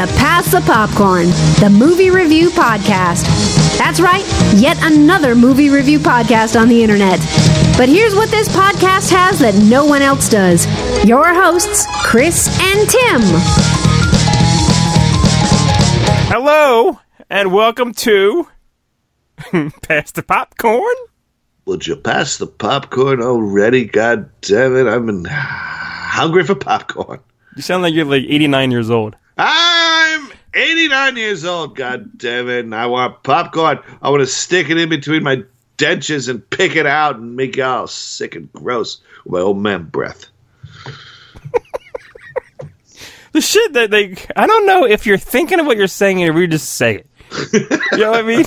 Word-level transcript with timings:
to 0.00 0.06
Pass 0.14 0.50
the 0.50 0.62
Popcorn, 0.62 1.26
the 1.60 1.68
movie 1.68 2.08
review 2.08 2.48
podcast. 2.48 3.26
That's 3.76 4.00
right, 4.00 4.24
yet 4.56 4.78
another 4.80 5.34
movie 5.34 5.68
review 5.68 5.98
podcast 5.98 6.58
on 6.58 6.68
the 6.68 6.82
internet. 6.82 7.18
But 7.76 7.90
here's 7.90 8.14
what 8.14 8.30
this 8.30 8.48
podcast 8.48 9.10
has 9.10 9.40
that 9.40 9.54
no 9.56 9.84
one 9.84 10.00
else 10.00 10.30
does 10.30 10.64
your 11.04 11.34
hosts, 11.34 11.86
Chris 12.02 12.48
and 12.62 12.88
Tim. 12.88 13.20
Hello, 16.32 16.98
and 17.28 17.52
welcome 17.52 17.92
to 17.92 18.48
Pass 19.82 20.12
the 20.12 20.22
Popcorn. 20.22 20.96
Would 21.66 21.86
you 21.86 21.96
pass 21.96 22.38
the 22.38 22.46
popcorn 22.46 23.20
already? 23.20 23.84
God 23.84 24.30
damn 24.40 24.76
it, 24.76 24.86
I'm 24.86 25.26
hungry 25.26 26.44
for 26.44 26.54
popcorn. 26.54 27.20
You 27.54 27.60
sound 27.60 27.82
like 27.82 27.92
you're 27.92 28.06
like 28.06 28.24
89 28.26 28.70
years 28.70 28.88
old. 28.88 29.14
I'm 29.36 29.79
89 30.54 31.16
years 31.16 31.44
old, 31.44 31.76
god 31.76 32.18
damn 32.18 32.48
it, 32.48 32.64
and 32.64 32.74
I 32.74 32.86
want 32.86 33.22
popcorn. 33.22 33.78
I 34.02 34.10
want 34.10 34.20
to 34.20 34.26
stick 34.26 34.68
it 34.70 34.78
in 34.78 34.88
between 34.88 35.22
my 35.22 35.44
dentures 35.78 36.28
and 36.28 36.48
pick 36.50 36.76
it 36.76 36.86
out 36.86 37.16
and 37.16 37.36
make 37.36 37.56
it 37.56 37.62
all 37.62 37.86
sick 37.86 38.34
and 38.34 38.52
gross 38.52 39.00
with 39.24 39.32
my 39.32 39.40
old 39.40 39.58
man 39.58 39.84
breath. 39.84 40.26
The 43.32 43.40
shit 43.40 43.74
that 43.74 43.92
they, 43.92 44.16
I 44.34 44.48
don't 44.48 44.66
know 44.66 44.84
if 44.84 45.06
you're 45.06 45.16
thinking 45.16 45.60
of 45.60 45.66
what 45.66 45.76
you're 45.76 45.86
saying 45.86 46.20
or 46.28 46.36
you 46.40 46.48
just 46.48 46.70
say 46.70 46.96
it. 46.96 47.06
You 47.92 47.98
know 47.98 48.10
what 48.10 48.24
I 48.24 48.26
mean? 48.26 48.44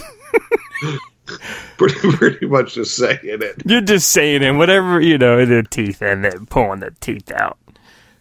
Pretty, 1.77 2.11
pretty 2.17 2.45
much 2.47 2.73
just 2.75 2.97
saying 2.97 3.19
it. 3.23 3.61
You're 3.65 3.79
just 3.79 4.09
saying 4.09 4.43
it, 4.43 4.51
whatever, 4.51 4.99
you 4.99 5.17
know, 5.17 5.39
in 5.39 5.47
the 5.49 5.63
teeth 5.63 6.01
and 6.01 6.25
then 6.25 6.45
pulling 6.47 6.81
the 6.81 6.91
teeth 6.99 7.31
out. 7.31 7.57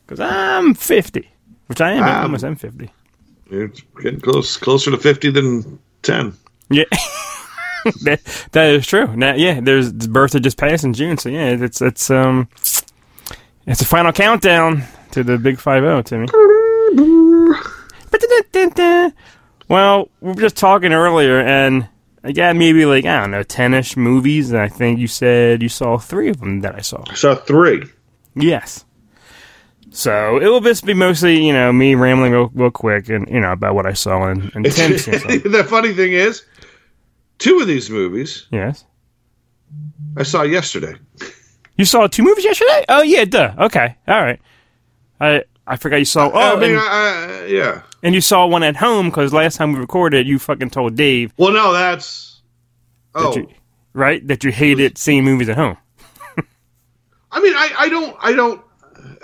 Because 0.06 0.20
I'm 0.20 0.74
50, 0.74 1.28
which 1.66 1.80
I 1.80 1.92
am, 1.94 2.04
I 2.04 2.18
Um, 2.18 2.22
almost 2.22 2.44
am 2.44 2.54
50. 2.54 2.90
It's 3.52 3.82
getting 4.02 4.20
close, 4.20 4.56
closer 4.56 4.90
to 4.90 4.96
50 4.96 5.30
than 5.30 5.78
10. 6.02 6.32
Yeah. 6.70 6.84
that, 8.02 8.48
that 8.52 8.70
is 8.70 8.86
true. 8.86 9.14
Now, 9.14 9.34
yeah, 9.34 9.60
there's 9.60 9.92
his 9.92 10.06
birthday 10.06 10.40
just 10.40 10.56
passed 10.56 10.84
in 10.84 10.94
June, 10.94 11.18
so 11.18 11.28
yeah, 11.28 11.48
it's 11.48 11.82
it's 11.82 12.10
um 12.10 12.48
it's 13.66 13.80
a 13.80 13.84
final 13.84 14.12
countdown 14.12 14.84
to 15.10 15.22
the 15.22 15.36
big 15.38 15.58
five 15.58 15.82
zero, 15.82 16.02
Timmy. 16.02 16.28
Well, 19.68 20.10
we 20.20 20.32
were 20.32 20.40
just 20.40 20.56
talking 20.56 20.92
earlier, 20.92 21.40
and 21.40 21.88
I 22.22 22.32
got 22.32 22.56
maybe 22.56 22.84
like 22.84 23.06
I 23.06 23.20
don't 23.20 23.30
know 23.30 23.42
ten-ish 23.42 23.96
movies, 23.96 24.50
and 24.50 24.60
I 24.60 24.68
think 24.68 24.98
you 24.98 25.06
said 25.06 25.62
you 25.62 25.70
saw 25.70 25.96
three 25.96 26.28
of 26.28 26.40
them 26.40 26.60
that 26.60 26.74
I 26.74 26.80
saw. 26.82 27.02
I 27.08 27.14
saw 27.14 27.34
three. 27.34 27.84
Yes. 28.34 28.84
So 29.92 30.38
it 30.38 30.46
will 30.46 30.60
just 30.60 30.84
be 30.86 30.94
mostly, 30.94 31.44
you 31.44 31.52
know, 31.52 31.72
me 31.72 31.94
rambling 31.94 32.32
real, 32.32 32.50
real 32.54 32.70
quick 32.70 33.08
and 33.10 33.28
you 33.28 33.40
know 33.40 33.52
about 33.52 33.74
what 33.74 33.86
I 33.86 33.92
saw 33.92 34.22
and, 34.28 34.50
and 34.54 34.64
the 34.64 35.66
funny 35.68 35.92
thing 35.92 36.12
is, 36.12 36.44
two 37.38 37.60
of 37.60 37.66
these 37.66 37.90
movies 37.90 38.46
Yes. 38.50 38.84
I 40.16 40.22
saw 40.24 40.42
yesterday. 40.42 40.94
You 41.76 41.84
saw 41.84 42.06
two 42.06 42.22
movies 42.22 42.44
yesterday? 42.44 42.84
Oh 42.88 43.02
yeah, 43.02 43.24
duh. 43.24 43.54
Okay, 43.58 43.96
all 44.06 44.22
right. 44.22 44.40
I 45.20 45.44
I 45.66 45.76
forgot 45.76 45.96
you 45.96 46.04
saw. 46.04 46.30
Oh, 46.32 46.56
I 46.56 46.60
mean, 46.60 46.70
and, 46.70 46.78
I, 46.78 46.84
I, 46.84 47.44
yeah. 47.46 47.82
and 48.02 48.14
you 48.14 48.20
saw 48.20 48.46
one 48.46 48.62
at 48.62 48.76
home 48.76 49.08
because 49.08 49.32
last 49.32 49.56
time 49.56 49.72
we 49.72 49.78
recorded, 49.78 50.26
you 50.26 50.38
fucking 50.38 50.70
told 50.70 50.96
Dave 50.96 51.32
Well, 51.36 51.52
no, 51.52 51.72
that's. 51.72 52.40
that 53.14 53.20
Oh, 53.22 53.36
you 53.36 53.48
right 53.94 54.26
that 54.28 54.42
you 54.44 54.50
hated 54.52 54.98
seeing 54.98 55.24
movies 55.24 55.48
at 55.48 55.56
home. 55.56 55.76
I 57.32 57.40
mean, 57.40 57.54
I, 57.54 57.70
I 57.78 57.88
don't, 57.88 58.16
I 58.20 58.32
don't. 58.32 58.60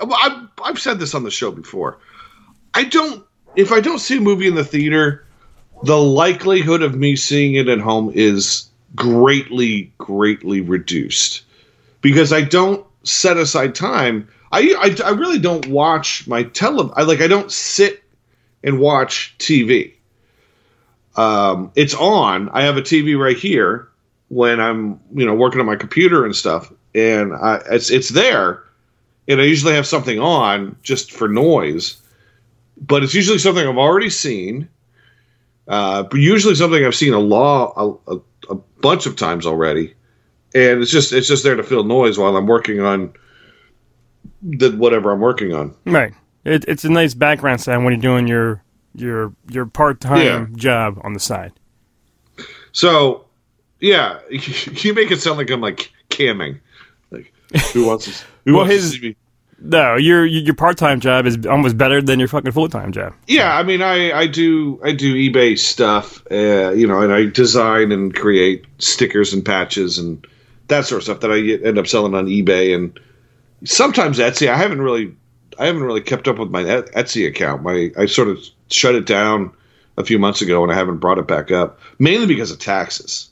Well, 0.04 0.18
I've, 0.22 0.48
I've 0.64 0.78
said 0.78 0.98
this 0.98 1.14
on 1.14 1.24
the 1.24 1.30
show 1.30 1.50
before. 1.50 1.98
I 2.74 2.84
don't. 2.84 3.24
If 3.56 3.72
I 3.72 3.80
don't 3.80 3.98
see 3.98 4.18
a 4.18 4.20
movie 4.20 4.46
in 4.46 4.54
the 4.54 4.64
theater, 4.64 5.26
the 5.82 5.98
likelihood 5.98 6.82
of 6.82 6.94
me 6.94 7.16
seeing 7.16 7.54
it 7.54 7.68
at 7.68 7.80
home 7.80 8.12
is 8.14 8.68
greatly, 8.94 9.92
greatly 9.98 10.60
reduced 10.60 11.42
because 12.00 12.32
I 12.32 12.42
don't 12.42 12.86
set 13.02 13.36
aside 13.36 13.74
time. 13.74 14.28
I, 14.52 14.74
I, 14.78 15.08
I 15.08 15.10
really 15.10 15.38
don't 15.38 15.66
watch 15.66 16.26
my 16.26 16.44
tele. 16.44 16.92
I 16.96 17.02
like. 17.02 17.20
I 17.20 17.26
don't 17.26 17.50
sit 17.50 18.02
and 18.62 18.78
watch 18.78 19.34
TV. 19.38 19.94
Um, 21.16 21.72
it's 21.74 21.94
on. 21.94 22.48
I 22.50 22.62
have 22.62 22.76
a 22.76 22.82
TV 22.82 23.18
right 23.18 23.36
here 23.36 23.88
when 24.28 24.60
I'm, 24.60 25.00
you 25.14 25.26
know, 25.26 25.34
working 25.34 25.60
on 25.60 25.66
my 25.66 25.76
computer 25.76 26.24
and 26.24 26.34
stuff, 26.34 26.72
and 26.94 27.34
I, 27.34 27.60
it's 27.70 27.90
it's 27.90 28.10
there, 28.10 28.62
and 29.28 29.40
I 29.40 29.44
usually 29.44 29.74
have 29.74 29.86
something 29.86 30.18
on 30.18 30.76
just 30.82 31.12
for 31.12 31.28
noise, 31.28 32.00
but 32.80 33.02
it's 33.04 33.14
usually 33.14 33.38
something 33.38 33.66
I've 33.66 33.78
already 33.78 34.10
seen. 34.10 34.68
Uh, 35.68 36.02
but 36.04 36.18
usually 36.18 36.54
something 36.54 36.84
I've 36.84 36.94
seen 36.94 37.12
a 37.12 37.18
law 37.18 37.72
a, 37.76 38.14
a, 38.14 38.20
a 38.50 38.54
bunch 38.80 39.04
of 39.06 39.16
times 39.16 39.44
already, 39.44 39.94
and 40.54 40.80
it's 40.80 40.90
just 40.90 41.12
it's 41.12 41.28
just 41.28 41.44
there 41.44 41.56
to 41.56 41.62
fill 41.62 41.84
noise 41.84 42.18
while 42.18 42.34
I'm 42.36 42.46
working 42.46 42.80
on 42.80 43.12
the 44.42 44.70
whatever 44.70 45.12
I'm 45.12 45.20
working 45.20 45.52
on. 45.54 45.74
Right. 45.84 46.14
It, 46.44 46.64
it's 46.66 46.84
a 46.84 46.88
nice 46.88 47.12
background 47.12 47.60
sound 47.60 47.84
when 47.84 47.92
you're 47.92 48.00
doing 48.00 48.26
your 48.26 48.62
your 48.94 49.34
your 49.50 49.66
part 49.66 50.00
time 50.00 50.24
Yeah. 50.24 50.46
job 50.56 51.00
on 51.04 51.12
the 51.12 51.20
side. 51.20 51.52
So, 52.72 53.26
yeah, 53.80 54.20
you 54.30 54.94
make 54.94 55.10
it 55.10 55.20
sound 55.20 55.36
like 55.36 55.50
I'm 55.50 55.60
like 55.60 55.92
camming. 56.08 56.60
Like, 57.10 57.32
who 57.72 57.86
wants 57.86 58.06
to? 58.06 58.24
Who 58.48 58.56
Well, 58.56 58.64
his-? 58.64 58.98
No, 59.60 59.96
your 59.96 60.24
your 60.24 60.54
part 60.54 60.78
time 60.78 61.00
job 61.00 61.26
is 61.26 61.44
almost 61.46 61.76
better 61.76 62.00
than 62.00 62.18
your 62.20 62.28
fucking 62.28 62.52
full 62.52 62.68
time 62.68 62.92
job. 62.92 63.12
Yeah, 63.26 63.56
I 63.58 63.62
mean, 63.64 63.82
I, 63.82 64.12
I 64.12 64.26
do 64.28 64.80
I 64.84 64.92
do 64.92 65.14
eBay 65.14 65.58
stuff, 65.58 66.22
uh, 66.30 66.70
you 66.70 66.86
know, 66.86 67.00
and 67.02 67.12
I 67.12 67.26
design 67.26 67.90
and 67.92 68.14
create 68.14 68.64
stickers 68.78 69.32
and 69.32 69.44
patches 69.44 69.98
and 69.98 70.24
that 70.68 70.86
sort 70.86 71.00
of 71.00 71.04
stuff 71.04 71.20
that 71.20 71.32
I 71.32 71.40
get- 71.40 71.66
end 71.66 71.76
up 71.76 71.86
selling 71.88 72.14
on 72.14 72.26
eBay 72.26 72.74
and 72.74 72.98
sometimes 73.64 74.18
Etsy. 74.18 74.48
I 74.48 74.56
haven't 74.56 74.80
really 74.80 75.12
I 75.58 75.66
haven't 75.66 75.82
really 75.82 76.02
kept 76.02 76.28
up 76.28 76.38
with 76.38 76.50
my 76.50 76.62
Etsy 76.62 77.26
account. 77.26 77.62
My 77.64 77.90
I 77.98 78.06
sort 78.06 78.28
of 78.28 78.38
shut 78.70 78.94
it 78.94 79.06
down 79.06 79.50
a 79.96 80.04
few 80.04 80.18
months 80.20 80.40
ago 80.40 80.62
and 80.62 80.70
I 80.70 80.76
haven't 80.76 80.98
brought 80.98 81.18
it 81.18 81.26
back 81.26 81.50
up 81.50 81.80
mainly 81.98 82.26
because 82.26 82.52
of 82.52 82.60
taxes. 82.60 83.28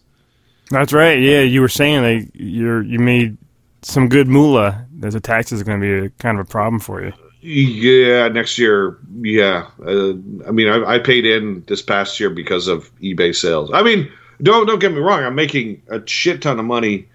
That's 0.70 0.92
right. 0.92 1.20
Yeah, 1.20 1.42
you 1.42 1.60
were 1.60 1.68
saying 1.68 2.02
that 2.02 2.30
you're 2.34 2.82
you 2.82 2.98
made 2.98 3.36
some 3.82 4.08
good 4.08 4.26
moolah. 4.26 4.85
That 4.98 5.12
the 5.12 5.20
taxes 5.20 5.60
are 5.60 5.64
going 5.64 5.80
to 5.80 5.86
be 5.86 6.06
a, 6.06 6.10
kind 6.10 6.38
of 6.38 6.46
a 6.46 6.48
problem 6.48 6.80
for 6.80 7.02
you. 7.02 7.12
Yeah, 7.40 8.28
next 8.28 8.58
year. 8.58 8.98
Yeah, 9.20 9.68
uh, 9.86 10.10
I 10.46 10.50
mean, 10.50 10.68
I, 10.68 10.94
I 10.94 10.98
paid 10.98 11.24
in 11.24 11.62
this 11.68 11.82
past 11.82 12.18
year 12.18 12.30
because 12.30 12.66
of 12.66 12.90
eBay 13.00 13.34
sales. 13.34 13.70
I 13.72 13.82
mean, 13.82 14.10
don't 14.42 14.66
don't 14.66 14.80
get 14.80 14.92
me 14.92 14.98
wrong. 14.98 15.22
I'm 15.22 15.34
making 15.34 15.82
a 15.88 16.06
shit 16.06 16.42
ton 16.42 16.58
of 16.58 16.64
money 16.64 17.08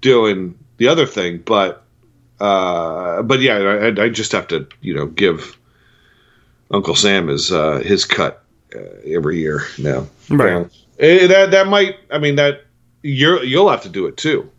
doing 0.00 0.58
the 0.78 0.88
other 0.88 1.06
thing, 1.06 1.38
but 1.38 1.84
uh, 2.40 3.22
but 3.22 3.40
yeah, 3.40 3.56
I, 3.56 4.04
I 4.04 4.08
just 4.08 4.32
have 4.32 4.48
to 4.48 4.66
you 4.80 4.94
know 4.94 5.06
give 5.06 5.56
Uncle 6.70 6.96
Sam 6.96 7.28
his 7.28 7.52
uh, 7.52 7.78
his 7.78 8.04
cut 8.04 8.42
uh, 8.74 8.80
every 9.06 9.38
year 9.38 9.62
now. 9.78 10.06
Right. 10.28 10.66
Eh, 10.98 11.26
that 11.28 11.52
that 11.52 11.68
might. 11.68 11.96
I 12.10 12.18
mean 12.18 12.36
that 12.36 12.64
you're 13.02 13.42
you'll 13.44 13.70
have 13.70 13.82
to 13.82 13.88
do 13.88 14.06
it 14.06 14.16
too. 14.16 14.50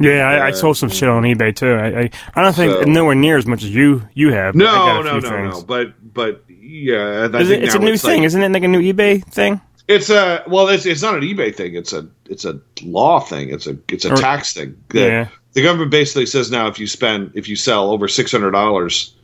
Yeah, 0.00 0.28
I, 0.28 0.46
I 0.46 0.50
sold 0.52 0.76
some 0.78 0.88
shit 0.88 1.08
on 1.08 1.22
eBay 1.24 1.54
too. 1.54 1.72
I 1.72 2.00
I, 2.04 2.10
I 2.34 2.42
don't 2.42 2.54
think 2.56 2.72
So- 2.72 2.82
nowhere 2.90 3.14
near 3.14 3.36
as 3.36 3.46
much 3.46 3.62
as 3.62 3.70
you 3.74 4.02
you 4.14 4.32
have. 4.32 4.54
but 4.54 4.62
I 4.66 4.72
got 4.72 5.04
No, 5.04 5.12
no, 5.12 5.18
no, 5.20 5.28
things. 5.30 5.58
no. 5.58 5.62
But 5.62 6.14
but 6.14 6.44
yeah, 6.48 7.28
I 7.32 7.38
think 7.44 7.50
it, 7.50 7.64
it's 7.64 7.74
a 7.74 7.78
new 7.78 7.92
like- 7.92 8.00
thing, 8.00 8.24
isn't 8.24 8.42
it? 8.42 8.50
Like 8.50 8.62
a 8.64 8.68
new 8.68 8.80
eBay 8.80 9.22
thing. 9.24 9.60
It's 9.88 10.08
a 10.08 10.42
well, 10.46 10.68
it's 10.68 10.86
it's 10.86 11.02
not 11.02 11.14
an 11.16 11.20
eBay 11.22 11.54
thing. 11.54 11.74
It's 11.74 11.92
a 11.92 12.08
it's 12.26 12.44
a 12.44 12.60
law 12.82 13.20
thing. 13.20 13.50
It's 13.50 13.66
a 13.66 13.76
it's 13.88 14.04
a 14.04 14.12
Or- 14.12 14.16
tax 14.16 14.52
thing. 14.54 14.76
The, 14.90 15.00
Yeah. 15.00 15.28
the 15.52 15.62
government 15.62 15.90
basically 15.90 16.26
says 16.26 16.50
now 16.50 16.66
if 16.68 16.78
you 16.78 16.86
spend 16.86 17.32
if 17.34 17.48
you 17.48 17.56
sell 17.56 17.90
over 17.90 18.06
six 18.08 18.30
hundred 18.32 18.52
dollars, 18.52 19.14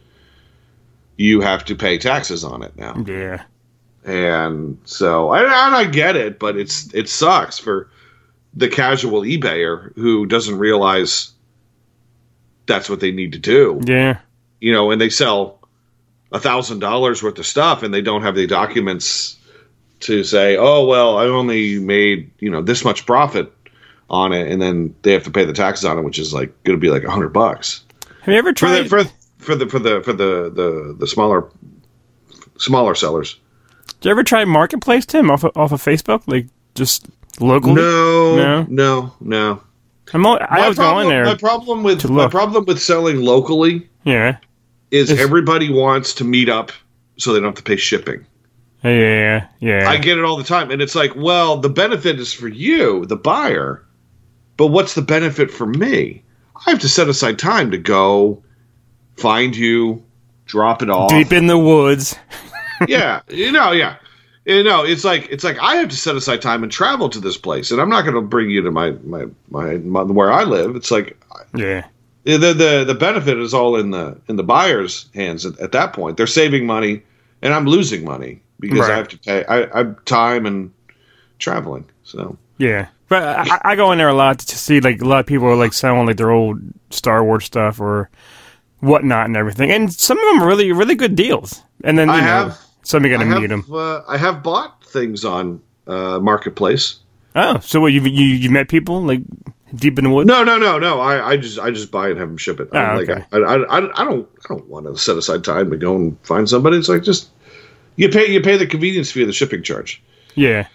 you 1.16 1.40
have 1.40 1.64
to 1.66 1.74
pay 1.74 1.98
taxes 1.98 2.44
on 2.44 2.62
it 2.62 2.76
now. 2.76 3.02
Yeah. 3.06 3.42
And 4.04 4.78
so 4.84 5.30
I 5.30 5.40
and 5.40 5.74
I 5.74 5.84
get 5.84 6.16
it, 6.16 6.38
but 6.38 6.56
it's 6.56 6.92
it 6.94 7.08
sucks 7.08 7.58
for 7.58 7.88
the 8.56 8.68
casual 8.68 9.22
eBayer 9.22 9.94
who 9.94 10.26
doesn't 10.26 10.58
realize 10.58 11.32
that's 12.66 12.88
what 12.88 13.00
they 13.00 13.12
need 13.12 13.32
to 13.32 13.38
do. 13.38 13.80
Yeah. 13.84 14.18
You 14.60 14.72
know, 14.72 14.90
and 14.90 15.00
they 15.00 15.10
sell 15.10 15.60
a 16.32 16.40
thousand 16.40 16.80
dollars 16.80 17.22
worth 17.22 17.38
of 17.38 17.46
stuff 17.46 17.82
and 17.82 17.94
they 17.94 18.02
don't 18.02 18.22
have 18.22 18.34
the 18.34 18.46
documents 18.46 19.38
to 20.00 20.24
say, 20.24 20.56
oh 20.56 20.84
well, 20.86 21.18
I 21.18 21.26
only 21.26 21.78
made 21.78 22.30
you 22.38 22.50
know 22.50 22.62
this 22.62 22.84
much 22.84 23.06
profit 23.06 23.52
on 24.08 24.32
it, 24.32 24.50
and 24.50 24.62
then 24.62 24.94
they 25.02 25.12
have 25.12 25.24
to 25.24 25.30
pay 25.30 25.44
the 25.44 25.52
taxes 25.52 25.84
on 25.84 25.98
it, 25.98 26.02
which 26.02 26.18
is 26.18 26.32
like 26.32 26.62
going 26.64 26.78
to 26.78 26.80
be 26.80 26.90
like 26.90 27.02
a 27.02 27.10
hundred 27.10 27.30
bucks 27.30 27.82
Have 28.20 28.32
you 28.32 28.38
ever 28.38 28.52
tried 28.52 28.88
for 28.88 29.02
the 29.02 29.08
for 29.08 29.14
for 29.38 29.54
the 29.54 29.68
for 29.68 29.78
the 29.78 30.02
for 30.02 30.12
the 30.12 30.50
the 30.50 30.96
the 30.98 31.06
smaller 31.06 31.50
smaller 32.58 32.94
sellers. 32.94 33.38
Did 34.00 34.06
you 34.06 34.10
ever 34.10 34.24
try 34.24 34.44
Marketplace, 34.44 35.06
Tim, 35.06 35.30
off 35.30 35.44
of, 35.44 35.56
off 35.56 35.72
of 35.72 35.82
Facebook? 35.82 36.22
Like 36.26 36.46
just 36.74 37.06
locally? 37.40 37.74
No, 37.74 38.36
No? 38.36 38.66
no, 38.68 39.12
no. 39.20 39.62
I'm 40.14 40.24
al- 40.24 40.38
I 40.48 40.60
My 40.60 40.68
was 40.68 40.76
problem, 40.76 41.06
going 41.06 41.08
there. 41.08 41.24
My 41.24 41.34
problem 41.34 41.82
with 41.82 42.08
my 42.08 42.28
problem 42.28 42.64
with 42.64 42.80
selling 42.80 43.20
locally 43.22 43.88
yeah. 44.04 44.36
is 44.90 45.10
It's- 45.10 45.24
everybody 45.24 45.72
wants 45.72 46.14
to 46.14 46.24
meet 46.24 46.48
up 46.48 46.70
so 47.16 47.32
they 47.32 47.40
don't 47.40 47.48
have 47.48 47.54
to 47.56 47.62
pay 47.62 47.76
shipping. 47.76 48.24
Yeah, 48.84 49.48
yeah. 49.58 49.88
I 49.90 49.96
get 49.96 50.16
it 50.16 50.24
all 50.24 50.36
the 50.36 50.44
time. 50.44 50.70
And 50.70 50.80
it's 50.80 50.94
like, 50.94 51.16
well, 51.16 51.56
the 51.56 51.68
benefit 51.68 52.20
is 52.20 52.32
for 52.32 52.46
you, 52.46 53.04
the 53.06 53.16
buyer, 53.16 53.84
but 54.56 54.68
what's 54.68 54.94
the 54.94 55.02
benefit 55.02 55.50
for 55.50 55.66
me? 55.66 56.22
I 56.66 56.70
have 56.70 56.78
to 56.80 56.88
set 56.88 57.08
aside 57.08 57.38
time 57.38 57.72
to 57.72 57.78
go 57.78 58.42
find 59.16 59.56
you, 59.56 60.04
drop 60.44 60.82
it 60.82 60.90
off. 60.90 61.10
Deep 61.10 61.32
in 61.32 61.48
the 61.48 61.58
woods. 61.58 62.14
yeah, 62.86 63.22
you 63.28 63.50
know, 63.50 63.72
yeah. 63.72 63.96
You 64.46 64.62
know, 64.62 64.84
it's 64.84 65.02
like 65.04 65.26
it's 65.30 65.42
like 65.44 65.58
I 65.60 65.74
have 65.76 65.88
to 65.88 65.96
set 65.96 66.14
aside 66.16 66.40
time 66.40 66.62
and 66.62 66.70
travel 66.70 67.08
to 67.10 67.18
this 67.20 67.36
place, 67.36 67.70
and 67.72 67.80
I'm 67.80 67.88
not 67.90 68.02
going 68.02 68.14
to 68.14 68.20
bring 68.22 68.48
you 68.48 68.62
to 68.62 68.70
my, 68.70 68.92
my 69.04 69.26
my 69.50 69.78
my 69.78 70.02
where 70.04 70.30
I 70.32 70.44
live. 70.44 70.76
It's 70.76 70.90
like 70.92 71.18
Yeah. 71.54 71.84
the 72.24 72.38
the 72.38 72.84
the 72.86 72.94
benefit 72.94 73.38
is 73.38 73.52
all 73.52 73.74
in 73.76 73.90
the 73.90 74.16
in 74.28 74.36
the 74.36 74.44
buyer's 74.44 75.10
hands 75.14 75.44
at, 75.44 75.58
at 75.58 75.72
that 75.72 75.92
point. 75.92 76.16
They're 76.16 76.28
saving 76.28 76.64
money, 76.64 77.02
and 77.42 77.52
I'm 77.52 77.66
losing 77.66 78.04
money 78.04 78.40
because 78.60 78.78
Right. 78.80 78.90
I 78.92 78.96
have 78.96 79.08
to 79.08 79.18
pay. 79.18 79.44
I, 79.46 79.64
I'm 79.80 79.96
time 80.04 80.46
and 80.46 80.70
traveling. 81.40 81.84
So 82.04 82.38
Yeah, 82.58 82.86
but 83.08 83.24
I, 83.24 83.60
I 83.72 83.74
go 83.76 83.90
in 83.90 83.98
there 83.98 84.08
a 84.08 84.14
lot 84.14 84.38
to 84.38 84.56
see 84.56 84.80
like 84.80 85.00
a 85.02 85.04
lot 85.06 85.18
of 85.20 85.26
people 85.26 85.48
are 85.48 85.56
like 85.56 85.72
selling 85.72 86.06
like 86.06 86.18
their 86.18 86.30
old 86.30 86.60
Star 86.90 87.24
Wars 87.24 87.44
stuff 87.46 87.80
or 87.80 88.10
whatnot 88.78 89.26
and 89.26 89.36
everything, 89.36 89.72
and 89.72 89.92
some 89.92 90.18
of 90.18 90.24
them 90.34 90.42
are 90.44 90.46
really 90.46 90.70
really 90.70 90.94
good 90.94 91.16
deals. 91.16 91.62
And 91.82 91.98
then 91.98 92.06
you 92.06 92.14
I 92.14 92.20
know, 92.20 92.26
have- 92.26 92.58
some 92.86 93.04
you 93.04 93.10
got 93.10 93.20
I 93.20 93.24
to 93.24 93.40
meet 93.40 93.50
have 93.50 93.66
them. 93.66 93.74
uh, 93.74 94.02
I 94.08 94.16
have 94.16 94.42
bought 94.42 94.84
things 94.84 95.24
on 95.24 95.60
uh, 95.86 96.18
marketplace. 96.20 96.96
Oh, 97.34 97.58
so 97.60 97.80
what 97.80 97.92
you 97.92 98.00
you 98.02 98.24
you 98.26 98.50
met 98.50 98.68
people 98.68 99.02
like 99.02 99.20
deep 99.74 99.98
in 99.98 100.04
the 100.04 100.10
woods? 100.10 100.26
No, 100.26 100.42
no, 100.44 100.56
no, 100.58 100.78
no. 100.78 101.00
I, 101.00 101.30
I 101.32 101.36
just 101.36 101.58
I 101.58 101.70
just 101.70 101.90
buy 101.90 102.08
it 102.08 102.12
and 102.12 102.20
have 102.20 102.28
them 102.28 102.36
ship 102.38 102.60
it. 102.60 102.68
I, 102.72 102.78
Ah, 102.78 102.92
don't 102.94 103.02
okay. 103.10 103.24
like, 103.30 103.32
I, 103.32 103.38
I, 103.38 103.56
I, 103.78 104.02
I 104.02 104.04
don't 104.04 104.28
I 104.44 104.48
don't 104.54 104.66
want 104.68 104.86
to 104.86 104.96
set 104.96 105.16
aside 105.18 105.44
time 105.44 105.70
to 105.70 105.76
go 105.76 105.94
and 105.96 106.16
find 106.22 106.48
somebody. 106.48 106.76
It's 106.78 106.88
like 106.88 107.02
just 107.02 107.28
you 107.96 108.08
pay 108.08 108.30
you 108.32 108.40
pay 108.40 108.56
the 108.56 108.66
convenience 108.66 109.10
fee 109.12 109.22
of 109.22 109.26
the 109.26 109.32
shipping 109.34 109.62
charge. 109.62 110.02
Yeah, 110.34 110.68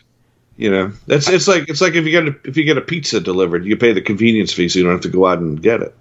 You 0.58 0.72
know, 0.72 0.92
that's 1.08 1.30
it's 1.30 1.48
like 1.48 1.70
it's 1.70 1.82
like 1.82 1.94
if 1.96 2.06
you 2.06 2.12
get 2.12 2.28
a, 2.28 2.36
if 2.48 2.58
you 2.58 2.64
get 2.66 2.78
a 2.78 2.82
pizza 2.82 3.20
delivered, 3.20 3.66
you 3.66 3.78
pay 3.78 3.94
the 3.94 4.02
convenience 4.02 4.52
fee, 4.54 4.70
so 4.70 4.80
you 4.80 4.86
don't 4.86 4.94
have 4.94 5.02
to 5.02 5.10
go 5.10 5.26
out 5.28 5.38
and 5.40 5.62
get 5.62 5.82
it. 5.82 5.96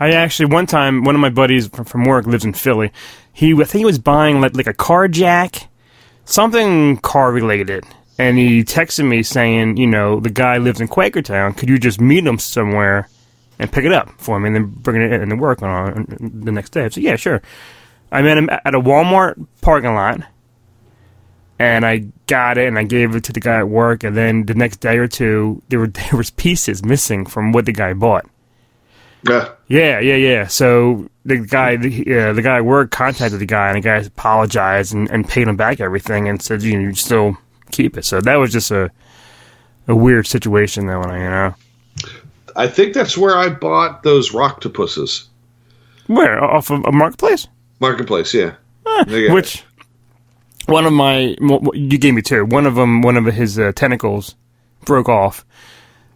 I 0.00 0.10
actually 0.12 0.46
one 0.46 0.66
time 0.66 1.04
one 1.04 1.14
of 1.14 1.20
my 1.20 1.30
buddies 1.30 1.68
from 1.68 2.04
work 2.04 2.26
lives 2.26 2.44
in 2.44 2.52
Philly. 2.52 2.92
He 3.34 3.52
I 3.52 3.64
think 3.64 3.80
he 3.80 3.84
was 3.84 3.98
buying 3.98 4.40
like 4.40 4.56
like 4.56 4.68
a 4.68 4.72
car 4.72 5.08
jack, 5.08 5.68
something 6.24 6.98
car 6.98 7.32
related, 7.32 7.84
and 8.16 8.38
he 8.38 8.62
texted 8.62 9.06
me 9.08 9.24
saying, 9.24 9.76
you 9.76 9.88
know, 9.88 10.20
the 10.20 10.30
guy 10.30 10.58
lives 10.58 10.80
in 10.80 10.86
Quakertown. 10.86 11.56
Could 11.56 11.68
you 11.68 11.78
just 11.78 12.00
meet 12.00 12.24
him 12.24 12.38
somewhere 12.38 13.08
and 13.58 13.72
pick 13.72 13.84
it 13.84 13.92
up 13.92 14.08
for 14.18 14.38
me, 14.38 14.46
and 14.46 14.56
then 14.56 14.66
bring 14.66 15.02
it 15.02 15.12
in 15.12 15.28
to 15.30 15.36
work 15.36 15.62
on 15.62 16.06
the 16.20 16.52
next 16.52 16.70
day? 16.70 16.84
I 16.84 16.88
said, 16.88 17.02
yeah, 17.02 17.16
sure. 17.16 17.42
I 18.12 18.22
met 18.22 18.38
him 18.38 18.48
at 18.50 18.72
a 18.72 18.80
Walmart 18.80 19.44
parking 19.60 19.94
lot, 19.94 20.20
and 21.58 21.84
I 21.84 22.04
got 22.28 22.56
it, 22.56 22.68
and 22.68 22.78
I 22.78 22.84
gave 22.84 23.16
it 23.16 23.24
to 23.24 23.32
the 23.32 23.40
guy 23.40 23.58
at 23.58 23.68
work. 23.68 24.04
And 24.04 24.16
then 24.16 24.46
the 24.46 24.54
next 24.54 24.76
day 24.76 24.96
or 24.98 25.08
two, 25.08 25.60
there 25.70 25.80
were 25.80 25.86
there 26.10 26.16
was 26.16 26.30
pieces 26.30 26.84
missing 26.84 27.26
from 27.26 27.50
what 27.50 27.66
the 27.66 27.72
guy 27.72 27.94
bought. 27.94 28.26
Yeah, 29.28 29.52
Yeah, 29.68 30.00
yeah, 30.00 30.16
yeah. 30.16 30.46
So 30.46 31.08
the 31.24 31.38
guy, 31.38 31.76
the, 31.76 32.18
uh, 32.18 32.32
the 32.32 32.42
guy 32.42 32.56
at 32.56 32.64
work 32.64 32.90
contacted 32.90 33.40
the 33.40 33.46
guy, 33.46 33.68
and 33.68 33.76
the 33.76 33.80
guy 33.80 33.96
apologized 33.96 34.94
and, 34.94 35.10
and 35.10 35.28
paid 35.28 35.48
him 35.48 35.56
back 35.56 35.80
everything, 35.80 36.28
and 36.28 36.40
said, 36.42 36.62
"You 36.62 36.78
know, 36.78 36.88
you 36.88 36.94
still 36.94 37.36
keep 37.70 37.96
it." 37.96 38.04
So 38.04 38.20
that 38.20 38.36
was 38.36 38.52
just 38.52 38.70
a 38.70 38.90
a 39.88 39.94
weird 39.94 40.26
situation, 40.26 40.86
though. 40.86 41.00
When 41.00 41.10
I, 41.10 41.18
you 41.18 41.30
know, 41.30 41.54
I 42.56 42.66
think 42.68 42.94
that's 42.94 43.16
where 43.16 43.36
I 43.36 43.48
bought 43.48 44.02
those 44.02 44.30
rocktopusses. 44.32 45.26
where 46.06 46.42
off 46.42 46.70
of 46.70 46.84
a 46.84 46.92
marketplace, 46.92 47.48
Marketplace, 47.80 48.34
yeah. 48.34 48.54
Got 48.84 49.08
which 49.32 49.64
one 50.66 50.84
of 50.86 50.92
my 50.92 51.36
you 51.72 51.98
gave 51.98 52.14
me 52.14 52.22
two. 52.22 52.44
One 52.44 52.66
of 52.66 52.74
them, 52.74 53.02
one 53.02 53.16
of 53.16 53.24
his 53.26 53.58
uh, 53.58 53.72
tentacles 53.74 54.34
broke 54.84 55.08
off, 55.08 55.44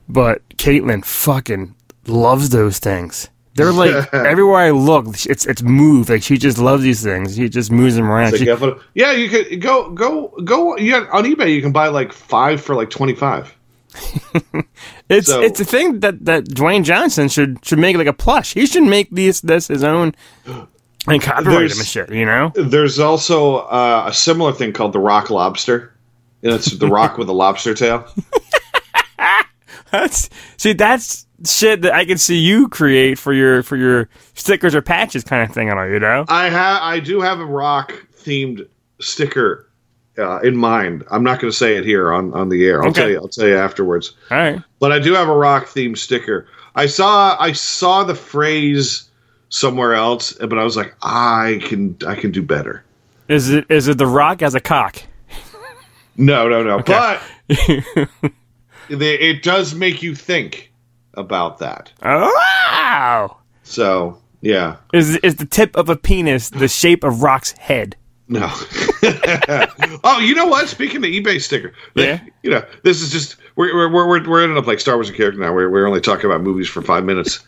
but 0.09 0.47
Caitlin 0.57 1.05
fucking 1.05 1.75
loves 2.09 2.51
those 2.51 2.79
things. 2.79 3.29
They're 3.55 3.73
like 3.73 4.13
everywhere 4.15 4.59
I 4.59 4.71
look, 4.71 5.07
it's 5.27 5.45
it's 5.47 5.63
moved. 5.63 6.11
Like 6.11 6.23
she 6.23 6.39
just 6.39 6.59
loves 6.59 6.83
these 6.83 7.03
things. 7.03 7.37
She 7.37 7.49
just 7.49 7.73
moves 7.73 7.97
them 7.97 8.07
around. 8.11 8.33
Like, 8.33 8.41
She- 8.41 8.47
yeah, 8.47 8.75
yeah, 8.95 9.13
you 9.13 9.29
could 9.29 9.61
go 9.61 9.91
go 9.91 10.29
go. 10.45 10.77
Yeah, 10.77 11.07
on 11.13 11.25
eBay 11.25 11.53
you 11.55 11.61
can 11.63 11.73
buy 11.73 11.89
like 11.89 12.13
five 12.13 12.61
for 12.61 12.75
like 12.75 12.91
twenty 12.91 13.15
five. 13.15 13.55
It's 15.09 15.27
So- 15.27 15.41
it's 15.41 15.59
a 15.59 15.65
thing 15.65 16.01
that, 16.01 16.25
that 16.27 16.45
Dwayne 16.45 16.85
Johnson 16.85 17.29
should 17.29 17.65
should 17.65 17.79
make 17.79 17.97
like 17.97 18.07
a 18.07 18.13
plush. 18.13 18.53
He 18.53 18.67
should 18.67 18.83
make 18.85 19.11
these 19.11 19.41
this 19.41 19.69
his 19.69 19.83
own 19.83 20.15
and 21.09 21.23
copyright 21.23 21.71
him 21.73 21.79
and 21.79 21.87
shit. 21.87 22.13
You 22.13 22.27
know? 22.27 22.53
There's 22.55 22.99
also 22.99 23.57
uh, 23.57 24.05
a 24.09 24.13
similar 24.13 24.53
thing 24.53 24.73
called 24.75 24.93
the 24.93 25.01
rock 25.01 25.31
lobster. 25.31 25.95
And 26.43 26.53
it's 26.53 26.71
the 26.73 26.87
rock 26.89 27.17
with 27.19 27.29
a 27.29 27.33
lobster 27.33 27.73
tail. 27.75 28.07
That's 29.91 30.29
see 30.59 30.75
that's 30.75 31.27
shit 31.45 31.83
that 31.83 31.93
I 31.95 32.05
can 32.05 32.19
see 32.19 32.37
you 32.37 32.69
create 32.69 33.19
for 33.19 33.33
your 33.33 33.63
for 33.63 33.77
your 33.77 34.09
stickers 34.35 34.75
or 34.75 34.83
patches 34.83 35.25
kind 35.25 35.49
of 35.49 35.55
thing 35.55 35.71
on 35.71 35.79
it. 35.89 35.93
You 35.93 36.01
know? 36.01 36.25
I 36.29 36.49
have 36.49 36.83
I 36.83 37.01
do 37.01 37.21
have 37.21 37.41
a 37.41 37.45
rock 37.47 37.93
themed 38.17 38.67
sticker 39.01 39.69
uh, 40.19 40.41
in 40.41 40.57
mind. 40.57 41.05
I'm 41.11 41.23
not 41.23 41.41
going 41.41 41.51
to 41.51 41.57
say 41.57 41.77
it 41.77 41.85
here 41.85 42.13
on, 42.13 42.35
on 42.35 42.49
the 42.49 42.67
air. 42.67 42.83
I'll 42.83 42.89
Okay. 42.91 43.01
tell 43.03 43.11
you. 43.11 43.17
I'll 43.19 43.29
tell 43.29 43.47
you 43.47 43.57
afterwards. 43.57 44.15
All 44.31 44.39
right. 44.39 44.61
But 44.81 44.91
I 44.93 44.99
do 44.99 45.15
have 45.15 45.29
a 45.29 45.37
rock 45.37 45.67
themed 45.67 45.99
sticker. 45.99 46.47
I 46.75 46.87
saw 46.87 47.37
I 47.41 47.53
saw 47.53 48.05
the 48.05 48.15
phrase 48.15 49.09
somewhere 49.51 49.95
else, 49.95 50.33
but 50.35 50.59
I 50.59 50.65
was 50.65 50.77
like, 50.77 50.95
I 51.03 51.61
can 51.65 51.97
I 52.07 52.15
can 52.15 52.31
do 52.33 52.43
better. 52.43 52.85
Is 53.29 53.51
it 53.51 53.67
is 53.71 53.89
it 53.89 53.99
the 53.99 54.07
Rock 54.07 54.43
as 54.43 54.55
a 54.55 54.61
cock? 54.61 55.03
No, 56.17 56.49
no, 56.49 56.63
no. 56.65 56.83
But 56.83 57.23
the, 57.49 58.09
it 58.89 59.43
does 59.43 59.75
make 59.75 60.03
you 60.03 60.15
think 60.15 60.68
about 61.19 61.59
that. 61.59 61.93
Oh! 62.03 63.37
So 63.65 64.19
yeah, 64.41 64.77
Is 64.93 65.17
is 65.19 65.37
the 65.37 65.45
tip 65.47 65.77
of 65.77 65.89
a 65.89 65.97
penis 65.97 66.51
the 66.51 66.69
shape 66.81 67.05
of 67.05 67.23
Rock's 67.23 67.53
head? 67.53 67.97
no. 68.29 68.47
oh, 70.05 70.19
you 70.21 70.35
know 70.35 70.47
what? 70.47 70.69
Speaking 70.69 70.99
of 70.99 71.05
eBay 71.05 71.41
sticker, 71.41 71.73
Yeah. 71.95 72.21
You 72.43 72.51
know, 72.51 72.63
this 72.85 73.01
is 73.03 73.11
just 73.11 73.37
we're 73.57 73.75
we're 73.75 74.07
we're 74.07 74.29
we're, 74.29 74.43
ending 74.43 74.59
up 74.59 74.67
like 74.67 74.81
Star 74.81 74.97
Wars 74.97 75.09
and 75.09 75.17
character 75.17 75.41
now. 75.41 75.53
We're 75.53 75.71
we're 75.71 75.87
only 75.87 76.01
talking 76.01 76.27
about 76.27 76.43
movies 76.43 76.69
for 76.69 76.83
five 76.83 77.05
minutes. 77.05 77.45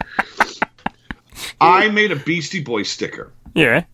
I 1.60 1.88
made 1.88 2.10
a 2.12 2.16
Beastie 2.16 2.62
Boy 2.62 2.82
sticker. 2.84 3.32
Yeah. 3.54 3.84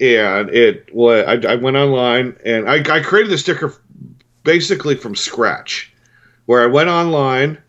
and 0.00 0.50
it 0.50 0.88
well, 0.92 1.28
I, 1.28 1.52
I 1.52 1.54
went 1.56 1.76
online 1.76 2.36
and 2.44 2.68
I, 2.68 2.76
I 2.96 3.00
created 3.00 3.30
the 3.30 3.38
sticker 3.38 3.74
basically 4.42 4.96
from 4.96 5.14
scratch 5.14 5.94
where 6.46 6.62
i 6.62 6.66
went 6.66 6.88
online 6.88 7.61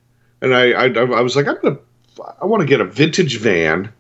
and 0.43 0.53
i 0.55 0.71
i, 0.73 0.85
I 0.85 1.21
was 1.21 1.35
like 1.35 1.47
i'm 1.47 1.57
gonna 1.61 1.77
i 2.41 2.45
want 2.45 2.61
to 2.61 2.67
get 2.67 2.79
a 2.81 2.85
vintage 2.85 3.39
van 3.39 3.91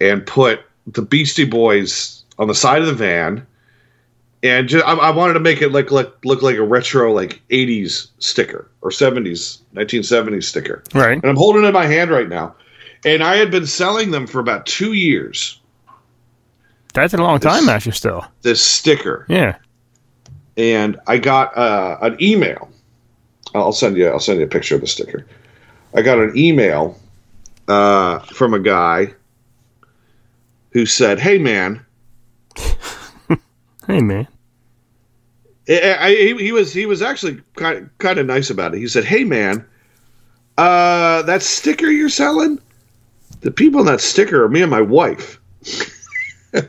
and 0.00 0.26
put 0.26 0.60
the 0.88 1.02
beastie 1.02 1.44
boys 1.44 2.24
on 2.38 2.48
the 2.48 2.54
side 2.54 2.80
of 2.82 2.86
the 2.88 2.94
van 2.94 3.46
and 4.42 4.68
just, 4.68 4.84
I, 4.86 4.92
I 4.92 5.10
wanted 5.10 5.32
to 5.34 5.40
make 5.40 5.62
it 5.62 5.70
like, 5.72 5.90
like 5.90 6.12
look 6.24 6.42
like 6.42 6.56
a 6.56 6.62
retro 6.62 7.12
like 7.12 7.40
80s 7.50 8.08
sticker 8.18 8.68
or 8.82 8.90
70s 8.90 9.60
1970s 9.74 10.44
sticker 10.44 10.82
Right. 10.94 11.12
and 11.14 11.24
i'm 11.24 11.36
holding 11.36 11.62
it 11.64 11.68
in 11.68 11.72
my 11.74 11.86
hand 11.86 12.10
right 12.10 12.28
now 12.28 12.54
and 13.04 13.22
i 13.22 13.36
had 13.36 13.50
been 13.50 13.66
selling 13.66 14.10
them 14.10 14.26
for 14.26 14.40
about 14.40 14.66
two 14.66 14.92
years 14.94 15.60
That's 16.94 17.12
a 17.14 17.18
long 17.18 17.38
time, 17.40 17.68
actually. 17.68 17.92
Still. 17.92 18.24
this 18.42 18.62
sticker 18.62 19.26
Yeah. 19.28 19.56
and 20.56 20.98
I 21.06 21.18
got 21.18 21.56
uh, 21.56 21.98
an 22.02 22.16
email. 22.22 22.70
I'll 23.54 23.72
send 23.72 23.96
you. 23.96 24.08
I'll 24.08 24.18
send 24.20 24.38
you 24.40 24.46
a 24.46 24.48
picture 24.48 24.74
of 24.74 24.80
the 24.80 24.86
sticker. 24.86 25.26
I 25.96 26.02
got 26.02 26.18
an 26.18 26.36
email 26.36 26.98
uh, 27.66 28.18
from 28.20 28.54
a 28.54 28.60
guy 28.60 29.14
who 30.70 30.86
said, 30.86 31.18
"Hey 31.18 31.38
man, 31.38 31.84
Hey 33.86 34.00
man. 34.02 34.28
I, 35.68 35.96
I, 36.00 36.10
he, 36.10 36.36
he 36.36 36.52
was 36.52 36.72
he 36.72 36.86
was 36.86 37.02
actually 37.02 37.40
kind 37.56 37.90
kind 37.98 38.18
of 38.18 38.26
nice 38.26 38.50
about 38.50 38.74
it. 38.74 38.78
He 38.78 38.86
said, 38.88 39.04
"Hey 39.04 39.24
man, 39.24 39.64
uh, 40.58 41.22
that 41.22 41.42
sticker 41.42 41.86
you're 41.90 42.08
selling, 42.08 42.60
the 43.40 43.50
people 43.50 43.80
in 43.80 43.86
that 43.86 44.00
sticker 44.00 44.44
are 44.44 44.48
me 44.48 44.62
and 44.62 44.70
my 44.70 44.82
wife." 44.82 45.40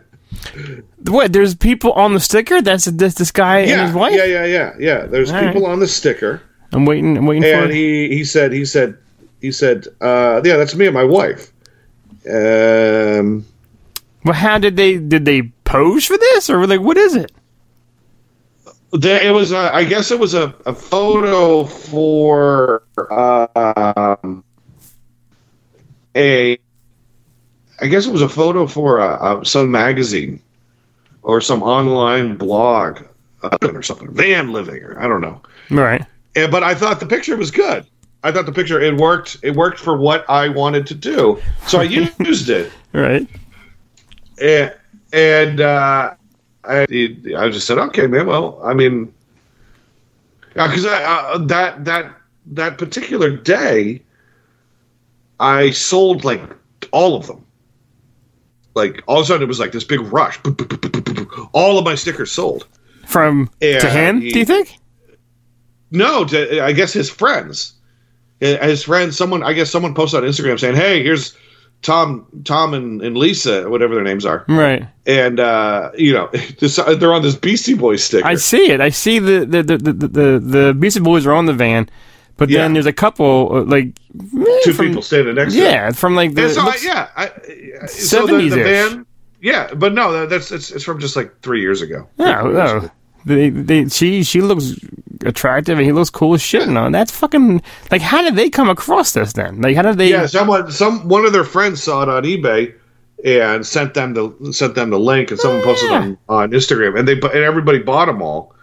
What? 1.08 1.32
There's 1.34 1.56
people 1.56 1.94
on 1.94 2.14
the 2.14 2.20
sticker. 2.20 2.62
That's 2.62 2.86
this 2.86 3.16
this 3.16 3.32
guy 3.32 3.60
and 3.60 3.70
Yeah, 3.70 3.86
his 3.88 3.96
wife. 3.96 4.14
yeah, 4.16 4.26
yeah, 4.26 4.46
yeah, 4.46 4.74
yeah. 4.80 5.06
There's 5.06 5.32
All 5.32 5.40
people 5.42 5.64
right. 5.64 5.72
on 5.72 5.80
the 5.80 5.88
sticker. 5.88 6.42
I'm 6.74 6.86
waiting. 6.86 7.18
I'm 7.18 7.26
waiting 7.26 7.44
for 7.44 7.64
and 7.64 7.72
he 7.72 8.10
he 8.10 8.24
said 8.26 8.52
he 8.52 8.66
said 8.66 8.98
he 9.42 9.52
said 9.52 9.88
uh, 10.02 10.42
yeah 10.44 10.58
that's 10.58 10.76
me 10.76 10.86
and 10.86 10.94
my 10.94 11.04
wife 11.04 11.52
um 12.32 13.46
Well, 14.26 14.34
how 14.34 14.58
did 14.58 14.76
they 14.76 14.98
did 14.98 15.26
they 15.26 15.44
pose 15.64 16.06
for 16.06 16.18
this 16.18 16.50
or 16.50 16.66
like 16.68 16.82
what 16.82 16.98
is 16.98 17.16
it? 17.16 17.32
there, 18.92 19.22
it 19.22 19.32
was 19.32 19.52
a, 19.52 19.74
I 19.74 19.84
guess 19.84 20.12
it 20.12 20.20
was 20.20 20.34
a, 20.34 20.54
a 20.66 20.74
photo 20.74 21.66
for 21.66 22.84
um, 23.12 24.44
a 26.16 26.58
I 27.80 27.88
guess 27.88 28.08
it 28.08 28.12
was 28.12 28.22
a 28.22 28.30
photo 28.30 28.66
for 28.66 29.00
a, 29.00 29.40
a 29.40 29.46
some 29.46 29.70
magazine 29.70 30.42
or 31.22 31.42
some 31.42 31.62
online 31.62 32.38
blog 32.38 33.02
uh, 33.44 33.58
or 33.62 33.84
something, 33.84 34.12
van 34.14 34.52
living, 34.52 34.82
or 34.82 35.00
I 35.00 35.08
don't 35.08 35.22
know. 35.22 35.42
Right. 35.70 36.04
And, 36.36 36.52
but 36.52 36.64
I 36.64 36.74
thought 36.74 37.00
the 37.00 37.06
picture 37.06 37.36
was 37.36 37.52
good. 37.52 37.86
I 38.28 38.32
thought 38.34 38.46
the 38.46 38.52
picture 38.52 38.82
it 38.82 38.98
worked. 38.98 39.38
It 39.42 39.56
worked 39.56 39.80
for 39.80 39.96
what 39.96 40.30
I 40.30 40.50
wanted 40.50 40.86
to 40.88 40.96
do, 40.96 41.42
so 41.66 41.80
I 41.80 41.84
used 42.20 42.50
it. 42.50 42.72
Right. 42.94 43.26
And 44.42 44.74
and 45.14 45.62
uh, 45.62 46.14
I 46.66 46.82
I 47.38 47.50
just 47.50 47.66
said, 47.68 47.78
okay, 47.78 48.06
man. 48.08 48.28
Well, 48.28 48.60
I 48.64 48.74
mean, 48.74 49.14
because 50.54 50.86
I 50.86 51.04
uh, 51.04 51.38
that 51.46 51.86
that 51.86 52.14
that 52.48 52.78
particular 52.78 53.30
day, 53.36 54.02
I 55.40 55.72
sold 55.72 56.26
like 56.26 56.42
all 56.92 57.16
of 57.16 57.28
them. 57.28 57.46
Like 58.76 59.04
all 59.08 59.20
of 59.20 59.24
a 59.24 59.28
sudden, 59.28 59.44
it 59.44 59.48
was 59.48 59.60
like 59.60 59.72
this 59.72 59.86
big 59.86 60.02
rush. 60.02 60.38
All 61.54 61.80
of 61.80 61.86
my 61.86 61.96
stickers 61.96 62.32
sold. 62.32 62.68
From 63.06 63.50
Yeah, 63.62 63.80
to 63.80 63.90
him, 63.90 64.20
he- 64.20 64.32
do 64.34 64.40
you 64.40 64.46
think? 64.46 64.78
No, 65.90 66.26
to, 66.26 66.62
I 66.62 66.74
guess 66.74 66.92
his 66.92 67.10
friends. 67.10 67.74
His 68.40 68.84
friends, 68.84 69.18
someone, 69.18 69.42
I 69.44 69.54
guess 69.54 69.70
someone 69.72 69.94
posted 69.96 70.24
on 70.24 70.30
Instagram 70.30 70.60
saying, 70.60 70.76
"Hey, 70.76 71.02
here's 71.04 71.36
Tom, 71.82 72.26
Tom 72.44 72.74
and, 72.74 73.02
and 73.02 73.18
Lisa, 73.18 73.70
whatever 73.70 73.96
their 73.96 74.04
names 74.04 74.26
are," 74.26 74.46
Right. 74.48 74.88
and 75.06 75.40
uh, 75.40 75.92
you 75.98 76.14
know, 76.14 76.30
this, 76.60 76.76
they're 76.76 77.14
on 77.14 77.22
this 77.24 77.36
Beastie 77.36 77.74
Boys 77.74 78.04
sticker. 78.04 78.28
I 78.28 78.36
see 78.36 78.72
it. 78.72 78.80
I 78.82 78.90
see 78.90 79.20
the 79.20 79.46
the 79.46 79.64
the 79.64 79.78
the, 79.78 79.94
the, 80.08 80.40
the 80.40 80.74
Beastie 80.78 81.00
Boys 81.00 81.26
are 81.26 81.34
on 81.34 81.46
the 81.48 81.54
van, 81.54 81.90
but 82.38 82.50
then 82.50 82.70
Yeah. 82.72 82.74
there's 82.74 82.86
a 82.86 82.94
couple 82.94 83.50
uh, 83.52 83.62
like 83.64 83.88
eh, 83.88 84.60
Two 84.64 84.74
from- 84.74 84.88
people 84.88 85.02
standing 85.02 85.36
next 85.36 85.54
to. 85.54 85.60
Yeah, 85.60 85.92
from 85.92 86.16
like 86.16 86.34
the 86.36 86.50
so, 86.50 86.62
I, 86.62 86.78
yeah, 86.84 87.10
I, 87.16 87.28
so 87.88 88.28
the, 88.28 88.34
70s 88.34 88.50
the 88.52 88.64
van, 88.64 89.06
yeah, 89.42 89.74
but 89.74 89.94
no, 89.94 90.26
that's 90.28 90.52
it's, 90.52 90.72
it's 90.72 90.84
from 90.84 91.00
just 91.00 91.16
like 91.16 91.42
three 91.42 91.62
years 91.62 91.82
ago. 91.82 92.08
No, 92.18 92.52
no. 92.52 92.90
They, 93.28 93.50
they, 93.50 93.90
she, 93.90 94.24
she 94.24 94.42
looks 94.42 94.74
attractive 95.26 95.78
and 95.78 95.86
he 95.86 95.92
looks 95.92 96.10
cool 96.10 96.34
as 96.34 96.42
shit. 96.42 96.68
And 96.68 96.78
all. 96.78 96.90
that's 96.92 97.12
fucking 97.12 97.62
like. 97.92 98.02
How 98.02 98.22
did 98.22 98.36
they 98.36 98.50
come 98.50 98.70
across 98.70 99.12
this 99.12 99.34
then? 99.34 99.62
Like, 99.62 99.76
how 99.76 99.82
did 99.82 99.98
they? 99.98 100.10
Yeah, 100.10 100.26
someone, 100.26 100.72
some 100.72 101.08
one 101.08 101.26
of 101.26 101.34
their 101.34 101.44
friends 101.44 101.84
saw 101.84 102.04
it 102.04 102.10
on 102.10 102.24
eBay 102.24 102.74
and 103.24 103.66
sent 103.66 103.94
them 103.94 104.14
the 104.14 104.54
sent 104.54 104.76
them 104.76 104.90
the 104.90 105.00
link, 105.00 105.32
and 105.32 105.40
someone 105.40 105.64
posted 105.64 105.90
yeah. 105.90 106.02
them 106.02 106.18
on 106.30 106.52
Instagram, 106.52 106.98
and 106.98 107.08
they 107.08 107.14
and 107.14 107.44
everybody 107.44 107.80
bought 107.80 108.06
them 108.06 108.22
all. 108.22 108.56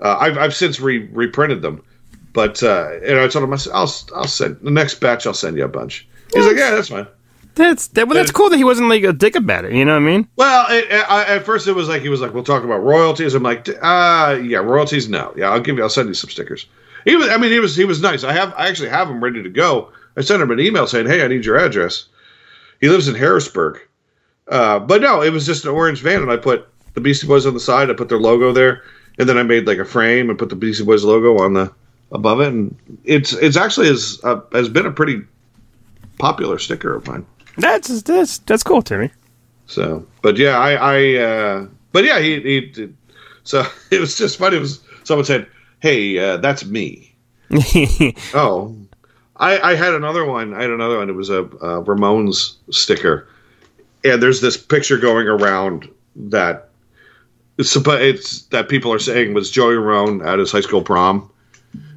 Uh, 0.00 0.16
I've 0.18 0.38
I've 0.38 0.54
since 0.54 0.80
re- 0.80 1.08
reprinted 1.12 1.62
them, 1.62 1.82
but 2.32 2.62
uh, 2.62 2.90
and 3.04 3.18
I 3.20 3.28
told 3.28 3.44
him 3.44 3.52
I 3.52 3.56
said 3.56 3.72
I'll 3.72 3.94
I'll 4.14 4.26
send 4.26 4.58
the 4.62 4.70
next 4.70 5.00
batch 5.00 5.26
I'll 5.26 5.34
send 5.34 5.56
you 5.56 5.64
a 5.64 5.68
bunch. 5.68 6.08
He's 6.34 6.46
like, 6.46 6.56
yeah, 6.56 6.70
that's 6.70 6.88
fine. 6.88 7.06
That's 7.54 7.88
that, 7.88 8.08
well, 8.08 8.16
that's 8.16 8.30
Uh, 8.30 8.34
cool 8.34 8.50
that 8.50 8.56
he 8.56 8.64
wasn't 8.64 8.88
like 8.88 9.02
a 9.04 9.12
dick 9.12 9.36
about 9.36 9.64
it. 9.64 9.72
You 9.72 9.84
know 9.84 9.92
what 9.92 10.02
I 10.02 10.06
mean? 10.06 10.28
Well, 10.36 10.66
it, 10.70 10.90
I, 10.90 11.24
at 11.24 11.44
first 11.44 11.66
it 11.68 11.72
was 11.74 11.88
like 11.88 12.02
he 12.02 12.08
was 12.08 12.20
like, 12.20 12.32
"We'll 12.32 12.44
talk 12.44 12.64
about 12.64 12.82
royalties." 12.82 13.34
I'm 13.34 13.42
like, 13.42 13.68
"Uh, 13.68 14.38
yeah, 14.42 14.58
royalties. 14.58 15.08
No, 15.08 15.32
yeah, 15.36 15.50
I'll 15.50 15.60
give 15.60 15.76
you. 15.76 15.82
I'll 15.82 15.90
send 15.90 16.08
you 16.08 16.14
some 16.14 16.30
stickers." 16.30 16.66
He 17.04 17.16
was. 17.16 17.28
I 17.28 17.36
mean, 17.36 17.50
he 17.50 17.58
was. 17.58 17.76
He 17.76 17.84
was 17.84 18.00
nice. 18.00 18.24
I 18.24 18.32
have. 18.32 18.54
I 18.56 18.68
actually 18.68 18.88
have 18.88 19.08
him 19.08 19.22
ready 19.22 19.42
to 19.42 19.50
go. 19.50 19.90
I 20.16 20.22
sent 20.22 20.42
him 20.42 20.50
an 20.50 20.60
email 20.60 20.86
saying, 20.86 21.06
"Hey, 21.06 21.22
I 21.24 21.28
need 21.28 21.44
your 21.44 21.58
address." 21.58 22.06
He 22.80 22.88
lives 22.88 23.06
in 23.06 23.14
Harrisburg, 23.14 23.80
uh, 24.48 24.78
but 24.78 25.02
no, 25.02 25.22
it 25.22 25.30
was 25.32 25.46
just 25.46 25.64
an 25.64 25.70
orange 25.70 26.00
van, 26.00 26.22
and 26.22 26.30
I 26.32 26.36
put 26.36 26.66
the 26.94 27.00
Beastie 27.00 27.26
Boys 27.26 27.46
on 27.46 27.54
the 27.54 27.60
side. 27.60 27.90
I 27.90 27.94
put 27.94 28.08
their 28.08 28.18
logo 28.18 28.52
there, 28.52 28.82
and 29.18 29.28
then 29.28 29.36
I 29.38 29.42
made 29.42 29.66
like 29.66 29.78
a 29.78 29.84
frame 29.84 30.30
and 30.30 30.38
put 30.38 30.48
the 30.48 30.56
Beastie 30.56 30.84
Boys 30.84 31.04
logo 31.04 31.38
on 31.42 31.52
the 31.54 31.72
above 32.12 32.40
it, 32.40 32.48
and 32.48 32.76
it's 33.04 33.32
it's 33.34 33.56
actually 33.56 33.88
has 33.88 34.20
uh, 34.24 34.40
has 34.52 34.68
been 34.68 34.86
a 34.86 34.90
pretty 34.92 35.22
popular 36.18 36.58
sticker 36.58 36.94
of 36.94 37.06
mine. 37.06 37.26
That's 37.56 38.02
that's 38.02 38.38
that's 38.38 38.62
cool, 38.62 38.82
Timmy. 38.82 39.10
So, 39.66 40.06
but 40.22 40.36
yeah, 40.36 40.58
I, 40.58 40.72
I, 40.74 41.14
uh, 41.16 41.66
but 41.92 42.04
yeah, 42.04 42.18
he, 42.20 42.40
he, 42.40 42.60
did. 42.66 42.96
so 43.44 43.64
it 43.90 44.00
was 44.00 44.16
just 44.16 44.38
funny. 44.38 44.56
It 44.56 44.60
was 44.60 44.80
someone 45.04 45.24
said, 45.24 45.46
"Hey, 45.80 46.18
uh, 46.18 46.36
that's 46.38 46.64
me." 46.64 47.14
Oh, 48.34 48.74
I, 49.36 49.72
I 49.72 49.74
had 49.74 49.92
another 49.94 50.24
one. 50.24 50.54
I 50.54 50.62
had 50.62 50.70
another 50.70 50.98
one. 50.98 51.10
It 51.10 51.14
was 51.14 51.30
a, 51.30 51.42
a 51.42 51.82
Ramones 51.82 52.56
sticker, 52.70 53.28
and 54.04 54.22
there's 54.22 54.40
this 54.40 54.56
picture 54.56 54.96
going 54.96 55.28
around 55.28 55.88
that 56.16 56.68
it's, 57.58 57.76
it's 57.76 58.42
that 58.46 58.68
people 58.68 58.92
are 58.92 58.98
saying 58.98 59.34
was 59.34 59.50
Joey 59.50 59.76
Ramone 59.76 60.26
at 60.26 60.38
his 60.38 60.52
high 60.52 60.60
school 60.60 60.82
prom. 60.82 61.30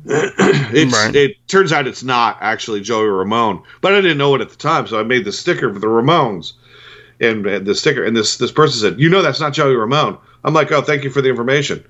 it's, 0.07 0.93
Right. 0.93 1.15
It 1.15 1.47
turns 1.47 1.71
out 1.71 1.87
it's 1.87 2.03
not 2.03 2.37
actually 2.41 2.81
Joey 2.81 3.07
Ramone, 3.07 3.63
but 3.81 3.93
I 3.93 4.01
didn't 4.01 4.17
know 4.17 4.35
it 4.35 4.41
at 4.41 4.49
the 4.49 4.55
time, 4.55 4.87
so 4.87 4.99
I 4.99 5.03
made 5.03 5.25
the 5.25 5.31
sticker 5.31 5.73
for 5.73 5.79
the 5.79 5.87
Ramones, 5.87 6.53
and, 7.19 7.45
and 7.45 7.65
the 7.65 7.75
sticker. 7.75 8.03
And 8.03 8.15
this 8.15 8.37
this 8.37 8.51
person 8.51 8.79
said, 8.79 8.99
"You 8.99 9.09
know 9.09 9.21
that's 9.21 9.39
not 9.39 9.53
Joey 9.53 9.75
Ramone." 9.75 10.17
I'm 10.43 10.53
like, 10.53 10.71
"Oh, 10.71 10.81
thank 10.81 11.03
you 11.03 11.09
for 11.09 11.21
the 11.21 11.29
information." 11.29 11.83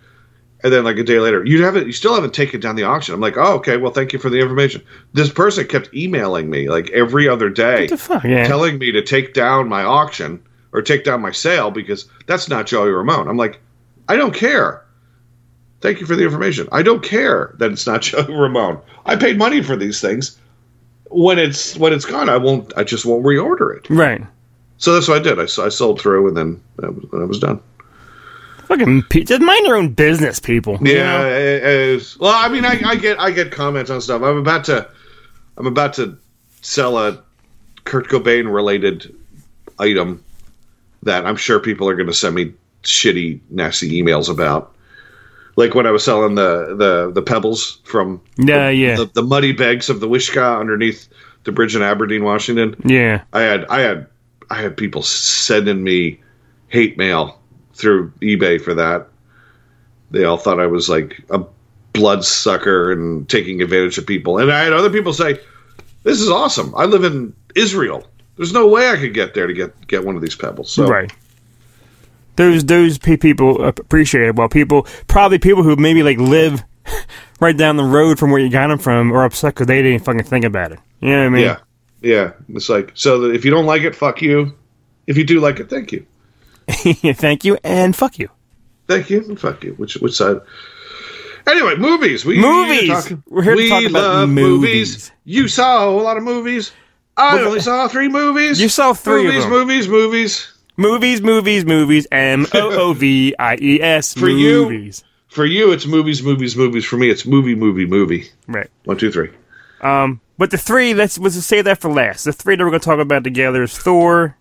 And 0.64 0.74
then 0.74 0.84
like 0.84 0.98
a 0.98 1.04
day 1.04 1.20
later, 1.20 1.44
you 1.46 1.64
haven't, 1.64 1.86
you 1.86 1.92
still 1.92 2.16
haven't 2.16 2.34
taken 2.34 2.60
down 2.60 2.76
the 2.76 2.84
auction. 2.84 3.14
I'm 3.14 3.22
like, 3.22 3.38
oh, 3.38 3.56
okay, 3.56 3.78
well, 3.78 3.92
thank 3.92 4.14
you 4.14 4.20
for 4.20 4.30
the 4.32 4.40
information. 4.40 4.82
This 5.14 5.30
person 5.32 5.68
kept 5.68 5.94
emailing 5.94 6.50
me 6.50 6.70
like 6.70 6.90
every 6.92 7.28
other 7.30 7.50
day, 7.50 7.82
What 7.82 7.90
the 7.90 7.98
fuck? 7.98 8.24
Yeah. 8.24 8.48
telling 8.48 8.80
me 8.80 8.92
to 8.92 9.04
take 9.04 9.34
down 9.34 9.70
my 9.70 9.84
auction 9.84 10.42
or 10.72 10.82
take 10.82 11.04
down 11.04 11.22
my 11.22 11.32
sale 11.32 11.72
because 11.72 12.10
that's 12.26 12.50
not 12.50 12.66
Joey 12.66 12.90
Ramone. 12.90 13.28
I'm 13.28 13.38
like, 13.38 13.60
I 14.08 14.16
don't 14.16 14.34
care. 14.34 14.85
Thank 15.86 16.00
you 16.00 16.08
for 16.08 16.16
the 16.16 16.24
information. 16.24 16.68
I 16.72 16.82
don't 16.82 17.04
care 17.04 17.54
that 17.60 17.72
it's 17.72 17.86
not 17.86 18.02
Joey 18.10 18.34
Ramone. 18.34 18.82
I 19.06 19.16
paid 19.16 19.38
money 19.38 19.62
for 19.62 19.76
these 19.76 20.02
things. 20.02 20.36
When 21.12 21.38
it's 21.38 21.78
when 21.78 21.94
it's 21.94 22.06
gone, 22.06 22.28
I 22.28 22.38
won't. 22.38 22.74
I 22.76 22.84
just 22.84 23.06
won't 23.06 23.24
reorder 23.24 23.78
it. 23.78 23.88
Right. 23.88 24.24
So 24.78 24.96
that's 24.96 25.08
what 25.08 25.20
I 25.20 25.24
did. 25.24 25.40
I, 25.40 25.44
I 25.44 25.70
sold 25.70 26.02
through, 26.02 26.28
and 26.28 26.36
then 26.36 26.60
I 26.82 26.90
was, 26.90 27.06
I 27.14 27.24
was 27.26 27.38
done. 27.40 27.62
Fucking 28.66 29.04
pe- 29.04 29.26
just 29.26 29.44
mind 29.44 29.64
your 29.68 29.76
own 29.76 29.90
business, 29.94 30.40
people. 30.40 30.80
you 30.82 30.96
Yeah. 30.96 31.04
know? 31.20 31.28
it- 31.30 31.64
it's- 31.64 32.18
well, 32.18 32.34
I 32.36 32.50
mean, 32.50 32.66
I, 32.66 32.82
I 32.84 32.96
get 32.96 33.20
I 33.20 33.30
get 33.30 33.52
comments 33.52 33.92
on 33.92 34.02
stuff. 34.02 34.24
I'm 34.24 34.38
about 34.38 34.64
to 34.66 34.90
I'm 35.58 35.68
about 35.68 35.94
to 35.94 36.18
sell 36.62 36.98
a 36.98 37.22
Kurt 37.84 38.08
Cobain 38.10 38.52
related 38.52 39.16
item 39.78 40.24
that 41.04 41.28
I'm 41.28 41.36
sure 41.36 41.60
people 41.60 41.88
are 41.88 41.96
going 41.96 42.08
to 42.08 42.14
send 42.14 42.34
me 42.34 42.54
shitty, 42.82 43.40
nasty 43.52 44.02
emails 44.02 44.32
about. 44.32 44.75
Like 45.56 45.74
when 45.74 45.88
I 45.88 45.92
was 45.92 46.04
selling 46.04 46.36
the 46.36 46.76
the 46.76 47.12
the 47.12 47.22
pebbles 47.22 47.80
from 47.84 48.22
Yeah, 48.38 48.70
yeah, 48.70 48.96
the, 48.98 49.06
the 49.06 49.24
muddy 49.24 49.54
bags 49.54 49.90
of 49.90 50.00
the 50.00 50.08
Wishkah 50.08 50.60
underneath 50.60 51.08
the 51.46 51.52
bridge 51.52 51.76
in 51.76 51.82
Aberdeen, 51.82 52.24
Washington. 52.24 52.76
yeah. 52.84 53.24
I 53.32 53.42
had 53.42 53.66
I 53.66 53.80
had 53.82 54.08
I 54.50 54.56
had 54.62 54.76
people 54.76 55.02
sending 55.02 55.84
me 55.84 56.20
hate 56.68 56.98
mail 56.98 57.40
through 57.74 58.12
eBay 58.22 58.62
for 58.62 58.74
that. 58.74 59.08
They 60.12 60.24
all 60.24 60.38
thought 60.38 60.60
I 60.60 60.68
was 60.68 60.90
like 60.90 61.24
a 61.30 61.42
bloodsucker 61.94 62.92
and 62.92 63.28
taking 63.30 63.62
advantage 63.62 63.98
of 63.98 64.06
people. 64.06 64.38
And 64.38 64.52
I 64.52 64.64
had 64.64 64.74
other 64.74 64.90
people 64.90 65.14
say, 65.14 65.40
"This 66.04 66.20
is 66.20 66.30
awesome. 66.30 66.74
I 66.76 66.86
live 66.86 67.04
in 67.04 67.34
Israel. 67.56 68.06
There's 68.36 68.54
no 68.54 68.68
way 68.68 68.90
I 68.90 68.98
could 68.98 69.14
get 69.14 69.34
there 69.34 69.48
to 69.48 69.54
get 69.54 69.88
get 69.88 70.06
one 70.06 70.16
of 70.16 70.22
these 70.22 70.36
pebbles." 70.36 70.70
So 70.72 70.88
Right. 70.88 71.12
Those 72.36 72.64
those 72.66 72.98
pe- 72.98 73.18
people 73.18 73.66
appreciate 73.66 74.28
it. 74.28 74.36
Well, 74.36 74.50
people 74.50 74.88
probably 75.08 75.40
people 75.40 75.64
who 75.64 75.76
maybe 75.76 76.04
like 76.04 76.18
live 76.18 76.64
right 77.40 77.56
down 77.58 77.78
the 77.78 77.84
road 77.84 78.20
from 78.20 78.32
where 78.32 78.42
you 78.42 78.50
got 78.50 78.68
them 78.68 78.80
from 78.80 79.12
are 79.14 79.24
upset 79.26 79.54
because 79.56 79.68
they 79.68 79.82
didn't 79.82 80.04
fucking 80.06 80.24
think 80.24 80.46
about 80.46 80.72
it. 80.72 80.80
You 81.02 81.12
know 81.12 81.20
what 81.20 81.26
I 81.26 81.30
mean? 81.30 81.44
yeah, 81.44 81.58
yeah. 82.02 82.32
It's 82.50 82.70
like 82.70 82.92
so 82.96 83.20
that 83.22 83.36
if 83.36 83.46
you 83.46 83.52
don't 83.52 83.66
like 83.66 83.84
it, 83.84 83.96
fuck 83.96 84.22
you. 84.22 84.54
If 85.08 85.18
you 85.18 85.24
do 85.24 85.40
like 85.40 85.60
it, 85.60 85.70
thank 85.70 85.92
you. 85.92 86.06
Thank 86.68 87.46
you 87.46 87.60
and 87.64 87.96
fuck 87.96 88.18
you. 88.18 88.28
Thank 88.88 89.12
you 89.12 89.20
and 89.20 89.40
fuck 89.40 89.64
you. 89.64 89.74
Which 89.74 89.96
which 89.98 90.14
side? 90.16 90.38
Anyway, 91.48 91.76
movies. 91.76 92.26
We 92.26 92.40
Movies! 92.40 92.90
are 92.90 93.02
talking- 93.02 93.24
We're 93.30 93.44
here 93.44 93.56
to 93.56 93.70
talk 93.70 93.84
about 93.86 94.02
love 94.02 94.30
movies. 94.30 95.12
You 95.26 95.48
saw 95.48 95.88
a 95.88 95.92
lot 95.92 96.18
of 96.18 96.24
movies. 96.24 96.72
I 97.18 97.40
only 97.40 97.60
saw 97.60 97.88
three 97.88 98.08
movies. 98.08 98.60
You 98.60 98.68
saw 98.68 98.94
three 98.94 99.28
of 99.28 99.34
movies, 99.34 99.48
movies, 99.48 99.88
movies. 99.88 100.54
Movies, 100.78 101.22
movies, 101.22 101.66
movies. 101.66 102.08
M 102.12 102.46
O 102.54 102.90
O 102.90 102.94
V 102.94 103.36
I 103.40 103.58
E 103.62 103.82
S. 103.82 104.14
For 104.14 104.30
you. 104.30 104.92
For 105.28 105.46
you, 105.46 105.72
it's 105.72 105.86
movies, 105.86 106.24
movies, 106.24 106.56
movies. 106.56 106.86
For 106.86 106.98
me, 106.98 107.10
it's 107.10 107.26
movie, 107.26 107.56
movie, 107.56 107.86
movie. 107.86 108.30
Right. 108.48 108.70
One, 108.86 108.98
two, 108.98 109.12
three. 109.12 109.30
Um, 109.82 110.22
but 110.38 110.52
the 110.52 110.58
three, 110.58 110.94
let's 110.94 111.18
let's 111.18 111.36
save 111.46 111.66
that 111.66 111.80
for 111.80 111.92
last. 111.92 112.24
The 112.24 112.34
three 112.34 112.56
that 112.56 112.64
we're 112.64 112.70
going 112.70 112.80
to 112.82 112.86
talk 112.86 113.00
about 113.00 113.24
together 113.24 113.64
is 113.64 113.78
Thor. 113.78 114.38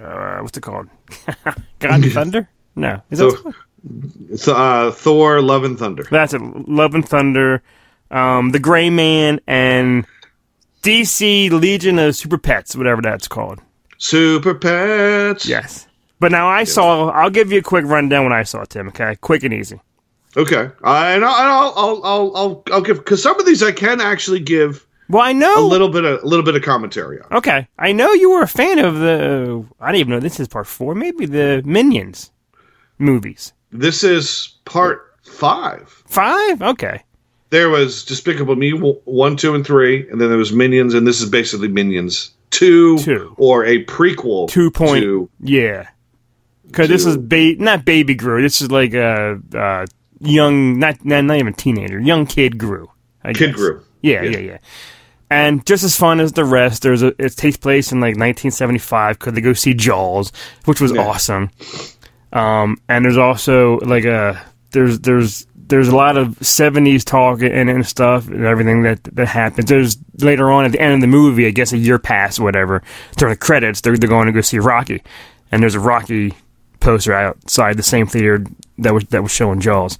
Uh, 0.00 0.38
what's 0.38 0.56
it 0.56 0.62
called? 0.62 0.88
God 1.44 2.04
and 2.04 2.12
Thunder? 2.12 2.48
No, 2.74 3.02
is 3.10 3.18
that 3.18 3.26
what 3.26 3.34
it's 3.34 3.42
called? 3.42 3.54
It's, 4.30 4.48
uh, 4.48 4.90
Thor, 4.92 5.42
Love 5.42 5.64
and 5.64 5.78
Thunder. 5.78 6.04
that's 6.10 6.34
it. 6.34 6.40
Love 6.68 6.94
and 6.94 7.06
Thunder, 7.06 7.62
um, 8.10 8.50
The 8.50 8.58
Gray 8.58 8.90
Man, 8.90 9.40
and 9.46 10.06
DC 10.82 11.50
Legion 11.50 11.98
of 11.98 12.16
Super 12.16 12.38
Pets, 12.38 12.76
whatever 12.76 13.02
that's 13.02 13.28
called. 13.28 13.60
Super 14.02 14.52
Pets. 14.54 15.46
Yes. 15.46 15.86
But 16.18 16.32
now 16.32 16.48
I 16.48 16.64
saw. 16.64 17.10
I'll 17.10 17.30
give 17.30 17.52
you 17.52 17.60
a 17.60 17.62
quick 17.62 17.84
rundown 17.84 18.24
when 18.24 18.32
I 18.32 18.42
saw 18.42 18.62
it, 18.62 18.70
Tim. 18.70 18.88
Okay, 18.88 19.14
quick 19.20 19.44
and 19.44 19.54
easy. 19.54 19.80
Okay. 20.36 20.70
Uh, 20.84 21.04
and 21.06 21.24
I'll, 21.24 21.34
I'll, 21.34 21.72
I'll, 21.76 22.02
I'll, 22.04 22.36
I'll, 22.36 22.62
I'll 22.72 22.80
give 22.80 22.96
because 22.98 23.22
some 23.22 23.38
of 23.38 23.46
these 23.46 23.62
I 23.62 23.70
can 23.70 24.00
actually 24.00 24.40
give 24.40 24.84
Well, 25.08 25.22
I 25.22 25.32
know. 25.32 25.64
a 25.64 25.68
little 25.68 25.88
bit 25.88 26.04
of 26.04 26.20
a 26.20 26.26
little 26.26 26.44
bit 26.44 26.56
of 26.56 26.62
commentary 26.62 27.20
on. 27.20 27.32
Okay, 27.38 27.68
I 27.78 27.92
know 27.92 28.12
you 28.12 28.30
were 28.32 28.42
a 28.42 28.48
fan 28.48 28.80
of 28.80 28.96
the. 28.98 29.64
I 29.80 29.92
don't 29.92 30.00
even 30.00 30.10
know. 30.10 30.20
This 30.20 30.40
is 30.40 30.48
part 30.48 30.66
four, 30.66 30.96
maybe 30.96 31.24
the 31.26 31.62
Minions. 31.64 32.32
movies. 32.98 33.52
This 33.70 34.02
is 34.02 34.54
part 34.64 35.14
five. 35.22 35.88
Five? 36.06 36.60
Okay. 36.60 37.04
There 37.50 37.68
was 37.68 38.04
Despicable 38.04 38.56
Me 38.56 38.70
one, 38.72 39.36
two, 39.36 39.54
and 39.54 39.64
three, 39.64 40.08
and 40.10 40.20
then 40.20 40.28
there 40.28 40.38
was 40.38 40.52
Minions, 40.52 40.92
and 40.94 41.06
this 41.06 41.20
is 41.20 41.28
basically 41.30 41.68
Minions 41.68 42.32
two, 42.52 42.98
Two. 42.98 43.34
or 43.36 43.64
a 43.64 43.84
prequel 43.86 44.48
Two 44.48 44.70
point. 44.70 45.02
to 45.02 45.28
Yeah. 45.40 45.88
Because 46.66 46.88
this 46.88 47.04
is 47.04 47.16
ba- 47.18 47.56
not 47.58 47.84
baby 47.84 48.14
Gru. 48.14 48.40
This 48.40 48.62
is 48.62 48.70
like 48.70 48.94
a 48.94 49.38
uh, 49.54 49.86
young, 50.20 50.78
not, 50.78 51.04
not 51.04 51.24
not 51.24 51.36
even 51.38 51.52
teenager, 51.54 51.98
young 52.00 52.24
kid 52.26 52.56
Gru. 52.58 52.88
I 53.24 53.32
Kid 53.32 53.48
guess. 53.48 53.56
Gru. 53.56 53.82
Yeah, 54.00 54.22
Yeah. 54.22 54.30
yeah, 54.30 54.38
yeah. 54.38 54.58
And 55.30 55.64
just 55.66 55.82
as 55.84 55.96
fun 55.96 56.20
as 56.20 56.32
the 56.32 56.44
rest, 56.44 56.82
there's 56.82 57.02
a 57.02 57.08
it 57.22 57.36
takes 57.36 57.56
place 57.56 57.90
in 57.92 57.98
like 58.00 58.16
1975 58.16 59.18
because 59.18 59.32
they 59.34 59.40
go 59.40 59.52
see 59.54 59.74
Jaws, 59.74 60.30
which 60.66 60.80
was 60.80 60.92
Yeah. 60.92 61.02
awesome. 61.08 61.50
Um, 62.32 62.78
and 62.88 63.04
there's 63.04 63.18
also 63.18 63.78
like 63.80 64.04
a 64.04 64.42
there's 64.70 65.00
there's 65.00 65.46
there's 65.72 65.88
a 65.88 65.96
lot 65.96 66.16
of 66.18 66.38
70s 66.40 67.02
talk 67.04 67.40
and, 67.42 67.68
and 67.70 67.86
stuff 67.86 68.28
and 68.28 68.44
everything 68.44 68.82
that 68.82 69.02
that 69.14 69.26
happens. 69.26 69.68
There's 69.68 69.96
later 70.18 70.50
on 70.50 70.64
at 70.66 70.72
the 70.72 70.80
end 70.80 70.94
of 70.94 71.00
the 71.00 71.06
movie, 71.06 71.46
I 71.46 71.50
guess 71.50 71.72
a 71.72 71.78
year 71.78 71.98
past, 71.98 72.38
or 72.38 72.44
whatever. 72.44 72.82
During 73.16 73.32
the 73.32 73.38
credits, 73.38 73.80
they're 73.80 73.96
they're 73.96 74.08
going 74.08 74.26
to 74.26 74.32
go 74.32 74.42
see 74.42 74.58
Rocky, 74.58 75.02
and 75.50 75.62
there's 75.62 75.74
a 75.74 75.80
Rocky 75.80 76.34
poster 76.80 77.12
outside 77.14 77.76
the 77.76 77.82
same 77.82 78.06
theater 78.06 78.44
that 78.78 78.92
was 78.92 79.04
that 79.06 79.22
was 79.22 79.32
showing 79.32 79.60
Jaws. 79.60 79.98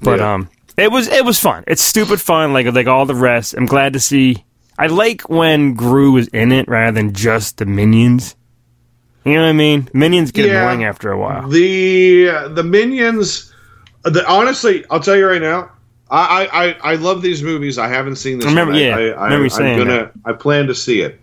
But 0.00 0.20
Yeah. 0.20 0.34
um, 0.34 0.48
it 0.78 0.90
was 0.90 1.06
it 1.08 1.24
was 1.24 1.38
fun. 1.38 1.64
It's 1.66 1.82
stupid 1.82 2.20
fun, 2.20 2.52
like 2.54 2.66
like 2.72 2.86
all 2.86 3.04
the 3.06 3.14
rest. 3.14 3.54
I'm 3.54 3.66
glad 3.66 3.92
to 3.92 4.00
see. 4.00 4.44
I 4.78 4.86
like 4.86 5.28
when 5.28 5.74
Gru 5.74 6.16
is 6.16 6.28
in 6.28 6.52
it 6.52 6.66
rather 6.66 6.92
than 6.94 7.12
just 7.12 7.58
the 7.58 7.66
minions. 7.66 8.34
You 9.26 9.34
know 9.34 9.42
what 9.42 9.48
I 9.48 9.52
mean? 9.52 9.90
Minions 9.92 10.30
get 10.32 10.46
Yeah. 10.46 10.62
annoying 10.62 10.84
after 10.84 11.12
a 11.12 11.18
while. 11.18 11.46
the 11.48 12.48
the 12.54 12.64
Minions. 12.64 13.49
Uh, 14.04 14.10
the 14.10 14.28
honestly, 14.30 14.84
I'll 14.90 15.00
tell 15.00 15.16
you 15.16 15.26
right 15.26 15.42
now. 15.42 15.70
I, 16.10 16.46
I, 16.46 16.66
I- 16.66 16.76
I 16.92 16.94
love 16.96 17.22
these 17.22 17.42
movies. 17.42 17.78
I 17.78 17.86
haven't 17.88 18.16
seen 18.16 18.38
this. 18.38 18.46
I 18.46 18.48
remember- 18.50 18.72
one. 18.72 18.82
I, 18.82 18.84
yeah, 18.84 18.96
I, 18.96 19.00
I 19.10 19.24
remember 19.24 19.44
you 19.44 19.50
saying 19.50 19.78
gonna. 19.78 20.10
I 20.24 20.32
plan 20.32 20.66
to 20.66 20.74
see 20.74 21.00
it. 21.02 21.20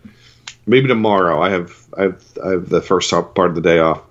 Maybe 0.66 0.88
tomorrow. 0.88 1.42
I 1.42 1.50
have 1.50 1.76
I 1.98 2.02
have 2.04 2.24
I 2.46 2.50
have 2.52 2.70
the 2.70 2.82
first 2.82 3.10
part 3.12 3.50
of 3.50 3.56
the 3.56 3.62
day 3.62 3.80
off. 3.80 4.02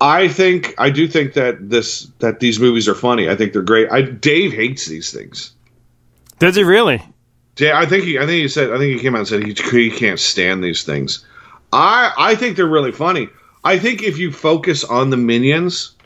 I 0.00 0.28
think 0.28 0.74
I 0.78 0.88
do 0.90 1.06
think 1.06 1.34
that 1.34 1.68
this 1.70 2.10
that 2.20 2.40
these 2.40 2.58
movies 2.58 2.88
are 2.88 2.94
funny. 2.94 3.28
I 3.28 3.36
think 3.36 3.52
they're 3.52 3.60
great. 3.62 3.90
I 3.90 4.02
Dave 4.02 4.52
hates 4.52 4.86
these 4.86 5.12
things. 5.12 5.52
Does 6.38 6.56
he 6.56 6.62
really? 6.62 7.02
Yeah, 7.58 7.78
I 7.78 7.84
think 7.84 8.04
he. 8.04 8.18
I 8.18 8.20
think 8.24 8.40
he 8.42 8.48
said. 8.48 8.70
I 8.70 8.78
think 8.78 8.94
he 8.96 9.00
came 9.00 9.14
out 9.14 9.18
and 9.18 9.28
said 9.28 9.44
he, 9.44 9.52
he 9.52 9.90
can't 9.90 10.18
stand 10.18 10.64
these 10.64 10.84
things. 10.84 11.26
I 11.72 12.12
I 12.16 12.34
think 12.34 12.56
they're 12.56 12.66
really 12.66 12.92
funny. 12.92 13.28
I 13.64 13.78
think 13.78 14.02
if 14.02 14.16
you 14.16 14.32
focus 14.32 14.84
on 14.84 15.10
the 15.10 15.18
minions, 15.18 15.96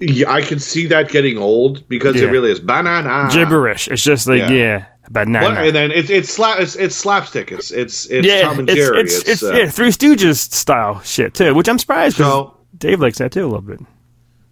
yeah, 0.00 0.30
I 0.30 0.42
can 0.42 0.58
see 0.58 0.86
that 0.88 1.08
getting 1.10 1.38
old 1.38 1.88
because 1.88 2.16
Yeah. 2.16 2.24
it 2.28 2.30
really 2.30 2.50
is 2.50 2.60
banana 2.60 3.28
Gibberish. 3.32 3.88
It's 3.88 4.02
just 4.02 4.26
like 4.26 4.40
Yeah. 4.50 4.86
yeah, 5.12 5.24
nine. 5.24 5.56
And 5.56 5.74
then 5.74 5.90
it's 5.90 6.10
it's 6.10 6.28
slap 6.30 6.60
it's, 6.60 6.76
it's 6.76 6.96
slapstick. 6.96 7.52
It's 7.52 7.70
it's 7.70 8.06
it's 8.06 8.26
yeah, 8.26 8.42
Tom 8.42 8.58
and 8.60 8.70
it's, 8.70 8.78
Jerry. 8.78 9.00
it's, 9.00 9.28
it's, 9.28 9.42
uh, 9.42 9.52
yeah, 9.54 9.68
Three 9.70 9.90
Stooges 9.90 10.52
style 10.52 11.00
shit 11.02 11.34
too, 11.34 11.54
which 11.54 11.68
I'm 11.68 11.78
surprised 11.78 12.16
because 12.16 12.32
So- 12.32 12.56
Dave 12.76 13.00
likes 13.00 13.18
that 13.18 13.30
too 13.32 13.44
a 13.44 13.46
little 13.46 13.60
bit. 13.60 13.80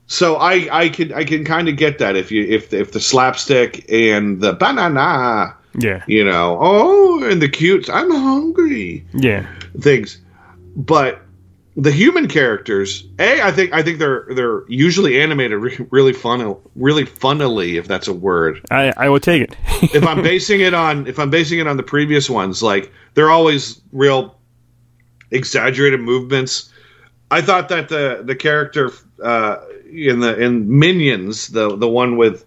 So 0.07 0.37
I 0.37 0.69
I 0.71 0.89
can 0.91 1.13
I 1.13 1.25
can 1.25 1.45
kind 1.45 1.69
of 1.69 1.77
get 1.77 1.99
that 1.99 2.17
if 2.17 2.31
you 2.31 2.45
if 2.45 2.73
if 2.73 2.93
the 2.93 3.01
slapstick 3.01 3.85
and 3.91 4.41
the 4.41 4.53
banana, 4.53 5.55
Yeah, 5.79 6.03
you 6.07 6.25
know, 6.25 6.59
oh, 6.61 7.25
and 7.25 7.41
the 7.41 7.49
cute, 7.49 7.89
I'm 7.91 8.11
hungry. 8.11 9.07
yeah, 9.15 9.47
things. 9.81 10.19
But 10.77 11.23
the 11.77 11.91
human 11.91 12.29
characters, 12.29 13.07
a, 13.19 13.41
I 13.41 13.51
think 13.51 13.73
I 13.73 13.83
think 13.83 13.99
they're 13.99 14.27
they're 14.35 14.65
usually 14.69 15.21
animated 15.21 15.59
re- 15.59 15.87
really 15.91 16.13
fun, 16.13 16.57
really 16.77 17.07
funnily, 17.07 17.79
if 17.79 17.89
that's 17.89 18.09
a 18.09 18.13
word. 18.13 18.61
I 18.71 18.93
I 18.97 19.09
would 19.09 19.23
take 19.23 19.43
it. 19.43 19.57
If 19.95 20.07
I'm 20.07 20.23
basing 20.23 20.61
it 20.61 20.75
on 20.75 21.07
if 21.07 21.19
I'm 21.19 21.31
basing 21.31 21.59
it 21.59 21.67
on 21.67 21.77
the 21.77 21.83
previous 21.83 22.31
ones, 22.31 22.63
like 22.63 22.93
they're 23.15 23.31
always 23.31 23.81
real 23.93 24.39
exaggerated 25.31 26.01
movements. 26.01 26.71
I 27.31 27.41
thought 27.41 27.69
that 27.71 27.89
the 27.89 28.23
the 28.25 28.37
character 28.37 28.93
uh, 29.23 29.57
in 29.91 30.21
the 30.21 30.39
in 30.39 30.79
Minions, 30.79 31.49
the 31.49 31.77
the 31.77 31.89
one 31.89 32.17
with 32.17 32.45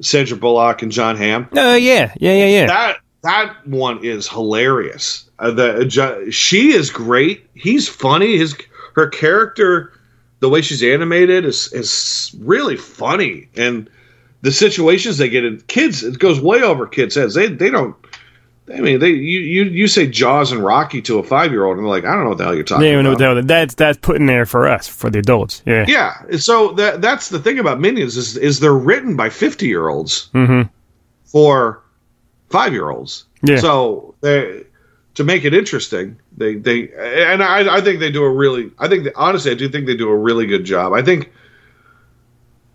Sandra 0.00 0.36
Bullock 0.36 0.82
and 0.82 0.92
Jon 0.92 1.16
Hamm, 1.16 1.48
Oh 1.52 1.74
yeah, 1.74 2.14
yeah, 2.18 2.32
yeah, 2.32 2.46
yeah. 2.46 2.66
that 2.66 2.98
that 3.28 3.54
one 3.66 4.02
is 4.04 4.28
hilarious. 4.28 5.28
Uh, 5.38 5.50
the 5.50 5.84
ju- 5.84 6.30
she 6.30 6.72
is 6.72 6.90
great. 6.90 7.46
He's 7.54 7.88
funny. 7.88 8.36
His 8.38 8.56
her 8.94 9.06
character, 9.08 9.92
the 10.40 10.48
way 10.48 10.62
she's 10.62 10.82
animated, 10.82 11.44
is 11.44 11.72
is 11.72 12.34
really 12.40 12.76
funny. 12.76 13.48
And 13.56 13.88
the 14.42 14.50
situations 14.52 15.18
they 15.18 15.28
get 15.28 15.44
in, 15.44 15.60
kids, 15.68 16.02
it 16.02 16.18
goes 16.18 16.40
way 16.40 16.62
over 16.62 16.86
kids' 16.86 17.14
heads. 17.14 17.34
They 17.34 17.48
they 17.48 17.70
don't. 17.70 17.94
I 18.74 18.80
mean, 18.80 18.98
they 18.98 19.10
you 19.10 19.40
you, 19.40 19.64
you 19.64 19.86
say 19.88 20.06
Jaws 20.06 20.52
and 20.52 20.62
Rocky 20.64 21.00
to 21.02 21.18
a 21.18 21.22
five 21.22 21.52
year 21.52 21.64
old, 21.64 21.76
and 21.76 21.84
they're 21.86 21.90
like, 21.90 22.04
I 22.04 22.12
don't 22.14 22.24
know 22.24 22.28
what 22.30 22.38
the 22.38 22.44
hell 22.44 22.54
you're 22.54 22.64
talking 22.64 22.82
They 22.84 22.92
don't 22.92 23.04
know 23.04 23.12
about. 23.12 23.36
what 23.36 23.46
the 23.46 23.54
hell- 23.54 23.60
that's 23.60 23.74
that's 23.74 23.98
put 23.98 24.16
in 24.16 24.26
there 24.26 24.44
for 24.46 24.66
us, 24.68 24.86
for 24.88 25.08
the 25.10 25.18
adults. 25.20 25.62
Yeah, 25.66 25.84
Yeah, 25.88 26.36
so 26.38 26.72
that 26.72 27.00
that's 27.02 27.28
the 27.30 27.38
thing 27.38 27.58
about 27.58 27.78
Minions 27.80 28.16
is 28.16 28.36
is 28.36 28.60
they're 28.60 28.74
written 28.74 29.16
by 29.16 29.28
fifty 29.30 29.66
year 29.68 29.88
olds 29.88 30.28
Mhm. 30.34 30.68
for 31.24 31.82
five 32.50 32.72
year 32.72 32.90
olds. 32.90 33.24
Yeah. 33.42 33.58
So 33.58 34.14
they 34.20 34.64
to 35.14 35.24
make 35.24 35.44
it 35.44 35.54
interesting, 35.54 36.16
they 36.36 36.54
they 36.54 36.90
and 36.92 37.42
I 37.42 37.76
I 37.76 37.80
think 37.80 38.00
they 38.00 38.10
do 38.10 38.22
a 38.24 38.30
really 38.30 38.70
I 38.78 38.88
think 38.88 39.08
honestly 39.16 39.50
I 39.50 39.54
do 39.54 39.68
think 39.68 39.86
they 39.86 39.96
do 39.96 40.08
a 40.08 40.16
really 40.16 40.46
good 40.46 40.64
job. 40.64 40.92
I 40.92 41.02
think 41.02 41.32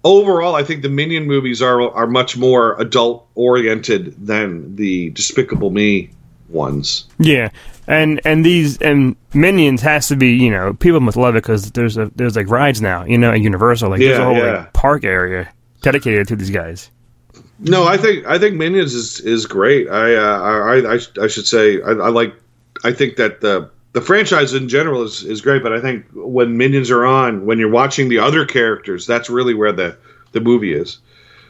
overall 0.04 0.56
I 0.56 0.64
think 0.64 0.82
the 0.82 0.90
Minion 0.90 1.26
movies 1.26 1.62
are 1.62 1.82
are 1.82 2.08
much 2.08 2.38
more 2.38 2.80
adult 2.80 3.28
oriented 3.36 4.28
than 4.28 4.76
the 4.76 5.10
Despicable 5.12 5.70
Me 5.70 6.10
ones. 6.50 7.06
yeah. 7.18 7.50
And 7.86 8.22
and 8.24 8.46
these 8.46 8.78
and 8.78 9.18
Minions 9.34 9.82
has 9.82 10.08
to 10.08 10.16
be 10.16 10.36
you 10.36 10.52
know 10.52 10.74
people 10.74 11.02
must 11.02 11.18
love 11.18 11.36
it 11.36 11.44
because 11.44 11.72
there's 11.72 11.98
a 11.98 12.10
there's 12.16 12.36
like 12.36 12.50
rides 12.50 12.82
now 12.82 13.04
you 13.04 13.18
know 13.18 13.32
at 13.32 13.42
Universal 13.42 13.90
like 13.90 14.00
there's 14.00 14.20
a 14.20 14.24
whole 14.24 14.36
yeah. 14.38 14.52
like, 14.52 14.74
park 14.74 15.04
area 15.04 15.52
dedicated 15.82 16.28
to 16.30 16.36
these 16.36 16.50
guys. 16.50 16.90
No, 17.64 17.86
I 17.86 17.98
think 17.98 18.26
I 18.26 18.38
think 18.38 18.56
Minions 18.56 18.94
is 18.94 19.20
is 19.22 19.46
great. 19.46 19.90
I 19.90 20.16
uh, 20.16 20.40
I, 20.42 20.94
I 20.96 21.00
I 21.24 21.28
should 21.28 21.48
say 21.48 21.82
I, 21.82 21.92
I 21.92 22.10
like 22.10 22.34
I 22.84 22.92
think 22.92 23.16
that 23.18 23.42
the 23.42 23.70
the 23.94 24.02
franchise 24.02 24.54
in 24.54 24.68
general 24.68 25.04
is 25.04 25.24
is 25.24 25.40
great, 25.42 25.64
but 25.64 25.72
I 25.74 25.80
think 25.80 26.06
when 26.14 26.58
Minions 26.58 26.92
are 26.92 27.06
on, 27.06 27.46
when 27.46 27.60
you're 27.60 27.70
watching 27.72 28.10
the 28.10 28.20
other 28.20 28.46
characters, 28.46 29.08
that's 29.08 29.30
really 29.30 29.54
where 29.54 29.72
the 29.72 29.98
the 30.34 30.42
movie 30.42 30.74
is. 30.74 31.00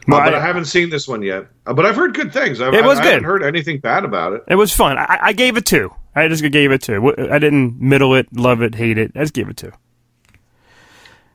Well, 0.06 0.20
uh, 0.20 0.24
but 0.26 0.34
I- 0.34 0.38
I, 0.38 0.40
haven't 0.40 0.66
seen 0.66 0.90
this 0.90 1.08
one 1.08 1.22
yet. 1.22 1.46
Uh, 1.66 1.72
but 1.72 1.86
I've 1.86 1.96
heard 1.96 2.12
good 2.14 2.32
things. 2.32 2.60
I've, 2.60 2.74
It 2.74 2.84
was 2.84 2.98
I, 2.98 3.00
I 3.00 3.04
good. 3.04 3.12
haven't 3.12 3.24
heard 3.24 3.42
anything 3.42 3.78
bad 3.80 4.04
about 4.04 4.34
it. 4.34 4.44
It 4.48 4.56
was 4.56 4.70
fun. 4.72 4.98
I, 4.98 5.18
I 5.22 5.32
gave 5.32 5.56
it 5.56 5.64
two. 5.64 5.90
I 6.14 6.28
just 6.28 6.42
gave 6.52 6.70
it 6.70 6.82
two. 6.82 7.14
I 7.30 7.38
didn't 7.38 7.80
middle 7.80 8.14
it, 8.14 8.28
love 8.36 8.60
it, 8.60 8.74
hate 8.74 8.98
it. 8.98 9.12
I 9.16 9.20
just 9.20 9.32
gave 9.32 9.48
it 9.48 9.56
two. 9.56 9.72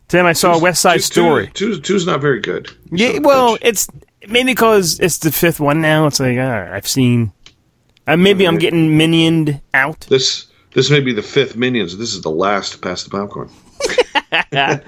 Then 0.10 0.26
I 0.28 0.34
saw 0.34 0.60
West 0.60 0.82
Side 0.82 0.98
Two- 0.98 1.02
Story. 1.02 1.48
Two, 1.54 1.76
two, 1.76 1.82
two's 1.82 2.06
not 2.06 2.22
very 2.22 2.40
good. 2.42 2.70
Yeah, 2.92 3.20
well, 3.20 3.58
it's 3.62 3.88
maybe 4.28 4.52
because 4.52 5.00
it's 5.00 5.20
the 5.20 5.32
fifth 5.32 5.60
one 5.60 5.82
now. 5.82 6.08
It's 6.08 6.20
like, 6.20 6.38
all 6.38 6.50
right, 6.50 6.72
I've 6.72 6.88
seen. 6.88 7.32
Uh, 8.08 8.18
maybe 8.18 8.46
I'm 8.46 8.58
getting 8.58 8.98
minioned 8.98 9.62
out. 9.74 10.02
this 10.10 10.48
this 10.74 10.90
may 10.90 11.00
be 11.00 11.14
the 11.14 11.22
fifth 11.22 11.56
Minions. 11.56 11.98
This 11.98 12.14
is 12.14 12.22
the 12.22 12.32
last 12.32 12.74
to 12.74 12.80
pass 12.80 13.04
the 13.04 13.10
popcorn. 13.10 13.50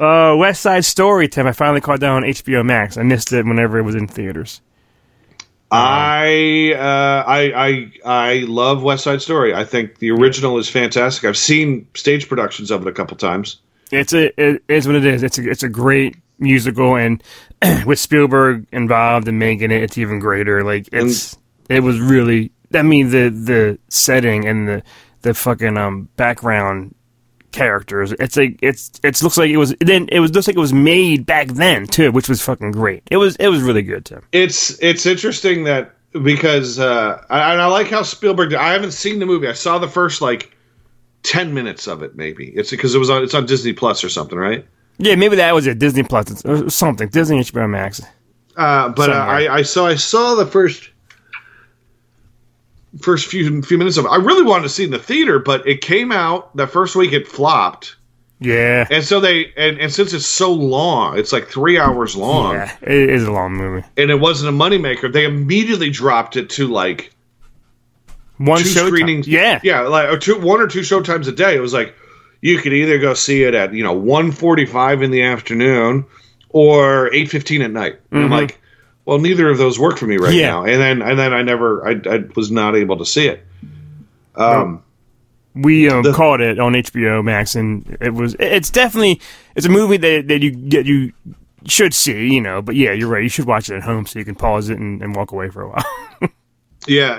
Uh, 0.00 0.34
West 0.34 0.62
Side 0.62 0.86
Story, 0.86 1.28
Tim. 1.28 1.46
I 1.46 1.52
finally 1.52 1.82
caught 1.82 2.00
that 2.00 2.08
on 2.08 2.22
HBO 2.22 2.64
Max. 2.64 2.96
I 2.96 3.02
missed 3.02 3.34
it 3.34 3.44
whenever 3.44 3.78
it 3.78 3.82
was 3.82 3.94
in 3.94 4.06
theaters. 4.08 4.62
I, 5.70 6.72
uh, 6.74 7.28
I 7.28 7.52
I 7.52 7.92
I 8.04 8.34
love 8.48 8.82
West 8.82 9.04
Side 9.04 9.20
Story. 9.20 9.54
I 9.54 9.64
think 9.64 9.98
the 9.98 10.10
original 10.10 10.56
is 10.56 10.70
fantastic. 10.70 11.24
I've 11.24 11.36
seen 11.36 11.86
stage 11.94 12.30
productions 12.30 12.70
of 12.70 12.80
it 12.80 12.88
a 12.88 12.92
couple 12.92 13.14
times. 13.18 13.60
It's 13.92 14.14
a 14.14 14.32
it 14.42 14.62
is 14.68 14.86
what 14.86 14.96
it 14.96 15.04
is. 15.04 15.22
It's 15.22 15.36
a 15.38 15.48
it's 15.48 15.62
a 15.62 15.68
great 15.68 16.16
musical, 16.38 16.96
and 16.96 17.22
with 17.86 17.98
Spielberg 17.98 18.66
involved 18.72 19.28
and 19.28 19.38
making 19.38 19.70
it, 19.70 19.82
it's 19.82 19.98
even 19.98 20.18
greater. 20.18 20.62
Like 20.64 20.88
it's 20.92 21.36
it 21.68 21.80
was 21.80 22.00
really. 22.00 22.52
I 22.72 22.82
mean 22.82 23.10
the 23.10 23.30
the 23.30 23.78
setting 23.88 24.46
and 24.46 24.68
the 24.68 24.82
the 25.22 25.34
fucking 25.34 25.76
um 25.76 26.08
background 26.16 26.94
characters. 27.52 28.12
It's 28.12 28.36
like 28.36 28.58
it's 28.62 28.90
it 29.02 29.22
looks 29.22 29.36
like 29.36 29.50
it 29.50 29.56
was 29.56 29.74
then 29.80 30.08
it 30.10 30.20
was 30.20 30.32
looks 30.32 30.46
like 30.46 30.56
it 30.56 30.60
was 30.60 30.72
made 30.72 31.26
back 31.26 31.48
then 31.48 31.86
too, 31.86 32.12
which 32.12 32.28
was 32.28 32.40
fucking 32.42 32.72
great. 32.72 33.02
It 33.10 33.16
was 33.16 33.36
it 33.36 33.48
was 33.48 33.62
really 33.62 33.82
good, 33.82 34.04
Tim. 34.04 34.22
It's 34.32 34.78
it's 34.82 35.06
interesting 35.06 35.64
that 35.64 35.94
because 36.12 36.78
uh, 36.78 37.24
I, 37.30 37.52
and 37.52 37.60
I 37.60 37.66
like 37.66 37.88
how 37.88 38.02
Spielberg. 38.02 38.54
I 38.54 38.72
haven't 38.72 38.92
seen 38.92 39.18
the 39.18 39.26
movie. 39.26 39.48
I 39.48 39.52
saw 39.52 39.78
the 39.78 39.88
first 39.88 40.20
like 40.20 40.56
ten 41.22 41.54
minutes 41.54 41.86
of 41.86 42.02
it. 42.02 42.16
Maybe 42.16 42.48
it's 42.48 42.70
because 42.70 42.94
it 42.94 42.98
was 42.98 43.10
on 43.10 43.22
it's 43.22 43.34
on 43.34 43.46
Disney 43.46 43.72
Plus 43.72 44.02
or 44.04 44.08
something, 44.08 44.38
right? 44.38 44.66
Yeah, 45.02 45.14
maybe 45.14 45.36
that 45.36 45.54
was 45.54 45.66
it. 45.66 45.78
Disney 45.78 46.02
Plus 46.02 46.44
or 46.44 46.68
something. 46.70 47.08
Disney 47.08 47.40
HBO 47.40 47.68
Max. 47.68 48.00
Uh, 48.56 48.90
but 48.90 49.10
uh, 49.10 49.14
I, 49.14 49.54
I 49.56 49.62
saw 49.62 49.86
I 49.86 49.94
saw 49.94 50.34
the 50.34 50.46
first 50.46 50.90
first 53.00 53.26
few 53.28 53.62
few 53.62 53.78
minutes 53.78 53.96
of 53.96 54.04
it. 54.04 54.08
I 54.08 54.16
really 54.16 54.42
wanted 54.42 54.64
to 54.64 54.68
see 54.68 54.82
it 54.82 54.86
in 54.86 54.92
the 54.92 54.98
theater, 54.98 55.38
but 55.38 55.66
it 55.66 55.80
came 55.80 56.12
out 56.12 56.54
that 56.56 56.70
first 56.70 56.96
week. 56.96 57.12
It 57.12 57.26
flopped, 57.28 57.96
Yeah. 58.40 58.86
And 58.90 59.04
so 59.04 59.20
they 59.20 59.52
and, 59.56 59.78
and 59.78 59.92
since 59.92 60.12
it's 60.12 60.26
so 60.26 60.52
long, 60.52 61.18
it's 61.18 61.32
like 61.32 61.48
three 61.48 61.78
hours 61.78 62.16
long, 62.16 62.54
Yeah, 62.54 62.76
it 62.82 63.10
is 63.10 63.24
a 63.24 63.32
long 63.32 63.54
movie. 63.54 63.86
and 63.96 64.10
it 64.10 64.16
wasn't 64.20 64.50
a 64.50 64.52
moneymaker. 64.64 65.10
They 65.12 65.24
immediately 65.24 65.90
dropped 65.90 66.36
it 66.36 66.50
to 66.50 66.66
like 66.68 67.14
One 68.38 68.58
two 68.58 68.64
show 68.68 68.86
screenings. 68.88 69.26
Yeah. 69.28 69.60
yeah, 69.62 69.80
like 69.82 70.08
or 70.12 70.18
two, 70.18 70.38
one 70.40 70.60
or 70.60 70.66
two 70.66 70.80
showtimes 70.80 71.28
a 71.28 71.32
day. 71.32 71.54
It 71.56 71.60
was 71.60 71.72
like 71.72 71.94
you 72.40 72.58
could 72.58 72.72
either 72.72 72.98
go 72.98 73.14
see 73.14 73.42
it 73.42 73.54
at 73.54 73.74
you 73.74 73.82
know 73.84 73.92
one 73.92 74.32
forty 74.32 74.66
five 74.66 75.02
in 75.02 75.10
the 75.10 75.22
afternoon 75.22 76.06
or 76.50 77.12
eight 77.14 77.30
fifteen 77.30 77.62
at 77.62 77.70
night. 77.70 78.00
And 78.10 78.24
I'm 78.24 78.30
like, 78.30 78.60
well, 79.04 79.18
neither 79.18 79.48
of 79.50 79.58
those 79.58 79.78
work 79.78 79.98
for 79.98 80.06
me 80.06 80.16
right 80.16 80.30
Mm-hmm. 80.30 80.38
Yeah. 80.38 80.50
now. 80.50 80.64
And 80.64 80.80
then 80.80 81.02
and 81.02 81.18
then 81.18 81.32
I 81.32 81.42
never, 81.42 81.86
I, 81.86 82.00
I 82.08 82.24
was 82.36 82.50
not 82.50 82.76
able 82.76 82.98
to 82.98 83.04
see 83.06 83.26
it. 83.28 83.44
Um, 84.36 84.82
We 85.54 85.88
um, 85.88 86.02
The- 86.02 86.12
caught 86.12 86.40
it 86.40 86.58
on 86.58 86.72
HBO 86.74 87.22
Max, 87.24 87.54
and 87.56 87.96
it 88.00 88.14
was. 88.14 88.36
It's 88.38 88.70
definitely 88.70 89.20
it's 89.56 89.66
a 89.66 89.70
movie 89.70 89.96
that 89.96 90.28
that 90.28 90.42
you 90.42 90.50
get 90.52 90.86
you 90.86 91.12
should 91.66 91.92
see, 91.92 92.32
you 92.32 92.40
know. 92.40 92.62
But 92.62 92.76
yeah, 92.76 92.92
you're 92.92 93.08
right. 93.08 93.22
You 93.22 93.28
should 93.28 93.46
watch 93.46 93.68
it 93.68 93.74
at 93.76 93.82
home 93.82 94.06
so 94.06 94.18
you 94.18 94.24
can 94.24 94.34
pause 94.36 94.70
it 94.70 94.78
and, 94.78 95.02
and 95.02 95.14
walk 95.14 95.32
away 95.32 95.50
for 95.50 95.62
a 95.62 95.68
while. 95.68 95.84
Yeah, 96.86 97.10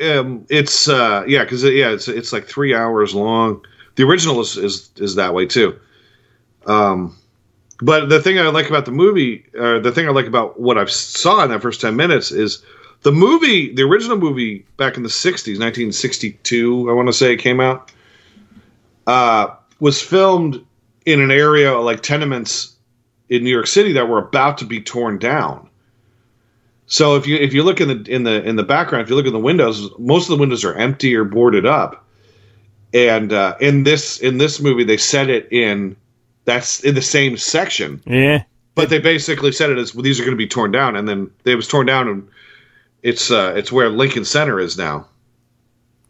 uh, 0.00 0.20
um, 0.20 0.44
it's 0.50 0.88
uh, 0.90 1.24
yeah, 1.26 1.42
because 1.42 1.64
yeah, 1.64 1.88
it's 1.90 2.06
it's 2.06 2.34
like 2.34 2.46
three 2.46 2.74
hours 2.74 3.14
long. 3.14 3.64
The 3.98 4.04
original 4.04 4.40
is 4.40 4.56
is, 4.56 4.90
is 4.98 5.16
that 5.16 5.34
way 5.34 5.44
too. 5.44 5.76
Um, 6.66 7.16
but 7.82 8.08
the 8.08 8.22
thing 8.22 8.38
I 8.38 8.48
like 8.48 8.68
about 8.68 8.84
the 8.84 8.92
movie, 8.92 9.44
uh, 9.58 9.80
the 9.80 9.90
thing 9.90 10.06
I 10.06 10.12
like 10.12 10.26
about 10.26 10.60
what 10.60 10.78
I 10.78 10.84
saw 10.84 11.42
in 11.42 11.50
that 11.50 11.62
first 11.62 11.80
ten 11.80 11.96
minutes 11.96 12.30
is 12.30 12.62
the 13.02 13.10
movie, 13.10 13.74
the 13.74 13.82
original 13.82 14.16
movie 14.16 14.64
back 14.76 14.96
in 14.96 15.02
the 15.02 15.08
'60s, 15.08 15.58
1962, 15.58 16.88
I 16.88 16.92
want 16.92 17.08
to 17.08 17.12
say 17.12 17.32
it 17.32 17.38
came 17.38 17.58
out, 17.58 17.90
uh, 19.08 19.48
was 19.80 20.00
filmed 20.00 20.64
in 21.04 21.20
an 21.20 21.32
area 21.32 21.76
like 21.76 22.00
tenements 22.00 22.76
in 23.30 23.42
New 23.42 23.50
York 23.50 23.66
City 23.66 23.92
that 23.94 24.08
were 24.08 24.18
about 24.18 24.58
to 24.58 24.64
be 24.64 24.80
torn 24.80 25.18
down. 25.18 25.68
So 26.86 27.16
if 27.16 27.26
you 27.26 27.34
if 27.34 27.52
you 27.52 27.64
look 27.64 27.80
in 27.80 27.88
the 27.88 28.08
in 28.08 28.22
the 28.22 28.44
in 28.44 28.54
the 28.54 28.62
background, 28.62 29.02
if 29.02 29.10
you 29.10 29.16
look 29.16 29.26
in 29.26 29.32
the 29.32 29.40
windows, 29.40 29.90
most 29.98 30.30
of 30.30 30.36
the 30.36 30.40
windows 30.40 30.64
are 30.64 30.74
empty 30.74 31.16
or 31.16 31.24
boarded 31.24 31.66
up. 31.66 32.04
And 32.94 33.32
uh, 33.32 33.56
in 33.60 33.84
this 33.84 34.18
in 34.20 34.38
this 34.38 34.60
movie, 34.60 34.84
they 34.84 34.96
set 34.96 35.28
it 35.28 35.52
in 35.52 35.96
that's 36.44 36.80
in 36.80 36.94
the 36.94 37.02
same 37.02 37.36
section, 37.36 38.00
yeah, 38.06 38.44
but 38.74 38.88
they 38.88 38.98
basically 38.98 39.52
said 39.52 39.68
it 39.68 39.76
as 39.76 39.94
well, 39.94 40.02
these 40.02 40.18
are 40.18 40.22
going 40.22 40.32
to 40.32 40.38
be 40.38 40.46
torn 40.46 40.72
down, 40.72 40.96
and 40.96 41.06
then 41.06 41.30
it 41.44 41.54
was 41.54 41.68
torn 41.68 41.86
down, 41.86 42.08
and 42.08 42.28
it's 43.02 43.30
uh, 43.30 43.52
it's 43.54 43.70
where 43.70 43.90
Lincoln 43.90 44.24
Center 44.24 44.58
is 44.58 44.78
now. 44.78 45.06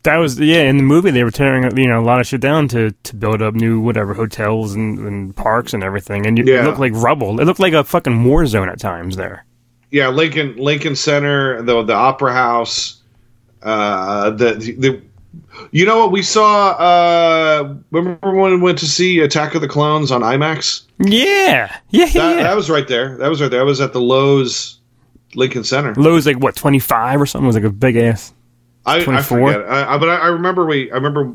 that 0.04 0.16
was 0.18 0.38
yeah. 0.38 0.62
In 0.62 0.76
the 0.76 0.84
movie, 0.84 1.10
they 1.10 1.24
were 1.24 1.32
tearing 1.32 1.76
you 1.76 1.88
know 1.88 1.98
a 1.98 2.04
lot 2.04 2.20
of 2.20 2.28
shit 2.28 2.40
down 2.40 2.68
to 2.68 2.92
to 3.02 3.16
build 3.16 3.42
up 3.42 3.54
new 3.54 3.80
whatever 3.80 4.14
hotels 4.14 4.74
and, 4.74 5.00
and 5.00 5.34
parks 5.34 5.74
and 5.74 5.82
everything, 5.82 6.26
and 6.26 6.38
you, 6.38 6.44
it 6.44 6.64
looked 6.64 6.78
like 6.78 6.92
rubble. 6.94 7.40
It 7.40 7.44
looked 7.44 7.58
like 7.58 7.72
a 7.72 7.82
fucking 7.82 8.22
war 8.22 8.46
zone 8.46 8.68
at 8.68 8.78
times 8.78 9.16
there. 9.16 9.44
Yeah, 9.90 10.08
Lincoln 10.10 10.56
Lincoln 10.56 10.94
Center, 10.94 11.60
the 11.62 11.82
the 11.82 11.94
Opera 11.94 12.32
House, 12.32 13.02
uh, 13.64 14.30
the 14.30 14.54
the. 14.54 15.07
You 15.72 15.84
know 15.86 15.98
what 15.98 16.12
we 16.12 16.22
saw? 16.22 16.70
Uh, 16.72 17.74
remember 17.90 18.34
when 18.34 18.52
we 18.52 18.58
went 18.58 18.78
to 18.78 18.86
see 18.86 19.20
Attack 19.20 19.54
of 19.54 19.60
the 19.60 19.68
Clones 19.68 20.10
on 20.10 20.22
IMAX? 20.22 20.82
Yeah, 20.98 21.74
yeah. 21.90 22.06
That, 22.06 22.36
yeah. 22.36 22.42
that 22.42 22.56
was 22.56 22.70
right 22.70 22.86
there. 22.88 23.16
That 23.18 23.28
was 23.28 23.40
right 23.40 23.50
there. 23.50 23.60
I 23.60 23.64
was 23.64 23.80
at 23.80 23.92
the 23.92 24.00
Loews 24.00 24.76
Lincoln 25.34 25.64
Center. 25.64 25.94
Loews 25.94 26.26
like 26.26 26.38
what 26.40 26.56
twenty 26.56 26.78
five 26.78 27.20
or 27.20 27.26
something. 27.26 27.44
It 27.44 27.48
was 27.48 27.56
like 27.56 27.64
a 27.64 27.70
big 27.70 27.96
ass. 27.96 28.32
I, 28.86 28.98
I 29.00 29.04
24? 29.04 29.52
forget. 29.52 29.68
I, 29.70 29.94
I, 29.94 29.98
but 29.98 30.08
I, 30.08 30.16
I 30.16 30.26
remember 30.28 30.64
we. 30.66 30.90
I 30.90 30.94
remember. 30.94 31.32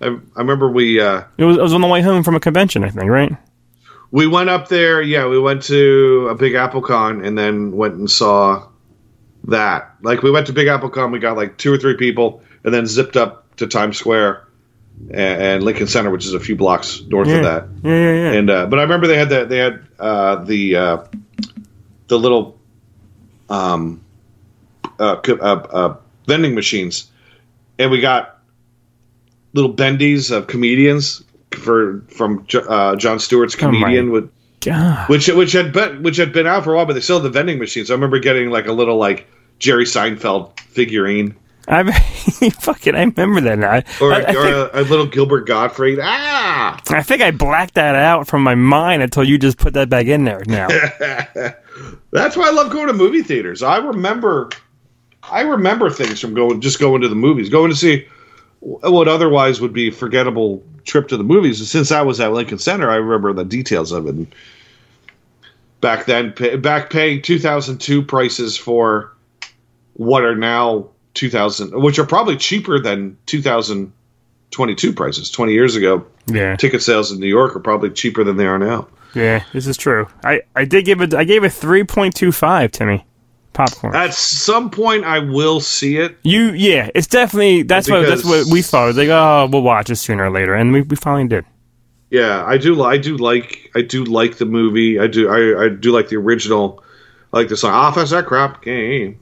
I, 0.00 0.06
I 0.06 0.38
remember 0.38 0.70
we. 0.70 1.00
Uh, 1.00 1.22
It 1.36 1.44
was, 1.44 1.56
it 1.58 1.62
was 1.62 1.74
on 1.74 1.80
the 1.82 1.86
way 1.88 2.00
home 2.00 2.22
from 2.22 2.34
a 2.34 2.40
convention, 2.40 2.84
I 2.84 2.90
think, 2.90 3.10
right? 3.10 3.32
we 4.12 4.26
went 4.26 4.50
up 4.50 4.68
there. 4.68 5.00
Yeah, 5.02 5.26
we 5.28 5.38
went 5.38 5.62
to 5.64 6.28
a 6.30 6.34
Big 6.34 6.54
Apple 6.54 6.82
Con 6.82 7.24
and 7.24 7.36
then 7.38 7.72
went 7.72 7.94
and 7.94 8.10
saw 8.10 8.66
that. 9.44 9.94
Like 10.02 10.22
we 10.22 10.30
went 10.30 10.46
to 10.48 10.52
Big 10.52 10.66
Apple 10.66 10.90
Con. 10.90 11.12
We 11.12 11.18
got 11.18 11.36
like 11.36 11.58
two 11.58 11.72
or 11.72 11.78
three 11.78 11.96
people, 11.96 12.42
and 12.64 12.72
then 12.74 12.86
zipped 12.86 13.16
up 13.16 13.56
to 13.56 13.66
Times 13.66 13.98
Square 13.98 14.46
and, 15.10 15.42
and 15.42 15.62
Lincoln 15.62 15.86
Center, 15.86 16.10
which 16.10 16.26
is 16.26 16.34
a 16.34 16.40
few 16.40 16.56
blocks 16.56 17.02
north 17.08 17.28
Yeah. 17.28 17.36
of 17.36 17.42
that. 17.44 17.68
Yeah, 17.82 17.94
yeah, 17.94 18.12
yeah. 18.32 18.38
And 18.38 18.50
uh, 18.50 18.66
but 18.66 18.78
I 18.78 18.82
remember 18.82 19.06
they 19.06 19.18
had 19.18 19.30
that. 19.30 19.48
They 19.48 19.58
had 19.58 19.80
uh, 19.98 20.36
the 20.44 20.76
uh, 20.76 21.04
the 22.08 22.18
little 22.18 22.58
um, 23.48 24.00
uh, 24.98 25.16
uh, 25.28 25.32
uh, 25.42 25.96
vending 26.26 26.54
machines, 26.54 27.10
and 27.78 27.90
we 27.90 28.00
got 28.00 28.38
little 29.52 29.72
bendies 29.72 30.30
of 30.30 30.46
comedians 30.46 31.24
for 31.52 32.02
from 32.08 32.46
uh, 32.54 32.96
John 32.96 33.18
Stewart's 33.18 33.54
Oh, 33.56 33.58
comedian 33.58 34.10
with 34.10 34.30
God. 34.60 35.08
which 35.08 35.28
which 35.28 35.52
had 35.52 35.72
been 35.72 36.02
which 36.02 36.16
had 36.16 36.32
been 36.32 36.46
out 36.46 36.64
for 36.64 36.72
a 36.74 36.76
while, 36.76 36.86
but 36.86 36.92
they 36.92 37.00
still 37.00 37.16
had 37.16 37.24
the 37.24 37.30
vending 37.30 37.58
machines. 37.58 37.90
I 37.90 37.94
remember 37.94 38.18
getting 38.18 38.50
like 38.50 38.66
a 38.66 38.72
little 38.72 38.96
like 38.96 39.26
Jerry 39.58 39.84
Seinfeld 39.84 40.58
figurine 40.60 41.34
I 41.70 41.90
fucking 42.50 42.96
I 42.96 43.04
remember 43.04 43.40
that 43.42 43.58
now. 43.58 43.82
or, 44.04 44.12
I, 44.12 44.16
I, 44.16 44.20
or 44.20 44.24
think, 44.24 44.34
a, 44.36 44.70
a 44.72 44.82
little 44.82 45.06
Gilbert 45.06 45.46
Gottfried. 45.46 46.00
Ah, 46.02 46.80
I 46.88 47.02
think 47.02 47.22
I 47.22 47.30
blacked 47.30 47.74
that 47.74 47.94
out 47.94 48.26
from 48.26 48.42
my 48.42 48.56
mind 48.56 49.02
until 49.02 49.22
you 49.22 49.38
just 49.38 49.56
put 49.56 49.74
that 49.74 49.88
back 49.88 50.06
in 50.06 50.24
there. 50.24 50.42
Now, 50.46 50.68
That's 52.10 52.36
why 52.36 52.48
I 52.48 52.50
love 52.50 52.72
going 52.72 52.88
to 52.88 52.92
movie 52.92 53.22
theaters. 53.22 53.62
I 53.62 53.78
remember, 53.78 54.50
I 55.22 55.42
remember 55.42 55.90
things 55.90 56.20
from 56.20 56.34
going 56.34 56.60
just 56.60 56.80
going 56.80 57.02
to 57.02 57.08
the 57.08 57.14
movies, 57.14 57.48
going 57.48 57.70
to 57.70 57.76
see 57.76 58.06
what 58.60 59.08
otherwise 59.08 59.60
would 59.60 59.72
be 59.72 59.90
forgettable 59.90 60.62
trip 60.84 61.08
to 61.08 61.16
the 61.16 61.24
movies. 61.24 61.60
And 61.60 61.68
since 61.68 61.92
I 61.92 62.02
was 62.02 62.20
at 62.20 62.32
Lincoln 62.32 62.58
Center, 62.58 62.90
I 62.90 62.96
remember 62.96 63.32
the 63.32 63.44
details 63.44 63.92
of 63.92 64.06
it. 64.06 64.14
And 64.16 64.34
back 65.80 66.06
then, 66.06 66.32
pay, 66.32 66.56
back 66.56 66.90
paying 66.90 67.22
two 67.22 67.38
thousand 67.38 67.78
two 67.78 68.02
prices 68.02 68.56
for 68.56 69.12
what 69.94 70.24
are 70.24 70.36
now 70.36 70.88
two 71.14 71.30
thousand, 71.30 71.80
which 71.80 71.98
are 71.98 72.06
probably 72.06 72.36
cheaper 72.36 72.78
than 72.78 73.16
two 73.26 73.42
thousand 73.42 73.92
twenty 74.50 74.74
two 74.74 74.92
prices. 74.92 75.30
Twenty 75.30 75.52
years 75.52 75.76
ago, 75.76 76.06
yeah, 76.26 76.56
ticket 76.56 76.82
sales 76.82 77.10
in 77.12 77.20
New 77.20 77.28
York 77.28 77.56
are 77.56 77.60
probably 77.60 77.90
cheaper 77.90 78.24
than 78.24 78.36
they 78.36 78.46
are 78.46 78.58
now. 78.58 78.88
yeah, 79.14 79.44
this 79.52 79.66
is 79.66 79.76
true. 79.76 80.06
I, 80.24 80.42
I 80.54 80.64
did 80.64 80.84
give 80.84 81.00
it. 81.00 81.14
I 81.14 81.24
gave 81.24 81.44
it 81.44 81.50
three 81.50 81.84
point 81.84 82.14
two 82.14 82.32
five. 82.32 82.70
Timmy, 82.72 83.04
popcorn. 83.52 83.94
At 83.94 84.14
some 84.14 84.70
point, 84.70 85.04
I 85.04 85.18
will 85.18 85.60
see 85.60 85.96
it. 85.96 86.16
you, 86.22 86.52
yeah, 86.52 86.90
it's 86.94 87.06
definitely 87.06 87.62
that's 87.62 87.90
what 87.90 88.06
that's 88.06 88.24
what 88.24 88.46
we 88.46 88.62
thought. 88.62 88.84
It 88.84 88.86
was 88.88 88.96
like, 88.98 89.08
oh, 89.08 89.48
we'll 89.50 89.62
watch 89.62 89.90
it 89.90 89.96
sooner 89.96 90.24
or 90.24 90.30
later, 90.30 90.54
and 90.54 90.72
we, 90.72 90.82
we 90.82 90.96
finally 90.96 91.28
did. 91.28 91.44
Yeah, 92.10 92.44
I 92.44 92.58
do. 92.58 92.82
I 92.82 92.98
do 92.98 93.16
like. 93.16 93.70
I 93.76 93.82
do 93.82 94.04
like 94.04 94.38
the 94.38 94.46
movie. 94.46 94.98
I 94.98 95.06
do. 95.06 95.28
I, 95.28 95.66
I 95.66 95.68
do 95.68 95.92
like 95.92 96.08
the 96.08 96.16
original. 96.16 96.82
I 97.32 97.38
like 97.38 97.48
the 97.48 97.56
song 97.56 97.72
Off 97.72 97.96
as 97.96 98.10
that 98.10 98.26
Crap 98.26 98.62
Game." 98.62 99.20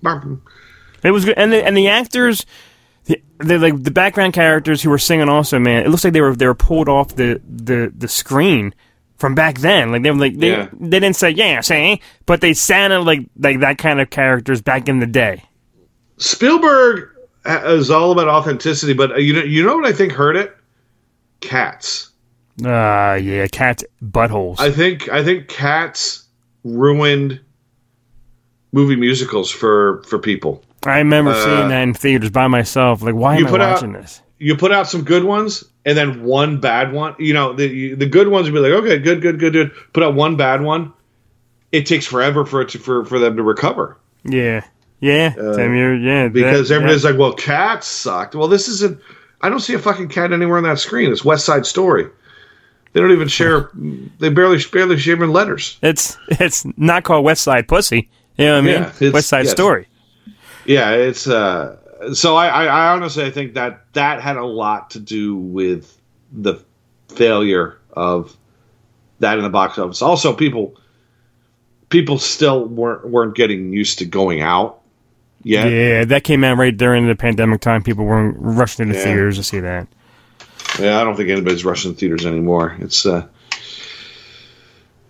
It 1.02 1.11
was 1.11 1.24
good, 1.24 1.38
and 1.38 1.52
the 1.52 1.64
and 1.64 1.76
the 1.76 1.88
actors, 1.88 2.44
the, 3.04 3.22
the 3.38 3.58
like 3.58 3.82
the 3.82 3.90
background 3.90 4.32
characters 4.34 4.82
who 4.82 4.90
were 4.90 4.98
singing 4.98 5.28
also, 5.28 5.58
man, 5.58 5.84
it 5.84 5.88
looks 5.88 6.04
like 6.04 6.12
they 6.12 6.20
were 6.20 6.34
they 6.34 6.46
were 6.46 6.54
pulled 6.54 6.88
off 6.88 7.14
the 7.16 7.40
the 7.48 7.92
the 7.96 8.08
screen 8.08 8.74
from 9.16 9.34
back 9.34 9.58
then. 9.58 9.92
Like 9.92 10.02
they 10.02 10.11
were 10.11 10.18
like 10.18 10.38
they 10.38 10.50
Yeah. 10.50 10.68
they 10.72 11.00
didn't 11.00 11.16
say 11.16 11.30
yeah, 11.30 11.61
say, 11.61 12.00
but 12.26 12.40
they 12.40 12.54
sounded 12.54 13.00
like 13.00 13.20
like 13.38 13.61
that 13.61 13.78
kind 13.78 14.00
of 14.00 14.11
characters 14.11 14.61
back 14.62 14.88
in 14.88 14.98
the 14.98 15.06
day. 15.06 15.44
Spielberg 16.16 17.11
is 17.46 17.90
all 17.90 18.11
about 18.12 18.28
authenticity, 18.28 18.92
but 18.92 19.12
uh, 19.12 19.16
you 19.16 19.32
know, 19.34 19.42
you 19.42 19.64
know 19.64 19.76
what 19.76 19.87
I 19.87 19.92
think 19.92 20.12
hurt 20.12 20.37
it? 20.37 20.54
Cats. 21.40 22.11
Uh 22.64 23.16
yeah, 23.22 23.46
cat 23.46 23.84
buttholes. 24.02 24.58
I 24.58 24.72
think. 24.72 25.08
I 25.08 25.22
think 25.22 25.46
Cats 25.46 26.24
ruined 26.64 27.40
movie 28.72 28.96
musicals 28.96 29.48
for 29.48 30.02
for 30.08 30.18
people. 30.18 30.64
I 30.85 30.99
remember 30.99 31.33
uh, 31.33 31.45
seeing 31.45 31.69
that 31.69 31.83
in 31.83 31.95
theaters 31.95 32.31
by 32.31 32.47
myself. 32.49 33.03
Like, 33.03 33.14
why 33.14 33.35
you 33.38 33.41
am 33.41 33.47
I 33.49 33.51
put 33.51 33.61
out- 33.61 33.73
watching 33.75 33.93
this? 33.93 34.23
You 34.41 34.57
put 34.57 34.71
out 34.71 34.88
some 34.88 35.03
good 35.03 35.25
ones, 35.25 35.64
and 35.85 35.99
then 35.99 36.23
one 36.23 36.61
bad 36.61 36.93
one. 36.93 37.17
You 37.19 37.35
know, 37.35 37.53
the 37.55 37.95
the 37.95 38.07
good 38.07 38.29
ones 38.29 38.49
would 38.49 38.55
be 38.57 38.61
like, 38.61 38.85
okay, 38.85 38.99
good, 38.99 39.21
good, 39.21 39.41
good, 39.41 39.53
good. 39.53 39.73
Put 39.93 40.05
out 40.05 40.14
one 40.14 40.37
bad 40.37 40.62
one. 40.62 40.93
It 41.73 41.87
takes 41.87 42.07
forever 42.07 42.47
for 42.47 42.61
it 42.62 42.69
to, 42.71 42.79
for 42.79 43.05
for 43.05 43.19
them 43.19 43.37
to 43.37 43.43
recover. 43.43 43.97
Yeah, 44.23 44.64
yeah, 45.01 45.31
Tim, 45.31 45.75
you're, 45.77 45.97
yeah, 45.97 46.27
Uh, 46.27 46.29
because 46.29 46.69
that- 46.69 46.77
everybody's 46.77 47.03
like, 47.05 47.19
"Well, 47.19 47.33
cats 47.33 47.88
sucked." 47.88 48.37
Well, 48.37 48.47
this 48.47 48.69
isn't. 48.69 49.01
I 49.41 49.49
don't 49.49 49.59
see 49.61 49.75
a 49.75 49.79
fucking 49.81 50.09
cat 50.09 50.33
anywhere 50.33 50.59
on 50.59 50.64
that 50.64 50.79
screen. 50.79 51.11
It's 51.11 51.25
West 51.25 51.45
Side 51.45 51.67
Story. 51.67 52.07
They 52.93 53.01
don't 53.01 53.11
even 53.12 53.29
share. 53.29 53.71
They 54.21 54.29
barely 54.29 54.59
barely 54.73 54.99
share 54.99 55.17
even 55.17 55.33
letters. 55.33 55.79
It's 55.83 56.17
it's 56.29 56.64
not 56.77 57.03
called 57.03 57.25
West 57.25 57.43
Side 57.43 57.67
Pussy. 57.67 58.09
You 58.37 58.45
know 58.47 58.53
what 58.55 58.59
I 58.59 58.61
mean? 58.62 58.93
Yeah, 59.01 59.11
West 59.11 59.29
Side 59.29 59.45
yes. 59.47 59.51
Story. 59.53 59.88
Yeah, 60.68 60.90
it's. 60.92 61.26
uh 61.26 61.76
So 62.12 62.37
I, 62.37 62.46
I, 62.46 62.64
I 62.66 62.92
honestly 62.92 63.24
I 63.24 63.31
think 63.31 63.54
that 63.54 63.92
that 63.94 64.20
had 64.20 64.37
a 64.37 64.44
lot 64.44 64.90
to 64.90 65.00
do 65.00 65.35
with 65.35 66.00
the 66.31 66.62
failure 67.09 67.78
of 67.92 68.37
that 69.20 69.38
in 69.38 69.42
the 69.44 69.50
box 69.50 69.78
office. 69.78 70.02
Also, 70.02 70.33
people 70.35 70.78
people 71.88 72.18
still 72.18 72.64
weren't 72.66 73.09
weren't 73.09 73.35
getting 73.35 73.72
used 73.72 73.98
to 73.98 74.04
going 74.04 74.42
out 74.42 74.81
yet. 75.42 75.72
Yeah, 75.72 76.04
that 76.04 76.22
came 76.24 76.44
out 76.44 76.59
right 76.59 76.76
during 76.76 77.09
the 77.09 77.16
pandemic 77.16 77.61
time. 77.62 77.83
People 77.83 78.04
weren't 78.04 78.37
rushing 78.38 78.87
into 78.87 78.98
Yeah. 78.98 79.04
theaters 79.04 79.37
to 79.38 79.42
see 79.42 79.61
that. 79.61 79.88
Yeah, 80.78 81.00
I 81.00 81.04
don't 81.04 81.16
think 81.16 81.31
anybody's 81.31 81.64
rushing 81.64 81.94
theaters 81.94 82.26
anymore. 82.26 82.76
It's 82.78 83.07
uh, 83.07 83.26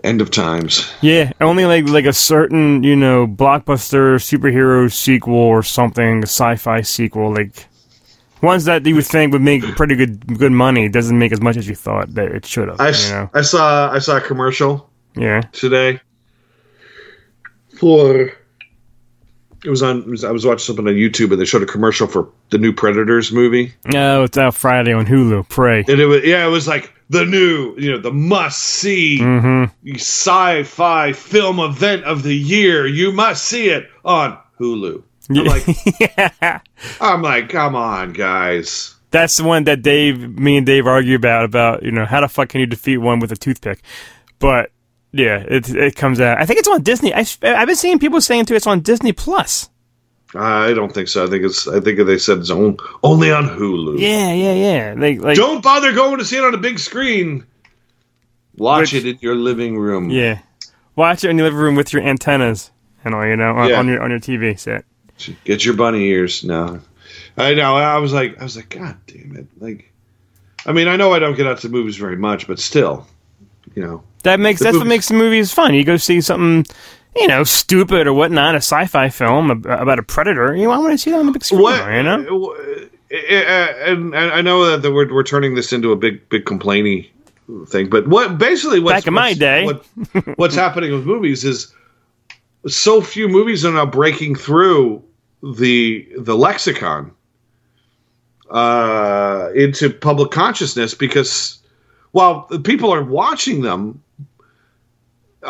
end 0.04 0.20
of 0.20 0.30
times. 0.30 0.90
Yeah, 1.00 1.32
only 1.40 1.64
like 1.66 1.88
like 1.88 2.04
a 2.06 2.12
certain 2.12 2.82
you 2.82 2.96
know 2.96 3.26
blockbuster 3.26 4.16
superhero 4.18 4.90
sequel 4.92 5.34
or 5.34 5.62
something, 5.62 6.22
sci-fi 6.22 6.82
sequel, 6.82 7.32
like 7.34 7.66
ones 8.42 8.64
that 8.66 8.86
you 8.86 8.94
would 8.94 9.06
think 9.06 9.32
would 9.32 9.42
make 9.42 9.62
pretty 9.76 9.96
good 9.96 10.38
good 10.38 10.52
money 10.52 10.88
doesn't 10.88 11.18
make 11.18 11.32
as 11.32 11.40
much 11.40 11.56
as 11.56 11.68
you 11.68 11.74
thought 11.74 12.14
that 12.14 12.28
it 12.30 12.46
should 12.46 12.68
have. 12.68 12.80
I, 12.80 12.90
you 12.90 13.10
know? 13.10 13.30
I 13.34 13.42
saw 13.42 13.90
I 13.92 13.98
saw 13.98 14.16
a 14.16 14.20
commercial 14.20 14.88
Yeah. 15.16 15.40
today 15.52 16.00
for 17.78 18.32
it 19.64 19.70
was 19.70 19.82
on 19.82 20.02
I 20.24 20.30
was 20.30 20.46
watching 20.46 20.58
something 20.60 20.86
on 20.86 20.94
YouTube 20.94 21.32
and 21.32 21.40
they 21.40 21.44
showed 21.44 21.62
a 21.62 21.66
commercial 21.66 22.06
for 22.06 22.28
the 22.50 22.58
new 22.58 22.72
Predators 22.72 23.32
movie 23.32 23.74
Oh, 23.94 24.22
it's 24.24 24.38
out 24.38 24.54
Friday 24.54 24.92
on 24.92 25.06
Hulu. 25.06 25.48
Prey. 25.48 25.80
and 25.88 26.00
it 26.00 26.06
was 26.06 26.24
yeah 26.24 26.46
it 26.46 26.50
was 26.50 26.68
like 26.68 26.92
the 27.10 27.24
new 27.24 27.74
you 27.78 27.90
know 27.92 27.98
the 27.98 28.12
must 28.12 28.62
see 28.62 29.18
Mm-hmm. 29.20 29.94
sci-fi 29.96 31.12
film 31.12 31.58
event 31.60 32.04
of 32.04 32.22
the 32.22 32.34
year 32.34 32.86
you 32.86 33.12
must 33.12 33.44
see 33.44 33.68
it 33.70 33.88
on 34.04 34.38
Hulu. 34.58 35.02
I'm 35.30 35.44
like 35.44 35.66
yeah. 36.00 36.60
I'm 37.00 37.22
like 37.22 37.48
come 37.48 37.74
on 37.74 38.12
guys. 38.12 38.94
That's 39.10 39.38
the 39.38 39.44
one 39.44 39.64
that 39.64 39.80
Dave, 39.80 40.38
me 40.38 40.58
and 40.58 40.66
Dave 40.66 40.86
argue 40.86 41.16
about 41.16 41.44
about 41.44 41.82
you 41.82 41.90
know 41.90 42.04
how 42.04 42.20
the 42.20 42.28
fuck 42.28 42.50
can 42.50 42.60
you 42.60 42.66
defeat 42.66 42.98
one 42.98 43.20
with 43.20 43.32
a 43.32 43.36
toothpick, 43.36 43.82
but 44.38 44.70
yeah, 45.12 45.38
it 45.48 45.68
it 45.74 45.96
comes 45.96 46.20
out. 46.20 46.38
I 46.38 46.44
think 46.44 46.58
it's 46.58 46.68
on 46.68 46.82
Disney. 46.82 47.14
I, 47.14 47.24
I've 47.42 47.66
been 47.66 47.76
seeing 47.76 47.98
people 47.98 48.20
saying 48.20 48.44
too 48.46 48.54
it's 48.54 48.66
on 48.66 48.80
Disney 48.80 49.12
Plus. 49.12 49.70
I 50.34 50.74
don't 50.74 50.92
think 50.92 51.08
so. 51.08 51.24
I 51.24 51.26
think 51.28 51.44
it's 51.44 51.66
I 51.66 51.80
think 51.80 51.98
they 52.06 52.18
said 52.18 52.38
it's 52.38 52.50
on, 52.50 52.76
only 53.02 53.30
on 53.32 53.44
Hulu. 53.48 53.98
Yeah, 53.98 54.32
yeah, 54.32 54.52
yeah. 54.52 54.94
Like 54.96 55.20
like 55.20 55.36
Don't 55.36 55.62
bother 55.62 55.92
going 55.92 56.18
to 56.18 56.24
see 56.24 56.36
it 56.36 56.44
on 56.44 56.54
a 56.54 56.58
big 56.58 56.78
screen. 56.78 57.46
Watch 58.56 58.92
Which- 58.92 59.04
it 59.04 59.08
in 59.08 59.18
your 59.20 59.34
living 59.36 59.78
room. 59.78 60.10
yeah. 60.10 60.40
Watch 60.96 61.22
it 61.24 61.30
in 61.30 61.38
your 61.38 61.46
living 61.46 61.60
room 61.60 61.76
with 61.76 61.92
your 61.92 62.02
antennas 62.02 62.70
and 63.04 63.14
all 63.14 63.24
you 63.26 63.36
know 63.36 63.54
on, 63.54 63.68
Yeah. 63.70 63.78
on 63.78 63.86
your 63.88 64.02
on 64.02 64.10
your 64.10 64.18
TV 64.20 64.58
set. 64.58 64.84
Get 65.44 65.64
your 65.64 65.74
bunny 65.74 66.04
ears. 66.08 66.44
No, 66.44 66.80
I 67.36 67.54
know. 67.54 67.74
I 67.76 67.98
was 67.98 68.12
like, 68.12 68.38
I 68.40 68.42
was 68.44 68.56
like, 68.56 68.68
God 68.68 68.96
damn 69.06 69.36
it! 69.36 69.46
Like, 69.60 69.92
I 70.66 70.72
mean, 70.72 70.88
I 70.88 70.96
know 70.96 71.12
I 71.14 71.18
don't 71.20 71.36
get 71.36 71.46
out 71.46 71.58
to 71.60 71.68
movies 71.68 71.96
very 71.96 72.16
much, 72.16 72.46
but 72.46 72.58
still, 72.58 73.06
you 73.74 73.82
know, 73.82 74.02
That 74.24 74.40
makes 74.40 74.60
that's 74.60 74.76
what 74.76 74.86
makes 74.88 75.08
the 75.08 75.14
movies 75.14 75.52
fun. 75.52 75.72
You 75.74 75.84
go 75.84 75.96
see 75.96 76.20
something. 76.20 76.66
You 77.18 77.26
know, 77.28 77.44
stupid 77.44 78.06
or 78.06 78.12
whatnot, 78.12 78.54
a 78.54 78.58
sci-fi 78.58 79.08
film 79.08 79.50
about 79.50 79.98
a 79.98 80.02
predator. 80.02 80.54
You 80.54 80.64
know, 80.64 80.70
I 80.70 80.78
want 80.78 80.92
to 80.92 80.98
see 80.98 81.10
that 81.10 81.18
on 81.18 81.26
the 81.26 81.32
big 81.32 81.44
screen. 81.44 81.62
what 81.62 81.84
You 81.92 82.02
know, 82.02 82.54
uh, 82.54 82.84
and, 83.10 84.14
and 84.14 84.32
I 84.32 84.40
know 84.42 84.76
that 84.76 84.92
we're 84.92 85.12
we're 85.12 85.22
turning 85.24 85.54
this 85.54 85.72
into 85.72 85.92
a 85.92 85.96
big 85.96 86.28
big 86.28 86.44
complainy 86.44 87.08
thing, 87.66 87.88
but 87.88 88.06
what 88.08 88.36
basically 88.38 88.78
what's, 88.80 88.96
Back 88.98 89.06
in 89.06 89.14
my 89.14 89.28
what's- 89.30 89.38
day. 89.38 89.64
what, 89.64 90.38
what's 90.38 90.54
happening 90.54 90.92
with 90.92 91.04
movies 91.06 91.44
is 91.44 91.74
so 92.66 93.00
few 93.00 93.28
movies 93.28 93.64
are 93.64 93.72
now 93.72 93.86
breaking 93.86 94.34
through 94.34 95.02
the 95.42 96.06
the 96.18 96.36
lexicon 96.36 97.10
uh, 98.50 99.50
into 99.54 99.90
public 99.90 100.30
consciousness 100.30 100.94
because 100.94 101.58
while 102.12 102.42
people 102.64 102.92
are 102.92 103.02
watching 103.04 103.62
them 103.62 104.02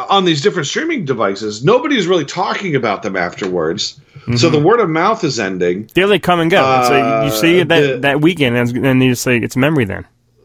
on 0.08 0.24
these 0.24 0.40
different 0.42 0.66
streaming 0.68 1.04
devices, 1.04 1.64
nobody's 1.64 2.06
really 2.06 2.24
talking 2.24 2.74
about 2.76 3.02
them 3.02 3.16
afterwards. 3.16 4.00
So 4.36 4.50
the 4.50 4.60
word 4.60 4.78
of 4.80 4.90
mouth 4.90 5.24
is 5.24 5.40
ending. 5.40 5.88
They 5.94 6.04
like 6.04 6.22
come 6.22 6.38
and 6.40 6.50
go. 6.50 6.84
so 6.86 6.96
you- 6.96 7.24
you 7.24 7.30
see 7.30 7.58
Uh, 7.58 7.62
it 7.62 7.68
that, 7.68 7.80
the- 7.80 7.98
that 8.00 8.20
weekend, 8.20 8.56
and 8.58 8.84
then 8.84 9.00
you 9.00 9.12
just 9.12 9.22
say 9.22 9.38
it's 9.38 9.56
memory. 9.56 9.86
Then 9.86 10.04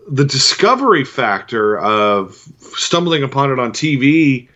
the 0.10 0.24
discovery 0.24 1.04
factor 1.04 1.78
of 1.80 2.38
stumbling 2.78 3.24
upon 3.24 3.52
it 3.52 3.60
on 3.60 3.72
TV 3.74 4.48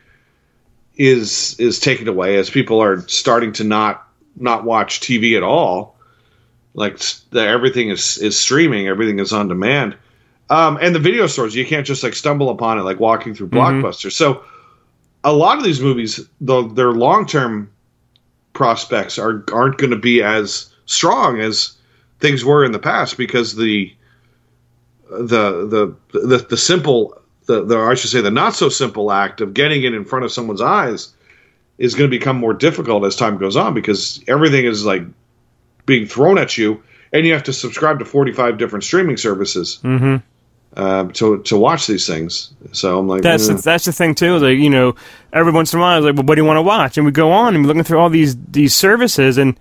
is 0.96 1.56
is 1.60 1.80
taken 1.80 2.08
away 2.08 2.38
as 2.38 2.50
people 2.50 2.82
are 2.82 3.02
starting 3.08 3.52
to 3.54 3.64
not 3.64 4.08
not 4.38 4.64
watch 4.64 5.00
TV 5.02 5.36
at 5.36 5.44
all. 5.44 5.96
Like 6.74 7.00
the, 7.32 7.46
everything 7.46 7.90
is 7.90 8.18
is 8.20 8.38
streaming, 8.38 8.88
everything 8.88 9.20
is 9.20 9.34
on 9.34 9.48
demand, 9.48 9.96
um, 10.50 10.78
and 10.82 10.94
the 10.96 11.00
video 11.00 11.28
stores 11.28 11.56
you 11.56 11.66
can't 11.66 11.86
just 11.86 12.04
like 12.04 12.14
stumble 12.14 12.50
upon 12.50 12.80
it 12.80 12.84
like 12.84 13.00
walking 13.00 13.34
through 13.34 13.48
Blockbuster. 13.50 14.12
So 14.12 14.42
a 15.28 15.34
lot 15.34 15.58
of 15.58 15.64
these 15.66 15.82
movies, 15.82 16.22
their 16.40 16.94
long 16.94 17.26
term 17.26 17.70
prospects 18.54 19.20
are 19.20 19.44
aren't 19.52 19.78
going 19.78 19.92
to 19.92 19.98
be 19.98 20.24
as 20.24 20.74
strong 20.86 21.42
as 21.42 21.78
things 22.20 22.46
were 22.46 22.64
in 22.64 22.72
the 22.72 22.80
past 22.80 23.18
because 23.18 23.56
the 23.58 23.94
the 25.10 25.68
the 25.68 25.96
the, 26.18 26.38
the 26.50 26.58
simple 26.58 27.22
the, 27.46 27.64
the 27.66 27.78
I 27.78 27.94
should 27.96 28.10
say 28.10 28.22
the 28.22 28.32
not 28.32 28.56
so 28.56 28.70
simple 28.70 29.12
act 29.12 29.42
of 29.42 29.54
getting 29.54 29.84
it 29.84 29.94
in 29.94 30.06
front 30.06 30.24
of 30.24 30.32
someone's 30.32 30.62
eyes 30.62 31.14
is 31.78 31.94
going 31.94 32.10
to 32.10 32.18
become 32.18 32.38
more 32.38 32.54
difficult 32.54 33.04
as 33.04 33.18
time 33.18 33.38
goes 33.38 33.58
on 33.58 33.74
because 33.74 34.24
everything 34.28 34.66
is 34.66 34.86
like 34.86 35.04
being 35.86 36.08
thrown 36.08 36.38
at 36.38 36.58
you 36.58 36.82
and 37.12 37.26
you 37.26 37.34
have 37.34 37.44
to 37.44 37.54
subscribe 37.54 38.00
to 38.00 38.06
45 38.06 38.58
different 38.58 38.84
streaming 38.84 39.18
services 39.18 39.80
Mhm. 39.84 40.24
Uh, 40.78 41.06
to 41.12 41.42
to 41.44 41.58
watch 41.58 41.88
these 41.88 42.08
things 42.08 42.54
so 42.72 43.00
I'm 43.00 43.08
like 43.08 43.22
that's 43.22 43.50
eh. 43.50 43.56
that's 43.56 43.86
the 43.86 43.92
thing 43.92 44.16
too. 44.16 44.38
Like 44.38 44.58
you 44.58 44.70
know, 44.70 44.96
every 45.34 45.52
once 45.52 45.74
in 45.74 45.80
a 45.80 45.82
while, 45.82 45.98
it's 45.98 46.06
like, 46.06 46.16
well, 46.16 46.26
what 46.26 46.36
do 46.36 46.42
you 46.42 46.46
want 46.46 46.58
to 46.58 46.62
watch? 46.62 46.98
And 46.98 47.06
we 47.06 47.12
go 47.12 47.32
on 47.32 47.56
and 47.56 47.64
we're 47.64 47.68
looking 47.68 47.84
through 47.84 48.00
all 48.00 48.10
these 48.10 48.36
these 48.38 48.76
services, 48.76 49.38
and 49.38 49.60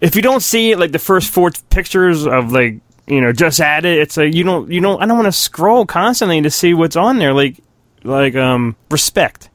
if 0.00 0.16
you 0.16 0.22
don't 0.22 0.42
see 0.42 0.74
like 0.74 0.92
the 0.92 0.98
first 0.98 1.30
four 1.30 1.50
pictures 1.70 2.26
of 2.26 2.52
like 2.52 2.80
you 3.06 3.20
know 3.20 3.32
just 3.32 3.60
add 3.60 3.84
it, 3.84 3.98
it's 3.98 4.16
like 4.16 4.34
you 4.34 4.44
don't 4.44 4.70
you 4.70 4.80
don't 4.80 5.02
I 5.02 5.06
don't 5.06 5.16
want 5.16 5.26
to 5.26 5.38
scroll 5.38 5.86
constantly 5.86 6.42
to 6.42 6.50
see 6.50 6.74
what's 6.74 6.96
on 6.96 7.18
there. 7.18 7.32
Like 7.32 7.58
like 8.04 8.34
um 8.34 8.76
respect 8.90 9.50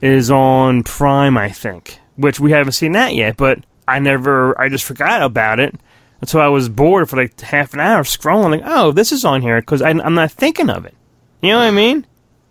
is 0.00 0.30
on 0.30 0.82
Prime, 0.82 1.36
I 1.38 1.48
think, 1.48 1.98
which 2.16 2.40
we 2.40 2.50
haven't 2.50 2.72
seen 2.72 2.92
that 2.92 3.14
yet, 3.14 3.36
but 3.36 3.60
I 3.86 3.98
never 3.98 4.60
I 4.60 4.68
just 4.68 4.84
forgot 4.84 5.22
about 5.22 5.60
it. 5.60 5.74
Until 6.22 6.40
I 6.40 6.46
was 6.46 6.68
bored 6.68 7.10
for 7.10 7.16
like 7.16 7.38
half 7.40 7.74
an 7.74 7.80
hour 7.80 8.04
scrolling, 8.04 8.52
like, 8.52 8.62
oh, 8.64 8.92
this 8.92 9.12
is 9.12 9.24
on 9.24 9.42
here 9.42 9.60
because 9.60 9.82
I'm 9.82 10.14
not 10.14 10.30
thinking 10.30 10.70
of 10.70 10.86
it. 10.86 10.94
You 11.42 11.50
know 11.50 11.58
what 11.58 11.66
I 11.66 11.70
mean? 11.72 12.06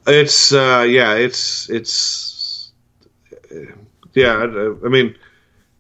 It's 0.06 0.52
uh, 0.52 0.86
yeah, 0.88 1.14
it's 1.14 1.70
it's 1.70 2.72
yeah. 4.14 4.34
I, 4.34 4.86
I 4.86 4.90
mean, 4.90 5.16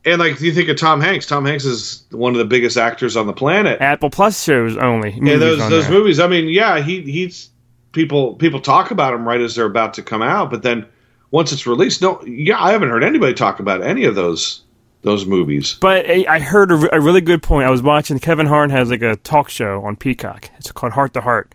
and 0.05 0.19
like 0.19 0.39
you 0.39 0.53
think 0.53 0.69
of 0.69 0.77
Tom 0.77 1.01
Hanks. 1.01 1.25
Tom 1.25 1.45
Hanks 1.45 1.65
is 1.65 2.05
one 2.11 2.33
of 2.33 2.39
the 2.39 2.45
biggest 2.45 2.77
actors 2.77 3.17
on 3.17 3.27
the 3.27 3.33
planet. 3.33 3.81
Apple 3.81 4.09
Plus 4.09 4.41
shows 4.41 4.77
only. 4.77 5.11
Yeah, 5.21 5.37
those 5.37 5.57
those 5.69 5.87
there. 5.87 5.91
movies. 5.91 6.19
I 6.19 6.27
mean, 6.27 6.47
yeah, 6.49 6.79
he 6.79 7.01
he's 7.01 7.49
people 7.91 8.35
people 8.35 8.61
talk 8.61 8.91
about 8.91 9.13
him 9.13 9.27
right 9.27 9.41
as 9.41 9.55
they're 9.55 9.65
about 9.65 9.93
to 9.95 10.01
come 10.01 10.21
out, 10.21 10.49
but 10.49 10.63
then 10.63 10.85
once 11.31 11.51
it's 11.51 11.67
released, 11.67 12.01
no, 12.01 12.23
yeah, 12.25 12.61
I 12.61 12.71
haven't 12.71 12.89
heard 12.89 13.03
anybody 13.03 13.33
talk 13.33 13.59
about 13.59 13.81
any 13.81 14.05
of 14.05 14.15
those 14.15 14.61
those 15.01 15.25
movies. 15.25 15.77
But 15.79 16.09
I 16.09 16.39
heard 16.39 16.71
a, 16.71 16.95
a 16.95 17.01
really 17.01 17.21
good 17.21 17.41
point. 17.43 17.67
I 17.67 17.71
was 17.71 17.81
watching 17.81 18.19
Kevin 18.19 18.45
Hart 18.45 18.71
has 18.71 18.89
like 18.89 19.01
a 19.01 19.15
talk 19.15 19.49
show 19.49 19.83
on 19.83 19.95
Peacock. 19.95 20.49
It's 20.57 20.71
called 20.71 20.93
Hart 20.93 21.13
to 21.13 21.21
Heart. 21.21 21.53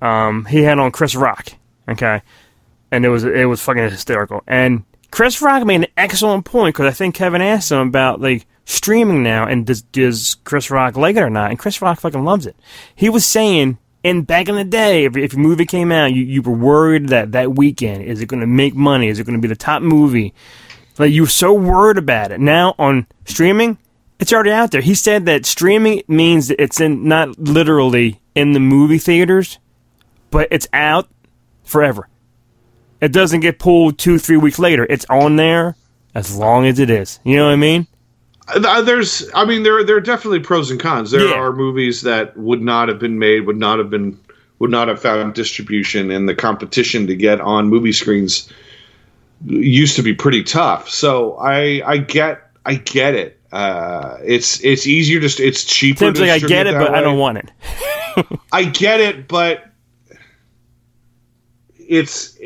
Um, 0.00 0.44
he 0.46 0.62
had 0.62 0.78
on 0.78 0.90
Chris 0.90 1.14
Rock. 1.14 1.52
Okay, 1.88 2.22
and 2.90 3.04
it 3.04 3.08
was 3.08 3.24
it 3.24 3.48
was 3.48 3.60
fucking 3.60 3.82
hysterical. 3.90 4.42
And 4.46 4.84
Chris 5.10 5.42
Rock 5.42 5.64
made 5.66 5.82
an 5.82 5.86
excellent 5.96 6.44
point 6.44 6.74
because 6.74 6.86
I 6.86 6.96
think 6.96 7.14
Kevin 7.14 7.42
asked 7.42 7.72
him 7.72 7.78
about 7.78 8.20
like 8.20 8.46
streaming 8.64 9.22
now 9.22 9.46
and 9.46 9.66
does 9.66 9.82
does 9.82 10.36
Chris 10.44 10.70
Rock 10.70 10.96
like 10.96 11.16
it 11.16 11.22
or 11.22 11.30
not? 11.30 11.50
And 11.50 11.58
Chris 11.58 11.82
Rock 11.82 12.00
fucking 12.00 12.24
loves 12.24 12.46
it. 12.46 12.56
He 12.94 13.08
was 13.08 13.24
saying. 13.24 13.78
And 14.04 14.26
back 14.26 14.48
in 14.48 14.56
the 14.56 14.64
day, 14.64 15.04
if, 15.04 15.16
if 15.16 15.32
your 15.32 15.42
movie 15.42 15.64
came 15.64 15.92
out, 15.92 16.12
you, 16.12 16.24
you 16.24 16.42
were 16.42 16.52
worried 16.52 17.10
that 17.10 17.30
that 17.32 17.54
weekend 17.54 18.02
is 18.02 18.20
it 18.20 18.26
going 18.26 18.40
to 18.40 18.48
make 18.48 18.74
money? 18.74 19.06
Is 19.06 19.20
it 19.20 19.24
going 19.24 19.38
to 19.38 19.40
be 19.40 19.46
the 19.46 19.54
top 19.54 19.80
movie? 19.80 20.34
Like 20.98 21.12
you 21.12 21.22
were 21.22 21.28
so 21.28 21.52
worried 21.52 21.98
about 21.98 22.32
it. 22.32 22.40
Now 22.40 22.74
on 22.78 23.06
streaming, 23.24 23.78
it's 24.20 24.32
already 24.32 24.50
out 24.50 24.70
there. 24.70 24.80
He 24.80 24.94
said 24.94 25.26
that 25.26 25.46
streaming 25.46 26.02
means 26.08 26.48
that 26.48 26.62
it's 26.62 26.80
in 26.80 27.08
not 27.08 27.38
literally 27.38 28.20
in 28.34 28.52
the 28.52 28.60
movie 28.60 28.98
theaters, 28.98 29.58
but 30.30 30.48
it's 30.50 30.68
out 30.72 31.08
forever. 31.64 32.08
It 33.00 33.12
doesn't 33.12 33.40
get 33.40 33.58
pulled 33.58 33.98
two, 33.98 34.18
three 34.18 34.36
weeks 34.36 34.58
later. 34.58 34.86
It's 34.88 35.06
on 35.10 35.36
there 35.36 35.76
as 36.14 36.36
long 36.36 36.66
as 36.66 36.78
it 36.78 36.88
is. 36.90 37.18
You 37.24 37.36
know 37.36 37.46
what 37.46 37.52
I 37.52 37.56
mean? 37.56 37.86
Uh, 38.48 38.82
There's, 38.82 39.28
I 39.34 39.44
mean, 39.44 39.62
there 39.62 39.82
there 39.82 39.96
are 39.96 40.00
definitely 40.00 40.40
pros 40.40 40.70
and 40.70 40.78
cons. 40.78 41.10
There 41.10 41.26
Yeah. 41.28 41.34
are 41.34 41.52
movies 41.52 42.02
that 42.02 42.36
would 42.36 42.60
not 42.60 42.88
have 42.88 42.98
been 42.98 43.18
made, 43.18 43.46
would 43.46 43.56
not 43.56 43.78
have 43.78 43.88
been, 43.90 44.18
would 44.58 44.70
not 44.70 44.88
have 44.88 45.00
found 45.00 45.34
distribution, 45.34 46.10
and 46.10 46.28
the 46.28 46.34
competition 46.34 47.06
to 47.06 47.16
get 47.16 47.40
on 47.40 47.68
movie 47.68 47.92
screens 47.92 48.48
used 49.44 49.96
to 49.96 50.02
be 50.02 50.14
pretty 50.14 50.42
tough. 50.42 50.88
So 50.88 51.36
I 51.36 51.82
I 51.84 51.98
get 51.98 52.50
I 52.66 52.74
get 52.76 53.14
it. 53.14 53.38
Uh, 53.52 54.16
it's 54.24 54.62
it's 54.64 54.86
easier 54.86 55.20
to 55.20 55.28
st- 55.28 55.48
it's 55.48 55.64
cheaper. 55.64 55.98
Seems 55.98 56.18
to 56.18 56.26
like 56.26 56.42
I 56.42 56.46
get 56.46 56.66
it, 56.66 56.74
but 56.74 56.94
I 56.94 57.00
don't 57.00 57.18
want 57.18 57.38
it. 57.38 57.50
I 58.52 58.64
get 58.64 59.00
it, 59.00 59.28
but 59.28 59.64
it's 61.78 62.38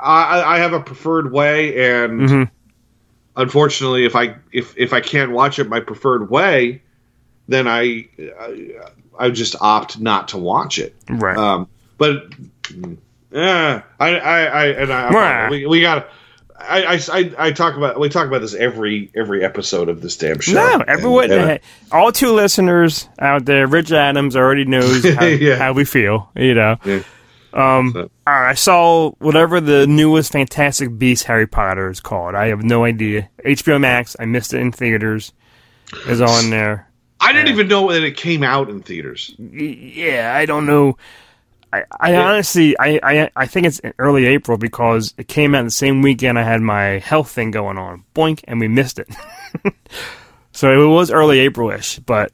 I, 0.00 0.42
I 0.54 0.58
have 0.58 0.72
a 0.72 0.80
preferred 0.80 1.32
way, 1.32 1.90
and 2.02 2.20
Mhm. 2.20 2.50
unfortunately, 3.36 4.04
if 4.04 4.14
I 4.14 4.36
if 4.52 4.76
if 4.76 4.92
I 4.92 5.00
can't 5.00 5.32
watch 5.32 5.58
it 5.58 5.68
my 5.68 5.80
preferred 5.80 6.30
way, 6.30 6.82
then 7.48 7.66
I, 7.66 8.06
I 8.40 8.70
I 9.18 9.30
just 9.30 9.56
opt 9.60 9.98
not 9.98 10.28
to 10.28 10.38
watch 10.38 10.78
it. 10.78 10.94
Right. 11.08 11.36
Um, 11.36 11.66
but 11.96 12.26
yeah, 13.30 13.82
I, 14.00 14.18
I, 14.18 14.40
I, 14.44 14.66
and 14.66 14.92
I, 14.92 15.48
we, 15.50 15.66
we 15.66 15.80
got. 15.80 16.08
I, 16.60 16.82
I, 16.96 17.00
I, 17.12 17.34
I 17.38 17.52
talk 17.52 17.76
about 17.76 18.00
we 18.00 18.08
talk 18.08 18.26
about 18.26 18.40
this 18.40 18.52
every 18.54 19.12
every 19.14 19.44
episode 19.44 19.88
of 19.88 20.00
this 20.00 20.16
damn 20.16 20.40
show. 20.40 20.54
no, 20.54 20.72
And- 20.80 20.84
everyone, 20.88 21.30
and- 21.30 21.60
all 21.92 22.10
two 22.10 22.32
listeners 22.32 23.08
out 23.20 23.44
there, 23.44 23.66
Rich 23.68 23.92
Adams 23.92 24.34
already 24.34 24.64
knows 24.64 25.04
how, 25.14 25.24
Yeah. 25.24 25.56
how 25.56 25.72
we 25.72 25.84
feel. 25.84 26.30
You 26.34 26.54
know. 26.54 26.76
Yeah. 26.84 27.02
Um, 27.52 27.92
So- 27.94 28.10
I 28.26 28.54
saw 28.54 29.12
whatever 29.20 29.60
the 29.60 29.86
newest 29.86 30.32
Fantastic 30.32 30.98
Beast 30.98 31.24
Harry 31.24 31.46
Potter 31.46 31.88
is 31.90 32.00
called. 32.00 32.34
I 32.34 32.48
have 32.48 32.62
no 32.62 32.84
idea. 32.84 33.30
HBO 33.44 33.80
Max. 33.80 34.16
I 34.18 34.24
missed 34.26 34.52
it 34.52 34.60
in 34.60 34.72
theaters. 34.72 35.32
Is 36.06 36.20
on 36.20 36.50
there. 36.50 36.86
I 37.20 37.32
didn't 37.32 37.48
even 37.48 37.68
know 37.68 37.90
that 37.90 38.02
it 38.02 38.16
came 38.16 38.42
out 38.42 38.68
in 38.68 38.82
theaters. 38.82 39.34
Yeah, 39.38 40.34
I 40.36 40.44
don't 40.44 40.66
know. 40.66 40.98
I, 41.72 41.84
I 42.00 42.16
honestly, 42.16 42.78
I, 42.78 42.98
I, 43.02 43.30
I 43.36 43.46
think 43.46 43.66
it's 43.66 43.80
early 43.98 44.26
April 44.26 44.56
because 44.56 45.12
it 45.18 45.28
came 45.28 45.54
out 45.54 45.64
the 45.64 45.70
same 45.70 46.00
weekend 46.02 46.38
I 46.38 46.42
had 46.42 46.60
my 46.62 46.98
health 46.98 47.30
thing 47.30 47.50
going 47.50 47.76
on. 47.78 48.04
Boink, 48.14 48.40
and 48.48 48.58
we 48.58 48.68
missed 48.68 48.98
it. 48.98 49.08
so 50.52 50.72
it 50.72 50.86
was 50.86 51.10
early 51.10 51.40
April-ish. 51.40 51.98
But 52.00 52.32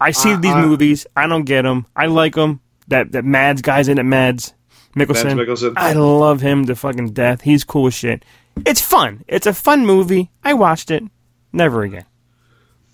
I 0.00 0.12
see 0.12 0.32
Uh, 0.32 0.38
these 0.38 0.52
uh, 0.52 0.62
movies. 0.66 1.06
I 1.14 1.26
don't 1.26 1.44
get 1.44 1.62
them. 1.62 1.86
I 1.94 2.06
like 2.06 2.34
them. 2.34 2.60
That 2.88 3.12
that 3.12 3.24
Mads 3.24 3.62
guy's 3.62 3.86
in 3.88 3.98
it. 3.98 4.02
Mads 4.02 4.54
Mikkelsen. 4.96 5.36
Mads 5.36 5.62
Mikkelsen. 5.62 5.74
I 5.76 5.92
love 5.92 6.40
him 6.40 6.64
to 6.66 6.74
fucking 6.74 7.12
death. 7.12 7.42
He's 7.42 7.62
cool 7.64 7.86
as 7.88 7.94
shit. 7.94 8.24
It's 8.66 8.80
fun. 8.80 9.24
It's 9.28 9.46
a 9.46 9.52
fun 9.54 9.86
movie. 9.86 10.30
I 10.42 10.54
watched 10.54 10.90
it. 10.90 11.04
Never 11.52 11.82
again. 11.82 12.06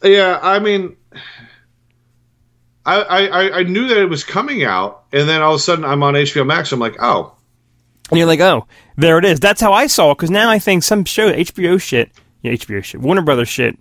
Yeah, 0.03 0.39
I 0.43 0.59
mean, 0.59 0.97
I, 2.87 3.27
I 3.27 3.59
I- 3.59 3.63
knew 3.65 3.89
that 3.89 3.99
it 3.99 4.07
was 4.09 4.25
coming 4.25 4.65
out, 4.65 5.05
and 5.13 5.29
then 5.29 5.43
all 5.43 5.53
of 5.55 5.57
a 5.57 5.63
sudden 5.63 5.85
I'm 5.85 6.03
on 6.03 6.15
HBO 6.15 6.47
Max. 6.47 6.73
I'm 6.73 6.79
like, 6.81 6.97
oh, 7.01 7.35
And 8.11 8.19
you're 8.19 8.27
like, 8.29 8.41
oh, 8.41 8.67
there 8.97 9.19
it 9.19 9.25
is. 9.25 9.41
That's 9.41 9.61
how 9.61 9.73
I 9.73 9.87
saw 9.89 10.13
it. 10.13 10.19
Because 10.19 10.31
now 10.31 10.49
I 10.51 10.59
think 10.59 10.83
some 10.83 11.05
show, 11.05 11.33
HBO 11.33 11.81
shit, 11.81 12.11
yeah, 12.43 12.53
HBO 12.53 12.83
shit, 12.85 13.01
Warner 13.01 13.23
Brothers 13.23 13.49
shit, 13.49 13.77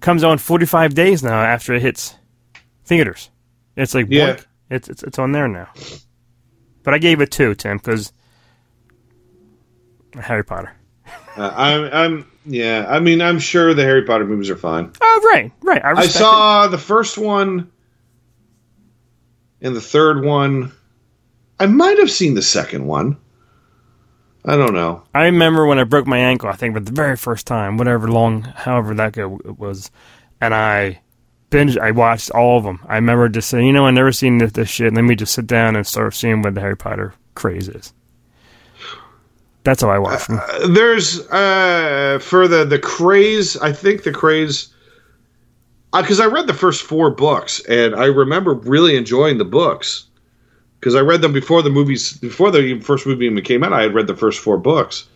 comes 0.00 0.24
on 0.24 0.38
45 0.38 0.94
days 0.94 1.22
now 1.22 1.40
after 1.42 1.74
it 1.74 1.82
hits 1.82 2.16
theaters. 2.84 3.30
It's 3.76 3.94
like, 3.94 4.06
Yeah. 4.08 4.34
boink, 4.34 4.44
it's, 4.70 4.88
it's 4.88 5.02
it's 5.02 5.18
on 5.18 5.32
there 5.32 5.46
now. 5.48 5.68
But 6.82 6.94
I 6.94 6.98
gave 6.98 7.20
it 7.20 7.30
two, 7.30 7.54
Tim, 7.54 7.76
because 7.76 8.12
Harry 10.20 10.44
Potter. 10.44 10.72
uh, 11.36 11.52
I'm 11.54 11.84
I'm 11.92 12.26
yeah. 12.46 12.86
I 12.88 13.00
mean, 13.00 13.20
I'm 13.20 13.38
sure 13.38 13.74
the 13.74 13.82
Harry 13.84 14.04
Potter 14.04 14.24
movies 14.24 14.50
are 14.50 14.56
fine. 14.56 14.92
Oh, 15.00 15.30
right, 15.32 15.52
right. 15.62 15.84
I, 15.84 15.92
I 15.92 16.06
saw 16.06 16.66
the 16.66 16.78
first 16.78 17.18
one 17.18 17.70
and 19.62 19.74
the 19.74 19.80
third 19.80 20.24
one. 20.24 20.72
I 21.58 21.66
might 21.66 21.98
have 21.98 22.10
seen 22.10 22.34
the 22.34 22.42
second 22.42 22.86
one. 22.86 23.16
I 24.44 24.56
don't 24.56 24.72
know. 24.72 25.02
I 25.14 25.24
remember 25.24 25.66
when 25.66 25.78
I 25.78 25.84
broke 25.84 26.06
my 26.06 26.18
ankle. 26.18 26.48
I 26.48 26.56
think 26.56 26.74
for 26.74 26.80
the 26.80 26.92
very 26.92 27.16
first 27.16 27.46
time, 27.46 27.76
whatever 27.76 28.08
long, 28.08 28.42
however 28.42 28.94
that 28.94 29.16
was, 29.58 29.90
and 30.40 30.54
I 30.54 31.00
binge. 31.50 31.76
I 31.76 31.90
watched 31.90 32.30
all 32.30 32.56
of 32.56 32.64
them. 32.64 32.80
I 32.88 32.94
remember 32.94 33.28
just 33.28 33.50
saying, 33.50 33.66
you 33.66 33.72
know, 33.72 33.86
I 33.86 33.90
never 33.90 34.12
seen 34.12 34.38
this, 34.38 34.52
this 34.52 34.70
shit. 34.70 34.94
Let 34.94 35.02
me 35.02 35.14
just 35.14 35.34
sit 35.34 35.46
down 35.46 35.76
and 35.76 35.86
start 35.86 36.14
seeing 36.14 36.40
what 36.40 36.54
the 36.54 36.60
Harry 36.62 36.76
Potter 36.76 37.12
craze 37.34 37.68
is. 37.68 37.92
That's 39.62 39.82
how 39.82 39.90
I 39.90 39.98
watched 39.98 40.28
them. 40.28 40.40
There's 40.72 41.20
uh 41.28 42.18
for 42.22 42.48
the 42.48 42.64
the 42.64 42.78
craze. 42.78 43.58
I 43.58 43.72
think 43.72 44.04
the 44.04 44.12
craze 44.12 44.72
because 45.92 46.20
I 46.20 46.26
read 46.26 46.46
the 46.46 46.54
first 46.54 46.82
four 46.82 47.10
books 47.10 47.60
and 47.66 47.94
I 47.94 48.06
remember 48.06 48.54
really 48.54 48.96
enjoying 48.96 49.38
the 49.38 49.44
books 49.44 50.06
because 50.78 50.94
I 50.94 51.00
read 51.00 51.20
them 51.20 51.32
before 51.32 51.62
the 51.62 51.70
movies 51.70 52.14
before 52.14 52.50
the 52.50 52.80
first 52.80 53.06
movie 53.06 53.26
even 53.26 53.42
came 53.42 53.64
out. 53.64 53.72
I 53.72 53.82
had 53.82 53.94
read 53.94 54.06
the 54.06 54.16
first 54.16 54.40
four 54.40 54.56
books, 54.56 55.06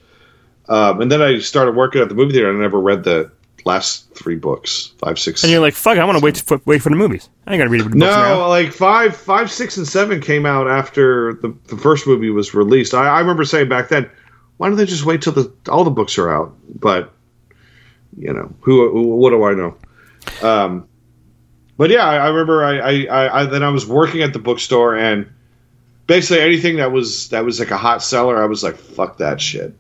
um, 0.69 1.01
and 1.01 1.11
then 1.11 1.23
I 1.23 1.39
started 1.39 1.77
working 1.77 2.03
at 2.03 2.09
the 2.09 2.15
movie 2.15 2.33
theater 2.33 2.51
and 2.51 2.59
I 2.59 2.63
never 2.63 2.81
read 2.81 3.05
the 3.05 3.31
last 3.65 4.13
three 4.15 4.37
books, 4.37 4.93
five, 4.99 5.19
six. 5.19 5.43
And 5.43 5.51
you're 5.51 5.61
like, 5.61 5.75
fuck, 5.75 5.97
I 5.97 6.05
want 6.05 6.19
to 6.19 6.25
wait 6.25 6.35
to, 6.35 6.61
wait 6.67 6.83
for 6.83 6.91
the 6.91 6.97
movies. 6.97 7.29
I 7.47 7.55
ain't 7.55 7.61
gonna 7.61 7.71
read 7.71 7.81
the 7.81 7.85
books 7.85 7.97
No, 7.97 8.07
now. 8.07 8.49
like 8.49 8.73
five, 8.73 9.17
five, 9.17 9.51
six, 9.51 9.77
and 9.77 9.87
seven 9.89 10.21
came 10.21 10.45
out 10.45 10.69
after 10.69 11.35
the, 11.35 11.57
the 11.69 11.77
first 11.77 12.07
movie 12.07 12.31
was 12.31 12.53
released. 12.53 12.95
I, 12.95 13.07
I 13.07 13.21
remember 13.21 13.45
saying 13.45 13.69
back 13.69 13.89
then, 13.89 14.11
why 14.57 14.69
don't 14.69 14.77
they 14.77 14.87
just 14.87 15.05
wait 15.05 15.23
till 15.23 15.33
the 15.33 15.53
all 15.69 15.85
the 15.85 15.91
books 15.91 16.19
are 16.19 16.31
out? 16.31 16.55
But 16.79 17.13
you 18.17 18.33
know, 18.33 18.53
who, 18.61 18.91
who 18.91 19.03
what 19.17 19.31
do 19.31 19.45
I 19.45 19.55
know? 19.55 19.77
Um, 20.43 20.89
but 21.77 21.91
yeah, 21.91 22.05
I, 22.05 22.17
I 22.17 22.29
remember 22.29 22.65
I, 22.65 22.79
I, 22.79 23.05
I, 23.05 23.41
I 23.41 23.47
then 23.47 23.63
I 23.63 23.71
was 23.71 23.87
working 23.87 24.23
at 24.23 24.33
the 24.33 24.39
bookstore 24.39 24.97
and 24.97 25.29
basically 26.07 26.43
anything 26.43 26.77
that 26.77 26.93
was 26.93 27.29
that 27.31 27.45
was 27.45 27.59
like 27.59 27.71
a 27.71 27.77
hot 27.77 28.03
seller, 28.03 28.43
I 28.43 28.47
was 28.47 28.63
like, 28.63 28.77
fuck 28.77 29.19
that 29.19 29.41
shit. 29.41 29.75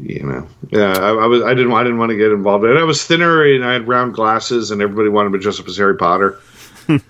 You 0.00 0.22
know, 0.24 0.48
yeah, 0.70 0.92
I, 0.92 1.10
I 1.10 1.26
was 1.26 1.42
I 1.42 1.54
didn't 1.54 1.72
I 1.72 1.82
didn't 1.82 1.98
want 1.98 2.10
to 2.10 2.16
get 2.16 2.32
involved 2.32 2.64
in 2.64 2.70
it. 2.70 2.80
I 2.80 2.84
was 2.84 3.04
thinner 3.04 3.44
and 3.44 3.64
I 3.64 3.74
had 3.74 3.86
round 3.86 4.14
glasses, 4.14 4.70
and 4.70 4.80
everybody 4.80 5.10
wanted 5.10 5.30
me 5.30 5.38
to 5.38 5.42
dress 5.42 5.60
up 5.60 5.68
as 5.68 5.76
Harry 5.76 5.96
Potter. 5.96 6.38
let 6.88 7.00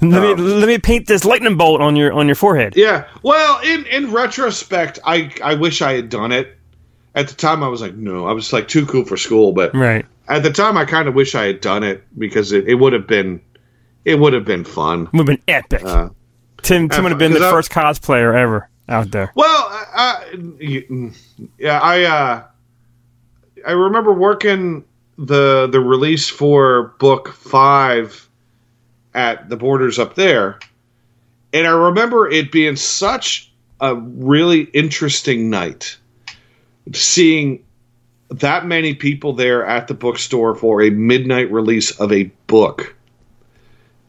me 0.00 0.34
let 0.34 0.68
me 0.68 0.78
paint 0.78 1.08
this 1.08 1.24
lightning 1.24 1.56
bolt 1.56 1.80
on 1.80 1.96
your 1.96 2.12
on 2.12 2.26
your 2.26 2.36
forehead. 2.36 2.74
Yeah. 2.76 3.08
Well, 3.22 3.60
in 3.64 3.86
in 3.86 4.12
retrospect, 4.12 5.00
I 5.04 5.32
I 5.42 5.54
wish 5.54 5.82
I 5.82 5.94
had 5.94 6.10
done 6.10 6.30
it. 6.30 6.56
At 7.14 7.28
the 7.28 7.34
time, 7.34 7.62
I 7.62 7.68
was 7.68 7.82
like, 7.82 7.94
no, 7.94 8.26
I 8.26 8.32
was 8.32 8.52
like 8.52 8.68
too 8.68 8.86
cool 8.86 9.04
for 9.04 9.16
school. 9.16 9.52
But 9.52 9.74
Right. 9.74 10.06
At 10.28 10.42
the 10.42 10.50
time, 10.50 10.76
I 10.76 10.84
kind 10.84 11.08
of 11.08 11.14
wish 11.14 11.34
I 11.34 11.46
had 11.46 11.60
done 11.60 11.82
it 11.82 12.04
because 12.18 12.52
it, 12.52 12.68
it 12.68 12.74
would 12.74 12.92
have 12.92 13.06
been 13.06 13.40
it 14.04 14.18
would 14.18 14.32
have 14.32 14.44
been 14.44 14.64
fun. 14.64 15.08
Would 15.12 15.18
have 15.18 15.26
been 15.26 15.42
epic. 15.48 15.84
Uh, 15.84 16.10
Tim 16.62 16.88
Tim 16.88 17.04
would 17.04 17.10
have 17.10 17.18
been 17.18 17.32
the 17.32 17.46
I- 17.46 17.50
first 17.50 17.70
cosplayer 17.70 18.34
ever 18.34 18.68
out 18.88 19.10
there. 19.10 19.32
Well, 19.34 19.86
uh, 19.94 20.20
yeah, 21.58 21.80
I 21.80 22.02
uh, 22.04 22.44
I 23.66 23.72
remember 23.72 24.12
working 24.12 24.84
the 25.18 25.68
the 25.70 25.80
release 25.80 26.28
for 26.28 26.94
book 26.98 27.28
five 27.28 28.28
at 29.14 29.48
the 29.48 29.56
Borders 29.56 29.98
up 29.98 30.14
there, 30.14 30.58
and 31.52 31.66
I 31.66 31.70
remember 31.70 32.28
it 32.28 32.50
being 32.50 32.76
such 32.76 33.52
a 33.80 33.94
really 33.94 34.62
interesting 34.72 35.50
night, 35.50 35.96
seeing 36.92 37.64
that 38.40 38.66
many 38.66 38.94
people 38.94 39.32
there 39.32 39.64
at 39.64 39.88
the 39.88 39.94
bookstore 39.94 40.54
for 40.54 40.82
a 40.82 40.90
midnight 40.90 41.50
release 41.52 41.90
of 42.00 42.12
a 42.12 42.24
book 42.46 42.94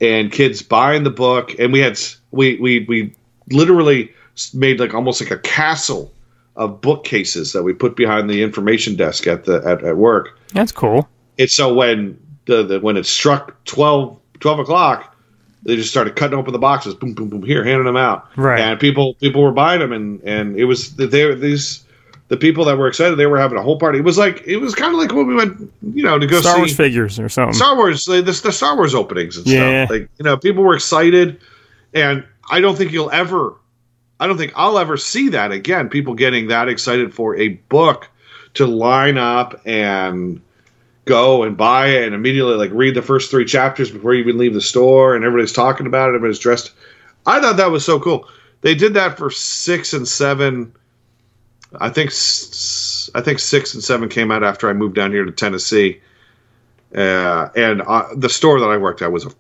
and 0.02 0.32
kids 0.32 0.62
buying 0.62 1.04
the 1.04 1.10
book 1.10 1.54
and 1.60 1.72
we 1.72 1.80
had 1.80 2.00
we 2.32 2.58
we 2.60 2.86
we 2.88 3.14
literally 3.52 4.12
made 4.54 4.80
like 4.80 4.94
almost 4.94 5.22
like 5.22 5.32
a 5.32 5.38
castle 5.40 6.12
of 6.56 6.82
bookcases 6.82 7.52
that 7.54 7.64
we 7.64 7.74
put 7.74 7.96
behind 7.96 8.30
the 8.30 8.42
information 8.44 8.96
desk 8.96 9.28
at 9.28 9.46
the 9.46 9.62
at, 9.66 9.84
at 9.84 9.98
work 9.98 10.38
That's 10.54 10.72
cool. 10.72 11.08
and 11.40 11.50
so 11.50 11.74
when 11.74 12.20
the, 12.46 12.64
the 12.64 12.80
when 12.80 12.98
it 12.98 13.06
struck 13.06 13.64
12, 13.66 14.20
12 14.40 14.60
o'clock 14.60 15.16
they 15.64 15.76
just 15.78 15.90
started 15.90 16.16
cutting 16.16 16.38
open 16.38 16.52
the 16.54 16.60
boxes 16.60 16.94
boom 16.94 17.14
boom 17.14 17.30
boom 17.30 17.44
here 17.44 17.64
handing 17.64 17.86
them 17.86 17.98
out 17.98 18.28
Right. 18.36 18.60
and 18.60 18.80
people 18.80 19.16
people 19.16 19.42
were 19.42 19.52
buying 19.52 19.80
them 19.80 19.92
and 19.94 20.22
and 20.24 20.58
it 20.58 20.66
was 20.66 20.96
they 20.96 21.34
these 21.36 21.83
the 22.34 22.38
people 22.38 22.66
that 22.66 22.76
were 22.76 22.88
excited 22.88 23.16
they 23.16 23.28
were 23.28 23.38
having 23.38 23.60
a 23.60 23.62
whole 23.62 23.78
party 23.78 24.00
it 24.00 24.04
was 24.04 24.18
like 24.18 24.42
it 24.48 24.58
was 24.58 24.74
kind 24.74 24.92
of 24.92 25.00
like 25.00 25.14
when 25.14 25.28
we 25.28 25.36
went 25.36 25.72
you 25.94 26.02
know 26.02 26.18
to 26.18 26.26
go 26.26 26.42
Star 26.42 26.56
see 26.56 26.62
Wars 26.62 26.76
figures 26.76 27.20
or 27.20 27.30
something. 27.30 27.54
Star 27.54 27.76
Wars, 27.76 28.06
the, 28.06 28.24
the, 28.24 28.34
Star 28.34 28.76
Wars 28.76 28.96
openings 28.96 29.38
and 29.38 29.46
Yeah. 29.46 29.86
stuff. 29.86 29.92
Like 29.92 30.10
you 30.18 30.24
know, 30.26 30.36
people 30.36 30.64
were 30.64 30.74
excited, 30.74 31.40
and 31.94 32.24
I 32.50 32.60
don't 32.60 32.76
think 32.76 32.92
you'll 32.92 33.12
ever, 33.12 33.54
I 34.20 34.26
don't 34.26 34.38
think 34.38 34.54
I'll 34.56 34.80
ever 34.80 34.98
see 34.98 35.30
that 35.30 35.52
again. 35.52 35.90
People 35.90 36.16
getting 36.16 36.48
that 36.48 36.68
excited 36.70 37.14
for 37.14 37.36
a 37.36 37.50
book 37.70 38.10
to 38.56 38.66
line 38.66 39.20
up 39.20 39.62
and 39.66 40.42
go 41.06 41.44
and 41.44 41.56
buy 41.56 41.88
it 41.90 42.06
and 42.06 42.16
immediately 42.16 42.56
like 42.56 42.72
read 42.74 42.96
the 42.96 43.02
first 43.04 43.30
three 43.30 43.46
chapters 43.46 43.92
before 43.92 44.16
you 44.16 44.22
even 44.24 44.40
leave 44.40 44.56
the 44.56 44.62
store, 44.62 45.16
and 45.16 45.24
everybody's 45.24 45.54
talking 45.54 45.86
about 45.86 46.06
it. 46.10 46.16
Everybody's 46.16 46.40
dressed. 46.40 46.72
I 47.28 47.40
thought 47.40 47.58
that 47.58 47.70
was 47.70 47.86
so 47.86 48.00
cool. 48.00 48.28
They 48.62 48.74
did 48.74 48.96
that 48.96 49.18
for 49.20 49.30
six 49.30 49.94
and 49.94 50.08
seven. 50.08 50.74
I 51.80 51.90
think 51.90 52.10
I 53.16 53.22
think 53.22 53.40
six 53.40 53.74
and 53.74 53.84
seven 53.84 54.10
came 54.10 54.32
out 54.32 54.44
after 54.44 54.70
I 54.70 54.74
moved 54.74 54.96
down 54.96 55.12
here 55.12 55.26
to 55.26 55.32
Tennessee. 55.32 56.02
Uh, 56.96 57.50
and 57.56 57.82
uh, 57.82 58.08
the 58.16 58.30
store 58.30 58.60
that 58.60 58.68
I 58.70 58.78
worked 58.78 59.02
at 59.02 59.12
was 59.12 59.26
a 59.26 59.32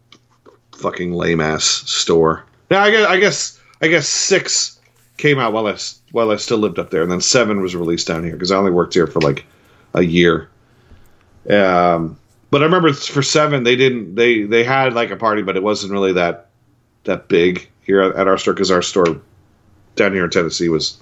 fucking 0.75 1.13
lame 1.13 1.39
ass 1.39 1.63
store. 1.63 2.45
Now 2.71 2.81
I 2.81 2.91
guess 2.91 3.07
I 3.07 3.19
guess 3.19 3.59
I 3.81 3.87
guess 3.87 4.07
six 4.07 4.79
came 5.17 5.39
out 5.39 5.53
while 5.53 5.67
I 5.67 5.77
while 6.11 6.31
I 6.31 6.37
still 6.37 6.57
lived 6.57 6.79
up 6.79 6.89
there, 6.89 7.03
and 7.03 7.11
then 7.11 7.21
seven 7.21 7.61
was 7.61 7.75
released 7.75 8.07
down 8.07 8.23
here 8.23 8.33
because 8.33 8.51
I 8.51 8.57
only 8.57 8.71
worked 8.71 8.93
here 8.93 9.07
for 9.07 9.21
like 9.21 9.45
a 9.93 10.01
year. 10.01 10.49
Um, 11.49 12.17
but 12.49 12.61
I 12.61 12.65
remember 12.65 12.93
for 12.93 13.21
seven 13.21 13.63
they 13.63 13.75
didn't 13.75 14.15
they 14.15 14.43
they 14.43 14.63
had 14.63 14.93
like 14.93 15.11
a 15.11 15.15
party, 15.15 15.43
but 15.43 15.55
it 15.55 15.63
wasn't 15.63 15.91
really 15.91 16.13
that 16.13 16.49
that 17.03 17.27
big 17.27 17.69
here 17.83 18.01
at 18.01 18.15
at 18.15 18.27
our 18.27 18.37
store 18.37 18.53
because 18.53 18.71
our 18.71 18.81
store 18.81 19.21
down 19.95 20.13
here 20.13 20.23
in 20.23 20.31
Tennessee 20.31 20.69
was 20.69 20.97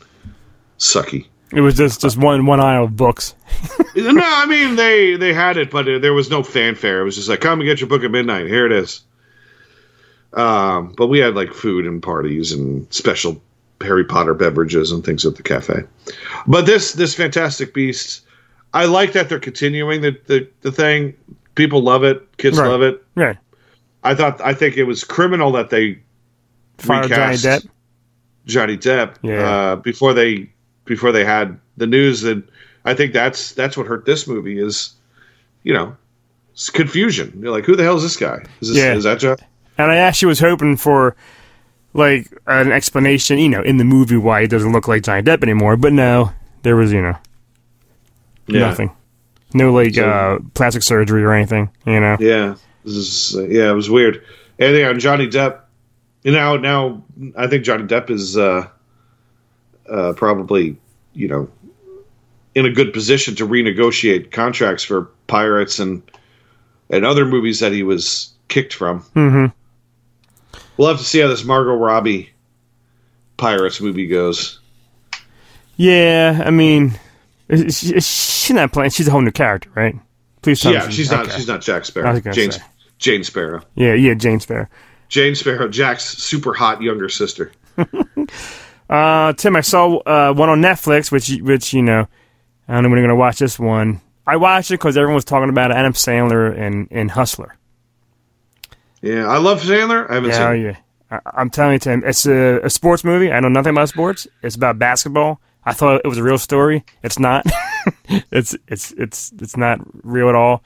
sucky. 0.81 1.27
It 1.53 1.61
was 1.61 1.75
just 1.75 2.01
just 2.01 2.17
one 2.17 2.45
one 2.45 2.59
aisle 2.59 2.85
of 2.85 2.95
books. 2.95 3.35
no, 3.95 4.21
I 4.23 4.45
mean 4.45 4.75
they 4.77 5.15
they 5.17 5.33
had 5.33 5.57
it, 5.57 5.69
but 5.69 5.87
uh, 5.87 5.99
there 5.99 6.13
was 6.13 6.29
no 6.29 6.43
fanfare. 6.43 7.01
It 7.01 7.03
was 7.05 7.15
just 7.17 7.27
like, 7.29 7.41
come 7.41 7.59
and 7.59 7.67
get 7.67 7.79
your 7.81 7.89
book 7.89 8.03
at 8.03 8.11
midnight. 8.11 8.47
Here 8.47 8.65
it 8.65 8.71
is. 8.71 9.01
Um, 10.33 10.93
but 10.97 11.07
we 11.07 11.19
had 11.19 11.35
like 11.35 11.53
food 11.53 11.85
and 11.85 12.01
parties 12.01 12.51
and 12.53 12.91
special 12.93 13.41
Harry 13.81 14.05
Potter 14.05 14.33
beverages 14.33 14.91
and 14.91 15.03
things 15.03 15.25
at 15.25 15.35
the 15.35 15.43
cafe. 15.43 15.83
But 16.47 16.65
this 16.65 16.93
this 16.93 17.13
Fantastic 17.15 17.73
Beasts, 17.73 18.21
I 18.73 18.85
like 18.85 19.11
that 19.13 19.27
they're 19.27 19.39
continuing 19.39 20.01
the 20.01 20.17
the, 20.27 20.47
the 20.61 20.71
thing. 20.71 21.13
People 21.55 21.81
love 21.81 22.05
it. 22.05 22.25
Kids 22.37 22.57
Right. 22.57 22.67
love 22.69 22.81
it. 22.81 23.03
Right. 23.15 23.37
I 24.05 24.15
thought 24.15 24.39
I 24.39 24.53
think 24.53 24.77
it 24.77 24.83
was 24.85 25.03
criminal 25.03 25.51
that 25.51 25.69
they 25.69 25.99
Fire 26.77 27.01
Johnny 27.03 27.33
recast 27.35 27.45
Depp. 27.45 27.67
Johnny 28.45 28.77
Depp 28.77 29.15
Yeah. 29.21 29.49
uh, 29.49 29.75
before 29.75 30.13
they 30.13 30.49
before 30.91 31.11
they 31.13 31.23
had 31.23 31.57
the 31.77 31.87
news 31.87 32.19
that 32.21 32.43
I 32.85 32.93
think 32.93 33.13
that's 33.13 33.53
that's 33.53 33.77
what 33.77 33.87
hurt 33.87 34.05
this 34.05 34.27
movie 34.27 34.59
is 34.59 34.93
you 35.63 35.73
know 35.73 35.95
confusion. 36.73 37.39
You're 37.41 37.51
like, 37.51 37.63
who 37.65 37.75
the 37.77 37.83
hell 37.83 37.95
is 37.95 38.03
this 38.03 38.17
guy? 38.17 38.43
Is 38.59 38.67
this 38.69 38.77
Yeah. 38.77 38.93
is 38.93 39.05
that 39.05 39.19
John? 39.19 39.37
And 39.77 39.89
I 39.91 39.95
actually 39.95 40.27
was 40.27 40.39
hoping 40.39 40.75
for 40.77 41.15
like 41.93 42.27
an 42.45 42.71
explanation, 42.71 43.37
you 43.39 43.49
know, 43.49 43.61
in 43.61 43.77
the 43.77 43.83
movie 43.85 44.17
why 44.17 44.41
he 44.41 44.47
doesn't 44.47 44.71
look 44.73 44.87
like 44.87 45.03
Johnny 45.03 45.23
Depp 45.23 45.43
anymore. 45.43 45.77
But 45.77 45.93
no, 45.93 46.31
there 46.63 46.75
was, 46.75 46.91
you 46.91 47.01
know, 47.01 47.17
nothing. 48.47 48.91
No 49.53 49.71
like 49.73 49.95
So- 49.95 50.09
uh, 50.09 50.39
plastic 50.53 50.83
surgery 50.83 51.23
or 51.23 51.33
anything. 51.33 51.69
You 51.85 51.99
know. 51.99 52.17
Yeah, 52.19 52.55
this 52.83 52.93
is 52.95 53.35
uh, 53.37 53.47
yeah, 53.47 53.69
it 53.71 53.73
was 53.75 53.89
weird. 53.89 54.23
And 54.59 54.75
yeah, 54.77 54.91
Johnny 54.93 55.27
Depp. 55.27 55.59
And 56.23 56.35
now, 56.35 56.55
now 56.57 57.03
I 57.35 57.47
think 57.47 57.63
Johnny 57.63 57.85
Depp 57.85 58.09
is 58.11 58.37
uh, 58.37 58.67
uh, 59.89 60.13
probably 60.13 60.77
you 61.13 61.27
know 61.27 61.49
in 62.55 62.65
a 62.65 62.71
good 62.71 62.93
position 62.93 63.35
to 63.35 63.47
renegotiate 63.47 64.31
contracts 64.31 64.83
for 64.83 65.03
Pirates 65.27 65.79
and 65.79 66.01
and 66.89 67.05
other 67.05 67.25
movies 67.25 67.59
that 67.59 67.71
he 67.71 67.83
was 67.83 68.33
kicked 68.49 68.73
from. 68.73 69.01
Mm-hmm. 69.15 69.45
We'll 70.77 70.89
have 70.89 70.97
to 70.97 71.03
see 71.03 71.19
how 71.19 71.27
this 71.27 71.43
Margot 71.45 71.75
Robbie 71.75 72.31
Pirates 73.37 73.79
movie 73.79 74.07
goes. 74.07 74.59
Yeah, 75.77 76.43
I 76.45 76.51
mean, 76.51 76.99
she's 77.49 78.51
not 78.51 78.73
playing. 78.73 78.91
She's 78.91 79.07
a 79.07 79.11
whole 79.11 79.21
new 79.21 79.31
character, 79.31 79.69
right? 79.73 79.95
Please 80.41 80.59
tell 80.59 80.73
yeah, 80.73 80.85
me. 80.85 80.91
she's 80.91 81.09
not. 81.11 81.27
okay. 81.27 81.37
She's 81.37 81.47
not 81.47 81.61
Jack 81.61 81.85
Sparrow. 81.85 82.19
Jane, 82.19 82.51
say. 82.51 82.61
Jane 82.97 83.23
Sparrow. 83.23 83.61
Yeah, 83.75 83.93
yeah, 83.93 84.13
Jane 84.13 84.39
Sparrow. 84.39 84.67
Jane 85.07 85.35
Sparrow, 85.35 85.67
Jack's 85.67 86.17
super 86.17 86.53
hot 86.53 86.81
younger 86.81 87.09
sister. 87.09 87.51
Uh, 88.91 89.31
Tim, 89.33 89.55
I 89.55 89.61
saw 89.61 89.97
uh, 89.99 90.33
one 90.33 90.49
on 90.49 90.61
Netflix, 90.61 91.11
which 91.11 91.29
which 91.41 91.73
you 91.73 91.81
know, 91.81 92.07
I 92.67 92.73
don't 92.73 92.83
know 92.83 92.89
when 92.89 92.97
you're 92.99 93.07
gonna 93.07 93.15
watch 93.19 93.39
this 93.39 93.57
one. 93.57 94.01
I 94.27 94.35
watched 94.35 94.69
it 94.71 94.75
because 94.75 94.97
everyone 94.97 95.15
was 95.15 95.25
talking 95.25 95.49
about. 95.49 95.71
Adam 95.71 95.93
Sandler 95.93 96.55
and 96.59 96.87
and 96.91 97.09
Hustler. 97.09 97.55
Yeah, 99.01 99.27
I 99.27 99.37
love 99.37 99.61
Sandler. 99.63 100.09
I 100.09 100.15
haven't 100.15 100.29
Yeah, 100.31 100.37
seen. 100.37 100.45
oh, 100.47 100.51
it. 100.51 100.61
yeah. 100.61 100.77
I, 101.09 101.19
I'm 101.41 101.49
telling 101.49 101.73
you, 101.73 101.79
Tim, 101.79 102.03
it's 102.05 102.25
a, 102.25 102.59
a 102.63 102.69
sports 102.69 103.03
movie. 103.03 103.31
I 103.31 103.39
know 103.39 103.47
nothing 103.49 103.71
about 103.71 103.89
sports. 103.89 104.27
It's 104.43 104.55
about 104.55 104.77
basketball. 104.77 105.41
I 105.65 105.73
thought 105.73 106.01
it 106.03 106.07
was 106.07 106.17
a 106.17 106.23
real 106.23 106.37
story. 106.37 106.83
It's 107.03 107.17
not. 107.19 107.45
it's 108.31 108.55
it's 108.67 108.91
it's 108.93 109.31
it's 109.39 109.55
not 109.57 109.79
real 110.03 110.29
at 110.29 110.35
all. 110.35 110.63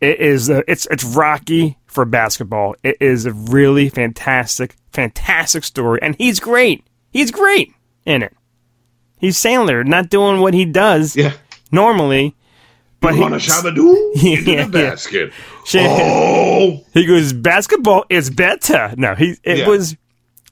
It 0.00 0.18
is. 0.18 0.48
Uh, 0.48 0.62
it's 0.66 0.86
it's 0.90 1.04
Rocky 1.04 1.76
for 1.86 2.04
basketball. 2.04 2.74
It 2.82 2.96
is 3.00 3.26
a 3.26 3.32
really 3.32 3.88
fantastic, 3.90 4.76
fantastic 4.92 5.62
story, 5.64 5.98
and 6.02 6.14
he's 6.16 6.40
great. 6.40 6.84
He's 7.10 7.30
great 7.30 7.72
in 8.04 8.22
it. 8.22 8.34
He's 9.18 9.36
Sandler, 9.36 9.84
not 9.86 10.08
doing 10.10 10.40
what 10.40 10.54
he 10.54 10.64
does 10.64 11.14
Yeah. 11.16 11.32
normally, 11.70 12.34
but 13.00 13.14
You 13.14 13.20
want 13.20 13.34
a 13.36 13.38
he, 13.38 13.48
shabadoo 13.50 14.14
into 14.14 14.50
Yeah, 14.52 14.64
the 14.64 14.70
basket? 14.72 15.32
Shit. 15.66 15.82
Oh, 15.86 16.84
he 16.94 17.04
goes 17.06 17.32
basketball 17.32 18.04
is 18.08 18.30
better. 18.30 18.94
No, 18.96 19.14
he 19.14 19.36
it 19.42 19.58
Yeah. 19.58 19.68
was 19.68 19.96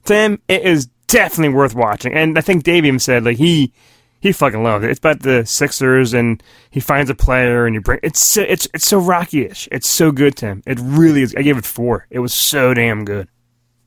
Tim. 0.05 0.39
It 0.47 0.63
is 0.63 0.87
definitely 1.07 1.53
worth 1.55 1.73
watching, 1.75 2.13
and 2.13 2.37
I 2.37 2.41
think 2.41 2.63
Dave 2.63 2.85
even 2.85 2.99
said 2.99 3.25
like 3.25 3.37
he 3.37 3.73
he 4.21 4.31
fucking 4.33 4.61
loved 4.61 4.83
it. 4.83 4.91
It's 4.91 4.99
about 4.99 5.21
the 5.21 5.45
Sixers, 5.45 6.13
and 6.13 6.43
he 6.69 6.79
finds 6.81 7.09
a 7.09 7.15
player, 7.15 7.65
and 7.65 7.73
you 7.73 7.81
bring 7.81 7.99
it's 8.03 8.19
so, 8.19 8.41
it's 8.41 8.67
it's 8.73 8.85
so 8.87 8.99
Rocky-ish. 8.99 9.67
It's 9.71 9.89
so 9.89 10.11
good, 10.11 10.35
Tim. 10.35 10.61
It 10.67 10.77
really 10.81 11.21
is. 11.23 11.33
I 11.35 11.41
gave 11.41 11.57
it 11.57 11.65
four. 11.65 12.05
It 12.09 12.19
was 12.19 12.33
so 12.33 12.73
damn 12.73 13.05
good. 13.05 13.29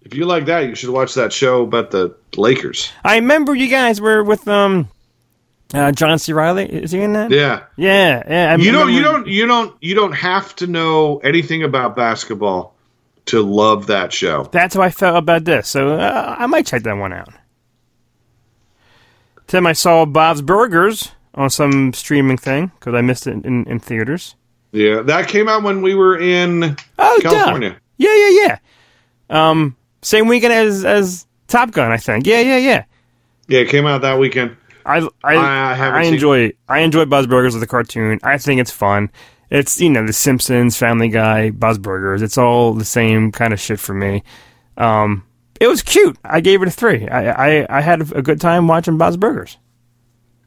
If 0.05 0.15
you 0.15 0.25
like 0.27 0.47
that, 0.47 0.67
you 0.67 0.75
should 0.75 0.91
watch 0.91 1.15
that 1.15 1.33
show 1.33 1.63
about 1.63 1.91
the 1.91 2.15
Lakers. 2.37 2.91
I 3.05 3.17
remember 3.17 3.55
you 3.55 3.69
guys 3.69 4.01
were 4.01 4.23
with 4.25 4.47
um 4.49 4.89
uh, 5.75 5.93
John 5.93 6.19
C. 6.19 6.33
Reilly. 6.33 6.67
Is 6.67 6.91
he 6.91 7.01
in 7.01 7.13
that? 7.15 7.31
Yeah, 7.31 7.65
yeah. 7.77 8.23
yeah 8.29 8.53
I 8.53 8.57
you 8.57 8.73
don't, 8.73 8.93
you 8.93 9.03
don't, 9.03 9.27
you 9.27 9.47
don't, 9.47 9.75
you 9.81 9.95
don't 9.95 10.13
have 10.13 10.55
to 10.57 10.67
know 10.67 11.19
anything 11.19 11.63
about 11.63 11.97
basketball 11.97 12.75
to 13.27 13.41
love 13.41 13.87
that 13.87 14.13
show. 14.13 14.45
That's 14.53 14.75
how 14.75 14.83
I 14.83 14.91
felt 14.91 15.17
about 15.17 15.45
this. 15.45 15.69
So 15.69 15.95
uh, 15.97 16.37
I 16.39 16.47
might 16.47 16.67
check 16.67 16.83
that 16.83 16.97
one 16.97 17.13
out. 17.13 17.29
Tim, 19.47 19.67
I 19.67 19.73
saw 19.73 20.05
Bob's 20.05 20.43
Burgers 20.43 21.13
on 21.35 21.49
some 21.51 21.93
streaming 21.93 22.37
thing 22.37 22.71
because 22.79 22.95
I 22.95 23.01
missed 23.01 23.27
it 23.27 23.45
in, 23.45 23.65
in 23.65 23.79
theaters. 23.79 24.35
Yeah, 24.73 25.03
that 25.03 25.29
came 25.29 25.49
out 25.49 25.63
when 25.63 25.83
we 25.83 25.95
were 25.95 26.19
in 26.19 26.77
Oh, 26.99 27.21
duh. 27.23 27.31
California. 27.31 27.77
Yeah, 27.99 28.15
yeah, 28.15 28.31
yeah. 28.31 28.59
Um, 29.51 29.77
same 30.03 30.29
weekend 30.29 30.53
as 30.53 30.85
as 30.85 31.27
Top 31.49 31.71
Gun, 31.71 31.91
I 31.93 31.97
think. 31.97 32.27
Yeah, 32.27 32.41
yeah, 32.41 32.57
yeah. 32.59 32.85
Yeah, 33.49 33.61
it 33.61 33.69
came 33.69 33.87
out 33.87 34.03
that 34.03 34.19
weekend. 34.19 34.57
I 34.85 35.07
I, 35.25 35.35
I 35.37 35.99
I 36.01 36.05
seen- 36.05 36.15
enjoy 36.15 36.53
I 36.69 36.81
enjoy 36.81 37.05
Buzz 37.05 37.27
Burgers 37.27 37.55
as 37.55 37.63
a 37.63 37.67
cartoon. 37.67 38.19
I 38.23 38.39
think 38.39 38.61
it's 38.61 38.71
fun. 38.71 39.11
It's 39.51 39.81
you 39.81 39.91
know 39.91 40.07
The 40.07 40.13
Simpsons, 40.13 40.77
Family 40.77 41.09
Guy, 41.09 41.51
Buzz 41.51 41.79
Burgers. 41.79 42.23
It's 42.23 42.39
all 42.39 42.73
the 42.75 42.85
same 42.85 43.31
kind 43.33 43.53
of 43.53 43.61
shit 43.61 43.79
for 43.79 43.93
me. 43.95 44.23
Um, 44.79 45.25
it 45.61 45.67
was 45.69 45.83
cute. 45.83 46.17
I 46.25 46.41
gave 46.41 46.63
it 46.63 46.69
a 46.69 46.71
three. 46.71 47.07
I 47.09 47.61
I, 47.61 47.79
I 47.79 47.81
had 47.81 48.01
a 48.13 48.23
good 48.23 48.41
time 48.41 48.67
watching 48.67 48.97
Buzz 48.99 49.17
Burgers. 49.17 49.59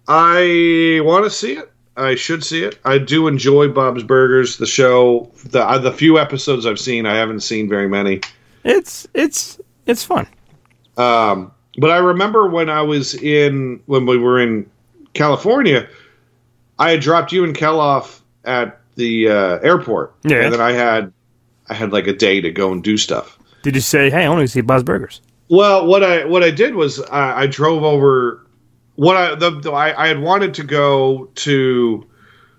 I 0.07 0.99
want 1.03 1.25
to 1.25 1.29
see 1.29 1.53
it. 1.53 1.71
I 1.97 2.15
should 2.15 2.43
see 2.43 2.63
it. 2.63 2.77
I 2.83 2.97
do 2.97 3.27
enjoy 3.27 3.69
Bob's 3.69 4.03
Burgers, 4.03 4.57
the 4.57 4.65
show. 4.65 5.31
The 5.45 5.65
uh, 5.65 5.77
the 5.77 5.93
few 5.93 6.19
episodes 6.19 6.65
I've 6.65 6.79
seen, 6.79 7.05
I 7.05 7.15
haven't 7.15 7.39
seen 7.41 7.69
very 7.69 7.87
many. 7.87 8.19
It's 8.65 9.07
it's 9.13 9.59
it's 9.85 10.03
fun. 10.03 10.27
Um, 10.97 11.51
but 11.77 11.91
I 11.91 11.97
remember 11.97 12.49
when 12.49 12.69
I 12.69 12.81
was 12.81 13.13
in 13.13 13.79
when 13.85 14.05
we 14.05 14.17
were 14.17 14.39
in 14.39 14.69
California, 15.13 15.87
I 16.79 16.91
had 16.91 16.99
dropped 16.99 17.31
you 17.31 17.43
and 17.43 17.55
Kel 17.55 17.79
off 17.79 18.21
at 18.43 18.81
the 18.95 19.29
uh, 19.29 19.59
airport, 19.59 20.15
Yeah. 20.23 20.37
and 20.43 20.53
then 20.53 20.61
I 20.61 20.71
had 20.71 21.13
I 21.69 21.73
had 21.75 21.93
like 21.93 22.07
a 22.07 22.13
day 22.13 22.41
to 22.41 22.51
go 22.51 22.71
and 22.71 22.83
do 22.83 22.97
stuff. 22.97 23.37
Did 23.63 23.75
you 23.75 23.81
say, 23.81 24.09
hey, 24.09 24.25
I 24.25 24.29
want 24.29 24.41
to 24.41 24.47
see 24.47 24.61
Buzz 24.61 24.83
Burgers? 24.83 25.21
Well, 25.49 25.85
what 25.85 26.03
I 26.03 26.25
what 26.25 26.43
I 26.43 26.51
did 26.51 26.75
was 26.75 27.01
I, 27.03 27.41
I 27.43 27.47
drove 27.47 27.83
over. 27.83 28.45
What 28.95 29.17
I 29.17 29.35
the, 29.35 29.51
the 29.59 29.71
I, 29.71 30.05
I 30.05 30.07
had 30.07 30.21
wanted 30.21 30.53
to 30.55 30.63
go 30.63 31.29
to 31.35 32.07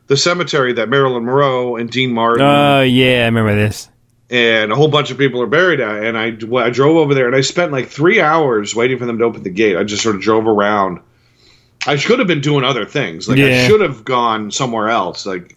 the 0.06 0.16
cemetery 0.16 0.72
that 0.74 0.88
Marilyn 0.88 1.24
Monroe 1.24 1.76
and 1.76 1.90
Dean 1.90 2.12
Martin 2.12 2.42
Oh 2.46 2.82
yeah, 2.82 3.22
I 3.22 3.24
remember 3.24 3.54
this. 3.56 3.88
And 4.30 4.72
a 4.72 4.74
whole 4.74 4.88
bunch 4.88 5.10
of 5.10 5.18
people 5.18 5.40
are 5.42 5.46
buried 5.46 5.80
at. 5.80 6.04
And 6.04 6.18
I, 6.18 6.26
I 6.26 6.70
drove 6.70 6.96
over 6.96 7.14
there 7.14 7.26
and 7.26 7.36
I 7.36 7.40
spent 7.40 7.72
like 7.72 7.88
three 7.88 8.20
hours 8.20 8.74
waiting 8.74 8.98
for 8.98 9.06
them 9.06 9.18
to 9.18 9.24
open 9.24 9.42
the 9.42 9.50
gate. 9.50 9.76
I 9.76 9.84
just 9.84 10.02
sort 10.02 10.16
of 10.16 10.22
drove 10.22 10.46
around. 10.46 11.00
I 11.86 11.96
should 11.96 12.18
have 12.18 12.28
been 12.28 12.40
doing 12.40 12.64
other 12.64 12.84
things. 12.84 13.28
Like 13.28 13.38
I 13.38 13.66
should 13.66 13.80
have 13.80 14.04
gone 14.04 14.50
somewhere 14.50 14.88
else. 14.88 15.24
Like 15.26 15.56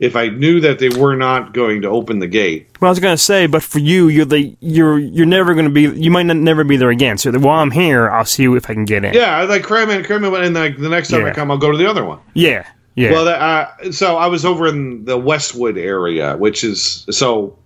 if 0.00 0.16
I 0.16 0.28
knew 0.28 0.60
that 0.60 0.78
they 0.78 0.88
were 0.88 1.14
not 1.14 1.52
going 1.52 1.82
to 1.82 1.88
open 1.88 2.18
the 2.18 2.26
gate. 2.26 2.68
Well, 2.80 2.88
I 2.88 2.90
was 2.90 3.00
gonna 3.00 3.18
say, 3.18 3.46
but 3.46 3.62
for 3.62 3.78
you, 3.78 4.08
you're 4.08 4.24
the 4.24 4.56
you're 4.60 4.98
you're 4.98 5.26
never 5.26 5.54
gonna 5.54 5.70
be. 5.70 5.82
You 5.82 6.10
might 6.10 6.24
not, 6.24 6.36
never 6.36 6.64
be 6.64 6.78
there 6.78 6.88
again. 6.90 7.18
So 7.18 7.30
while 7.38 7.60
I'm 7.60 7.70
here, 7.70 8.10
I'll 8.10 8.24
see 8.24 8.44
if 8.44 8.68
I 8.68 8.74
can 8.74 8.86
get 8.86 9.04
in. 9.04 9.12
Yeah, 9.12 9.36
I 9.36 9.44
like 9.44 9.62
cram 9.62 9.90
in, 9.90 10.02
cram 10.04 10.24
in, 10.24 10.34
and 10.34 10.54
like 10.54 10.78
the 10.78 10.88
next 10.88 11.10
time 11.10 11.24
I 11.24 11.32
come, 11.32 11.50
I'll 11.50 11.58
go 11.58 11.70
to 11.70 11.78
the 11.78 11.88
other 11.88 12.04
one. 12.04 12.18
yeah, 12.34 12.66
yeah. 12.94 13.12
Well, 13.12 13.26
that, 13.26 13.40
uh, 13.40 13.92
so 13.92 14.16
I 14.16 14.26
was 14.26 14.44
over 14.44 14.66
in 14.66 15.04
the 15.04 15.18
Westwood 15.18 15.78
area, 15.78 16.36
which 16.36 16.64
is 16.64 17.06
so. 17.10 17.56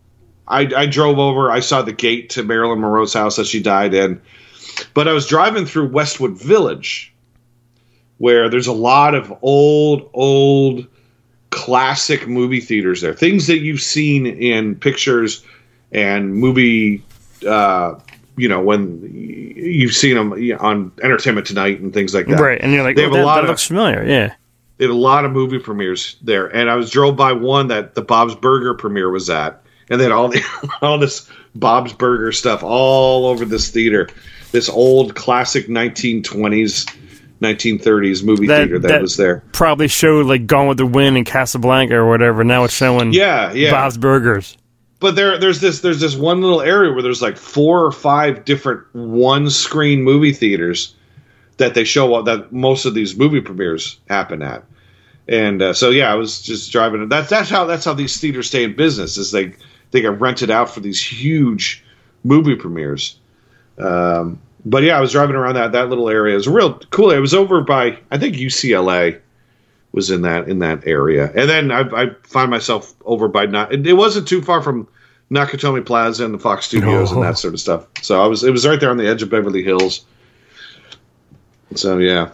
I, 0.49 0.61
I 0.76 0.86
drove 0.86 1.18
over. 1.18 1.51
I 1.51 1.61
saw 1.61 1.82
the 1.82 1.92
gate 1.92 2.30
to 2.30 2.42
Marilyn 2.42 2.80
Monroe's 2.80 3.14
house 3.14 3.36
that 3.36 3.47
she 3.47 3.62
died 3.62 3.95
in, 3.95 4.20
but 4.92 5.09
I 5.09 5.12
was 5.12 5.26
driving 5.26 5.64
through 5.66 5.88
Westwood 5.88 6.38
Village, 6.38 7.12
where 8.18 8.49
there's 8.49 8.66
a 8.66 8.72
lot 8.72 9.14
of 9.14 9.32
old, 9.42 10.11
old, 10.12 10.86
classic 11.51 12.26
movie 12.26 12.61
theaters 12.61 13.01
there. 13.01 13.14
Things 13.14 13.47
that 13.47 13.59
you've 13.59 13.80
seen 13.80 14.26
in 14.26 14.74
pictures 14.76 15.45
and 15.92 16.34
movie. 16.34 17.03
Uh, 17.47 17.95
you 18.36 18.49
know 18.49 18.61
when 18.61 19.01
you've 19.14 19.95
seen 19.95 20.16
them 20.16 20.32
on 20.59 20.90
Entertainment 21.05 21.47
Tonight 21.47 21.78
and 21.80 21.95
things 21.95 22.12
like 22.14 22.26
that. 22.26 22.40
right, 22.40 22.61
and 22.61 22.72
you're 22.72 22.82
like, 22.82 22.97
They 22.97 23.03
have 23.03 23.12
a 23.12 23.22
lot 23.22 23.36
that 23.36 23.45
of- 23.45 23.51
looks 23.51 23.64
familiar. 23.68 24.03
Yeah. 24.05 24.34
they 24.78 24.86
had 24.86 24.90
a 24.90 24.95
lot 24.95 25.24
of 25.24 25.30
movie 25.30 25.61
premieres 25.61 26.16
there, 26.20 26.47
and 26.49 26.68
I 26.68 26.74
was 26.74 26.90
drove 26.90 27.16
by 27.16 27.32
one 27.32 27.68
that 27.68 27.95
the 27.95 28.03
Bob's 28.03 28.34
Burger 28.34 28.74
premiere 28.74 29.09
was 29.11 29.30
at, 29.30 29.62
and 29.91 30.01
then 30.01 30.12
all 30.12 30.28
the 30.28 30.43
all 30.82 30.99
this 30.99 31.28
Bob's 31.55 31.93
Burger 31.93 32.32
stuff 32.32 32.62
all 32.62 33.26
over 33.26 33.45
this 33.45 33.70
theater, 33.70 34.09
this 34.53 34.68
old 34.68 35.14
classic 35.14 35.68
1920s, 35.68 36.85
1930s 37.41 38.24
movie 38.24 38.47
That- 38.47 38.59
theater 38.59 38.78
that, 38.80 38.89
that- 38.89 39.03
was 39.03 39.16
there. 39.16 39.43
Probably 39.53 39.89
showed 39.89 40.26
like 40.26 40.47
Gone 40.47 40.68
with 40.68 40.78
the 40.78 40.87
Wind 40.87 41.16
and 41.16 41.26
Casablanca 41.26 41.95
or 41.95 42.09
whatever. 42.09 42.45
Now 42.45 42.64
it's 42.64 42.74
showing 42.74 43.12
Yeah, 43.12 43.53
yeah, 43.53 43.70
Bob's 43.70 43.99
Burgers. 43.99 44.57
but 45.01 45.16
there 45.16 45.39
there's 45.39 45.61
this 45.61 45.80
there's 45.80 46.01
this 46.01 46.16
one 46.16 46.41
little 46.41 46.61
area 46.62 46.93
where 46.93 47.03
there's 47.03 47.22
like 47.22 47.37
four 47.37 47.85
or 47.85 47.93
five 47.93 48.45
different 48.45 48.82
one 48.95 49.51
screen 49.51 50.03
movie 50.03 50.32
theaters 50.32 50.95
that 51.59 51.74
they 51.74 51.85
show 51.85 52.20
that 52.22 52.53
most 52.53 52.85
of 52.85 52.95
these 52.95 53.16
movie 53.16 53.41
premieres 53.41 54.01
happen 54.09 54.43
at. 54.43 54.64
And 55.28 55.62
uh, 55.62 55.72
so 55.72 55.91
yeah, 55.91 56.11
I 56.11 56.16
was 56.16 56.43
just 56.43 56.70
driving. 56.72 57.09
That's 57.09 57.30
that's 57.30 57.49
how 57.49 57.64
that's 57.64 57.85
how 57.85 57.95
these 57.95 58.20
theaters 58.20 58.47
stay 58.49 58.64
in 58.64 58.74
business. 58.76 59.16
Is 59.16 59.30
they 59.30 59.55
they 59.95 60.01
get 60.01 60.20
rented 60.20 60.51
out 60.51 60.68
for 60.68 60.80
these 60.80 61.01
huge 61.01 61.84
movie 62.24 62.57
premieres. 62.57 63.16
Um, 63.78 64.40
but 64.66 64.82
yeah, 64.82 64.99
I 64.99 65.01
was 65.01 65.12
driving 65.12 65.36
around 65.36 65.55
that 65.55 65.72
that 65.72 65.88
little 65.88 66.11
area. 66.11 66.34
It 66.34 66.38
was 66.38 66.49
real 66.49 66.74
cool. 66.90 67.12
It 67.12 67.20
was 67.20 67.32
over 67.32 67.61
by 67.61 67.99
I 68.11 68.18
think 68.18 68.34
UCLA 68.34 69.20
was 69.92 70.11
in 70.11 70.22
that 70.22 70.49
in 70.49 70.59
that 70.59 70.86
area, 70.86 71.30
and 71.32 71.49
then 71.49 71.70
I, 71.70 71.80
I 71.80 72.07
find 72.24 72.51
myself 72.51 72.92
over 73.05 73.28
by 73.28 73.47
not. 73.47 73.72
It, 73.72 73.86
it, 73.86 73.92
wasn't 73.92 74.26
too 74.26 74.42
far 74.42 74.62
from 74.62 74.88
Nakatomi 75.30 75.86
Plaza 75.86 76.24
and 76.24 76.34
the 76.34 76.38
Fox 76.40 76.66
Studios 76.66 77.12
and 77.12 77.22
that 77.22 77.38
sort 77.38 77.55
of 77.55 77.61
stuff. 77.61 77.86
So 78.03 78.20
I 78.20 78.26
was 78.26 78.42
it 78.42 78.51
was 78.51 78.66
right 78.66 78.80
there 78.80 78.90
on 78.90 78.97
the 78.97 79.07
edge 79.07 79.22
of 79.22 79.30
Beverly 79.30 79.62
Hills. 79.62 80.05
So 81.76 81.99
yeah. 81.99 82.32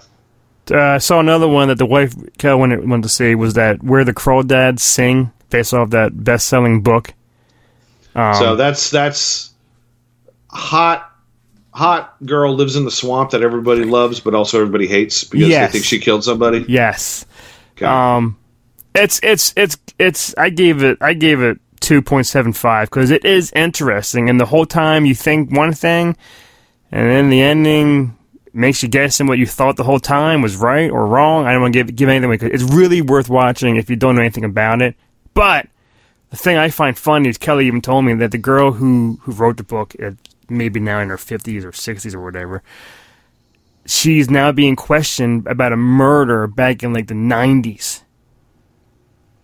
Uh, 0.70 0.78
I 0.78 0.98
saw 0.98 1.20
another 1.20 1.48
one 1.48 1.68
that 1.68 1.78
the 1.78 1.86
wife 1.86 2.14
Kel 2.38 2.58
wanted, 2.58 2.88
wanted 2.88 3.02
to 3.02 3.08
see 3.08 3.34
was 3.34 3.54
that 3.54 3.82
where 3.82 4.04
the 4.04 4.14
crawdads 4.14 4.80
sing 4.80 5.32
based 5.50 5.74
off 5.74 5.90
that 5.90 6.24
best 6.24 6.46
selling 6.46 6.80
book. 6.80 7.12
Um, 8.14 8.34
so 8.34 8.56
that's 8.56 8.90
that's 8.90 9.52
hot 10.48 11.11
hot 11.72 12.16
girl 12.24 12.54
lives 12.54 12.76
in 12.76 12.84
the 12.84 12.90
swamp 12.90 13.30
that 13.30 13.42
everybody 13.42 13.84
loves, 13.84 14.20
but 14.20 14.34
also 14.34 14.58
everybody 14.61 14.86
hates 14.86 15.24
because 15.24 15.48
yes. 15.48 15.70
they 15.70 15.78
think 15.78 15.84
she 15.84 15.98
killed 15.98 16.24
somebody. 16.24 16.64
Yes. 16.68 17.24
Okay. 17.76 17.86
Um, 17.86 18.36
it's 18.94 19.20
it's 19.22 19.52
it's 19.56 19.78
it's. 19.98 20.34
I 20.36 20.50
gave 20.50 20.82
it 20.82 20.98
I 21.00 21.14
gave 21.14 21.40
it 21.40 21.58
two 21.80 22.02
point 22.02 22.26
seven 22.26 22.52
five 22.52 22.90
because 22.90 23.11
it 23.11 23.24
is 23.24 23.52
interesting, 23.52 24.28
and 24.28 24.40
the 24.40 24.46
whole 24.46 24.66
time 24.66 25.06
you 25.06 25.14
think 25.14 25.56
one 25.56 25.72
thing, 25.72 26.16
and 26.90 27.11
then 27.11 27.30
the 27.30 27.40
ending 27.40 28.16
makes 28.52 28.82
you 28.82 28.88
guessing 28.88 29.28
what 29.28 29.38
you 29.38 29.46
thought 29.46 29.76
the 29.76 29.84
whole 29.84 30.00
time 30.00 30.42
was 30.42 30.56
right 30.56 30.90
or 30.90 31.06
wrong. 31.06 31.46
I 31.46 31.52
don't 31.52 31.62
want 31.62 31.72
to 31.72 31.84
give 31.84 31.94
give 31.94 32.08
anything 32.08 32.24
away 32.24 32.36
because 32.36 32.61
it's 32.61 32.72
really 32.72 33.00
worth 33.00 33.28
watching 33.28 33.76
if 33.76 33.88
you 33.88 33.96
don't 33.96 34.16
know 34.16 34.22
anything 34.22 34.44
about 34.44 34.82
it. 34.82 34.96
But 35.34 35.68
the 36.31 36.37
thing 36.37 36.57
I 36.57 36.70
find 36.70 36.97
funny 36.97 37.28
is 37.28 37.39
Kelly 37.39 37.66
even 37.66 37.83
told 37.83 38.05
me 38.05 38.14
that 38.14 38.31
the 38.31 38.39
girl 38.39 38.72
who 38.72 39.18
who 39.22 39.33
wrote 39.33 39.57
the 39.57 39.64
book, 39.64 39.95
uh, 40.03 40.12
maybe 40.49 40.81
now 40.81 41.01
in 41.01 41.09
her 41.09 41.18
fifties 41.18 41.64
or 41.64 41.72
sixties 41.72 42.14
or 42.14 42.22
whatever, 42.22 42.62
she's 43.85 44.31
now 44.31 44.53
being 44.53 44.76
questioned 44.76 45.47
about 45.47 45.72
a 45.72 45.76
murder 45.76 46.47
back 46.47 46.83
in 46.83 46.93
like 46.93 47.09
the 47.09 47.14
nineties. 47.14 48.05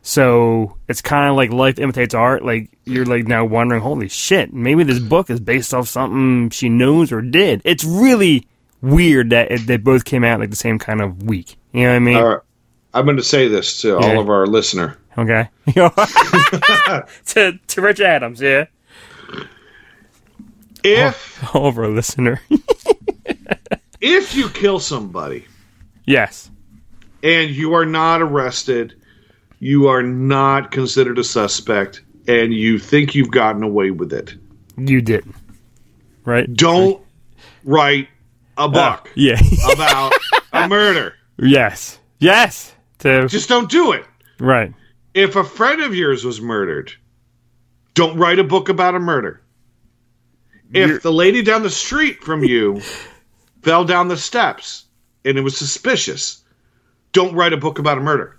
So 0.03 0.79
it's 0.89 1.03
kind 1.03 1.29
of 1.29 1.35
like 1.35 1.51
life 1.51 1.81
imitates 1.81 2.15
art. 2.15 2.45
Like 2.45 2.71
you're 2.85 3.05
like 3.05 3.27
now 3.27 3.45
wondering, 3.45 3.83
holy 3.83 4.09
shit, 4.09 4.53
maybe 4.53 4.85
this 4.85 5.01
book 5.01 5.31
is 5.31 5.41
based 5.41 5.75
off 5.75 5.89
something 5.89 6.51
she 6.51 6.69
knows 6.69 7.11
or 7.11 7.21
did. 7.21 7.61
It's 7.65 7.83
really 7.83 8.47
weird 8.81 9.31
that 9.31 9.51
it, 9.51 9.67
they 9.67 9.77
both 9.77 10.05
came 10.05 10.23
out 10.23 10.39
like 10.39 10.51
the 10.51 10.57
same 10.57 10.79
kind 10.79 11.01
of 11.01 11.25
week. 11.25 11.57
You 11.73 11.83
know 11.83 11.91
what 11.91 11.97
I 11.97 11.99
mean? 11.99 12.17
I'm 12.95 13.05
going 13.05 13.17
to 13.17 13.23
say 13.25 13.49
this 13.49 13.81
to 13.83 13.89
yeah. 13.89 13.95
all 13.97 14.21
of 14.21 14.31
our 14.31 14.47
listener. 14.47 14.97
Okay. 15.19 15.49
to 17.27 17.59
to 17.67 17.81
Rich 17.81 18.01
Adams, 18.01 18.41
yeah. 18.41 18.67
If 20.85 21.55
all, 21.55 21.63
all 21.63 21.69
of 21.69 21.79
our 21.79 21.89
listener. 21.89 22.41
if 24.01 24.35
you 24.35 24.49
kill 24.51 24.79
somebody, 24.79 25.47
yes, 26.05 26.51
and 27.23 27.51
you 27.51 27.75
are 27.75 27.87
not 27.87 28.21
arrested, 28.23 28.95
you 29.59 29.89
are 29.89 30.03
not 30.03 30.71
considered 30.71 31.19
a 31.19 31.25
suspect, 31.25 32.03
and 32.29 32.53
you 32.53 32.79
think 32.79 33.15
you've 33.15 33.31
gotten 33.31 33.63
away 33.63 33.91
with 33.91 34.13
it. 34.13 34.35
You 34.77 35.01
didn't, 35.01 35.35
right? 36.25 36.53
Don't 36.53 37.03
write 37.65 38.09
a 38.59 38.69
book 38.69 39.09
uh, 39.09 39.13
yeah. 39.15 39.41
about 39.73 40.13
a 40.53 40.69
murder. 40.69 41.15
Yes. 41.39 41.99
Yes. 42.19 42.75
To 42.99 43.29
just 43.29 43.49
don't 43.49 43.71
do 43.71 43.93
it. 43.93 44.05
Right. 44.39 44.73
If 45.17 45.35
a 45.35 45.43
friend 45.43 45.81
of 45.81 45.95
yours 45.95 46.27
was 46.27 46.43
murdered, 46.43 46.93
don't 47.95 48.19
write 48.19 48.39
a 48.39 48.45
book 48.45 48.69
about 48.69 48.95
a 48.95 49.01
murder. 49.01 49.41
If 50.75 50.91
You're... 50.91 50.99
the 50.99 51.11
lady 51.11 51.41
down 51.41 51.63
the 51.63 51.71
street 51.71 52.23
from 52.23 52.45
you 52.45 52.83
fell 53.63 53.87
down 53.87 54.09
the 54.09 54.19
steps 54.19 54.85
and 55.25 55.39
it 55.39 55.41
was 55.41 55.57
suspicious, 55.57 56.45
don't 57.13 57.35
write 57.35 57.55
a 57.55 57.57
book 57.57 57.79
about 57.79 57.97
a 57.97 58.03
murder. 58.03 58.37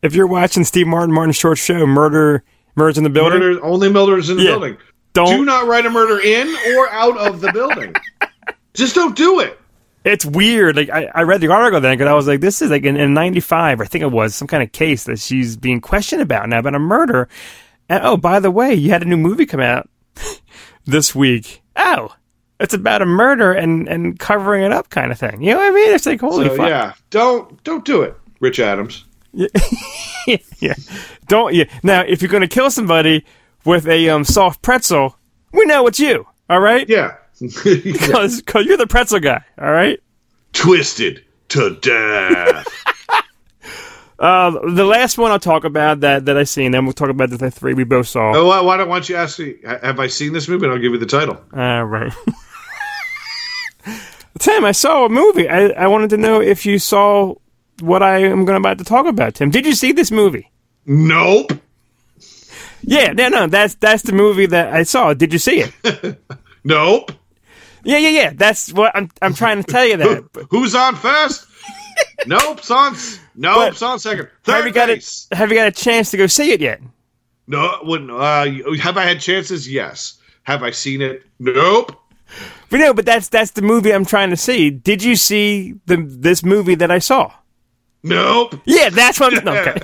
If 0.00 0.14
you're 0.14 0.26
watching 0.26 0.64
Steve 0.64 0.86
Martin 0.86 1.14
Martin 1.14 1.34
Short 1.34 1.58
show, 1.58 1.86
murder 1.86 2.42
murders 2.74 2.96
in 2.96 3.04
the 3.04 3.10
building, 3.10 3.40
murder, 3.40 3.62
only 3.62 3.90
murders 3.90 4.30
in 4.30 4.38
the 4.38 4.44
yeah. 4.44 4.50
building. 4.52 4.78
Don't 5.12 5.40
do 5.40 5.44
not 5.44 5.66
write 5.66 5.84
a 5.84 5.90
murder 5.90 6.18
in 6.20 6.48
or 6.74 6.88
out 6.88 7.18
of 7.18 7.42
the 7.42 7.52
building. 7.52 7.94
Just 8.72 8.94
don't 8.94 9.14
do 9.14 9.40
it. 9.40 9.60
It's 10.04 10.24
weird. 10.24 10.76
Like 10.76 10.90
I, 10.90 11.08
I 11.14 11.22
read 11.22 11.40
the 11.40 11.52
article 11.52 11.80
then 11.80 11.96
because 11.96 12.10
I 12.10 12.14
was 12.14 12.26
like, 12.26 12.40
this 12.40 12.60
is 12.60 12.70
like 12.70 12.84
in, 12.84 12.96
in 12.96 13.14
'95, 13.14 13.80
I 13.80 13.84
think 13.84 14.02
it 14.02 14.10
was 14.10 14.34
some 14.34 14.48
kind 14.48 14.62
of 14.62 14.72
case 14.72 15.04
that 15.04 15.18
she's 15.18 15.56
being 15.56 15.80
questioned 15.80 16.22
about 16.22 16.48
now 16.48 16.58
about 16.58 16.74
a 16.74 16.80
murder. 16.80 17.28
And 17.88 18.04
oh, 18.04 18.16
by 18.16 18.40
the 18.40 18.50
way, 18.50 18.74
you 18.74 18.90
had 18.90 19.02
a 19.02 19.06
new 19.06 19.16
movie 19.16 19.46
come 19.46 19.60
out 19.60 19.88
this 20.84 21.14
week. 21.14 21.62
Oh, 21.76 22.14
it's 22.58 22.74
about 22.74 23.02
a 23.02 23.06
murder 23.06 23.52
and 23.52 23.88
and 23.88 24.18
covering 24.18 24.64
it 24.64 24.72
up 24.72 24.90
kind 24.90 25.12
of 25.12 25.18
thing. 25.18 25.42
You 25.42 25.52
know 25.52 25.58
what 25.58 25.70
I 25.70 25.74
mean? 25.74 25.94
It's 25.94 26.06
like 26.06 26.20
holy 26.20 26.48
so, 26.48 26.56
fuck. 26.56 26.68
Yeah, 26.68 26.94
don't 27.10 27.62
don't 27.64 27.84
do 27.84 28.02
it, 28.02 28.16
Rich 28.40 28.60
Adams. 28.60 29.04
Yeah, 29.32 29.48
yeah. 30.58 30.74
Don't 31.28 31.54
yeah. 31.54 31.64
Now, 31.82 32.02
if 32.02 32.22
you're 32.22 32.30
going 32.30 32.42
to 32.42 32.48
kill 32.48 32.70
somebody 32.70 33.24
with 33.64 33.86
a 33.86 34.08
um, 34.08 34.24
soft 34.24 34.62
pretzel, 34.62 35.16
we 35.52 35.64
know 35.64 35.86
it's 35.86 36.00
you. 36.00 36.26
All 36.50 36.60
right. 36.60 36.88
Yeah. 36.88 37.16
Because 37.40 38.42
cause 38.42 38.66
you're 38.66 38.76
the 38.76 38.86
pretzel 38.86 39.20
guy, 39.20 39.44
all 39.60 39.72
right? 39.72 40.00
Twisted 40.52 41.24
to 41.48 41.76
death. 41.80 42.66
uh, 44.18 44.50
the 44.74 44.84
last 44.84 45.18
one 45.18 45.30
I'll 45.30 45.38
talk 45.38 45.64
about 45.64 46.00
that 46.00 46.26
that 46.26 46.36
I 46.36 46.44
seen, 46.44 46.72
then 46.72 46.84
we'll 46.84 46.92
talk 46.92 47.08
about 47.08 47.30
the 47.30 47.50
three 47.50 47.74
we 47.74 47.84
both 47.84 48.08
saw. 48.08 48.32
Oh, 48.34 48.46
why, 48.46 48.60
why 48.60 48.76
don't, 48.76 48.88
why 48.88 48.96
don't 48.96 49.08
you 49.08 49.16
ask 49.16 49.38
me? 49.38 49.56
Have 49.64 49.98
I 50.00 50.06
seen 50.06 50.32
this 50.32 50.48
movie? 50.48 50.66
And 50.66 50.72
I'll 50.72 50.80
give 50.80 50.92
you 50.92 50.98
the 50.98 51.06
title. 51.06 51.40
All 51.54 51.84
right. 51.84 52.12
Tim, 54.38 54.64
I 54.64 54.72
saw 54.72 55.06
a 55.06 55.08
movie. 55.08 55.48
I, 55.48 55.68
I 55.68 55.86
wanted 55.86 56.10
to 56.10 56.16
know 56.16 56.40
if 56.40 56.66
you 56.66 56.78
saw 56.78 57.34
what 57.80 58.02
I 58.02 58.18
am 58.18 58.44
going 58.44 58.56
about 58.56 58.78
to 58.78 58.84
talk 58.84 59.06
about. 59.06 59.34
Tim, 59.34 59.50
did 59.50 59.66
you 59.66 59.74
see 59.74 59.92
this 59.92 60.10
movie? 60.10 60.50
Nope. 60.86 61.52
Yeah, 62.82 63.12
no, 63.12 63.28
no, 63.28 63.46
that's 63.46 63.76
that's 63.76 64.02
the 64.02 64.12
movie 64.12 64.46
that 64.46 64.72
I 64.72 64.82
saw. 64.82 65.14
Did 65.14 65.32
you 65.32 65.38
see 65.38 65.64
it? 65.64 66.20
nope. 66.64 67.12
Yeah, 67.84 67.98
yeah, 67.98 68.08
yeah. 68.08 68.32
That's 68.34 68.72
what 68.72 68.92
I'm. 68.94 69.10
I'm 69.20 69.34
trying 69.34 69.62
to 69.62 69.70
tell 69.70 69.84
you 69.84 69.96
that. 69.96 70.46
Who's 70.50 70.74
on 70.74 70.96
first? 70.96 71.46
nope, 72.26 72.70
on. 72.70 72.96
Nope, 73.34 73.74
but 73.74 73.82
on 73.82 73.98
second. 73.98 74.28
Third 74.44 74.52
have 74.54 74.66
you 74.66 74.72
got 74.72 74.88
base. 74.88 75.28
a 75.30 75.36
Have 75.36 75.50
you 75.50 75.56
got 75.56 75.68
a 75.68 75.72
chance 75.72 76.10
to 76.12 76.16
go 76.16 76.26
see 76.26 76.52
it 76.52 76.60
yet? 76.60 76.80
No, 77.46 77.78
wouldn't. 77.82 78.10
Uh, 78.10 78.76
have 78.78 78.96
I 78.96 79.04
had 79.04 79.20
chances? 79.20 79.70
Yes. 79.70 80.18
Have 80.44 80.62
I 80.62 80.70
seen 80.70 81.02
it? 81.02 81.22
Nope. 81.38 81.98
But 82.70 82.78
no, 82.78 82.94
but 82.94 83.04
that's 83.04 83.28
that's 83.28 83.52
the 83.52 83.62
movie 83.62 83.92
I'm 83.92 84.06
trying 84.06 84.30
to 84.30 84.36
see. 84.36 84.70
Did 84.70 85.02
you 85.02 85.16
see 85.16 85.74
the 85.86 85.96
this 85.96 86.42
movie 86.42 86.74
that 86.76 86.90
I 86.90 86.98
saw? 86.98 87.32
Nope. 88.02 88.56
Yeah, 88.64 88.90
that's 88.90 89.20
what 89.20 89.36
I'm. 89.36 89.48
Okay. 89.68 89.80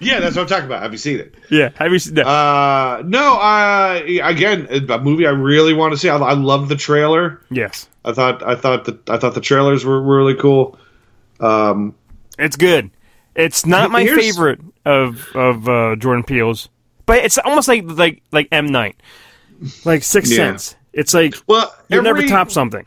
Yeah, 0.00 0.20
that's 0.20 0.36
what 0.36 0.42
I'm 0.42 0.48
talking 0.48 0.66
about. 0.66 0.82
Have 0.82 0.92
you 0.92 0.98
seen 0.98 1.18
it? 1.18 1.34
Yeah, 1.50 1.70
have 1.76 1.92
you 1.92 1.98
seen 1.98 2.14
that? 2.14 2.26
Uh, 2.26 3.02
no. 3.04 3.38
Uh, 3.38 4.00
again, 4.22 4.66
a 4.70 4.98
movie 4.98 5.26
I 5.26 5.30
really 5.30 5.74
want 5.74 5.92
to 5.92 5.98
see. 5.98 6.08
I, 6.08 6.16
I 6.16 6.34
love 6.34 6.68
the 6.68 6.76
trailer. 6.76 7.40
Yes, 7.50 7.88
I 8.04 8.12
thought 8.12 8.42
I 8.42 8.54
thought 8.54 8.84
the 8.84 8.98
I 9.08 9.18
thought 9.18 9.34
the 9.34 9.40
trailers 9.40 9.84
were 9.84 10.00
really 10.00 10.34
cool. 10.34 10.78
Um, 11.40 11.94
it's 12.38 12.56
good. 12.56 12.90
It's 13.34 13.66
not 13.66 13.90
my 13.90 14.06
favorite 14.06 14.60
of 14.84 15.34
of 15.34 15.68
uh, 15.68 15.96
Jordan 15.96 16.24
Peele's, 16.24 16.68
but 17.04 17.24
it's 17.24 17.38
almost 17.38 17.68
like 17.68 17.84
like 17.86 18.22
like 18.32 18.48
M 18.52 18.66
Night, 18.66 18.96
like 19.84 20.02
Sixth 20.02 20.32
yeah. 20.32 20.36
Sense. 20.36 20.76
It's 20.92 21.12
like 21.12 21.34
well, 21.46 21.74
you 21.88 22.00
never 22.00 22.26
top 22.26 22.50
something. 22.50 22.84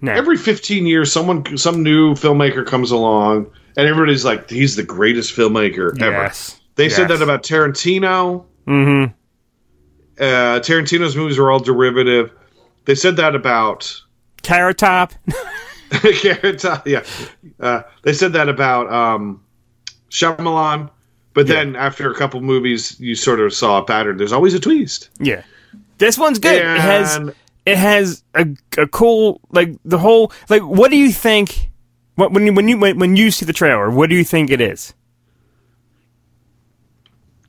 No. 0.00 0.12
Every 0.12 0.36
15 0.36 0.86
years, 0.86 1.10
someone 1.10 1.56
some 1.56 1.82
new 1.82 2.14
filmmaker 2.14 2.64
comes 2.64 2.92
along 2.92 3.50
and 3.78 3.86
everybody's 3.86 4.24
like, 4.24 4.50
he's 4.50 4.74
the 4.74 4.82
greatest 4.82 5.34
filmmaker 5.34 5.96
yes. 5.98 6.02
ever. 6.02 6.62
They 6.74 6.84
yes. 6.84 6.96
said 6.96 7.08
that 7.08 7.22
about 7.22 7.44
Tarantino. 7.44 8.44
Mm-hmm. 8.66 9.12
Uh, 10.20 10.58
Tarantino's 10.58 11.16
movies 11.16 11.38
are 11.38 11.48
all 11.48 11.60
derivative. 11.60 12.32
They 12.86 12.96
said 12.96 13.16
that 13.16 13.36
about 13.36 14.02
Carrot 14.42 14.78
Top. 14.78 15.12
Carrot 15.90 16.58
Top, 16.58 16.88
yeah. 16.88 17.04
Uh, 17.60 17.82
they 18.02 18.12
said 18.12 18.32
that 18.32 18.48
about 18.48 18.92
um, 18.92 19.44
Shyamalan, 20.10 20.90
but 21.32 21.46
yeah. 21.46 21.54
then 21.54 21.76
after 21.76 22.10
a 22.10 22.14
couple 22.16 22.40
movies, 22.40 22.98
you 22.98 23.14
sort 23.14 23.38
of 23.38 23.54
saw 23.54 23.78
a 23.78 23.84
pattern. 23.84 24.16
There's 24.16 24.32
always 24.32 24.54
a 24.54 24.60
twist. 24.60 25.08
Yeah, 25.20 25.44
this 25.98 26.18
one's 26.18 26.40
good. 26.40 26.60
And 26.60 26.76
it 26.76 26.80
has 26.80 27.34
it 27.64 27.78
has 27.78 28.24
a, 28.34 28.48
a 28.76 28.88
cool 28.88 29.40
like 29.50 29.78
the 29.84 29.98
whole 29.98 30.32
like. 30.48 30.62
What 30.62 30.90
do 30.90 30.96
you 30.96 31.12
think? 31.12 31.67
What, 32.18 32.32
when 32.32 32.46
you 32.46 32.52
when 32.52 32.66
you 32.66 32.76
when, 32.76 32.98
when 32.98 33.14
you 33.14 33.30
see 33.30 33.46
the 33.46 33.52
trailer, 33.52 33.88
what 33.90 34.10
do 34.10 34.16
you 34.16 34.24
think 34.24 34.50
it 34.50 34.60
is? 34.60 34.92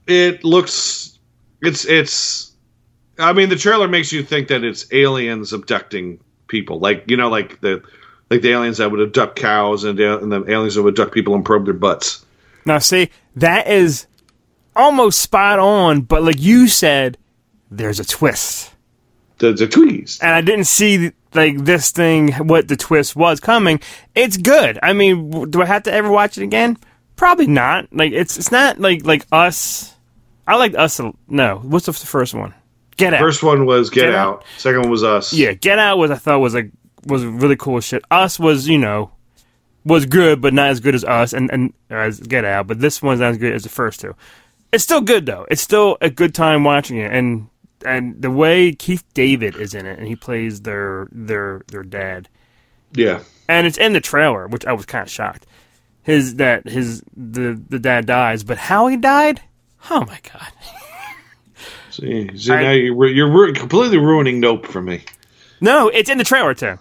It 0.05 0.43
looks 0.43 1.17
it's 1.63 1.85
it's. 1.85 2.51
I 3.17 3.33
mean, 3.33 3.49
the 3.49 3.55
trailer 3.55 3.87
makes 3.87 4.11
you 4.11 4.21
think 4.21 4.47
that 4.49 4.63
it's 4.63 4.85
aliens 4.93 5.53
abducting 5.53 6.19
people, 6.45 6.77
like 6.79 7.03
you 7.07 7.17
know, 7.17 7.29
like 7.29 7.59
the 7.61 7.81
like 8.29 8.43
the 8.43 8.51
aliens 8.51 8.77
that 8.77 8.91
would 8.91 8.99
abduct 9.01 9.37
cows 9.37 9.85
and, 9.85 9.99
and 9.99 10.31
the 10.31 10.45
aliens 10.47 10.75
that 10.75 10.83
would 10.83 10.93
abduct 10.93 11.15
people 11.15 11.33
and 11.33 11.43
probe 11.43 11.65
their 11.65 11.73
butts. 11.73 12.23
Now, 12.63 12.77
see, 12.77 13.09
that 13.37 13.67
is 13.67 14.05
almost 14.75 15.19
spot 15.19 15.57
on, 15.57 16.01
but 16.01 16.21
like 16.21 16.39
you 16.39 16.67
said, 16.67 17.17
there's 17.71 17.99
a 17.99 18.05
twist. 18.05 18.68
The 19.39 19.53
the 19.53 19.67
Twiggies. 19.67 20.19
And 20.21 20.31
I 20.31 20.41
didn't 20.41 20.65
see 20.65 21.11
like 21.33 21.57
this 21.57 21.91
thing, 21.91 22.33
what 22.33 22.67
the 22.67 22.75
twist 22.75 23.15
was 23.15 23.39
coming. 23.39 23.79
It's 24.15 24.37
good. 24.37 24.79
I 24.81 24.93
mean, 24.93 25.49
do 25.49 25.61
I 25.61 25.65
have 25.65 25.83
to 25.83 25.93
ever 25.93 26.09
watch 26.09 26.37
it 26.37 26.43
again? 26.43 26.77
Probably 27.15 27.47
not. 27.47 27.87
Like 27.93 28.11
it's 28.13 28.37
it's 28.37 28.51
not 28.51 28.79
like 28.79 29.05
like 29.05 29.25
us. 29.31 29.95
I 30.47 30.55
like 30.55 30.75
us. 30.75 30.99
No, 31.27 31.59
what's 31.63 31.85
the 31.85 31.93
first 31.93 32.33
one? 32.33 32.53
Get 32.97 33.13
out. 33.13 33.21
First 33.21 33.43
one 33.43 33.65
was 33.65 33.89
Get, 33.89 34.07
Get 34.07 34.15
Out. 34.15 34.39
Out. 34.39 34.45
Second 34.57 34.81
one 34.81 34.89
was 34.89 35.03
Us. 35.03 35.31
Yeah, 35.31 35.53
Get 35.53 35.79
Out 35.79 35.97
was 35.97 36.11
I 36.11 36.15
thought 36.15 36.39
was 36.39 36.55
a 36.55 36.69
was 37.05 37.25
really 37.25 37.55
cool 37.55 37.79
shit. 37.79 38.03
Us 38.11 38.39
was 38.39 38.67
you 38.67 38.77
know 38.77 39.11
was 39.85 40.05
good, 40.05 40.41
but 40.41 40.53
not 40.53 40.69
as 40.69 40.79
good 40.79 40.95
as 40.95 41.03
Us 41.03 41.33
and 41.33 41.49
and 41.51 41.73
as 41.89 42.19
Get 42.19 42.45
Out. 42.45 42.67
But 42.67 42.79
this 42.79 43.01
one's 43.01 43.19
not 43.21 43.31
as 43.31 43.37
good 43.37 43.53
as 43.53 43.63
the 43.63 43.69
first 43.69 44.01
two. 44.01 44.15
It's 44.71 44.83
still 44.83 45.01
good 45.01 45.25
though. 45.25 45.45
It's 45.49 45.61
still 45.61 45.97
a 46.01 46.09
good 46.09 46.35
time 46.35 46.63
watching 46.63 46.97
it, 46.97 47.11
and 47.13 47.47
and 47.85 48.21
the 48.21 48.31
way 48.31 48.71
Keith 48.71 49.03
David 49.13 49.55
is 49.55 49.73
in 49.73 49.85
it, 49.85 49.99
and 49.99 50.07
he 50.07 50.15
plays 50.15 50.61
their 50.61 51.07
their 51.11 51.61
their 51.67 51.83
dad, 51.83 52.29
yeah. 52.93 53.23
and 53.47 53.65
it's 53.67 53.77
in 53.77 53.93
the 53.93 54.01
trailer, 54.01 54.47
which 54.47 54.65
I 54.65 54.73
was 54.73 54.85
kind 54.85 55.03
of 55.03 55.09
shocked. 55.09 55.45
His 56.03 56.35
that 56.35 56.67
his 56.67 57.03
the 57.15 57.61
the 57.69 57.79
dad 57.79 58.05
dies, 58.05 58.43
but 58.43 58.57
how 58.57 58.87
he 58.87 58.97
died? 58.97 59.41
Oh 59.89 60.01
my 60.05 60.19
god! 60.31 60.51
See, 61.91 62.37
see 62.37 62.53
I- 62.53 62.61
now 62.61 62.71
you're 62.71 63.07
you're 63.07 63.53
completely 63.53 63.97
ruining 63.97 64.39
Nope 64.39 64.65
for 64.65 64.81
me. 64.81 65.03
No, 65.61 65.89
it's 65.89 66.09
in 66.09 66.17
the 66.17 66.23
trailer 66.23 66.53
too. 66.53 66.79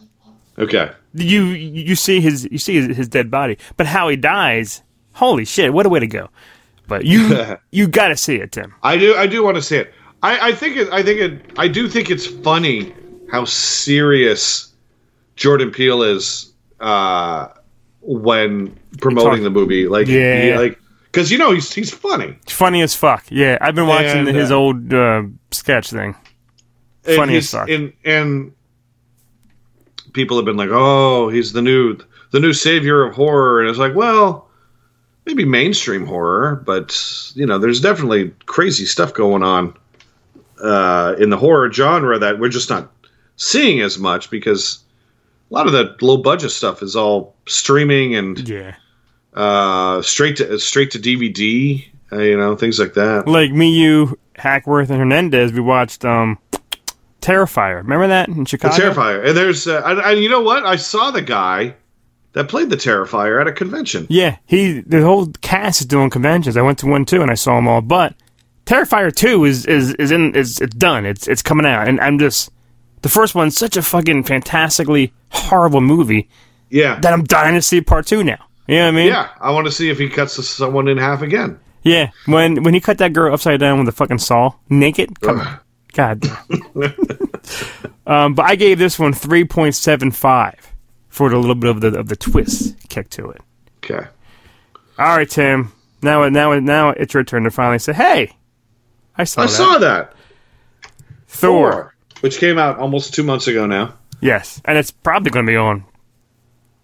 Okay. 0.59 0.91
you 1.15 1.45
you 1.47 1.95
see 1.95 2.21
his 2.21 2.49
you 2.51 2.59
see 2.59 2.75
his, 2.75 2.97
his 2.97 3.09
dead 3.09 3.31
body, 3.31 3.59
but 3.77 3.87
how 3.87 4.09
he 4.09 4.17
dies, 4.17 4.83
holy 5.13 5.45
shit, 5.45 5.73
what 5.73 5.87
a 5.87 5.89
way 5.89 6.01
to 6.01 6.07
go! 6.07 6.29
But 6.87 7.05
you 7.05 7.57
you 7.71 7.87
got 7.87 8.09
to 8.09 8.17
see 8.17 8.37
it, 8.37 8.53
Tim. 8.53 8.75
I 8.83 8.97
do. 8.97 9.15
I 9.15 9.27
do 9.27 9.45
want 9.45 9.57
to 9.57 9.63
see 9.63 9.77
it. 9.77 9.93
I, 10.23 10.49
I 10.49 10.53
think. 10.53 10.77
It, 10.77 10.89
I 10.93 11.03
think 11.03 11.21
it. 11.21 11.53
I 11.59 11.69
do 11.69 11.89
think 11.89 12.11
it's 12.11 12.27
funny 12.27 12.93
how 13.31 13.45
serious 13.45 14.73
Jordan 15.37 15.71
Peele 15.71 16.03
is 16.03 16.53
uh, 16.81 17.49
when 18.01 18.77
promoting 19.01 19.45
the 19.45 19.51
movie. 19.51 19.87
Like, 19.89 20.07
Yeah. 20.09 20.43
he- 20.43 20.55
like 20.59 20.79
because 21.05 21.31
you 21.31 21.39
know 21.39 21.53
he's 21.53 21.73
he's 21.73 21.93
funny. 21.93 22.37
Funny 22.49 22.83
as 22.83 22.95
fuck. 22.95 23.25
Yeah, 23.31 23.59
I've 23.61 23.75
been 23.75 23.87
watching 23.87 24.27
And, 24.29 24.37
his 24.37 24.51
uh, 24.51 24.57
old 24.57 24.93
uh, 24.93 25.23
sketch 25.51 25.91
thing. 25.91 26.15
Funny 27.03 27.37
as 27.37 27.51
fuck. 27.51 27.69
And 27.69 27.93
and 28.05 28.53
people 30.13 30.37
have 30.37 30.45
been 30.45 30.57
like, 30.57 30.71
"Oh, 30.73 31.29
he's 31.29 31.53
the 31.53 31.63
new 31.63 31.97
the 32.33 32.41
new 32.41 32.53
savior 32.53 33.05
of 33.05 33.15
horror," 33.15 33.61
and 33.61 33.71
it's 33.71 33.79
like, 33.79 33.95
well, 33.95 34.49
maybe 35.27 35.45
mainstream 35.45 36.05
horror, 36.07 36.57
but 36.67 37.33
you 37.35 37.47
know, 37.47 37.59
there's 37.59 37.81
definitely 37.81 38.31
crazy 38.47 38.85
stuff 38.85 39.15
going 39.15 39.43
on 39.43 39.75
uh, 40.63 41.15
in 41.19 41.31
the 41.31 41.37
horror 41.37 41.71
genre 41.73 42.19
that 42.19 42.39
we're 42.39 42.49
just 42.49 42.71
not 42.71 42.91
seeing 43.37 43.81
as 43.81 43.99
much 43.99 44.31
because 44.31 44.81
a 45.51 45.55
lot 45.55 45.67
of 45.67 45.73
that 45.73 46.03
low 46.03 46.17
budget 46.17 46.51
stuff 46.51 46.83
is 46.83 46.97
all 46.97 47.35
streaming 47.47 48.15
and 48.15 48.49
Yeah, 48.49 48.75
uh, 49.35 50.03
straight 50.03 50.37
to 50.37 50.59
straight 50.59 50.91
to 50.93 50.99
DVD, 50.99 51.85
uh, 52.13 52.19
you 52.19 52.37
know, 52.37 52.57
things 52.57 52.79
like 52.79 52.95
that. 52.95 53.27
like 53.29 53.53
me, 53.53 53.71
you, 53.79 54.19
Hackworth, 54.37 54.91
and 54.91 54.99
Hernandez. 54.99 55.53
We 55.53 55.61
watched 55.61 56.05
um, 56.05 56.39
Terrifier. 57.21 57.77
Remember 57.79 58.09
that 58.09 58.29
in 58.29 58.45
The 58.45 58.49
Chicago? 58.49 58.75
Terrifier, 58.75 59.27
and 59.27 59.37
there's 59.37 59.67
uh, 59.67 59.83
and, 59.85 59.99
and 60.01 60.21
you 60.21 60.29
know 60.29 60.41
what? 60.41 60.65
I 60.65 60.77
saw 60.77 61.11
the 61.11 61.23
guy 61.23 61.75
that 62.33 62.49
played 62.49 62.71
the 62.71 62.77
Terrifier 62.77 63.41
at 63.41 63.47
a 63.47 63.53
convention. 63.53 64.07
Yeah, 64.09 64.37
he 64.47 64.81
the 64.81 65.03
whole 65.03 65.27
cast 65.41 65.81
is 65.81 65.87
doing 65.87 66.11
conventions. 66.11 66.57
I 66.57 66.63
went 66.63 66.79
to 66.81 66.87
one 66.87 67.05
too, 67.05 67.23
and 67.23 67.31
I 67.31 67.35
saw 67.35 67.57
them 67.57 67.69
all. 67.69 67.81
But 67.81 68.15
Terrifier 68.69 69.11
two 69.15 69.47
is 69.47 69.65
is 69.65 69.95
is 69.95 70.11
in 70.11 70.35
is 70.35 70.61
it's 70.61 70.75
done. 70.75 71.07
It's 71.07 71.27
it's 71.27 71.41
coming 71.41 71.65
out, 71.65 71.89
and 71.89 71.99
I'm 72.01 72.19
just 72.19 72.51
the 73.01 73.09
first 73.09 73.35
one's 73.35 73.57
such 73.57 73.79
a 73.79 73.83
fucking 73.83 74.25
fantastically 74.25 75.11
horrible 75.31 75.81
movie 75.81 76.29
Yeah, 76.69 77.01
that 77.01 77.13
I'm 77.15 77.25
dying 77.25 77.55
to 77.55 77.63
see 77.63 77.81
part 77.81 78.07
two 78.07 78.23
now. 78.23 78.45
You 78.67 78.77
know 78.77 78.83
what 78.83 78.89
I 78.89 78.91
mean? 78.91 79.07
yeah. 79.07 79.31
I 79.41 79.53
want 79.53 79.67
to 79.69 79.73
see 79.73 79.89
if 79.89 79.99
he 79.99 80.11
cuts 80.11 80.35
someone 80.47 80.87
in 80.87 80.99
half 80.99 81.23
again. 81.23 81.59
Yeah. 81.83 82.11
When 82.27 82.63
when 82.63 82.75
he 82.75 82.81
cut 82.81 82.99
that 82.99 83.15
girl 83.15 83.33
upside 83.33 83.59
down 83.59 83.79
with 83.79 83.89
a 83.89 83.93
fucking 83.93 84.19
saw, 84.19 84.53
naked. 84.69 85.19
Come 85.21 85.41
on. 85.41 85.61
God. 85.95 86.27
um, 88.07 88.35
but 88.35 88.45
I 88.45 88.55
gave 88.55 88.79
this 88.79 88.99
one 88.99 89.15
three 89.15 89.45
point 89.45 89.77
seven 89.77 90.11
five 90.11 90.75
for 91.09 91.31
the 91.31 91.39
little 91.39 91.55
bit 91.55 91.71
of 91.71 91.81
the 91.81 91.99
of 91.99 92.09
the 92.09 92.17
twist 92.17 92.77
kick 92.91 93.09
to 93.11 93.31
it. 93.31 93.41
Okay. 93.83 94.07
All 94.99 95.17
right, 95.17 95.31
Tim. 95.31 95.73
Now, 96.03 96.29
now, 96.29 96.59
now, 96.61 96.91
it's 96.91 97.15
your 97.15 97.25
turn 97.25 97.45
to 97.45 97.51
finally 97.51 97.79
say, 97.79 97.95
"Hey, 97.95 98.33
I 99.19 99.25
saw 99.25 99.43
I 99.43 99.47
that." 99.47 99.51
saw 99.53 99.79
that 99.79 100.15
Thor. 101.27 101.73
Thor, 101.73 101.95
which 102.21 102.39
came 102.39 102.59
out 102.59 102.79
almost 102.79 103.15
two 103.15 103.23
months 103.23 103.47
ago 103.47 103.67
now. 103.67 103.95
Yes, 104.21 104.61
and 104.65 104.79
it's 104.79 104.91
probably 104.91 105.31
going 105.31 105.47
to 105.47 105.51
be 105.53 105.57
on 105.57 105.85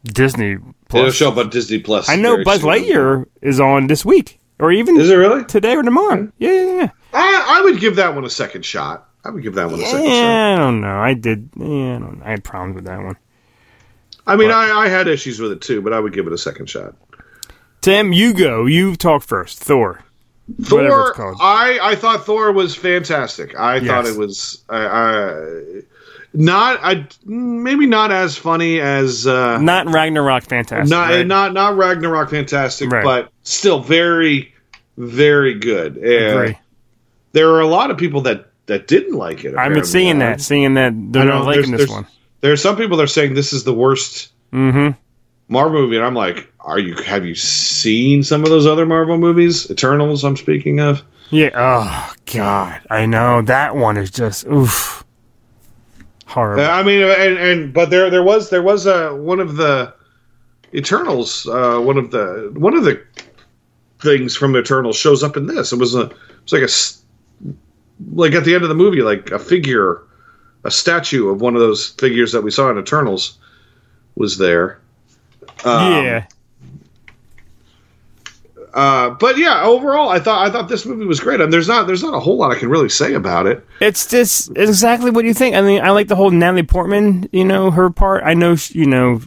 Disney 0.04 0.52
It'll 0.52 0.74
Plus. 0.88 1.14
show 1.14 1.30
up 1.30 1.38
on 1.38 1.48
Disney 1.50 1.78
Plus. 1.80 2.08
I 2.08 2.16
know 2.16 2.42
Buzz 2.44 2.60
soon. 2.60 2.70
Lightyear 2.70 3.26
is 3.42 3.58
on 3.58 3.86
this 3.88 4.04
week, 4.04 4.38
or 4.60 4.70
even 4.70 4.98
Is 5.00 5.10
it 5.10 5.14
really? 5.16 5.44
today 5.44 5.74
or 5.74 5.82
tomorrow. 5.82 6.30
Yeah, 6.38 6.52
yeah, 6.52 6.74
yeah. 6.76 6.88
I, 7.12 7.58
I 7.58 7.62
would 7.62 7.80
give 7.80 7.96
that 7.96 8.14
one 8.14 8.24
a 8.24 8.30
second 8.30 8.64
shot. 8.64 9.08
I 9.24 9.30
would 9.30 9.42
give 9.42 9.54
that 9.54 9.70
one 9.70 9.80
a 9.80 9.84
second 9.84 10.04
shot. 10.06 10.52
I 10.52 10.56
don't 10.56 10.80
know. 10.82 10.98
I 10.98 11.14
did. 11.14 11.48
Yeah, 11.56 11.64
I 11.96 11.98
don't. 11.98 12.22
I 12.24 12.30
had 12.30 12.44
problems 12.44 12.76
with 12.76 12.84
that 12.84 13.02
one. 13.02 13.16
I 14.26 14.36
mean, 14.36 14.50
I, 14.50 14.70
I 14.70 14.88
had 14.88 15.08
issues 15.08 15.40
with 15.40 15.52
it 15.52 15.60
too, 15.60 15.80
but 15.82 15.92
I 15.92 16.00
would 16.00 16.12
give 16.12 16.26
it 16.26 16.32
a 16.32 16.38
second 16.38 16.66
shot. 16.70 16.94
Tim, 17.80 18.12
you 18.12 18.32
go. 18.32 18.66
You 18.66 18.96
talk 18.96 19.22
first. 19.22 19.58
Thor. 19.58 20.00
Thor. 20.62 21.14
I, 21.40 21.78
I 21.82 21.94
thought 21.94 22.26
Thor 22.26 22.52
was 22.52 22.74
fantastic. 22.74 23.58
I 23.58 23.80
thought 23.80 24.06
it 24.06 24.16
was 24.16 24.62
I, 24.68 24.76
I, 24.86 25.62
not 26.34 26.78
I 26.82 27.06
maybe 27.24 27.86
not 27.86 28.10
as 28.12 28.36
funny 28.36 28.80
as 28.80 29.26
uh, 29.26 29.58
Not 29.58 29.86
Ragnarok 29.88 30.44
fantastic. 30.44 30.90
not 30.90 31.10
right? 31.10 31.26
not 31.26 31.52
not 31.54 31.76
Ragnarok 31.76 32.30
fantastic, 32.30 32.90
Right. 32.90 33.04
but 33.04 33.30
still 33.42 33.80
very 33.80 34.52
very 34.98 35.54
good. 35.54 35.96
And 35.96 36.56
there 37.32 37.50
are 37.50 37.60
a 37.60 37.66
lot 37.66 37.90
of 37.90 37.96
people 37.98 38.20
that 38.22 38.48
that 38.66 38.86
didn't 38.86 39.14
like 39.14 39.44
it. 39.44 39.54
I've 39.56 39.72
been 39.74 39.84
seeing 39.84 40.18
that, 40.20 40.40
seeing 40.40 40.74
that 40.74 40.92
they're 41.12 41.24
not 41.24 41.44
liking 41.46 41.70
this 41.70 41.78
there's- 41.80 41.90
one. 41.90 42.06
There 42.40 42.52
are 42.52 42.56
some 42.58 42.76
people 42.76 42.98
that 42.98 43.02
are 43.04 43.06
saying 43.06 43.32
this 43.34 43.52
is 43.54 43.64
the 43.64 43.72
worst 43.74 44.30
Mm-hmm. 44.52 44.98
Marvel 45.48 45.80
movie, 45.82 45.96
and 45.96 46.04
I'm 46.04 46.14
like, 46.14 46.52
are 46.64 46.78
you 46.78 46.94
have 47.02 47.26
you 47.26 47.34
seen 47.34 48.22
some 48.22 48.42
of 48.42 48.48
those 48.48 48.66
other 48.66 48.86
Marvel 48.86 49.18
movies? 49.18 49.70
Eternals, 49.70 50.24
I'm 50.24 50.36
speaking 50.36 50.80
of. 50.80 51.02
Yeah. 51.30 51.50
Oh 51.54 52.12
God, 52.32 52.80
I 52.90 53.06
know 53.06 53.42
that 53.42 53.76
one 53.76 53.96
is 53.96 54.10
just 54.10 54.46
oof, 54.46 55.04
horrible. 56.26 56.64
Uh, 56.64 56.68
I 56.68 56.82
mean, 56.82 57.02
and, 57.02 57.38
and 57.38 57.74
but 57.74 57.90
there 57.90 58.08
there 58.08 58.22
was 58.22 58.50
there 58.50 58.62
was 58.62 58.86
a 58.86 59.14
one 59.14 59.40
of 59.40 59.56
the 59.56 59.94
Eternals, 60.74 61.46
uh, 61.46 61.78
one 61.78 61.98
of 61.98 62.10
the 62.10 62.50
one 62.54 62.74
of 62.74 62.84
the 62.84 63.02
things 64.00 64.34
from 64.34 64.56
Eternals 64.56 64.96
shows 64.96 65.22
up 65.22 65.36
in 65.36 65.46
this. 65.46 65.72
It 65.72 65.78
was 65.78 65.94
a 65.94 66.02
it 66.02 66.16
was 66.42 66.52
like 66.52 66.62
a 66.62 68.14
like 68.14 68.32
at 68.32 68.44
the 68.44 68.54
end 68.54 68.62
of 68.62 68.70
the 68.70 68.74
movie, 68.74 69.02
like 69.02 69.30
a 69.30 69.38
figure, 69.38 70.02
a 70.64 70.70
statue 70.70 71.28
of 71.28 71.40
one 71.42 71.54
of 71.54 71.60
those 71.60 71.90
figures 71.90 72.32
that 72.32 72.42
we 72.42 72.50
saw 72.50 72.70
in 72.70 72.78
Eternals 72.78 73.38
was 74.14 74.38
there. 74.38 74.80
Um, 75.64 76.04
yeah. 76.04 76.26
Uh, 78.74 79.10
but 79.10 79.38
yeah, 79.38 79.62
overall, 79.62 80.08
I 80.08 80.18
thought 80.18 80.46
I 80.46 80.50
thought 80.50 80.68
this 80.68 80.84
movie 80.84 81.04
was 81.04 81.20
great, 81.20 81.40
and 81.40 81.52
there's 81.52 81.68
not 81.68 81.86
there's 81.86 82.02
not 82.02 82.12
a 82.12 82.18
whole 82.18 82.36
lot 82.36 82.50
I 82.50 82.58
can 82.58 82.68
really 82.68 82.88
say 82.88 83.14
about 83.14 83.46
it. 83.46 83.64
It's 83.80 84.04
just 84.06 84.50
exactly 84.56 85.10
what 85.12 85.24
you 85.24 85.32
think. 85.32 85.54
I 85.54 85.60
mean, 85.60 85.80
I 85.80 85.90
like 85.90 86.08
the 86.08 86.16
whole 86.16 86.30
Natalie 86.32 86.64
Portman, 86.64 87.28
you 87.32 87.44
know, 87.44 87.70
her 87.70 87.88
part. 87.90 88.24
I 88.24 88.34
know, 88.34 88.56
you 88.70 88.86
know, 88.86 89.20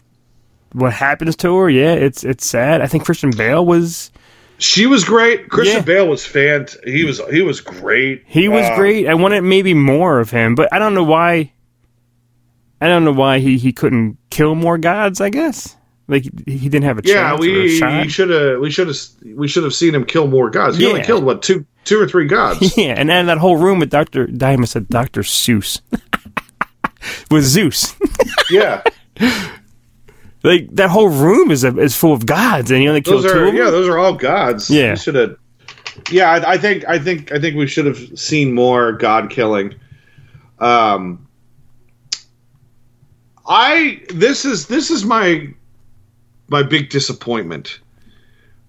what 0.72 0.92
happens 0.92 1.34
to 1.36 1.56
her. 1.56 1.70
Yeah, 1.70 1.94
it's 1.94 2.24
it's 2.24 2.46
sad. 2.46 2.82
I 2.82 2.86
think 2.88 3.06
Christian 3.06 3.30
Bale 3.30 3.64
was 3.64 4.10
She 4.58 4.84
was 4.84 5.02
great. 5.04 5.48
Christian 5.48 5.76
Yeah. 5.78 5.82
Bale 5.82 6.08
was 6.08 6.20
fant. 6.24 6.76
He 6.84 7.04
was 7.04 7.22
he 7.30 7.40
was 7.40 7.62
great. 7.62 8.24
he 8.26 8.48
was 8.48 8.66
Uh, 8.66 8.76
great. 8.76 9.08
I 9.08 9.14
wanted 9.14 9.44
maybe 9.44 9.72
more 9.72 10.20
of 10.20 10.30
him, 10.30 10.56
but 10.56 10.70
I 10.74 10.78
don't 10.78 10.92
know 10.92 11.04
why. 11.04 11.52
I 12.82 12.86
don't 12.86 13.04
know 13.06 13.12
why 13.12 13.38
he, 13.38 13.56
he 13.56 13.72
couldn't 13.72 14.18
kill 14.28 14.54
more 14.54 14.76
gods. 14.76 15.22
I 15.22 15.30
guess 15.30 15.74
like 16.08 16.24
he, 16.46 16.68
didn't 16.68 16.84
have 16.84 16.98
a 16.98 17.02
Yeah, 17.04 17.30
chance 17.30 17.38
a 17.38 17.40
we 17.40 17.68
should 18.08 18.30
have 18.30 18.60
we 18.60 18.70
should 18.70 18.88
have 18.88 18.96
we 19.36 19.48
should 19.48 19.64
have 19.64 19.74
seen 19.74 19.94
him 19.94 20.04
kill 20.04 20.26
more 20.26 20.50
gods. 20.50 20.76
He 20.76 20.86
only 20.86 21.02
killed 21.02 21.24
what 21.24 21.42
two 21.42 21.64
two 21.84 22.00
or 22.00 22.08
three 22.08 22.26
gods. 22.26 22.76
Yeah, 22.76 22.94
and 22.96 23.08
then 23.08 23.26
that 23.26 23.38
whole 23.38 23.56
room 23.56 23.78
with 23.78 23.90
Doctor 23.90 24.26
Diamond 24.26 24.68
said 24.68 24.88
Doctor 24.88 25.20
Seuss 25.22 25.80
with 27.30 27.44
Zeus. 27.44 27.94
yeah, 28.50 28.82
like 30.42 30.68
that 30.72 30.90
whole 30.90 31.08
room 31.08 31.50
is 31.50 31.64
a, 31.64 31.76
is 31.78 31.94
full 31.96 32.12
of 32.12 32.26
gods, 32.26 32.70
and 32.70 32.80
he 32.80 32.88
only 32.88 33.02
killed 33.02 33.24
those 33.24 33.32
two 33.32 33.38
are 33.38 33.42
of 33.42 33.46
them. 33.48 33.56
yeah 33.56 33.70
those 33.70 33.88
are 33.88 33.98
all 33.98 34.14
gods. 34.14 34.70
Yeah. 34.70 34.94
should 34.94 35.14
have 35.14 35.36
yeah, 36.10 36.30
I, 36.30 36.52
I 36.52 36.58
think 36.58 36.84
I 36.88 36.98
think 36.98 37.32
I 37.32 37.38
think 37.40 37.56
we 37.56 37.66
should 37.66 37.86
have 37.86 38.18
seen 38.18 38.54
more 38.54 38.92
God 38.92 39.30
killing. 39.30 39.74
Um, 40.58 41.26
I 43.46 44.02
this 44.14 44.44
is 44.44 44.66
this 44.68 44.90
is 44.90 45.04
my 45.04 45.52
my 46.48 46.62
big 46.62 46.90
disappointment 46.90 47.80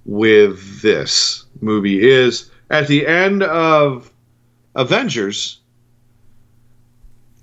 with 0.06 0.82
this 0.82 1.46
movie 1.62 2.02
is 2.02 2.50
at 2.70 2.88
the 2.88 3.06
end 3.06 3.44
of 3.44 4.12
Avengers 4.76 5.60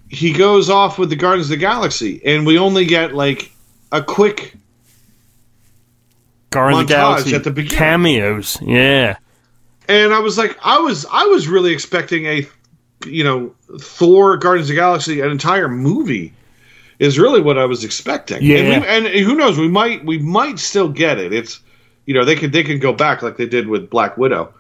he 0.09 0.33
goes 0.33 0.71
off 0.71 0.99
with 0.99 1.11
the 1.11 1.17
Guardians 1.17 1.47
of 1.47 1.51
the 1.51 1.57
Galaxy 1.57 2.21
and 2.25 2.47
we 2.47 2.59
only 2.59 2.85
get 2.85 3.15
like 3.15 3.53
a 3.93 4.03
quick 4.03 4.57
Guardians 6.51 6.83
of 6.83 6.89
the 6.89 6.95
Galaxy 6.95 7.35
at 7.35 7.45
the 7.45 7.51
beginning. 7.51 7.79
cameos. 7.79 8.59
Yeah. 8.63 9.17
and 9.89 10.15
I 10.15 10.21
was 10.21 10.39
like, 10.39 10.57
I 10.63 10.79
was, 10.79 11.07
I 11.13 11.25
was 11.25 11.49
really 11.49 11.73
expecting 11.73 12.27
a, 12.27 12.47
you 13.05 13.25
know, 13.25 13.55
Thor, 13.81 14.37
Guardians 14.37 14.71
of 14.71 14.75
the 14.77 14.81
Galaxy, 14.81 15.21
an 15.21 15.31
entire 15.31 15.69
movie, 15.69 16.33
is 16.99 17.19
really 17.19 17.41
what 17.41 17.59
I 17.59 17.65
was 17.65 17.85
expecting. 17.85 18.43
Yeah. 18.43 18.59
and, 18.59 18.83
we, 18.83 18.89
and 18.89 19.27
who 19.27 19.35
knows, 19.35 19.59
we 19.59 19.69
might, 19.69 20.05
we 20.05 20.19
might 20.19 20.59
still 20.59 20.89
get 20.89 21.19
it. 21.19 21.33
It's, 21.33 21.61
you 22.07 22.15
know, 22.15 22.25
they 22.25 22.37
could, 22.37 22.53
they 22.53 22.63
could 22.65 22.81
go 22.81 22.93
back 22.93 23.23
like 23.23 23.37
they 23.37 23.47
did 23.47 23.69
with 23.69 23.91
Black 23.91 24.17
Widow, 24.17 24.53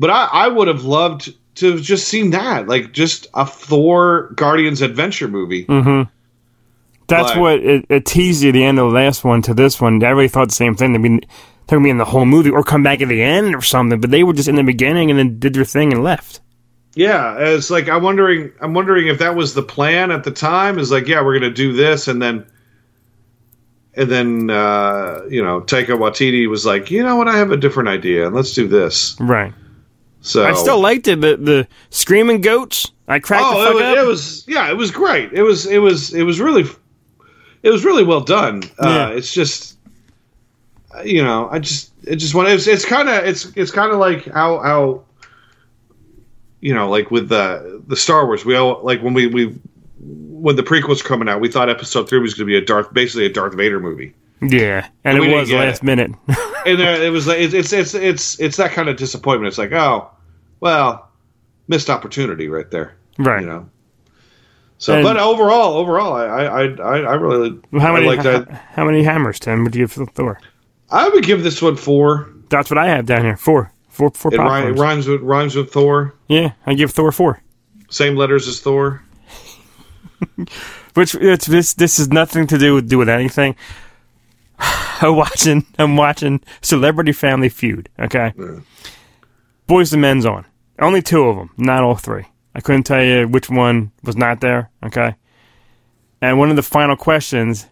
but 0.00 0.10
I, 0.10 0.24
I 0.32 0.48
would 0.48 0.68
have 0.68 0.84
loved 0.84 1.34
to 1.56 1.72
have 1.72 1.82
just 1.82 2.08
seen 2.08 2.30
that, 2.30 2.66
like 2.66 2.92
just 2.92 3.26
a 3.34 3.46
Thor 3.46 4.30
Guardians 4.34 4.82
adventure 4.82 5.28
movie. 5.28 5.64
Mm-hmm. 5.66 6.10
That's 7.08 7.32
But- 7.32 7.40
what 7.40 7.60
it, 7.60 7.86
it 7.88 8.04
teased 8.06 8.42
you 8.42 8.48
at 8.50 8.52
the 8.52 8.64
end 8.64 8.78
of 8.78 8.88
the 8.90 8.94
last 8.94 9.24
one 9.24 9.42
to 9.42 9.54
this 9.54 9.80
one. 9.80 10.02
Everybody 10.02 10.28
thought 10.28 10.48
the 10.48 10.54
same 10.54 10.74
thing. 10.74 10.92
They'd 10.92 11.02
be, 11.02 11.26
they'd 11.68 11.82
be 11.82 11.90
in 11.90 11.98
the 11.98 12.04
whole 12.04 12.26
movie 12.26 12.50
or 12.50 12.62
come 12.62 12.82
back 12.82 13.00
at 13.00 13.08
the 13.08 13.22
end 13.22 13.54
or 13.54 13.62
something, 13.62 14.00
but 14.00 14.10
they 14.10 14.24
were 14.24 14.32
just 14.32 14.48
in 14.48 14.56
the 14.56 14.62
beginning 14.64 15.10
and 15.10 15.18
then 15.18 15.38
did 15.38 15.54
their 15.54 15.64
thing 15.64 15.92
and 15.92 16.02
left. 16.02 16.40
Yeah, 16.96 17.36
it's 17.38 17.68
like 17.68 17.90
I'm 17.90 18.02
wondering. 18.02 18.50
I'm 18.62 18.72
wondering 18.72 19.08
if 19.08 19.18
that 19.18 19.36
was 19.36 19.52
the 19.52 19.62
plan 19.62 20.10
at 20.10 20.24
the 20.24 20.30
time. 20.30 20.78
Is 20.78 20.90
like, 20.90 21.06
yeah, 21.06 21.22
we're 21.22 21.38
gonna 21.38 21.52
do 21.52 21.74
this, 21.74 22.08
and 22.08 22.22
then, 22.22 22.46
and 23.92 24.10
then, 24.10 24.48
uh, 24.48 25.20
you 25.28 25.44
know, 25.44 25.60
Taika 25.60 25.88
Waititi 25.88 26.48
was 26.48 26.64
like, 26.64 26.90
you 26.90 27.02
know 27.02 27.16
what, 27.16 27.28
I 27.28 27.36
have 27.36 27.50
a 27.50 27.56
different 27.58 27.90
idea, 27.90 28.26
and 28.26 28.34
let's 28.34 28.54
do 28.54 28.66
this. 28.66 29.14
Right. 29.20 29.52
So 30.22 30.46
I 30.46 30.54
still 30.54 30.80
liked 30.80 31.06
it. 31.06 31.20
The, 31.20 31.36
the 31.36 31.68
screaming 31.90 32.40
goats, 32.40 32.90
I 33.06 33.18
cracked 33.18 33.44
the 33.44 33.58
oh, 33.58 33.64
fuck 33.64 33.74
it 33.74 33.74
was, 33.74 33.82
up. 33.82 33.98
it 33.98 34.06
was, 34.06 34.48
yeah, 34.48 34.70
it 34.70 34.76
was 34.76 34.90
great. 34.90 35.32
It 35.34 35.42
was, 35.42 35.66
it 35.66 35.78
was, 35.78 36.14
it 36.14 36.22
was 36.22 36.40
really, 36.40 36.64
it 37.62 37.70
was 37.70 37.84
really 37.84 38.04
well 38.04 38.22
done. 38.22 38.62
Yeah. 38.82 39.04
Uh, 39.04 39.08
it's 39.10 39.34
just, 39.34 39.78
uh, 40.96 41.02
you 41.02 41.22
know, 41.22 41.48
I 41.50 41.58
just, 41.58 41.92
it 42.04 42.16
just 42.16 42.34
want. 42.34 42.48
It's, 42.48 42.66
it's 42.66 42.86
kind 42.86 43.10
of, 43.10 43.24
it's, 43.24 43.52
it's 43.54 43.70
kind 43.70 43.92
of 43.92 43.98
like 43.98 44.24
how, 44.32 44.58
how, 44.60 45.04
you 46.60 46.74
know, 46.74 46.88
like 46.88 47.10
with 47.10 47.28
the 47.28 47.82
the 47.86 47.96
Star 47.96 48.26
Wars, 48.26 48.44
we 48.44 48.54
all 48.56 48.80
like 48.82 49.02
when 49.02 49.14
we 49.14 49.26
we 49.26 49.58
when 50.00 50.56
the 50.56 50.62
prequels 50.62 51.02
coming 51.04 51.28
out, 51.28 51.40
we 51.40 51.50
thought 51.50 51.68
Episode 51.70 52.08
Three 52.08 52.18
was 52.20 52.34
going 52.34 52.46
to 52.46 52.50
be 52.52 52.56
a 52.56 52.60
Darth, 52.64 52.92
basically 52.92 53.26
a 53.26 53.32
Darth 53.32 53.54
Vader 53.54 53.80
movie, 53.80 54.14
yeah, 54.40 54.88
and 55.04 55.18
And 55.18 55.26
it 55.26 55.34
was 55.36 55.50
last 55.50 55.82
it. 55.82 55.84
minute. 55.84 56.10
and 56.66 56.80
uh, 56.80 57.02
it 57.02 57.10
was 57.10 57.26
like 57.26 57.38
it's, 57.38 57.54
it's 57.54 57.72
it's 57.72 57.94
it's 57.94 58.40
it's 58.40 58.56
that 58.58 58.72
kind 58.72 58.88
of 58.88 58.96
disappointment. 58.96 59.48
It's 59.48 59.58
like, 59.58 59.72
oh, 59.72 60.10
well, 60.60 61.08
missed 61.68 61.90
opportunity 61.90 62.48
right 62.48 62.70
there, 62.70 62.96
right. 63.18 63.40
you 63.40 63.46
know. 63.46 63.68
So, 64.78 64.94
And- 64.94 65.04
but 65.04 65.16
overall, 65.16 65.76
overall, 65.78 66.12
I 66.12 66.26
I 66.44 66.62
I, 66.66 66.98
I 67.00 67.14
really 67.14 67.58
How 67.80 67.92
many? 67.94 68.06
Like 68.06 68.22
that. 68.22 68.48
how, 68.50 68.60
how 68.72 68.84
many 68.84 69.02
hammers, 69.02 69.38
Tim? 69.40 69.64
Would 69.64 69.74
you 69.74 69.82
give 69.84 69.92
for 69.92 70.06
Thor? 70.06 70.38
I 70.90 71.08
would 71.08 71.24
give 71.24 71.42
this 71.42 71.60
one 71.62 71.76
four. 71.76 72.30
That's 72.50 72.70
what 72.70 72.78
I 72.78 72.86
have 72.88 73.06
down 73.06 73.24
here. 73.24 73.36
Four. 73.36 73.72
Four. 73.96 74.10
Four 74.10 74.34
It, 74.34 74.38
rhy- 74.38 74.68
rhymes 74.68 75.08
with 75.08 75.22
rhymes 75.22 75.56
with 75.56 75.72
Thor. 75.72 76.12
Yeah, 76.28 76.52
I 76.66 76.74
give 76.74 76.90
Thor 76.90 77.10
four. 77.12 77.42
Same 77.88 78.14
letters 78.14 78.46
as 78.46 78.60
Thor. 78.60 79.02
Which 80.92 81.14
it's 81.14 81.46
this 81.46 81.72
this 81.72 81.96
has 81.96 82.10
nothing 82.10 82.46
to 82.48 82.58
do 82.58 82.74
with 82.74 82.90
do 82.90 82.98
with 82.98 83.08
anything. 83.08 83.56
I'm 84.58 85.16
watching 85.16 85.64
I'm 85.78 85.96
watching 85.96 86.42
Celebrity 86.60 87.12
Family 87.12 87.48
Feud. 87.48 87.88
Okay, 87.98 88.34
Boys 89.66 89.94
and 89.94 90.02
Men's 90.02 90.26
on. 90.26 90.44
Only 90.78 91.00
two 91.00 91.24
of 91.24 91.36
them, 91.36 91.50
not 91.56 91.82
all 91.82 91.94
three. 91.96 92.26
I 92.54 92.60
couldn't 92.60 92.82
tell 92.82 93.02
you 93.02 93.26
which 93.26 93.48
one 93.48 93.92
was 94.02 94.16
not 94.16 94.42
there. 94.42 94.70
Okay, 94.84 95.14
and 96.20 96.38
one 96.38 96.50
of 96.50 96.56
the 96.56 96.62
final 96.62 96.96
questions. 96.96 97.66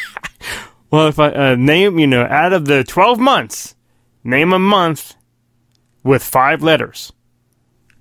well, 0.90 1.08
if 1.08 1.18
I 1.18 1.30
uh, 1.30 1.54
name 1.54 1.98
you 1.98 2.06
know 2.06 2.24
out 2.24 2.52
of 2.52 2.66
the 2.66 2.84
twelve 2.84 3.18
months, 3.18 3.74
name 4.22 4.52
a 4.52 4.58
month 4.58 5.14
with 6.06 6.22
five 6.22 6.62
letters. 6.62 7.12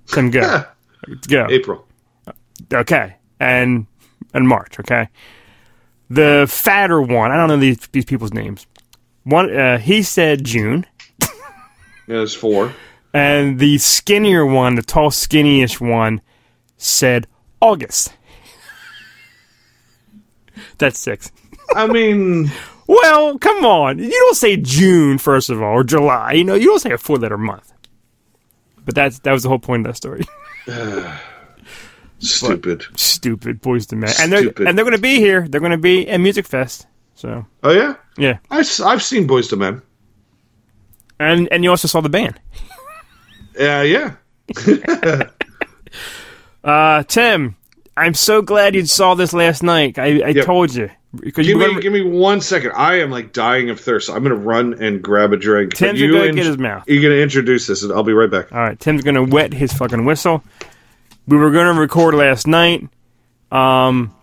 Tim, 0.07 0.29
go. 0.31 0.63
go. 1.27 1.47
April. 1.49 1.85
Okay, 2.73 3.15
and 3.39 3.87
and 4.33 4.47
March. 4.47 4.79
Okay, 4.79 5.09
the 6.09 6.45
fatter 6.49 7.01
one. 7.01 7.31
I 7.31 7.35
don't 7.37 7.49
know 7.49 7.57
these 7.57 7.79
these 7.91 8.05
people's 8.05 8.33
names. 8.33 8.65
One, 9.23 9.53
uh, 9.55 9.79
he 9.79 10.03
said 10.03 10.43
June, 10.45 10.85
Yeah, 12.07 12.21
it's 12.21 12.35
four. 12.35 12.73
and 13.13 13.57
the 13.59 13.79
skinnier 13.79 14.45
one, 14.45 14.75
the 14.75 14.83
tall, 14.83 15.09
skinny-ish 15.09 15.81
one, 15.81 16.21
said 16.77 17.25
August. 17.59 18.13
That's 20.77 20.99
six. 20.99 21.31
I 21.75 21.87
mean, 21.87 22.51
Well, 22.87 23.39
come 23.39 23.65
on. 23.65 23.97
You 23.97 24.11
don't 24.11 24.35
say 24.37 24.57
June 24.57 25.17
first 25.17 25.49
of 25.49 25.61
all, 25.61 25.73
or 25.79 25.83
July. 25.83 26.33
You 26.33 26.43
know, 26.43 26.53
you 26.53 26.67
don't 26.67 26.79
say 26.79 26.91
a 26.91 26.97
four-letter 26.99 27.37
month. 27.37 27.73
But 28.85 28.95
that's 28.95 29.19
that 29.19 29.31
was 29.33 29.43
the 29.43 29.49
whole 29.49 29.59
point 29.59 29.85
of 29.85 29.93
that 29.93 29.97
story. 29.97 30.23
stupid. 32.19 32.83
Stupid 32.95 33.61
Boyz 33.61 33.91
II 33.91 33.99
Men, 33.99 34.11
and 34.19 34.31
they're 34.31 34.41
Stupid. 34.41 34.67
and 34.67 34.77
they're 34.77 34.85
going 34.85 34.95
to 34.95 35.01
be 35.01 35.17
here. 35.17 35.47
They're 35.47 35.59
going 35.59 35.71
to 35.71 35.77
be 35.77 36.07
at 36.07 36.19
Music 36.19 36.45
Fest. 36.45 36.87
So 37.15 37.45
Oh 37.63 37.71
yeah, 37.71 37.95
yeah. 38.17 38.37
I've 38.49 38.67
I've 38.83 39.03
seen 39.03 39.27
Boyz 39.27 39.51
II 39.51 39.59
Men. 39.59 39.81
And 41.19 41.47
and 41.51 41.63
you 41.63 41.69
also 41.69 41.87
saw 41.87 42.01
the 42.01 42.09
band. 42.09 42.39
Yeah, 43.57 43.81
yeah. 43.83 44.15
Uh, 46.63 47.03
Tim, 47.03 47.55
I'm 47.95 48.15
so 48.15 48.41
glad 48.41 48.73
you 48.73 48.85
saw 48.87 49.13
this 49.13 49.33
last 49.33 49.61
night. 49.61 49.99
I, 49.99 50.05
I 50.21 50.29
Yep. 50.29 50.45
told 50.45 50.73
you 50.73 50.89
Give 51.21 51.45
you 51.45 51.57
me, 51.57 51.81
give 51.81 51.93
me 51.93 52.01
one 52.01 52.41
second. 52.41 52.71
I 52.75 52.95
am 52.99 53.11
like 53.11 53.33
dying 53.33 53.69
of 53.69 53.79
thirst. 53.79 54.09
I'm 54.09 54.23
gonna 54.23 54.35
run 54.35 54.81
and 54.81 55.01
grab 55.01 55.33
a 55.33 55.37
drink. 55.37 55.73
Tim's 55.73 55.99
you 55.99 56.11
gonna 56.11 56.25
int- 56.25 56.35
get 56.35 56.45
his 56.45 56.57
mouth. 56.57 56.83
You're 56.87 57.01
gonna 57.01 57.21
introduce 57.21 57.67
this, 57.67 57.83
and 57.83 57.91
I'll 57.91 58.03
be 58.03 58.13
right 58.13 58.29
back. 58.29 58.51
All 58.51 58.59
right, 58.59 58.79
Tim's 58.79 59.03
gonna 59.03 59.23
wet 59.23 59.53
his 59.53 59.73
fucking 59.73 60.05
whistle. 60.05 60.43
We 61.27 61.37
were 61.37 61.51
gonna 61.51 61.79
record 61.79 62.15
last 62.15 62.47
night. 62.47 62.87
Um, 63.51 64.13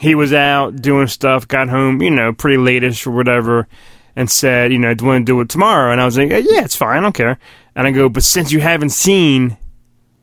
he 0.00 0.14
was 0.14 0.32
out 0.32 0.76
doing 0.76 1.06
stuff. 1.06 1.48
Got 1.48 1.68
home, 1.68 2.02
you 2.02 2.10
know, 2.10 2.32
pretty 2.32 2.56
lateish 2.56 3.06
or 3.06 3.10
whatever, 3.12 3.66
and 4.14 4.30
said, 4.30 4.72
you 4.72 4.78
know, 4.78 4.94
do 4.94 5.04
you 5.04 5.10
want 5.10 5.26
to 5.26 5.32
do 5.32 5.40
it 5.40 5.48
tomorrow? 5.48 5.92
And 5.92 6.00
I 6.00 6.04
was 6.04 6.18
like, 6.18 6.30
yeah, 6.30 6.64
it's 6.64 6.76
fine, 6.76 6.98
I 6.98 7.00
don't 7.00 7.14
care. 7.14 7.38
And 7.74 7.86
I 7.86 7.90
go, 7.90 8.08
but 8.08 8.22
since 8.22 8.52
you 8.52 8.60
haven't 8.60 8.90
seen 8.90 9.56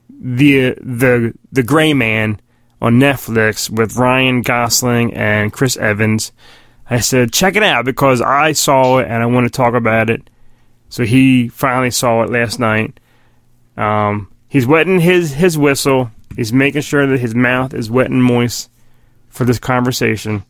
the 0.09 0.75
the 0.81 1.33
the 1.51 1.63
Gray 1.63 1.93
Man 1.93 2.39
on 2.83 2.99
Netflix 2.99 3.69
with 3.69 3.95
Ryan 3.95 4.41
Gosling 4.41 5.13
and 5.13 5.51
Chris 5.53 5.77
Evans, 5.77 6.33
I 6.89 6.99
said 6.99 7.31
check 7.33 7.55
it 7.55 7.63
out 7.63 7.85
because 7.85 8.21
I 8.21 8.51
saw 8.51 8.99
it 8.99 9.07
and 9.07 9.23
I 9.23 9.25
want 9.25 9.47
to 9.47 9.49
talk 9.51 9.73
about 9.73 10.09
it. 10.09 10.29
So 10.89 11.05
he 11.05 11.47
finally 11.47 11.89
saw 11.89 12.21
it 12.23 12.29
last 12.29 12.59
night. 12.59 12.99
Um, 13.77 14.31
he's 14.49 14.67
wetting 14.67 14.99
his 14.99 15.33
his 15.33 15.57
whistle. 15.57 16.11
He's 16.35 16.51
making 16.51 16.81
sure 16.81 17.07
that 17.07 17.19
his 17.19 17.33
mouth 17.33 17.73
is 17.73 17.89
wet 17.89 18.11
and 18.11 18.21
moist 18.21 18.69
for 19.29 19.45
this 19.45 19.59
conversation. 19.59 20.43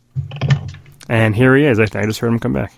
And 1.08 1.36
here 1.36 1.56
he 1.56 1.64
is. 1.64 1.78
I, 1.78 1.84
I 1.84 2.04
just 2.06 2.18
heard 2.18 2.28
him 2.32 2.38
come 2.38 2.52
back. 2.52 2.72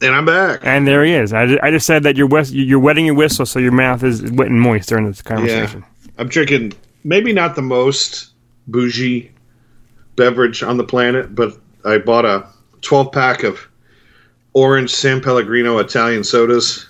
And 0.00 0.14
I'm 0.14 0.24
back. 0.24 0.60
And 0.62 0.86
there 0.86 1.04
he 1.04 1.12
is. 1.12 1.32
I, 1.32 1.46
ju- 1.46 1.58
I 1.62 1.70
just 1.70 1.86
said 1.86 2.02
that 2.04 2.16
you're 2.16 2.26
whis- 2.26 2.52
you're 2.52 2.78
wetting 2.78 3.06
your 3.06 3.14
whistle 3.14 3.46
so 3.46 3.58
your 3.58 3.72
mouth 3.72 4.02
is 4.02 4.22
wet 4.32 4.48
and 4.48 4.60
moist 4.60 4.88
during 4.88 5.06
this 5.06 5.22
conversation. 5.22 5.80
Yeah. 5.80 6.10
I'm 6.18 6.28
drinking 6.28 6.74
maybe 7.04 7.32
not 7.32 7.54
the 7.54 7.62
most 7.62 8.31
bougie 8.68 9.30
beverage 10.16 10.62
on 10.62 10.76
the 10.76 10.84
planet, 10.84 11.34
but 11.34 11.56
I 11.84 11.98
bought 11.98 12.24
a 12.24 12.46
12 12.82 13.12
pack 13.12 13.42
of 13.42 13.58
orange 14.52 14.90
San 14.94 15.20
Pellegrino 15.20 15.78
Italian 15.78 16.24
sodas. 16.24 16.86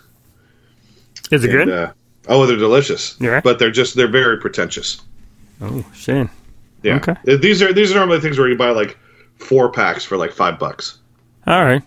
Is 1.30 1.44
it 1.44 1.50
And, 1.54 1.66
good? 1.66 1.68
uh, 1.70 1.92
oh, 2.28 2.46
they're 2.46 2.56
delicious. 2.56 3.16
Yeah. 3.20 3.40
But 3.42 3.58
they're 3.58 3.70
just 3.70 3.94
they're 3.96 4.08
very 4.10 4.38
pretentious. 4.38 5.00
oh, 5.60 5.84
shit. 5.94 6.28
Yeah. 6.82 6.96
Okay. 6.96 7.14
These 7.36 7.62
are 7.62 7.72
these 7.72 7.92
are 7.92 7.94
normally 7.94 8.20
things 8.20 8.38
where 8.38 8.48
you 8.48 8.56
buy 8.56 8.70
like 8.70 8.98
four 9.36 9.70
packs 9.70 10.04
for 10.04 10.16
like 10.16 10.32
five 10.32 10.58
bucks. 10.58 10.98
All 11.46 11.64
right. 11.64 11.82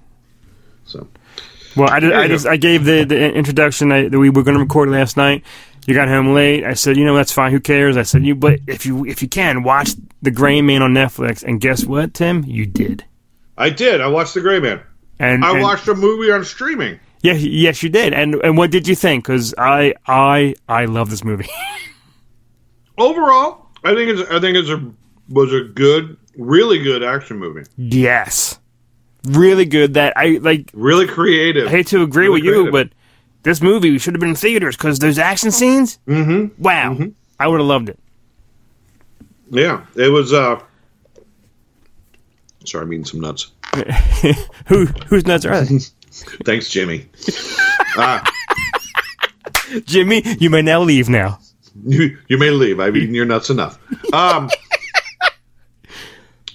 So 0.86 1.08
Well, 1.76 1.90
I, 1.90 2.00
did, 2.00 2.14
I 2.14 2.28
go. 2.28 2.34
just 2.34 2.46
I 2.48 2.56
gave 2.58 2.86
the, 2.86 3.04
the 3.04 3.34
introduction 3.34 3.90
that 3.90 4.12
we 4.12 4.30
were 4.30 4.44
going 4.44 4.56
to 4.56 4.64
record 4.64 4.90
last 4.90 5.18
night. 5.18 5.44
You 5.88 5.94
got 5.94 6.08
home 6.08 6.34
late. 6.34 6.64
I 6.64 6.74
said, 6.74 6.98
you 6.98 7.06
know, 7.06 7.16
that's 7.16 7.32
fine. 7.32 7.52
Who 7.52 7.60
cares? 7.60 7.96
I 7.96 8.04
said, 8.04 8.26
you, 8.26 8.34
but 8.36 8.60
if 8.68 8.86
you 8.86 9.06
if 9.06 9.22
you 9.22 9.28
can 9.28 9.64
watch 9.64 9.92
The 10.22 10.32
Gray 10.32 10.62
Man 10.62 10.82
on 10.82 10.94
Netflix, 10.94 11.44
and 11.44 11.62
guess 11.62 11.86
what, 11.86 12.14
Tim, 12.14 12.44
you 12.46 12.66
did. 12.66 13.06
I 13.58 13.70
did. 13.70 14.02
I 14.02 14.08
watched 14.08 14.34
The 14.34 14.42
Gray 14.42 14.60
Man. 14.60 14.82
And, 15.20 15.46
I 15.46 15.52
and- 15.54 15.62
watched 15.62 15.88
a 15.88 15.94
movie 15.96 16.32
on 16.32 16.44
streaming. 16.44 17.00
Yeah, 17.22 17.34
yes, 17.34 17.82
you 17.82 17.90
did. 17.90 18.14
And 18.14 18.36
and 18.36 18.56
what 18.58 18.70
did 18.70 18.88
you 18.88 18.94
think? 18.96 19.24
Because 19.26 19.56
I 19.58 19.96
I 20.06 20.54
I 20.70 20.86
love 20.86 21.10
this 21.10 21.24
movie. 21.24 21.50
Overall, 22.98 23.68
I 23.84 23.94
think 23.96 24.12
it's 24.20 24.30
I 24.32 24.40
think 24.40 24.56
it's 24.58 24.70
a 24.70 24.92
was 25.30 25.52
a 25.54 25.62
good, 25.62 26.18
really 26.38 26.80
good 26.84 27.04
action 27.04 27.38
movie. 27.40 27.64
yes, 27.78 28.60
really 29.26 29.66
good. 29.66 29.96
That 29.96 30.14
I 30.16 30.38
like. 30.42 30.70
Really 30.74 31.08
creative. 31.08 31.68
I 31.68 31.72
hate 31.72 31.88
to 31.88 32.04
agree 32.04 32.28
Really 32.28 32.42
with 32.42 32.44
you, 32.46 32.72
but 32.72 32.90
this 33.46 33.62
movie 33.62 33.98
should 33.98 34.14
have 34.16 34.20
been 34.20 34.30
in 34.30 34.36
theaters 34.36 34.76
because 34.76 35.00
those 35.00 35.18
action 35.18 35.52
scenes. 35.52 36.00
Mm-hmm. 36.08 36.62
Wow, 36.62 36.98
I 37.40 37.48
would 37.48 37.60
have 37.62 37.68
loved 37.68 37.88
it. 37.90 38.00
Yeah, 39.50 39.86
it 39.96 40.10
was. 40.10 40.34
uh 40.34 40.60
Sorry, 42.66 42.84
I'm 42.84 42.92
eating 42.94 43.06
some 43.06 43.22
nuts. 43.22 43.52
Who 44.68 44.86
whose 45.08 45.26
nuts 45.28 45.46
are 45.46 45.62
they? 45.62 45.78
Thanks, 46.46 46.70
Jimmy. 46.70 47.08
ah, 47.98 48.24
Jimmy, 49.86 50.24
you 50.40 50.50
may 50.50 50.62
now 50.62 50.82
leave 50.82 51.08
now. 51.10 51.40
you, 51.86 52.18
you 52.28 52.38
may 52.38 52.50
leave. 52.50 52.80
I've 52.80 52.96
eaten 52.96 53.14
your 53.14 53.26
nuts 53.26 53.50
enough. 53.52 53.78
Um, 54.14 54.50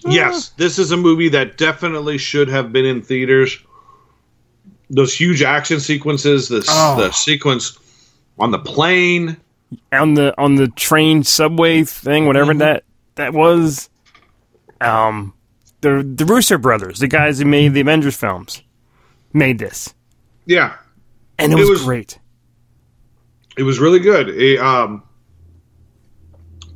yes, 0.06 0.48
this 0.50 0.78
is 0.78 0.90
a 0.92 0.96
movie 0.96 1.28
that 1.28 1.58
definitely 1.58 2.18
should 2.18 2.48
have 2.48 2.72
been 2.72 2.86
in 2.86 3.02
theaters. 3.02 3.56
Those 4.90 5.14
huge 5.14 5.42
action 5.42 5.78
sequences, 5.80 6.48
this 6.48 6.66
Oh. 6.68 6.96
the 7.00 7.10
sequence 7.12 7.78
on 8.38 8.50
the 8.50 8.58
plane. 8.58 9.36
on 9.92 10.14
the 10.14 10.34
on 10.36 10.56
the 10.56 10.66
train 10.68 11.22
subway 11.22 11.84
thing, 11.84 12.26
whatever 12.26 12.50
Mm-hmm. 12.52 12.58
that 12.58 12.84
that 13.14 13.32
was. 13.32 13.88
Um, 14.80 15.32
the 15.82 16.02
the 16.02 16.24
Russo 16.24 16.58
brothers, 16.58 16.98
the 16.98 17.06
guys 17.06 17.38
who 17.38 17.44
made 17.44 17.74
the 17.74 17.80
Avengers 17.80 18.16
films, 18.16 18.62
made 19.32 19.58
this, 19.58 19.94
Yeah, 20.46 20.74
and 21.38 21.52
it, 21.52 21.56
It 21.56 21.60
was, 21.60 21.70
was- 21.70 21.84
great. 21.84 22.18
it 23.56 23.62
was 23.62 23.78
really 23.78 23.98
good. 24.00 24.28
It, 24.30 24.58
um, 24.58 25.02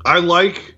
I 0.04 0.18
like. 0.20 0.74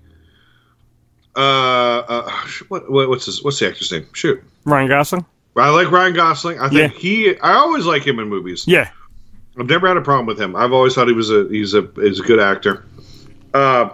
Uh, 1.35 1.39
uh, 1.39 2.31
what, 2.69 2.89
what 2.91 3.09
what's 3.09 3.25
his 3.25 3.43
what's 3.43 3.59
the 3.59 3.67
actor's 3.67 3.91
name? 3.91 4.07
Shoot, 4.13 4.41
Ryan 4.65 4.87
Gosling, 4.89 5.25
I 5.57 5.69
like 5.69 5.91
Ryan 5.91 6.13
Gosling. 6.13 6.59
I 6.59 6.69
think 6.69 6.93
Yeah. 6.93 6.99
he. 6.99 7.39
I 7.39 7.53
always 7.53 7.85
like 7.85 8.05
him 8.05 8.19
in 8.19 8.27
movies. 8.29 8.65
yeah, 8.67 8.89
I've 9.59 9.67
never 9.67 9.87
had 9.87 9.97
a 9.97 10.01
problem 10.01 10.25
with 10.25 10.39
him. 10.39 10.55
I've 10.55 10.73
always 10.73 10.93
thought 10.95 11.07
he 11.07 11.13
was 11.13 11.29
a 11.31 11.47
he's 11.49 11.73
a 11.73 11.87
he's 11.95 12.19
a 12.19 12.23
good 12.23 12.39
actor. 12.39 12.85
Uh, 13.53 13.89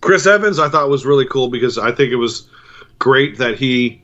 Chris 0.00 0.26
Evans, 0.26 0.58
I 0.58 0.68
thought 0.68 0.88
was 0.88 1.04
really 1.06 1.26
cool 1.26 1.48
because 1.48 1.78
I 1.78 1.92
think 1.92 2.12
it 2.12 2.16
was 2.16 2.48
great 2.98 3.38
that 3.38 3.56
he 3.58 4.02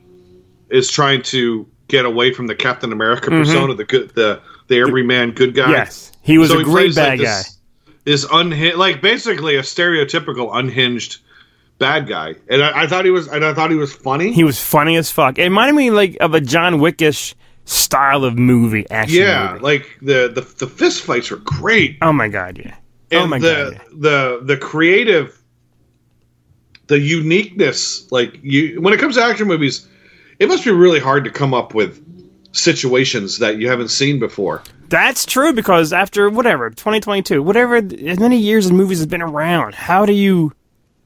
is 0.69 0.89
trying 0.91 1.21
to 1.23 1.65
get 1.87 2.05
away 2.05 2.33
from 2.33 2.47
the 2.47 2.55
Captain 2.55 2.91
America 2.91 3.29
persona, 3.29 3.73
the 3.75 3.85
good 3.85 4.09
the 4.15 4.41
the 4.67 4.79
everyman 4.79 5.31
good 5.31 5.53
guy. 5.55 5.63
Mm-hmm. 5.63 5.71
yes, 5.73 6.11
he 6.21 6.37
was 6.37 6.49
So 6.49 6.55
a 6.55 6.57
he 6.59 6.63
great 6.65 6.73
plays, 6.93 6.95
bad 6.95 7.09
like, 7.19 7.19
guy. 7.27 7.37
this, 7.37 7.57
This 8.03 8.25
unhinged, 8.31 8.77
like 8.77 9.01
basically 9.01 9.55
a 9.55 9.61
stereotypical 9.61 10.49
unhinged 10.53 11.17
bad 11.79 12.07
guy, 12.07 12.35
and 12.49 12.63
I, 12.63 12.83
I 12.83 12.87
thought 12.87 13.05
he 13.05 13.11
was, 13.11 13.27
and 13.27 13.43
I 13.45 13.53
thought 13.53 13.69
he 13.71 13.77
was 13.77 13.93
funny. 13.93 14.31
He 14.33 14.43
was 14.43 14.59
funny 14.59 14.95
as 14.97 15.11
fuck. 15.11 15.37
It 15.37 15.43
reminded 15.43 15.75
me 15.75 15.91
like 15.91 16.17
of 16.19 16.33
a 16.33 16.41
John 16.41 16.75
Wickish 16.75 17.35
style 17.65 18.23
of 18.23 18.37
movie 18.37 18.89
action. 18.89 19.21
yeah, 19.21 19.53
movie. 19.53 19.63
like 19.63 19.97
the, 20.01 20.31
the 20.33 20.41
the 20.59 20.67
fist 20.67 21.03
fights 21.03 21.29
were 21.31 21.37
great. 21.37 21.97
oh 22.01 22.13
my 22.13 22.27
god, 22.27 22.57
yeah. 22.57 22.75
Oh 23.11 23.17
and 23.17 23.21
oh 23.21 23.27
my 23.27 23.39
the, 23.39 23.53
god, 23.53 23.73
yeah. 23.73 23.81
the 23.93 24.39
the 24.43 24.57
creative 24.57 25.41
the 26.87 26.99
uniqueness 26.99 28.09
like 28.11 28.39
you 28.41 28.81
when 28.81 28.93
it 28.93 28.99
comes 28.99 29.15
to 29.15 29.23
action 29.23 29.47
movies 29.47 29.87
it 30.39 30.47
must 30.47 30.63
be 30.63 30.71
really 30.71 30.99
hard 30.99 31.23
to 31.25 31.29
come 31.29 31.53
up 31.53 31.73
with 31.73 32.03
situations 32.53 33.39
that 33.39 33.57
you 33.57 33.69
haven't 33.69 33.89
seen 33.89 34.19
before 34.19 34.63
That's 34.89 35.25
true 35.25 35.53
because 35.53 35.91
after 35.91 36.29
whatever 36.29 36.69
2022, 36.69 37.43
whatever 37.43 37.75
as 37.75 38.19
many 38.19 38.37
years 38.37 38.65
as 38.65 38.71
movies 38.71 38.99
has 38.99 39.05
been 39.05 39.21
around, 39.21 39.75
how 39.75 40.05
do 40.05 40.13
you 40.13 40.53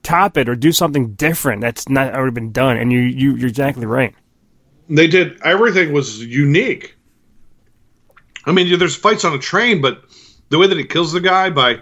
top 0.04 0.38
it 0.38 0.48
or 0.50 0.56
do 0.56 0.72
something 0.72 1.14
different 1.14 1.62
that's 1.62 1.88
not 1.90 2.14
already 2.14 2.34
been 2.34 2.52
done? 2.52 2.78
And 2.78 2.92
you 2.92 3.00
you 3.00 3.36
you're 3.36 3.50
exactly 3.50 3.86
right. 3.86 4.14
they 4.90 5.08
did 5.08 5.40
everything 5.44 5.94
was 5.94 6.24
unique 6.24 6.96
i 8.46 8.52
mean 8.52 8.78
there's 8.80 8.96
fights 8.96 9.24
on 9.24 9.34
a 9.34 9.40
train 9.40 9.82
but 9.82 10.04
the 10.50 10.58
way 10.58 10.68
that 10.68 10.78
he 10.78 10.84
kills 10.84 11.12
the 11.14 11.22
guy 11.22 11.50
by 11.50 11.80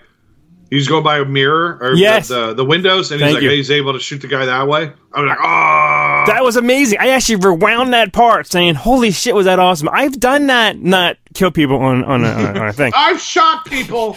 he's 0.69 0.87
going 0.87 1.03
by 1.03 1.17
a 1.19 1.25
mirror 1.25 1.77
or 1.81 1.93
Yes. 1.95 2.27
the, 2.27 2.47
the, 2.47 2.53
the 2.55 2.65
windows 2.65 3.11
and 3.11 3.21
he's 3.21 3.33
like 3.33 3.41
you. 3.43 3.49
he's 3.49 3.71
able 3.71 3.93
to 3.93 3.99
shoot 3.99 4.19
the 4.21 4.27
guy 4.27 4.45
that 4.45 4.67
way 4.67 4.91
i'm 5.13 5.25
like 5.25 5.37
oh 5.39 6.23
That 6.27 6.43
was 6.43 6.57
amazing. 6.57 6.99
I 6.99 7.09
actually 7.09 7.37
rewound 7.37 7.93
that 7.93 8.11
part, 8.13 8.45
saying, 8.45 8.75
"Holy 8.75 9.09
shit, 9.11 9.33
was 9.33 9.45
that 9.45 9.57
awesome!" 9.57 9.89
I've 9.91 10.19
done 10.19 10.47
that, 10.47 10.77
not 10.77 11.17
kill 11.33 11.49
people 11.49 11.77
on 11.81 12.03
on 12.03 12.23
a, 12.23 12.29
on 12.29 12.67
a 12.67 12.73
thing. 12.73 12.91
i've 12.95 13.19
shot 13.21 13.65
people 13.65 14.15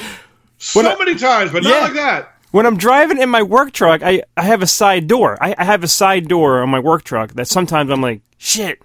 so 0.59 0.81
I- 0.81 0.99
many 0.99 1.15
times 1.15 1.53
but 1.53 1.63
not 1.63 1.71
Yeah. 1.71 1.79
like 1.81 1.95
that 1.95 2.32
When 2.53 2.67
I'm 2.67 2.77
driving 2.77 3.19
in 3.21 3.29
my 3.31 3.43
work 3.43 3.73
truck, 3.73 4.03
I, 4.03 4.23
I 4.37 4.43
have 4.43 4.63
a 4.63 4.67
side 4.67 5.09
door. 5.09 5.37
I, 5.43 5.55
I 5.59 5.65
have 5.65 5.83
a 5.83 5.89
side 5.89 6.29
door 6.29 6.63
on 6.63 6.69
my 6.69 6.79
work 6.79 7.03
truck 7.03 7.33
that 7.33 7.49
sometimes 7.49 7.91
I'm 7.91 8.01
like, 8.03 8.21
shit, 8.39 8.81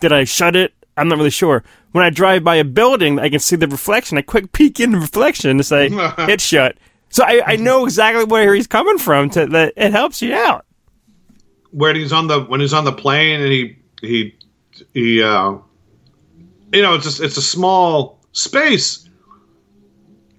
did 0.00 0.12
I 0.12 0.24
shut 0.24 0.56
it? 0.56 0.72
I'm 0.96 1.08
not 1.08 1.18
really 1.18 1.30
sure. 1.30 1.62
When 1.92 2.04
I 2.04 2.10
drive 2.10 2.42
by 2.42 2.56
a 2.56 2.64
building, 2.64 3.18
I 3.20 3.28
can 3.28 3.38
see 3.38 3.54
the 3.56 3.68
reflection. 3.68 4.16
I 4.18 4.22
quick 4.22 4.52
peek 4.52 4.80
in 4.80 4.92
the 4.92 4.98
reflection 4.98 5.58
to 5.58 5.62
say 5.64 5.88
it's 5.92 6.42
shut. 6.44 6.76
So 7.10 7.22
I, 7.22 7.42
I 7.46 7.56
know 7.56 7.84
exactly 7.84 8.24
where 8.24 8.54
he's 8.54 8.66
coming 8.66 8.98
from. 8.98 9.30
To 9.30 9.46
that 9.46 9.74
it 9.76 9.92
helps 9.92 10.20
you 10.22 10.34
out. 10.34 10.64
when 11.70 11.96
he's 11.96 12.12
on 12.12 12.26
the 12.26 12.40
when 12.44 12.60
he's 12.60 12.72
on 12.72 12.84
the 12.84 12.92
plane 12.92 13.40
and 13.42 13.52
he 13.52 13.76
he 14.00 14.38
he 14.94 15.22
uh 15.22 15.52
you 16.72 16.82
know 16.82 16.94
it's 16.94 17.04
just 17.04 17.20
it's 17.20 17.36
a 17.36 17.42
small 17.42 18.20
space 18.32 19.05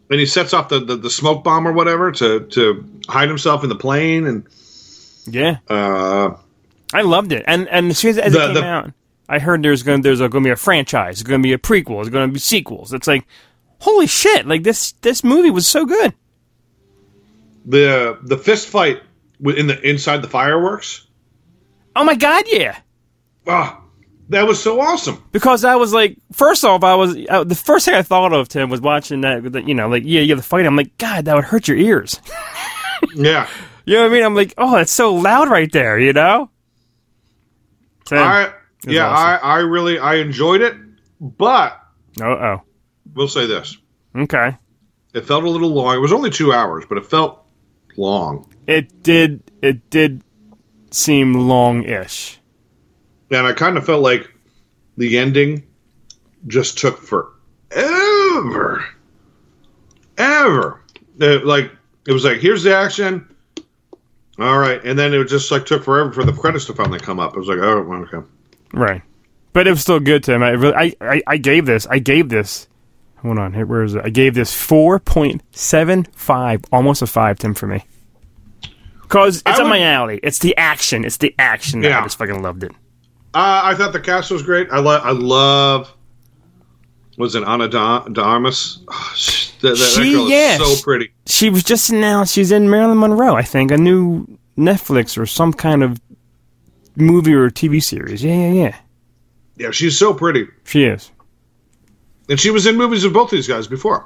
and 0.09 0.19
he 0.19 0.25
sets 0.25 0.53
off 0.53 0.69
the, 0.69 0.79
the, 0.79 0.95
the 0.95 1.09
smoke 1.09 1.43
bomb 1.43 1.67
or 1.67 1.73
whatever 1.73 2.11
to 2.13 2.41
to 2.47 2.85
hide 3.07 3.27
himself 3.29 3.63
in 3.63 3.69
the 3.69 3.75
plane 3.75 4.25
and 4.27 4.45
Yeah, 5.25 5.57
uh 5.69 6.35
I 6.93 7.01
loved 7.01 7.31
it. 7.31 7.43
And 7.47 7.67
and 7.69 7.89
as 7.91 7.97
soon 7.97 8.11
as, 8.11 8.17
as 8.17 8.33
The- 8.33 8.39
it 8.43 8.45
came 8.47 8.53
the- 8.55 8.63
out, 8.65 8.91
I 9.29 9.39
heard 9.39 9.61
there's 9.63 9.83
gonna 9.83 10.01
there's 10.01 10.19
going 10.19 10.31
to 10.31 10.39
be 10.41 10.49
a 10.51 10.55
franchise. 10.55 11.17
There's 11.17 11.23
going 11.27 11.41
to 11.41 11.45
be 11.45 11.51
a 11.53 11.57
prequel. 11.57 11.97
There's 11.97 12.09
going 12.09 12.29
to 12.29 12.33
be 12.33 12.39
sequels. 12.39 12.93
It's 12.93 13.07
like, 13.07 13.25
holy 13.79 14.07
shit! 14.07 14.47
Like 14.47 14.63
this 14.63 14.93
this 15.01 15.21
movie 15.23 15.49
was 15.51 15.67
so 15.67 15.85
good. 15.85 16.13
the 17.65 18.17
the 18.23 18.37
fist 18.37 18.69
fight 18.69 19.01
in 19.43 19.67
the 19.67 19.79
inside 19.87 20.21
the 20.21 20.29
fireworks 20.29 21.05
Oh 21.95 22.03
my 22.03 22.15
god, 22.15 22.45
yeah. 22.47 22.77
ah 23.47 23.81
that 24.29 24.47
was 24.47 24.61
so 24.61 24.79
awesome 24.79 25.23
because 25.31 25.63
I 25.63 25.75
was 25.75 25.93
like, 25.93 26.17
first 26.31 26.63
off, 26.65 26.83
I 26.83 26.95
was 26.95 27.15
uh, 27.29 27.43
the 27.43 27.55
first 27.55 27.85
thing 27.85 27.93
I 27.93 28.01
thought 28.01 28.33
of 28.33 28.47
Tim 28.49 28.69
was 28.69 28.81
watching 28.81 29.21
that. 29.21 29.51
that, 29.53 29.67
You 29.67 29.73
know, 29.73 29.87
like 29.87 30.03
yeah, 30.05 30.21
yeah, 30.21 30.35
the 30.35 30.41
fight. 30.41 30.65
I'm 30.65 30.75
like, 30.75 30.97
God, 30.97 31.25
that 31.25 31.35
would 31.35 31.45
hurt 31.45 31.67
your 31.67 31.77
ears. 31.77 32.19
yeah 33.15 33.47
You 33.85 33.95
know 33.95 34.03
what 34.03 34.11
I 34.11 34.13
mean? 34.13 34.23
I'm 34.23 34.35
like, 34.35 34.53
oh, 34.57 34.75
that's 34.75 34.91
so 34.91 35.15
loud 35.15 35.49
right 35.49 35.71
there. 35.71 35.99
You 35.99 36.13
know? 36.13 36.49
Tim, 38.05 38.17
I 38.19 38.53
yeah 38.85 39.07
awesome. 39.07 39.39
I 39.43 39.53
I 39.55 39.57
really 39.59 39.99
I 39.99 40.15
enjoyed 40.15 40.61
it 40.61 40.75
but 41.19 41.81
uh 42.21 42.25
oh, 42.25 42.61
we'll 43.15 43.27
say 43.27 43.45
this 43.47 43.75
okay. 44.15 44.55
it 45.13 45.25
felt 45.25 45.43
a 45.43 45.49
little 45.49 45.69
long 45.69 45.95
it 45.95 45.99
was 45.99 46.13
only 46.13 46.29
two 46.29 46.53
hours 46.53 46.85
but 46.87 46.97
it 46.97 47.05
felt 47.05 47.43
long 47.97 48.47
It 48.67 49.03
did. 49.03 49.43
It 49.61 49.89
did 49.89 50.21
seem 50.91 51.33
long-ish. 51.33 52.39
And 53.31 53.45
I 53.47 53.53
kind 53.53 53.77
of 53.77 53.85
felt 53.85 54.01
like 54.01 54.31
the 54.97 55.17
ending 55.17 55.63
just 56.47 56.77
took 56.77 56.99
forever, 57.01 58.83
ever. 60.17 60.81
Uh, 61.19 61.39
like 61.43 61.71
it 62.07 62.13
was 62.13 62.23
like 62.23 62.37
here's 62.39 62.63
the 62.63 62.75
action, 62.75 63.27
all 64.39 64.57
right, 64.59 64.83
and 64.83 64.97
then 64.97 65.13
it 65.13 65.23
just 65.25 65.51
like 65.51 65.65
took 65.65 65.83
forever 65.83 66.11
for 66.11 66.23
the 66.23 66.31
credits 66.33 66.65
to 66.65 66.73
finally 66.73 66.99
come 66.99 67.19
up. 67.19 67.33
I 67.33 67.37
was 67.37 67.47
like, 67.47 67.59
oh, 67.59 67.79
okay. 68.13 68.27
Right. 68.73 69.01
But 69.53 69.65
it 69.67 69.71
was 69.71 69.81
still 69.81 69.99
good, 69.99 70.23
to 70.25 70.33
him. 70.35 70.43
I 70.43 70.49
really, 70.51 70.75
I, 70.75 70.95
I, 71.01 71.21
I 71.25 71.37
gave 71.37 71.65
this. 71.65 71.87
I 71.87 71.97
gave 71.97 72.29
this. 72.29 72.67
Hold 73.23 73.39
on. 73.39 73.53
Here, 73.53 73.65
where 73.65 73.81
is 73.81 73.95
it? 73.95 74.05
I 74.05 74.09
gave 74.09 74.35
this 74.35 74.53
four 74.53 74.99
point 74.99 75.41
seven 75.51 76.03
five, 76.11 76.63
almost 76.71 77.01
a 77.01 77.07
five, 77.07 77.39
Tim, 77.39 77.55
for 77.55 77.65
me. 77.65 77.83
Because 79.01 79.37
it's 79.37 79.43
I 79.47 79.53
up 79.53 79.59
would- 79.63 79.69
my 79.69 79.81
alley. 79.81 80.19
It's 80.21 80.37
the 80.39 80.55
action. 80.57 81.03
It's 81.05 81.17
the 81.17 81.33
action. 81.39 81.81
that 81.81 81.91
I 81.91 82.03
just 82.03 82.17
fucking 82.19 82.41
loved 82.43 82.63
it. 82.63 82.71
Uh, 83.33 83.61
I 83.65 83.75
thought 83.75 83.93
the 83.93 83.99
cast 83.99 84.31
was 84.31 84.41
great. 84.41 84.67
I 84.71 84.79
love, 84.79 85.01
I 85.05 85.11
love. 85.11 85.93
Was 87.17 87.35
it 87.35 87.43
Anna 87.43 87.67
da- 87.67 88.05
Darmus? 88.05 88.79
Oh, 88.87 89.11
sh- 89.15 89.51
that, 89.61 89.69
that, 89.69 89.77
that 89.77 90.03
She- 90.03 90.13
girl 90.13 90.27
is 90.31 90.77
so 90.77 90.83
pretty. 90.83 91.11
She 91.25 91.49
was 91.49 91.63
just 91.63 91.89
announced. 91.89 92.33
She's 92.33 92.51
in 92.51 92.69
Marilyn 92.69 92.99
Monroe. 92.99 93.35
I 93.35 93.41
think 93.43 93.71
a 93.71 93.77
new 93.77 94.25
Netflix 94.57 95.17
or 95.17 95.25
some 95.25 95.51
kind 95.53 95.83
of 95.83 95.99
movie 96.95 97.33
or 97.33 97.49
TV 97.49 97.81
series. 97.83 98.23
Yeah, 98.23 98.33
yeah, 98.35 98.51
yeah. 98.53 98.75
Yeah, 99.57 99.71
she's 99.71 99.97
so 99.97 100.13
pretty, 100.13 100.47
She 100.65 100.83
is. 100.83 101.09
and 102.29 102.39
she 102.39 102.51
was 102.51 102.67
in 102.67 102.75
movies 102.75 103.03
with 103.03 103.13
both 103.13 103.31
these 103.31 103.47
guys 103.47 103.65
before. 103.67 104.05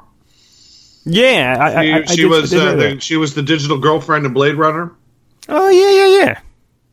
Yeah, 1.03 1.57
I, 1.59 1.69
She, 1.84 1.91
I, 1.91 1.97
I 1.97 2.05
she 2.05 2.15
did- 2.22 2.30
was 2.30 2.53
uh, 2.53 2.76
the, 2.76 2.99
she 3.01 3.17
was 3.17 3.34
the 3.36 3.41
digital 3.41 3.78
girlfriend 3.78 4.26
in 4.26 4.32
Blade 4.34 4.55
Runner. 4.55 4.93
Oh 5.49 5.69
yeah, 5.69 5.91
yeah, 5.91 6.26
yeah. 6.26 6.39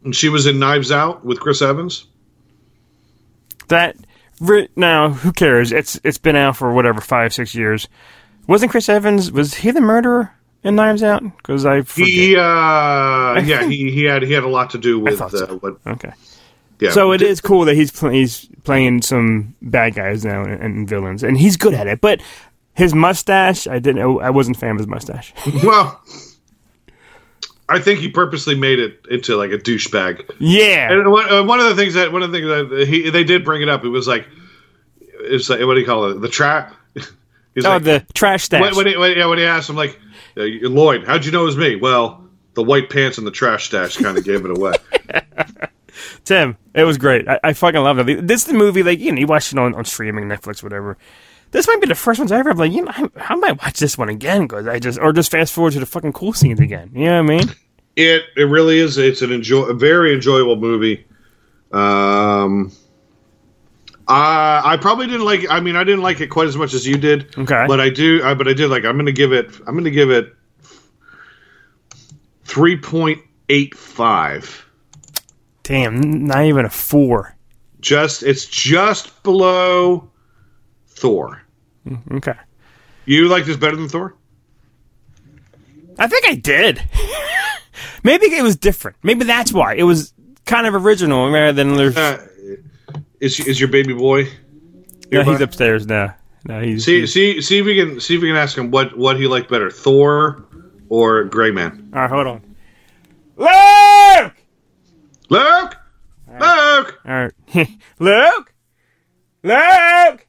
And 0.05 0.15
she 0.17 0.29
was 0.29 0.47
in 0.47 0.59
Knives 0.59 0.91
Out 0.91 1.25
with 1.25 1.39
Chris 1.39 1.63
Evans. 1.63 2.07
That 3.69 3.97
now, 4.77 5.11
who 5.11 5.33
cares? 5.33 5.73
It's 5.73 6.01
it's 6.05 6.19
been 6.19 6.37
out 6.37 6.57
for 6.57 6.73
whatever 6.73 7.01
five 7.01 7.33
six 7.33 7.55
years. 7.55 7.89
Wasn't 8.47 8.71
Chris 8.71 8.89
Evans? 8.89 9.31
Was 9.31 9.55
he 9.55 9.71
the 9.71 9.81
murderer 9.81 10.33
in 10.63 10.77
Knives 10.77 11.03
Out? 11.03 11.23
Because 11.37 11.67
I 11.67 11.83
forget. 11.83 12.09
He, 12.09 12.37
uh, 12.37 12.41
yeah, 13.45 13.69
he, 13.69 13.91
he 13.91 14.05
had 14.05 14.23
he 14.23 14.33
had 14.33 14.45
a 14.45 14.49
lot 14.49 14.71
to 14.71 14.79
do 14.79 14.99
with 14.99 15.19
so. 15.19 15.45
uh, 15.45 15.55
what. 15.57 15.79
okay. 15.87 16.13
Yeah. 16.81 16.93
So 16.93 17.13
it 17.13 17.23
is 17.23 17.41
cool 17.41 17.65
that 17.65 17.75
he's 17.75 17.91
pl- 17.91 18.11
he's 18.11 18.47
playing 18.63 19.03
some 19.03 19.57
bad 19.61 19.95
guys 19.95 20.25
now 20.25 20.45
and, 20.45 20.63
and 20.63 20.89
villains, 20.89 21.23
and 21.25 21.37
he's 21.37 21.57
good 21.57 21.75
at 21.75 21.89
it. 21.89 22.01
But 22.01 22.23
his 22.75 22.95
mustache, 22.95 23.67
I 23.67 23.81
didn't. 23.81 24.01
I 24.21 24.31
wasn't 24.31 24.57
a 24.57 24.61
fan 24.61 24.73
of 24.73 24.79
his 24.79 24.87
mustache. 24.87 25.35
well. 25.65 26.01
I 27.69 27.79
think 27.79 28.01
he 28.01 28.09
purposely 28.09 28.55
made 28.55 28.79
it 28.79 29.07
into 29.11 29.37
like 29.37 29.51
a 29.51 29.59
douchebag. 29.59 30.31
yeah, 30.39 30.91
And 30.91 31.11
one, 31.11 31.31
uh, 31.31 31.45
one 31.45 31.61
of 31.61 31.67
the 31.67 31.77
things 31.77 31.95
that 31.95 32.13
one 32.13 32.23
of 32.23 32.33
the 32.33 32.39
things 32.39 32.71
that 32.71 32.89
he 32.89 33.11
they 33.11 33.25
did 33.25 33.45
bring 33.45 33.63
it 33.63 33.69
up. 33.69 33.85
It 33.85 33.91
was 33.91 34.09
like, 34.09 34.27
it's 35.21 35.51
like 35.51 35.61
what 35.61 35.75
do 35.75 35.81
you 35.81 35.87
call 35.87 36.11
it? 36.11 36.21
The 36.21 36.29
trap. 36.29 36.75
He's 37.55 37.65
oh 37.65 37.71
like, 37.71 37.85
the 37.85 38.07
trash 38.15 38.45
stash. 38.45 38.61
when, 38.61 38.77
when, 38.77 38.87
he, 38.87 38.97
when, 38.97 39.17
yeah, 39.17 39.27
when 39.27 39.39
he 39.39 39.45
asked 39.45 39.69
him 39.69 39.77
like, 39.77 39.99
uh, 40.37 40.43
Lloyd, 40.43 41.05
how'd 41.05 41.25
you 41.25 41.33
know 41.33 41.43
it 41.43 41.47
was 41.47 41.57
me? 41.57 41.77
Well, 41.77 42.25
the 42.55 42.63
white 42.63 42.89
pants 42.91 43.19
and 43.19 43.27
the 43.27 43.31
trash 43.31 43.67
stash 43.67 43.97
kind 43.97 44.17
of 44.17 44.25
gave 44.25 44.45
it 44.45 44.51
away. 44.57 44.75
Tim, 46.25 46.57
it 46.75 46.85
was 46.85 46.99
great. 46.99 47.29
I, 47.29 47.41
I 47.43 47.53
fucking 47.53 47.81
love 47.81 47.99
it. 47.99 48.27
This 48.27 48.43
is 48.43 48.47
the 48.47 48.55
movie, 48.55 48.83
like, 48.83 48.99
you 48.99 49.13
know, 49.13 49.19
you 49.19 49.27
watch 49.27 49.53
it 49.53 49.59
on, 49.59 49.75
on 49.75 49.85
streaming, 49.85 50.25
Netflix, 50.25 50.63
whatever. 50.63 50.97
This 51.51 51.67
might 51.67 51.81
be 51.81 51.87
the 51.87 51.95
first 51.95 52.19
ones 52.19 52.31
I 52.31 52.39
ever 52.39 52.51
have, 52.51 52.59
like, 52.59 52.73
you 52.73 52.85
know, 52.85 52.93
I, 52.95 53.09
I 53.17 53.35
might 53.37 53.63
watch 53.63 53.79
this 53.79 53.97
one 53.97 54.09
again, 54.09 54.43
because 54.43 54.67
I 54.67 54.79
just, 54.79 54.99
or 54.99 55.13
just 55.13 55.31
fast 55.31 55.53
forward 55.53 55.73
to 55.73 55.81
the 55.81 55.87
fucking 55.87 56.13
cool 56.13 56.33
scenes 56.33 56.61
again. 56.61 56.91
You 56.95 57.07
know 57.07 57.23
what 57.23 57.33
I 57.33 57.37
mean? 57.37 57.55
It 57.97 58.23
it 58.37 58.45
really 58.45 58.79
is. 58.79 58.97
It's 58.97 59.23
an 59.23 59.33
enjoy 59.33 59.63
a 59.63 59.75
very 59.75 60.15
enjoyable 60.15 60.55
movie. 60.55 61.05
Um, 61.73 62.71
I 64.07 64.63
I 64.65 64.77
probably 64.77 65.07
didn't 65.09 65.25
like. 65.25 65.51
I 65.51 65.59
mean, 65.59 65.75
I 65.75 65.83
didn't 65.83 66.03
like 66.03 66.21
it 66.21 66.29
quite 66.29 66.47
as 66.47 66.57
much 66.57 66.75
as 66.75 66.87
you 66.87 66.97
did. 66.97 67.37
Okay. 67.37 67.65
but 67.67 67.81
I 67.81 67.91
do. 67.91 68.23
I, 68.23 68.35
but 68.35 68.47
I 68.47 68.53
did 68.53 68.69
like. 68.69 68.85
I'm 68.85 68.95
going 68.95 69.07
to 69.07 69.13
give 69.13 69.33
it. 69.33 69.51
I'm 69.67 69.83
to 69.83 69.91
give 69.91 70.11
it 70.11 70.33
three 72.45 72.77
point 72.77 73.21
eight 73.49 73.77
five. 73.77 74.65
Damn, 75.65 76.25
not 76.25 76.45
even 76.45 76.67
a 76.67 76.71
four. 76.71 77.37
Just 77.81 78.23
it's 78.23 78.47
just 78.47 79.23
below 79.25 80.09
Thor. 80.99 81.43
Okay. 82.13 82.35
You 83.07 83.29
like 83.29 83.45
this 83.47 83.57
better 83.57 83.77
than 83.77 83.89
Thor? 83.89 84.15
I 85.99 86.07
think 86.07 86.27
I 86.27 86.35
did. 86.35 86.83
Maybe 88.05 88.27
it 88.27 88.43
was 88.43 88.57
different. 88.57 88.97
Maybe 89.03 89.25
that's 89.25 89.53
why. 89.53 89.75
It 89.75 89.83
was 89.85 90.13
kind 90.45 90.67
of 90.67 90.75
original 90.75 91.31
rather 91.31 91.53
than 91.53 91.75
there's. 91.77 91.97
Uh, 91.97 92.27
is 93.21 93.41
is 93.41 93.59
your 93.59 93.69
baby 93.69 93.95
boy? 93.95 94.29
no, 95.11 95.23
he's 95.23 95.41
upstairs 95.41 95.87
now. 95.87 96.15
No, 96.45 96.61
he's. 96.61 96.85
See, 96.85 96.99
he's- 96.99 97.11
see, 97.13 97.41
see 97.41 97.59
if 97.59 97.67
we 97.67 97.75
can 97.77 98.01
see 98.01 98.17
if 98.17 98.23
we 98.23 98.29
can 98.29 98.37
ask 98.37 98.57
him 98.57 98.71
what 98.71 98.97
what 98.97 99.17
he 99.19 99.27
liked 99.27 99.51
better, 99.51 99.71
Thor 99.71 100.45
or 100.89 101.25
Gray 101.25 101.51
Man. 101.51 101.91
All 101.95 102.03
right, 102.03 102.11
hold 102.11 102.27
on. 102.27 102.55
Luke! 103.37 104.35
Luke, 105.31 105.77
Luke. 106.41 107.01
All 107.07 107.29
right. 107.29 107.33
Luke! 107.99 108.55
Luke! 109.43 110.27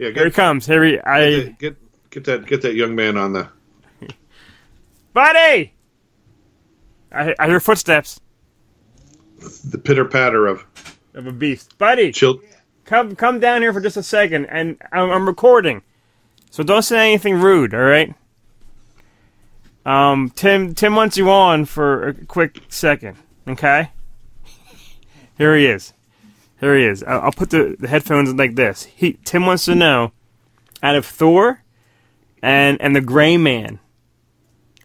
Yeah, 0.00 0.10
Here 0.10 0.24
he 0.24 0.30
comes. 0.30 0.66
Here 0.66 0.82
he. 0.82 0.98
I. 0.98 1.54
get 1.58 1.76
get 2.10 2.24
that 2.24 2.46
get 2.46 2.62
that 2.62 2.74
young 2.74 2.94
man 2.94 3.16
on 3.16 3.34
the. 3.34 3.48
Buddy! 5.12 5.74
I, 7.12 7.34
I 7.38 7.46
hear 7.48 7.60
footsteps 7.60 8.20
the 9.64 9.78
pitter 9.78 10.04
patter 10.04 10.46
of 10.46 10.64
of 11.14 11.26
a 11.26 11.32
beast. 11.32 11.76
Buddy! 11.78 12.12
chill. 12.12 12.40
come 12.84 13.16
come 13.16 13.40
down 13.40 13.62
here 13.62 13.72
for 13.72 13.80
just 13.80 13.96
a 13.96 14.02
second, 14.02 14.46
and 14.46 14.80
I'm, 14.92 15.10
I'm 15.10 15.26
recording, 15.26 15.82
so 16.50 16.62
don't 16.62 16.82
say 16.82 17.08
anything 17.08 17.40
rude. 17.40 17.74
All 17.74 17.80
right. 17.80 18.14
Um, 19.84 20.30
Tim 20.34 20.74
Tim 20.74 20.94
wants 20.94 21.16
you 21.16 21.30
on 21.30 21.64
for 21.64 22.08
a 22.08 22.14
quick 22.26 22.60
second. 22.68 23.16
Okay. 23.48 23.90
Here 25.36 25.56
he 25.56 25.66
is. 25.66 25.94
Here 26.60 26.76
he 26.76 26.84
is. 26.84 27.02
I'll, 27.02 27.20
I'll 27.22 27.32
put 27.32 27.50
the, 27.50 27.76
the 27.78 27.88
headphones 27.88 28.32
like 28.34 28.54
this. 28.54 28.84
He 28.84 29.14
Tim 29.24 29.46
wants 29.46 29.64
to 29.64 29.74
know, 29.74 30.12
out 30.82 30.94
of 30.96 31.06
Thor, 31.06 31.62
and 32.42 32.80
and 32.80 32.94
the 32.94 33.00
Gray 33.00 33.36
Man, 33.36 33.78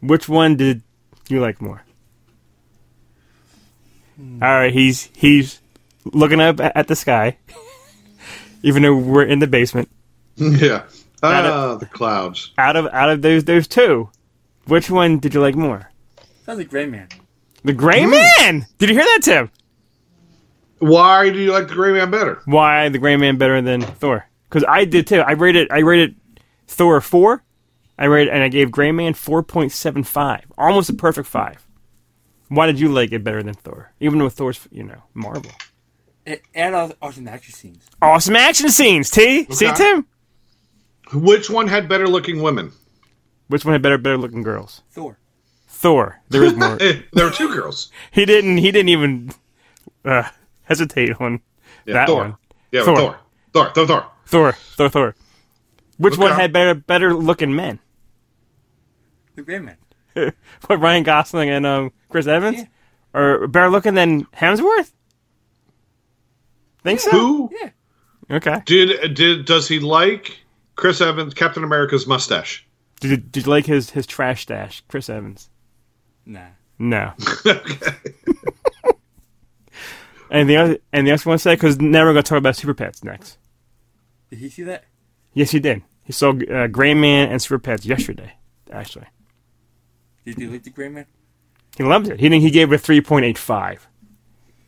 which 0.01 0.29
one 0.29 0.55
did 0.55 0.81
you 1.27 1.39
like 1.41 1.61
more? 1.61 1.83
All 4.19 4.37
right, 4.39 4.71
he's 4.73 5.09
he's 5.13 5.61
looking 6.05 6.39
up 6.39 6.61
at 6.61 6.75
at 6.77 6.87
the 6.87 6.95
sky, 6.95 7.37
even 8.63 8.83
though 8.83 8.95
we're 8.95 9.25
in 9.25 9.39
the 9.39 9.47
basement. 9.47 9.89
yeah. 10.35 10.83
Got 11.21 11.45
it. 11.45 11.51
Ah, 11.51 11.75
the 11.75 11.85
clouds. 11.87 12.51
Out 12.57 12.75
of 12.75 12.87
out 12.93 13.09
of 13.09 13.21
those 13.21 13.43
those 13.43 13.67
two, 13.67 14.09
which 14.67 14.89
one 14.89 15.19
did 15.19 15.33
you 15.33 15.41
like 15.41 15.55
more? 15.55 15.91
Sounds 16.45 16.59
like 16.59 16.69
Gray 16.69 16.85
Man. 16.85 17.09
The 17.63 17.73
Gray 17.73 18.03
Hmm. 18.03 18.11
Man. 18.11 18.67
Did 18.77 18.89
you 18.89 18.95
hear 18.95 19.03
that, 19.03 19.19
Tim? 19.23 19.49
Why 20.79 21.29
do 21.29 21.39
you 21.39 21.51
like 21.51 21.67
the 21.67 21.73
Gray 21.73 21.93
Man 21.93 22.11
better? 22.11 22.41
Why 22.45 22.89
the 22.89 22.97
Gray 22.99 23.15
Man 23.17 23.37
better 23.37 23.61
than 23.61 23.81
Thor? 23.81 24.27
Because 24.49 24.65
I 24.67 24.85
did 24.85 25.07
too. 25.07 25.21
I 25.21 25.31
rated 25.31 25.71
I 25.71 25.79
rated 25.79 26.15
Thor 26.67 26.99
four. 27.01 27.43
I 27.97 28.05
rated 28.05 28.33
and 28.33 28.43
I 28.43 28.49
gave 28.49 28.71
Gray 28.71 28.91
Man 28.91 29.13
four 29.13 29.41
point 29.43 29.71
seven 29.71 30.03
five, 30.03 30.45
almost 30.57 30.89
a 30.89 30.93
perfect 30.93 31.27
five. 31.27 31.65
Why 32.49 32.67
did 32.67 32.79
you 32.79 32.89
like 32.89 33.11
it 33.11 33.23
better 33.23 33.41
than 33.41 33.53
Thor? 33.55 33.91
Even 33.99 34.19
though 34.19 34.29
Thor's 34.29 34.67
you 34.71 34.83
know 34.83 35.01
Marvel. 35.13 35.51
It, 36.25 36.41
and 36.55 36.93
awesome 37.01 37.27
action 37.27 37.53
scenes. 37.53 37.85
Awesome 38.01 38.35
action 38.35 38.69
scenes. 38.69 39.09
T. 39.11 39.45
See 39.51 39.67
Okay. 39.67 39.75
Tim. 39.75 40.07
Which 41.13 41.49
one 41.51 41.67
had 41.67 41.87
better 41.87 42.07
looking 42.07 42.41
women? 42.41 42.71
Which 43.47 43.63
one 43.63 43.73
had 43.73 43.81
better 43.83 43.97
better 43.99 44.17
looking 44.17 44.41
girls? 44.41 44.81
Thor. 44.91 45.19
Thor. 45.67 46.19
There 46.29 46.43
is 46.43 46.55
more. 46.55 46.77
There 47.13 47.25
were 47.25 47.31
two 47.31 47.53
girls. 47.53 47.91
he 48.11 48.25
didn't. 48.25 48.57
He 48.57 48.71
didn't 48.71 48.89
even 48.89 49.31
uh, 50.03 50.29
hesitate 50.65 51.19
on 51.21 51.39
Yeah, 51.85 51.93
that 51.93 52.07
Thor. 52.07 52.17
one. 52.21 52.35
Yeah, 52.71 52.83
Thor. 52.83 52.95
Thor. 52.95 53.17
Thor. 53.53 53.69
Thor. 53.73 53.85
Thor. 53.85 54.05
Thor. 54.25 54.51
Thor. 54.53 54.89
Thor. 54.89 55.15
Which 55.97 56.17
one 56.17 56.31
Okay. 56.33 56.41
had 56.41 56.51
better 56.53 56.73
better 56.73 57.13
looking 57.13 57.55
men? 57.55 57.79
The 59.35 59.41
Gray 59.43 59.59
Man. 59.59 59.77
What 60.67 60.79
Ryan 60.81 61.03
Gosling 61.03 61.49
and 61.49 61.65
um, 61.65 61.91
Chris 62.09 62.25
Evans, 62.27 62.57
Yeah. 62.59 62.65
or 63.19 63.47
better 63.47 63.69
looking 63.69 63.93
than 63.93 64.25
Hemsworth? 64.25 64.91
Think 66.83 66.99
so? 66.99 67.11
Who 67.11 67.49
Yeah. 67.61 67.69
Okay. 68.37 68.61
did 68.65 69.13
did 69.13 69.45
does 69.45 69.67
he 69.67 69.79
like 69.79 70.37
Chris 70.75 71.01
Evans, 71.01 71.33
Captain 71.33 71.63
America's 71.63 72.07
mustache? 72.07 72.65
Did 73.01 73.11
you, 73.11 73.17
did 73.17 73.45
you 73.45 73.49
like 73.51 73.65
his 73.65 73.89
his 73.91 74.05
trash 74.07 74.43
stash, 74.43 74.83
Chris 74.87 75.09
Evans? 75.09 75.49
Nah. 76.25 76.47
No. 76.79 77.13
and 80.35 80.49
the 80.49 80.57
other 80.57 80.77
and 80.93 81.07
the 81.07 81.11
other 81.11 81.29
one 81.29 81.37
said 81.37 81.55
because 81.55 81.79
now 81.79 82.03
we're 82.03 82.13
going 82.13 82.23
to 82.23 82.29
talk 82.29 82.37
about 82.37 82.55
super 82.55 82.73
pets 82.73 83.03
next. 83.03 83.37
Did 84.29 84.39
he 84.39 84.49
see 84.49 84.63
that? 84.63 84.83
Yes, 85.33 85.51
he 85.51 85.59
did. 85.59 85.81
He 86.03 86.13
saw 86.13 86.31
uh, 86.31 86.67
Gray 86.67 86.93
Man 86.93 87.29
and 87.29 87.41
super 87.41 87.59
pets 87.59 87.85
yesterday. 87.85 88.33
Actually, 88.71 89.05
Did 90.25 90.37
you 90.39 90.49
like 90.51 90.63
the 90.63 90.69
Gray 90.69 90.89
Man? 90.89 91.05
he 91.77 91.83
loved 91.83 92.07
it. 92.07 92.19
He 92.19 92.29
didn't, 92.29 92.41
he 92.41 92.51
gave 92.51 92.71
it 92.71 92.75
a 92.75 92.77
three 92.79 93.01
point 93.01 93.25
eight 93.25 93.37
five. 93.37 93.87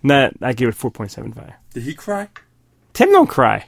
Not 0.04 0.34
I 0.42 0.54
gave 0.54 0.68
it 0.70 0.76
four 0.76 0.92
point 0.92 1.12
seven 1.12 1.32
five. 1.34 1.54
Did 1.74 1.84
he 1.84 1.94
cry? 1.94 2.30
Tim 2.94 3.12
don't 3.12 3.28
cry. 3.28 3.66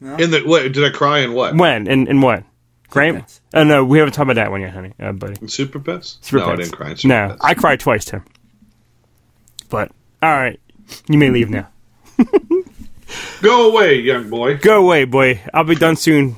No. 0.00 0.16
In 0.16 0.30
the 0.30 0.40
what? 0.40 0.62
Did 0.72 0.84
I 0.84 0.90
cry 0.90 1.20
in 1.20 1.32
what? 1.32 1.56
When 1.56 1.86
and 1.88 2.08
in 2.08 2.20
what? 2.20 2.44
Gray? 2.90 3.12
Pets. 3.12 3.40
Oh 3.54 3.64
no, 3.64 3.84
we 3.84 3.98
haven't 3.98 4.12
talked 4.14 4.24
about 4.30 4.34
that 4.42 4.50
one 4.50 4.60
yet, 4.60 4.72
honey, 4.72 4.92
uh, 5.00 5.12
buddy. 5.12 5.36
In 5.40 5.48
Super 5.48 5.78
Pets? 5.78 6.18
Super 6.20 6.38
no, 6.44 6.44
I 6.52 6.56
Pets. 6.56 6.68
didn't 6.68 6.76
cry 6.76 6.90
in 6.90 6.96
Super 6.96 7.08
No, 7.14 7.28
Pets. 7.28 7.40
I 7.44 7.54
cried 7.54 7.80
twice, 7.80 8.04
Tim. 8.04 8.24
But 9.70 9.92
all 10.22 10.30
right, 10.30 10.60
you 11.08 11.18
may 11.18 11.30
leave 11.30 11.50
now. 11.50 11.68
Go 13.42 13.70
away, 13.70 14.00
young 14.00 14.30
boy. 14.30 14.56
Go 14.58 14.80
away, 14.84 15.04
boy. 15.04 15.40
I'll 15.52 15.64
be 15.64 15.74
done 15.74 15.96
soon. 15.96 16.36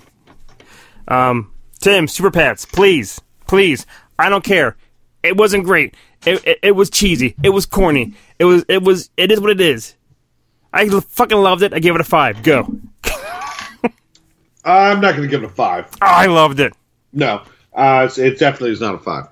Um, 1.07 1.53
Tim, 1.81 2.09
Super 2.09 2.31
Pets, 2.31 2.65
please, 2.67 3.21
please. 3.47 3.87
I 4.19 4.29
don't 4.29 4.45
care. 4.45 4.77
It 5.23 5.37
wasn't 5.37 5.65
great. 5.65 5.95
It, 6.27 6.45
it, 6.47 6.59
it 6.63 6.71
was 6.73 6.91
cheesy. 6.91 7.35
It 7.43 7.51
was 7.51 7.67
corny. 7.67 8.15
It 8.39 8.45
was. 8.47 8.65
It 8.69 8.83
was. 8.83 9.11
It 9.17 9.31
is 9.31 9.41
what 9.41 9.51
it 9.51 9.61
is. 9.61 9.95
I 10.73 10.89
fucking 10.89 11.37
loved 11.39 11.63
it. 11.63 11.73
I 11.75 11.79
gave 11.79 11.95
it 11.95 12.01
a 12.01 12.05
five. 12.05 12.43
Go. 12.43 12.79
I'm 14.65 15.01
not 15.01 15.11
going 15.15 15.23
to 15.23 15.29
give 15.29 15.43
it 15.43 15.47
a 15.47 15.55
five. 15.55 15.87
Oh, 16.01 16.07
I 16.07 16.27
loved 16.27 16.59
it. 16.59 16.73
No, 17.13 17.43
uh, 17.75 18.09
it 18.17 18.39
definitely 18.39 18.73
is 18.73 18.81
not 18.81 18.95
a 18.95 18.99
five. 18.99 19.29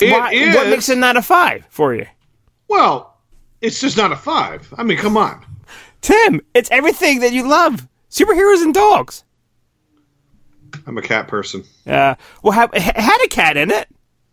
It 0.00 0.12
Why, 0.12 0.32
is- 0.32 0.54
What 0.54 0.68
makes 0.68 0.88
it 0.88 0.98
not 0.98 1.16
a 1.16 1.22
five 1.22 1.66
for 1.70 1.94
you, 1.94 2.06
Well, 2.68 3.17
it's 3.60 3.80
just 3.80 3.96
not 3.96 4.12
a 4.12 4.16
five. 4.16 4.72
I 4.76 4.82
mean, 4.84 4.98
come 4.98 5.16
on. 5.16 5.44
Tim? 6.00 6.40
It's 6.54 6.70
everything 6.70 7.20
that 7.20 7.32
you 7.32 7.46
love. 7.48 7.86
Superheroes 8.10 8.62
and 8.62 8.72
dogs. 8.72 9.24
I'm 10.86 10.96
a 10.98 11.02
cat 11.02 11.28
person. 11.28 11.64
Uh, 11.86 12.14
well, 12.42 12.52
ha- 12.52 12.68
it 12.72 12.80
had 12.82 13.24
a 13.24 13.28
cat 13.28 13.56
in 13.56 13.70
it, 13.70 13.88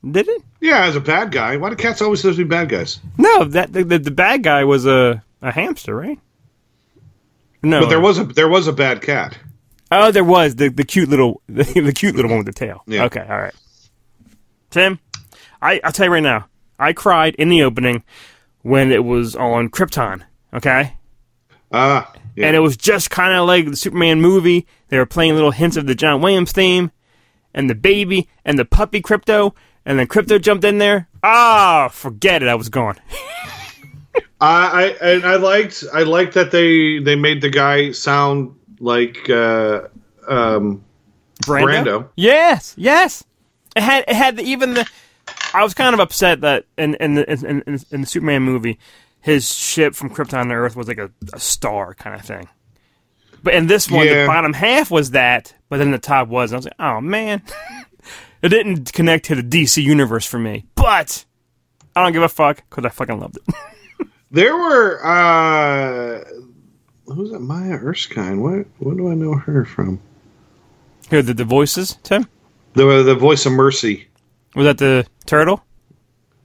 did 0.09 0.27
it? 0.27 0.41
Yeah, 0.61 0.85
as 0.85 0.95
a 0.95 1.01
bad 1.01 1.31
guy. 1.31 1.57
Why 1.57 1.69
do 1.69 1.75
cats 1.75 2.01
always 2.01 2.21
supposed 2.21 2.37
to 2.37 2.45
be 2.45 2.49
bad 2.49 2.69
guys? 2.69 2.99
No, 3.17 3.43
that 3.45 3.73
the, 3.73 3.83
the, 3.83 3.99
the 3.99 4.11
bad 4.11 4.43
guy 4.43 4.63
was 4.63 4.85
a, 4.85 5.23
a 5.41 5.51
hamster, 5.51 5.95
right? 5.95 6.19
No, 7.63 7.81
But 7.81 7.89
there 7.89 7.99
was 7.99 8.19
a 8.19 8.25
there 8.25 8.47
was 8.47 8.67
a 8.67 8.73
bad 8.73 9.01
cat. 9.01 9.37
Oh, 9.91 10.11
there 10.11 10.23
was 10.23 10.55
the 10.55 10.69
the 10.69 10.83
cute 10.83 11.09
little 11.09 11.41
the, 11.47 11.63
the 11.81 11.93
cute 11.93 12.15
little 12.15 12.29
one 12.29 12.39
with 12.39 12.47
the 12.47 12.53
tail. 12.53 12.83
Yeah. 12.85 13.05
Okay, 13.05 13.25
all 13.27 13.39
right. 13.39 13.55
Tim, 14.69 14.99
I 15.61 15.81
I'll 15.83 15.91
tell 15.91 16.05
you 16.05 16.11
right 16.13 16.23
now. 16.23 16.47
I 16.77 16.93
cried 16.93 17.35
in 17.35 17.49
the 17.49 17.63
opening 17.63 18.03
when 18.65 18.91
it 18.91 19.05
was 19.05 19.35
on 19.35 19.69
Krypton. 19.69 20.23
Okay, 20.51 20.97
Ah, 21.71 22.11
yeah. 22.35 22.47
and 22.47 22.55
it 22.55 22.59
was 22.61 22.75
just 22.75 23.11
kind 23.11 23.33
of 23.37 23.45
like 23.45 23.69
the 23.69 23.75
Superman 23.75 24.21
movie. 24.21 24.65
They 24.87 24.97
were 24.97 25.05
playing 25.05 25.35
little 25.35 25.51
hints 25.51 25.77
of 25.77 25.85
the 25.85 25.93
John 25.93 26.19
Williams 26.19 26.51
theme, 26.51 26.91
and 27.53 27.69
the 27.69 27.75
baby 27.75 28.27
and 28.43 28.57
the 28.57 28.65
puppy 28.65 29.01
Krypto, 29.03 29.53
and 29.85 29.99
then 29.99 30.07
Krypto 30.07 30.41
jumped 30.41 30.63
in 30.65 30.79
there. 30.79 31.07
Ah, 31.21 31.89
forget 31.91 32.41
it. 32.41 32.49
I 32.49 32.55
was 32.55 32.69
gone. 32.69 32.95
I, 34.41 34.95
I 35.01 35.09
and 35.09 35.25
I 35.25 35.35
liked 35.35 35.83
I 35.93 36.01
liked 36.03 36.33
that 36.33 36.49
they 36.51 36.97
they 36.99 37.15
made 37.15 37.41
the 37.41 37.49
guy 37.51 37.91
sound 37.91 38.55
like 38.79 39.29
uh, 39.29 39.81
um, 40.27 40.83
Brando? 41.43 41.83
Brando. 41.83 42.09
Yes, 42.15 42.73
yes. 42.77 43.23
It 43.75 43.83
had 43.83 44.05
it 44.07 44.15
had 44.15 44.37
the, 44.37 44.43
even 44.43 44.73
the. 44.73 44.87
I 45.59 45.63
was 45.63 45.73
kind 45.73 45.93
of 45.93 45.99
upset 45.99 46.41
that 46.41 46.65
in 46.77 46.95
in 46.95 47.15
the 47.15 47.31
in, 47.31 47.61
in, 47.67 47.79
in 47.91 48.01
the 48.01 48.07
Superman 48.07 48.43
movie, 48.43 48.79
his 49.21 49.53
ship 49.53 49.95
from 49.95 50.09
Krypton 50.09 50.43
to 50.49 50.53
Earth 50.53 50.75
was 50.75 50.87
like 50.87 50.97
a, 50.97 51.09
a 51.33 51.39
star 51.39 51.93
kind 51.93 52.15
of 52.15 52.21
thing. 52.25 52.47
But 53.43 53.53
in 53.53 53.67
this 53.67 53.89
one, 53.91 54.05
Yeah. 54.07 54.21
the 54.21 54.27
bottom 54.27 54.53
half 54.53 54.89
was 54.89 55.11
that, 55.11 55.53
but 55.69 55.77
then 55.77 55.91
the 55.91 55.99
top 55.99 56.27
was. 56.29 56.51
And 56.51 56.55
I 56.55 56.57
was 56.57 56.65
like, 56.65 56.73
oh 56.79 57.01
man, 57.01 57.41
it 58.41 58.49
didn't 58.49 58.91
connect 58.93 59.25
to 59.25 59.35
the 59.35 59.43
DC 59.43 59.81
universe 59.83 60.25
for 60.25 60.39
me. 60.39 60.65
But 60.75 61.25
I 61.95 62.03
don't 62.03 62.11
give 62.13 62.23
a 62.23 62.29
fuck 62.29 62.63
because 62.69 62.85
I 62.85 62.89
fucking 62.89 63.19
loved 63.19 63.37
it. 63.37 63.55
There 64.31 64.57
were 64.57 64.99
uh, 65.05 66.23
who's 67.05 67.31
that? 67.31 67.39
Maya 67.39 67.75
Erskine. 67.81 68.41
What 68.41 68.65
what 68.79 68.97
do 68.97 69.09
I 69.09 69.13
know 69.15 69.35
her 69.35 69.63
from? 69.63 70.01
Here, 71.09 71.21
the, 71.21 71.33
the 71.33 71.45
voices, 71.45 71.97
Tim. 72.03 72.27
The 72.73 73.03
the 73.03 73.15
voice 73.15 73.45
of 73.45 73.53
Mercy. 73.53 74.07
Was 74.55 74.65
that 74.65 74.77
the 74.77 75.05
turtle? 75.25 75.63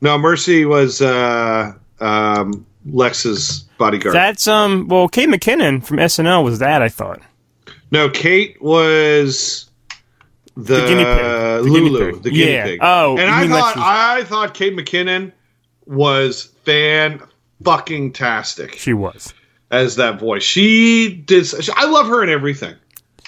No, 0.01 0.19
Mercy 0.19 0.65
was 0.65 1.01
uh, 1.03 1.73
um, 2.01 2.67
Lex's 2.87 3.61
bodyguard. 3.79 4.15
That's 4.15 4.47
um. 4.49 4.89
Well, 4.89 5.09
Kate 5.09 5.29
McKinnon 5.29 5.85
from 5.85 5.99
SNL 5.99 6.43
was 6.45 6.59
that. 6.61 6.83
I 6.83 6.89
thought. 6.89 7.21
no, 7.91 8.09
Kate 8.09 8.61
was 8.63 9.69
the, 10.57 10.75
The 10.77 10.87
guinea 10.87 11.05
pig. 11.05 11.17
The 11.25 11.61
Lulu, 11.63 11.99
guinea 11.99 12.13
pig. 12.13 12.23
the 12.23 12.31
guinea 12.31 12.53
Yeah. 12.53 12.65
pig. 12.65 12.79
Oh, 12.83 13.17
and 13.19 13.31
I 13.31 13.47
thought 13.49 13.77
Lex's- 13.77 13.83
I 13.85 14.25
thought 14.25 14.55
Kate 14.55 14.75
McKinnon 14.77 15.33
was 15.87 16.45
fan 16.65 17.21
fucking 17.65 18.13
tastic 18.13 18.75
She 18.75 18.93
was. 18.95 19.35
as 19.71 19.97
that 19.97 20.19
voice. 20.19 20.43
She 20.43 21.13
did. 21.27 21.47
I 21.77 21.87
love 21.87 22.07
her 22.09 22.23
and 22.23 22.31
everything, 22.31 22.75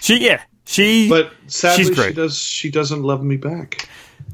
She 0.00 0.24
yeah. 0.24 0.40
She 0.64 1.08
but 1.08 1.32
sadly 1.48 1.92
she 1.94 2.12
does. 2.14 2.38
She 2.38 2.70
doesn't 2.70 3.02
love 3.02 3.22
me 3.22 3.36
back, 3.36 3.88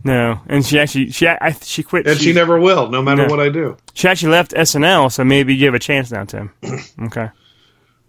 no, 0.05 0.41
and 0.49 0.65
she 0.65 0.79
actually 0.79 1.11
she 1.11 1.27
I, 1.29 1.53
she 1.63 1.83
quit. 1.83 2.07
and 2.07 2.19
she, 2.19 2.33
never 2.33 2.59
will, 2.59 2.89
no 2.89 3.03
matter 3.03 3.27
No. 3.27 3.31
what 3.31 3.41
I 3.41 3.49
do. 3.49 3.77
she 3.95 4.09
actually 4.09 4.33
left 4.33 4.53
SNL, 4.53 5.11
so 5.13 5.25
maybe 5.25 5.55
you 5.55 5.59
give 5.61 5.75
a 5.75 5.79
chance 5.79 6.11
now, 6.11 6.25
Tim. 6.25 6.53
Okay. 7.05 7.29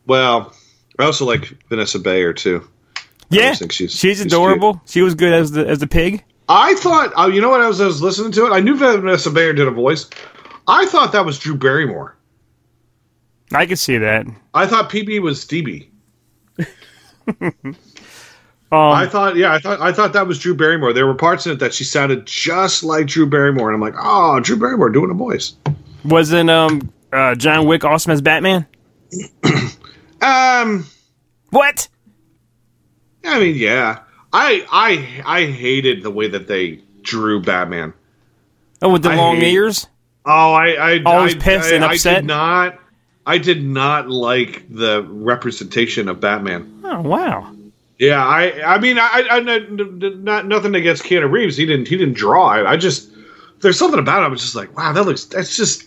Well, 0.06 0.54
I 0.98 1.04
also 1.06 1.26
like 1.26 1.56
Vanessa 1.70 2.00
Bayer 2.00 2.34
too. 2.34 2.68
Yeah, 3.30 3.54
she's- 3.54 3.74
she's, 3.74 3.92
she's 3.94 4.22
adorable. 4.22 4.82
She 4.86 5.02
was 5.02 5.14
good 5.16 5.34
as 5.34 5.52
the 5.52 5.68
as 5.68 5.80
the 5.80 5.88
pig. 5.88 6.24
I 6.48 6.74
thought, 6.76 7.14
uh, 7.18 7.28
you 7.28 7.42
know 7.42 7.50
what? 7.50 7.62
I 7.62 7.68
was, 7.68 7.80
I 7.80 7.86
was 7.86 8.02
listening 8.02 8.32
to 8.34 8.48
it. 8.48 8.50
I 8.52 8.60
knew 8.60 8.76
Vanessa 8.76 9.30
Bayer 9.30 9.54
did 9.54 9.68
a 9.68 9.72
voice. 9.72 10.10
I 10.68 10.88
thought 10.88 11.12
that 11.12 11.24
was 11.26 11.38
Drew 11.38 11.54
Barrymore. 11.56 12.16
I 13.54 13.68
could 13.68 13.78
see 13.80 14.00
that. 14.00 14.26
I 14.56 14.66
thought 14.66 14.90
PB 14.90 15.22
was 15.22 15.46
DB. 15.46 15.90
Um, 18.72 18.80
I 18.92 19.08
thought, 19.08 19.36
yeah, 19.36 19.52
I 19.54 19.58
thought, 19.60 19.82
I 19.82 19.92
thought 19.92 20.14
that 20.14 20.28
was 20.28 20.38
Drew 20.38 20.54
Barrymore. 20.56 20.94
There 20.94 21.08
were 21.08 21.16
parts 21.16 21.48
in 21.48 21.54
it 21.54 21.60
that 21.60 21.74
she 21.74 21.84
sounded 21.84 22.28
just 22.28 22.84
like 22.84 23.08
Drew 23.08 23.26
Barrymore, 23.26 23.70
and 23.72 23.76
I'm 23.76 23.82
like, 23.82 23.96
oh, 24.00 24.40
Drew 24.42 24.58
Barrymore 24.58 24.90
doing 24.92 25.10
a 25.10 25.16
voice. 25.16 25.54
wasn't 26.06 26.50
um 26.52 26.92
uh, 27.12 27.34
John 27.36 27.66
Wick 27.66 27.84
awesome 27.84 28.12
as 28.12 28.22
Batman? 28.22 28.66
Um, 30.22 30.86
What? 31.52 31.88
I 33.26 33.40
mean, 33.40 33.56
yeah, 33.56 34.00
I, 34.34 34.66
I, 34.70 35.24
I 35.26 35.46
hated 35.46 36.04
the 36.04 36.12
way 36.12 36.28
that 36.28 36.48
they 36.48 36.82
drew 37.02 37.42
Batman. 37.42 37.94
Oh, 38.82 38.90
with 38.90 39.04
the 39.04 39.12
I 39.12 39.16
long 39.16 39.38
hate- 39.38 39.54
ears. 39.54 39.88
Oh, 40.26 40.54
I, 40.54 40.72
I, 40.96 41.04
Always 41.06 41.36
I, 41.36 41.40
pissed 41.40 41.72
I, 41.72 41.76
and 41.76 41.86
I 41.86 41.94
upset? 41.94 42.16
did 42.18 42.26
not, 42.26 42.80
I 43.26 43.38
did 43.38 43.64
not 43.64 44.10
like 44.10 44.66
the 44.70 45.04
representation 45.10 46.10
of 46.10 46.20
Batman. 46.20 46.82
Oh 46.84 47.02
wow. 47.02 47.56
Yeah, 48.00 48.26
I 48.26 48.76
I 48.76 48.80
mean 48.80 48.98
I, 48.98 49.28
I, 49.30 49.38
I 49.38 49.40
not 49.40 50.48
nothing 50.48 50.74
against 50.74 51.04
Keanu 51.04 51.30
Reeves. 51.30 51.58
He 51.58 51.66
didn't 51.66 51.88
he 51.88 51.98
didn't 51.98 52.16
draw 52.16 52.60
it. 52.60 52.66
I 52.66 52.78
just 52.78 53.12
there's 53.60 53.78
something 53.78 54.00
about 54.00 54.24
it. 54.24 54.26
I 54.26 54.30
was 54.30 54.42
just 54.42 54.56
like, 54.56 54.76
wow, 54.78 54.94
that 54.94 55.04
looks 55.04 55.26
that's 55.26 55.56
just 55.56 55.84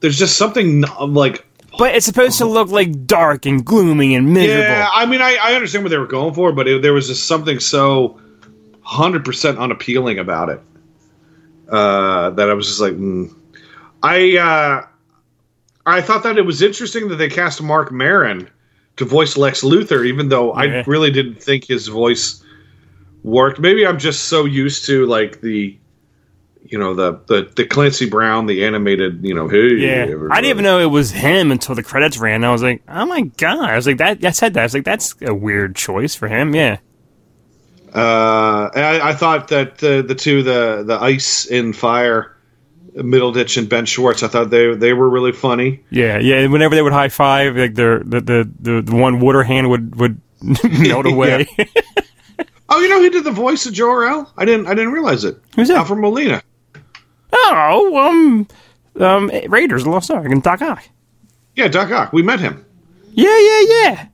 there's 0.00 0.18
just 0.18 0.36
something 0.36 0.82
like 1.00 1.44
But 1.78 1.94
it's 1.94 2.06
supposed 2.06 2.38
to 2.38 2.44
look 2.44 2.68
like 2.68 3.06
dark 3.06 3.46
and 3.46 3.64
gloomy 3.64 4.14
and 4.14 4.32
miserable. 4.32 4.62
yeah. 4.62 4.88
I 4.92 5.06
mean 5.06 5.22
I, 5.22 5.38
I 5.40 5.54
understand 5.54 5.84
what 5.84 5.90
they 5.90 5.98
were 5.98 6.06
going 6.06 6.34
for, 6.34 6.52
but 6.52 6.68
it, 6.68 6.82
there 6.82 6.92
was 6.92 7.08
just 7.08 7.26
something 7.26 7.60
so 7.60 8.20
hundred 8.82 9.24
percent 9.24 9.58
unappealing 9.58 10.18
about 10.18 10.50
it 10.50 10.60
uh, 11.70 12.30
that 12.30 12.50
I 12.50 12.54
was 12.54 12.66
just 12.66 12.80
like, 12.80 12.94
mm. 12.94 13.34
I 14.02 14.36
uh, 14.36 14.86
I 15.86 16.02
thought 16.02 16.24
that 16.24 16.36
it 16.36 16.42
was 16.42 16.62
interesting 16.62 17.08
that 17.08 17.16
they 17.16 17.28
cast 17.28 17.62
Marc 17.62 17.92
Maron 17.92 18.50
to 19.00 19.04
voice 19.04 19.36
Lex 19.36 19.62
Luthor, 19.62 20.06
even 20.06 20.28
though 20.28 20.52
I 20.52 20.64
really 20.86 21.10
didn't 21.10 21.42
think 21.42 21.64
his 21.66 21.88
voice 21.88 22.42
worked. 23.24 23.58
Maybe 23.58 23.86
I'm 23.86 23.98
just 23.98 24.24
so 24.24 24.44
used 24.44 24.86
to 24.86 25.04
like 25.06 25.40
the, 25.40 25.76
you 26.64 26.78
know, 26.78 26.94
the 26.94 27.18
the, 27.26 27.50
the 27.56 27.64
Clancy 27.66 28.08
Brown, 28.08 28.46
the 28.46 28.64
animated, 28.64 29.24
you 29.24 29.34
know, 29.34 29.48
hey, 29.48 29.74
Yeah, 29.74 30.28
I 30.30 30.36
didn't 30.40 30.50
even 30.50 30.64
know 30.64 30.78
it 30.78 30.86
was 30.86 31.10
him 31.10 31.50
until 31.50 31.74
the 31.74 31.82
credits 31.82 32.18
ran. 32.18 32.44
I 32.44 32.52
was 32.52 32.62
like, 32.62 32.82
"Oh 32.88 33.06
my 33.06 33.22
god!" 33.22 33.68
I 33.70 33.76
was 33.76 33.86
like, 33.86 33.98
"That." 33.98 34.24
I 34.24 34.30
said 34.30 34.54
that. 34.54 34.60
I 34.60 34.64
was 34.64 34.74
like, 34.74 34.84
"That's 34.84 35.14
a 35.22 35.34
weird 35.34 35.74
choice 35.76 36.14
for 36.14 36.28
him." 36.28 36.54
Yeah, 36.54 36.76
Uh, 37.92 38.70
I, 38.74 39.10
I 39.10 39.14
thought 39.14 39.48
that 39.48 39.78
the 39.78 40.02
the 40.06 40.14
two, 40.14 40.42
the 40.42 40.84
the 40.86 40.98
Ice 41.00 41.50
and 41.50 41.74
Fire, 41.74 42.36
Middleditch 42.96 43.56
and 43.56 43.68
Ben 43.68 43.86
Schwartz, 43.86 44.22
I 44.22 44.28
thought 44.28 44.50
they 44.50 44.74
they 44.74 44.92
were 44.92 45.08
really 45.08 45.32
funny. 45.32 45.80
yeah, 45.90 46.18
yeah. 46.18 46.46
Whenever 46.46 46.74
they 46.74 46.82
would 46.82 46.92
high 46.92 47.08
five, 47.08 47.56
like 47.56 47.74
their 47.74 48.00
the 48.00 48.20
the 48.20 48.50
the, 48.60 48.82
the 48.82 48.96
one 48.96 49.20
water 49.20 49.42
hand 49.42 49.70
would 49.70 49.96
would 49.96 50.20
melt 50.64 51.06
away. 51.14 51.46
Oh, 52.68 52.80
you 52.80 52.88
know, 52.88 53.02
he 53.02 53.10
did 53.10 53.24
the 53.24 53.30
voice 53.32 53.66
of 53.66 53.72
Jor-El. 53.72 54.32
I 54.36 54.44
didn't 54.44 54.66
I 54.66 54.74
didn't 54.74 54.92
realize 54.92 55.24
it. 55.24 55.40
Who's 55.56 55.68
that? 55.68 55.76
Alfred 55.78 55.98
Molina. 55.98 56.42
oh, 57.32 57.96
um, 58.08 58.48
um, 59.02 59.30
Raiders, 59.48 59.82
of 59.82 59.88
Lost 59.88 60.10
Ark, 60.10 60.26
and 60.26 60.42
Doc 60.42 60.62
Ock. 60.62 60.82
Yeah, 61.56 61.68
Doc 61.68 61.90
Ock. 61.90 62.12
We 62.12 62.22
met 62.22 62.40
him. 62.40 62.64
Yeah, 63.12 63.38
yeah, 63.38 63.60
yeah. 63.68 64.06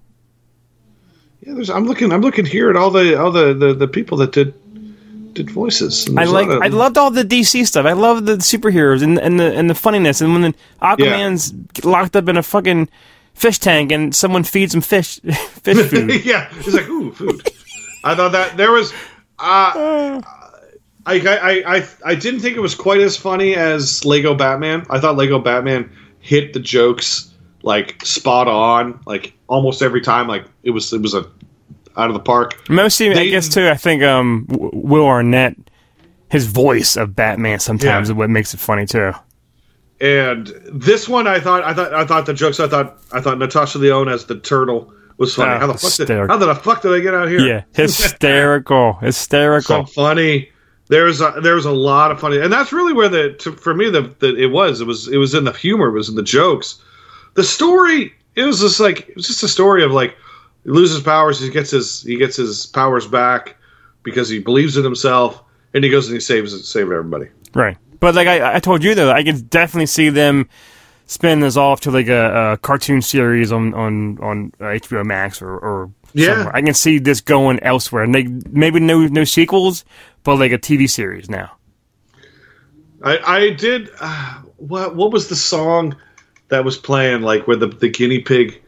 Yeah, 1.42 1.54
there's. 1.54 1.70
I'm 1.70 1.84
looking. 1.86 2.12
I'm 2.12 2.22
looking 2.22 2.44
here 2.46 2.70
at 2.70 2.76
all 2.76 2.90
the 2.90 3.20
all 3.20 3.30
the 3.30 3.54
the, 3.54 3.74
the 3.74 3.88
people 3.88 4.18
that 4.18 4.32
did 4.32 4.54
did 5.36 5.50
voices. 5.50 6.06
And 6.06 6.18
I 6.18 6.24
like. 6.24 6.48
I 6.48 6.68
loved 6.68 6.98
all 6.98 7.10
the 7.10 7.22
DC 7.22 7.66
stuff. 7.66 7.86
I 7.86 7.92
love 7.92 8.26
the 8.26 8.36
superheroes 8.38 9.02
and 9.02 9.18
and 9.18 9.38
the 9.38 9.54
and 9.54 9.70
the 9.70 9.74
funniness. 9.74 10.20
And 10.20 10.32
when 10.32 10.42
the 10.42 10.54
Aquaman's 10.82 11.54
locked 11.84 12.16
up 12.16 12.28
in 12.28 12.36
a 12.36 12.42
fucking 12.42 12.88
fish 13.34 13.58
tank 13.58 13.92
and 13.92 14.14
someone 14.14 14.42
feeds 14.42 14.74
him 14.74 14.80
fish 14.80 15.20
fish 15.62 15.76
food. 15.90 16.24
yeah, 16.24 16.48
it's 16.56 16.74
like 16.74 16.88
ooh 16.88 17.12
food. 17.12 17.48
I 18.02 18.14
thought 18.14 18.32
that 18.32 18.56
there 18.56 18.72
was. 18.72 18.92
Uh, 19.38 20.20
I, 21.08 21.20
I 21.20 21.76
I 21.76 21.88
I 22.04 22.14
didn't 22.16 22.40
think 22.40 22.56
it 22.56 22.60
was 22.60 22.74
quite 22.74 23.00
as 23.00 23.16
funny 23.16 23.54
as 23.54 24.04
Lego 24.04 24.34
Batman. 24.34 24.84
I 24.90 24.98
thought 24.98 25.16
Lego 25.16 25.38
Batman 25.38 25.90
hit 26.18 26.52
the 26.52 26.58
jokes 26.58 27.32
like 27.62 28.04
spot 28.04 28.48
on, 28.48 29.00
like 29.06 29.32
almost 29.48 29.82
every 29.82 30.00
time. 30.00 30.26
Like 30.26 30.46
it 30.64 30.70
was 30.70 30.92
it 30.92 31.00
was 31.00 31.14
a 31.14 31.30
out 31.96 32.08
of 32.08 32.14
the 32.14 32.20
park. 32.20 32.68
Mostly, 32.68 33.12
I 33.14 33.26
guess 33.28 33.48
too. 33.48 33.68
I 33.68 33.76
think 33.76 34.02
um, 34.02 34.46
Will 34.48 35.06
Arnett, 35.06 35.56
his 36.30 36.46
voice 36.46 36.96
of 36.96 37.14
Batman 37.16 37.58
sometimes 37.60 38.08
Yeah. 38.08 38.12
is 38.12 38.16
what 38.16 38.30
makes 38.30 38.52
it 38.54 38.60
funny 38.60 38.86
too. 38.86 39.12
And 40.00 40.52
this 40.70 41.08
one, 41.08 41.26
I 41.26 41.40
thought, 41.40 41.64
I 41.64 41.72
thought, 41.72 41.94
I 41.94 42.04
thought 42.04 42.26
the 42.26 42.34
jokes. 42.34 42.60
I 42.60 42.68
thought, 42.68 42.98
I 43.12 43.20
thought 43.20 43.38
Natasha 43.38 43.78
Lyonne 43.78 44.08
as 44.08 44.26
the 44.26 44.38
turtle 44.38 44.92
was 45.16 45.34
funny. 45.34 45.52
Ah, 45.52 45.58
how 45.60 45.66
the 45.68 45.78
fuck 45.78 45.94
did, 45.94 46.08
how 46.10 46.36
the 46.36 46.54
fuck 46.54 46.82
did 46.82 46.92
I 46.92 47.00
get 47.00 47.14
out 47.14 47.28
here? 47.28 47.40
Yeah, 47.40 47.62
hysterical, 47.74 48.94
hysterical. 48.94 49.62
so 49.62 49.82
hysterical. 49.84 49.86
funny. 49.86 50.50
There's 50.88 51.20
a, 51.20 51.40
there 51.42 51.54
was 51.56 51.64
a 51.64 51.72
lot 51.72 52.12
of 52.12 52.20
funny, 52.20 52.38
and 52.38 52.52
that's 52.52 52.72
really 52.72 52.92
where 52.92 53.08
the 53.08 53.32
to, 53.40 53.52
for 53.52 53.74
me 53.74 53.90
the, 53.90 54.14
the 54.20 54.36
it 54.36 54.46
was 54.52 54.80
it 54.80 54.86
was 54.86 55.08
it 55.08 55.16
was 55.16 55.34
in 55.34 55.44
the 55.44 55.52
humor, 55.52 55.88
it 55.88 55.92
was 55.92 56.08
in 56.10 56.14
the 56.14 56.22
jokes. 56.22 56.80
The 57.34 57.42
story 57.42 58.12
it 58.36 58.44
was 58.44 58.60
just 58.60 58.78
like 58.78 59.08
it 59.08 59.16
was 59.16 59.26
just 59.26 59.42
a 59.42 59.48
story 59.48 59.82
of 59.82 59.90
like 59.92 60.14
he 60.66 60.70
loses 60.72 61.00
powers, 61.02 61.40
he 61.40 61.48
gets 61.48 61.70
his 61.70 62.02
he 62.02 62.16
gets 62.16 62.36
his 62.36 62.66
powers 62.66 63.06
back 63.06 63.56
because 64.02 64.28
he 64.28 64.40
believes 64.40 64.76
in 64.76 64.84
himself, 64.84 65.42
and 65.72 65.82
he 65.82 65.90
goes 65.90 66.08
and 66.08 66.14
he 66.14 66.20
saves 66.20 66.52
saves 66.68 66.90
everybody. 66.90 67.28
Right, 67.54 67.78
but 68.00 68.14
like 68.14 68.28
I, 68.28 68.56
I 68.56 68.58
told 68.58 68.82
you 68.84 68.94
though, 68.94 69.10
I 69.12 69.22
could 69.22 69.48
definitely 69.48 69.86
see 69.86 70.10
them 70.10 70.48
spin 71.06 71.38
this 71.38 71.56
off 71.56 71.80
to 71.82 71.90
like 71.92 72.08
a, 72.08 72.52
a 72.52 72.56
cartoon 72.58 73.00
series 73.00 73.52
on 73.52 73.72
on 73.74 74.18
on 74.18 74.50
HBO 74.58 75.04
Max 75.06 75.40
or, 75.40 75.56
or 75.56 75.90
Yeah. 76.12 76.34
somewhere. 76.34 76.56
I 76.56 76.62
can 76.62 76.74
see 76.74 76.98
this 76.98 77.20
going 77.20 77.60
elsewhere. 77.62 78.02
And 78.02 78.12
they, 78.12 78.24
maybe 78.50 78.80
no 78.80 79.06
no 79.06 79.22
sequels, 79.24 79.84
but 80.24 80.36
like 80.36 80.50
a 80.52 80.58
TV 80.58 80.90
series 80.90 81.30
now. 81.30 81.52
I, 83.02 83.18
I 83.18 83.50
did. 83.50 83.90
Uh, 84.00 84.40
what 84.56 84.96
what 84.96 85.12
was 85.12 85.28
the 85.28 85.36
song 85.36 85.94
that 86.48 86.64
was 86.64 86.76
playing? 86.76 87.22
Like 87.22 87.46
where 87.46 87.56
the 87.56 87.68
the 87.68 87.88
guinea 87.88 88.20
pig, 88.20 88.60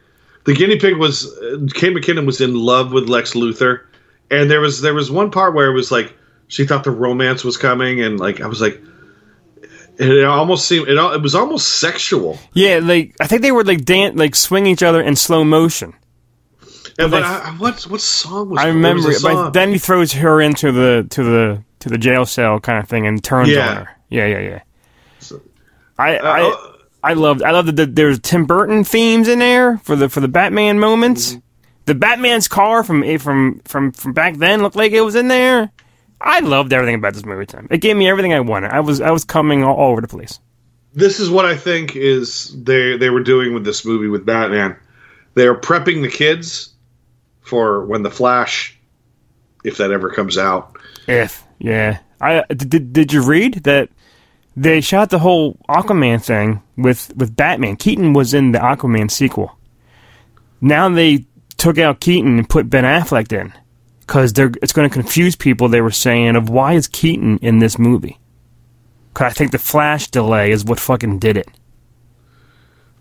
the 0.48 0.54
guinea 0.54 0.78
pig 0.78 0.96
was 0.96 1.26
uh, 1.26 1.58
Kate 1.74 1.94
McKinnon 1.94 2.24
was 2.24 2.40
in 2.40 2.54
love 2.54 2.90
with 2.90 3.06
Lex 3.08 3.34
Luthor, 3.34 3.82
and 4.30 4.50
there 4.50 4.60
was 4.62 4.80
there 4.80 4.94
was 4.94 5.10
one 5.10 5.30
part 5.30 5.54
where 5.54 5.70
it 5.70 5.74
was 5.74 5.92
like 5.92 6.16
she 6.48 6.64
thought 6.66 6.84
the 6.84 6.90
romance 6.90 7.44
was 7.44 7.58
coming, 7.58 8.00
and 8.00 8.18
like 8.18 8.40
I 8.40 8.46
was 8.46 8.60
like, 8.62 8.80
it 9.98 10.24
almost 10.24 10.66
seemed 10.66 10.88
it 10.88 10.96
it 10.96 11.22
was 11.22 11.34
almost 11.34 11.78
sexual. 11.80 12.38
Yeah, 12.54 12.80
like 12.82 13.14
I 13.20 13.26
think 13.26 13.42
they 13.42 13.52
were 13.52 13.62
like 13.64 13.84
dan- 13.84 14.16
like 14.16 14.34
swing 14.34 14.64
each 14.66 14.82
other 14.82 15.02
in 15.02 15.16
slow 15.16 15.44
motion. 15.44 15.92
And 16.98 17.10
but 17.10 17.22
I, 17.22 17.50
what 17.58 17.82
what 17.82 18.00
song 18.00 18.48
was? 18.50 18.58
I 18.58 18.68
remember 18.68 19.06
was 19.08 19.22
it, 19.22 19.30
a 19.30 19.34
but 19.34 19.50
then 19.50 19.70
he 19.72 19.78
throws 19.78 20.12
her 20.14 20.40
into 20.40 20.72
the 20.72 21.06
to 21.10 21.22
the 21.22 21.62
to 21.80 21.88
the 21.90 21.98
jail 21.98 22.24
cell 22.24 22.58
kind 22.58 22.78
of 22.82 22.88
thing 22.88 23.06
and 23.06 23.22
turns 23.22 23.50
Yeah. 23.50 23.68
on 23.70 23.76
her. 23.76 23.88
Yeah, 24.08 24.26
yeah, 24.26 24.40
yeah. 24.40 24.60
So- 25.20 25.42
I 25.98 26.16
Uh, 26.16 26.22
I 26.26 26.40
oh, 26.42 26.67
I 27.02 27.12
loved 27.14 27.42
I 27.42 27.52
loved 27.52 27.68
that 27.68 27.76
the, 27.76 27.86
there's 27.86 28.18
Tim 28.18 28.44
Burton 28.44 28.84
themes 28.84 29.28
in 29.28 29.38
there 29.38 29.78
for 29.78 29.96
the 29.96 30.08
for 30.08 30.20
the 30.20 30.28
Batman 30.28 30.78
moments. 30.78 31.32
Mm-hmm. 31.32 31.40
The 31.86 31.94
Batman's 31.94 32.48
car 32.48 32.82
from 32.82 33.02
eh, 33.04 33.18
from 33.18 33.60
from 33.64 33.92
from 33.92 34.12
back 34.12 34.36
then 34.36 34.62
looked 34.62 34.76
like 34.76 34.92
it 34.92 35.00
was 35.00 35.14
in 35.14 35.28
there. 35.28 35.70
I 36.20 36.40
loved 36.40 36.72
everything 36.72 36.96
about 36.96 37.14
this 37.14 37.24
movie. 37.24 37.46
Time 37.46 37.68
it 37.70 37.80
gave 37.80 37.96
me 37.96 38.08
everything 38.08 38.32
I 38.32 38.40
wanted. 38.40 38.72
I 38.72 38.80
was 38.80 39.00
I 39.00 39.10
was 39.10 39.24
coming 39.24 39.62
all, 39.62 39.76
all 39.76 39.92
over 39.92 40.00
the 40.00 40.08
place. 40.08 40.40
this 40.92 41.20
is 41.20 41.30
what 41.30 41.44
I 41.44 41.56
think 41.56 41.94
is 41.94 42.54
they 42.62 42.96
they 42.96 43.10
were 43.10 43.22
doing 43.22 43.54
with 43.54 43.64
this 43.64 43.84
movie 43.84 44.08
with 44.08 44.26
Batman. 44.26 44.76
They're 45.34 45.54
prepping 45.54 46.02
the 46.02 46.10
kids 46.10 46.74
for 47.40 47.84
when 47.86 48.02
the 48.02 48.10
Flash, 48.10 48.78
if 49.64 49.76
that 49.76 49.92
ever 49.92 50.10
comes 50.10 50.36
out. 50.36 50.76
If 51.06 51.44
yeah, 51.58 52.00
I 52.20 52.42
did. 52.48 52.92
Did 52.92 53.12
you 53.12 53.22
read 53.22 53.62
that 53.64 53.88
they 54.56 54.80
shot 54.80 55.10
the 55.10 55.20
whole 55.20 55.54
Aquaman 55.68 56.22
thing 56.22 56.62
with 56.78 57.12
with 57.16 57.36
Batman? 57.36 57.76
Keaton 57.76 58.12
was 58.12 58.32
in 58.32 58.52
the 58.52 58.58
Aquaman 58.58 59.10
sequel. 59.10 59.58
Now 60.60 60.88
they 60.88 61.26
took 61.56 61.78
out 61.78 62.00
Keaton 62.00 62.38
and 62.38 62.48
put 62.48 62.70
Ben 62.70 62.84
Affleck 62.84 63.32
in 63.32 63.52
because 64.00 64.32
they're 64.32 64.52
it's 64.62 64.72
going 64.72 64.88
to 64.88 64.92
confuse 64.92 65.36
people. 65.36 65.68
They 65.68 65.80
were 65.80 65.90
saying 65.90 66.36
of 66.36 66.48
why 66.48 66.74
is 66.74 66.88
Keaton 66.88 67.38
in 67.38 67.58
this 67.58 67.78
movie? 67.78 68.18
Because 69.12 69.32
I 69.32 69.34
think 69.34 69.52
the 69.52 69.58
Flash 69.58 70.08
delay 70.08 70.50
is 70.50 70.64
what 70.64 70.80
fucking 70.80 71.18
did 71.18 71.36
it. 71.36 71.48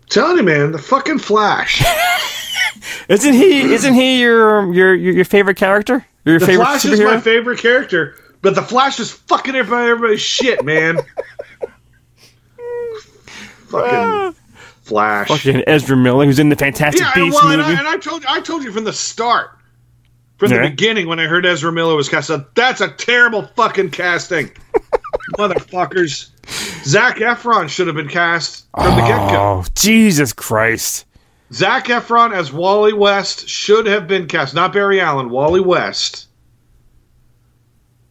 telling 0.08 0.36
you, 0.36 0.42
man, 0.42 0.72
the 0.72 0.78
fucking 0.78 1.18
Flash. 1.18 1.82
Isn't 3.08 3.34
he? 3.34 3.72
Isn't 3.72 3.94
he 3.94 4.20
your 4.20 4.72
your 4.72 4.94
your, 4.94 5.24
favorite 5.24 5.56
character? 5.56 6.04
Your 6.24 6.38
The 6.38 6.46
favorite 6.46 6.64
Flash 6.64 6.84
is 6.84 7.00
my 7.00 7.20
favorite 7.20 7.58
character, 7.58 8.16
but 8.42 8.54
the 8.54 8.62
Flash 8.62 9.00
is 9.00 9.10
fucking 9.10 9.54
everybody, 9.54 9.90
everybody's 9.90 10.20
shit, 10.20 10.64
man. 10.64 10.98
fucking 13.68 13.94
ah. 13.94 14.32
Flash. 14.82 15.28
Fucking 15.28 15.64
Ezra 15.66 15.96
Miller, 15.96 16.24
who's 16.24 16.38
in 16.38 16.48
the 16.48 16.56
Fantastic 16.56 17.02
yeah, 17.02 17.14
Beasts 17.14 17.40
well, 17.42 17.52
and, 17.52 17.60
movie. 17.60 17.74
I, 17.74 17.78
and 17.78 17.88
I 17.88 17.98
told 17.98 18.22
you, 18.22 18.28
I 18.30 18.40
told 18.40 18.64
you 18.64 18.72
from 18.72 18.84
the 18.84 18.92
start, 18.92 19.50
from 20.38 20.50
Yeah. 20.50 20.62
the 20.62 20.70
beginning 20.70 21.08
when 21.08 21.20
I 21.20 21.26
heard 21.26 21.44
Ezra 21.44 21.70
Miller 21.70 21.94
was 21.94 22.08
cast, 22.08 22.30
I 22.30 22.36
said, 22.36 22.46
that's 22.54 22.80
a 22.80 22.88
terrible 22.88 23.42
fucking 23.54 23.90
casting, 23.90 24.50
motherfuckers. 25.36 26.30
Zac 26.84 27.16
Efron 27.18 27.68
should 27.68 27.86
have 27.86 27.96
been 27.96 28.08
cast 28.08 28.66
from 28.74 28.96
the 28.96 29.02
get 29.02 29.30
go. 29.30 29.62
oh 29.62 29.64
Jesus 29.74 30.32
Christ! 30.32 31.04
Zac 31.52 31.86
Efron 31.86 32.32
as 32.32 32.50
Wally 32.52 32.94
West 32.94 33.46
should 33.46 33.84
have 33.86 34.06
been 34.08 34.26
cast, 34.26 34.54
not 34.54 34.72
Barry 34.72 35.00
Allen. 35.00 35.28
Wally 35.28 35.60
West 35.60 36.28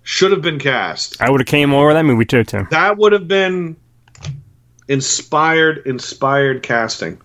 should 0.03 0.31
have 0.31 0.43
been 0.43 0.59
cast. 0.59 1.19
I 1.19 1.31
would 1.31 1.39
have 1.39 1.47
came 1.47 1.73
over 1.73 1.93
that 1.93 2.05
movie 2.05 2.25
too, 2.25 2.43
Tim. 2.43 2.67
That 2.69 2.97
would 2.97 3.13
have 3.13 3.27
been 3.27 3.75
inspired, 4.87 5.85
inspired 5.85 6.63
casting. 6.63 7.21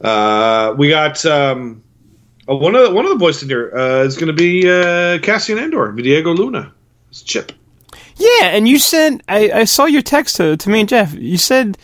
Uh, 0.00 0.74
we 0.78 0.88
got 0.88 1.24
um, 1.26 1.82
oh, 2.46 2.56
one 2.56 2.74
of 2.74 2.88
the, 2.88 2.94
one 2.94 3.04
of 3.04 3.10
the 3.10 3.18
boys 3.18 3.42
in 3.42 3.48
here 3.48 3.72
uh, 3.76 4.04
is 4.04 4.16
going 4.16 4.28
to 4.28 4.32
be 4.32 4.68
uh, 4.68 5.18
Cassian 5.20 5.58
Andor, 5.58 5.92
Diego 5.92 6.32
Luna. 6.32 6.72
It's 7.10 7.22
Chip. 7.22 7.52
Yeah, 8.16 8.46
and 8.46 8.68
you 8.68 8.78
said 8.78 9.22
I, 9.28 9.50
I 9.50 9.64
saw 9.64 9.86
your 9.86 10.02
text 10.02 10.36
to, 10.36 10.56
to 10.56 10.70
me 10.70 10.80
and 10.80 10.88
Jeff. 10.88 11.14
You 11.14 11.38
said 11.38 11.78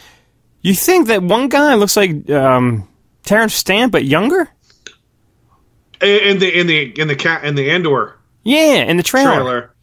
you 0.62 0.74
think 0.74 1.06
that 1.08 1.22
one 1.22 1.48
guy 1.48 1.74
looks 1.74 1.96
like 1.96 2.28
um, 2.30 2.88
Terence 3.24 3.54
Stamp 3.54 3.92
but 3.92 4.04
younger. 4.04 4.48
In 6.00 6.38
the 6.38 6.58
in 6.58 6.66
the 6.66 7.00
in 7.00 7.08
the 7.08 7.16
cat 7.16 7.44
in 7.44 7.54
the 7.54 7.70
Andor 7.70 8.18
Yeah, 8.42 8.82
in 8.84 8.96
the 8.96 9.02
trailer. 9.02 9.34
trailer. 9.34 9.73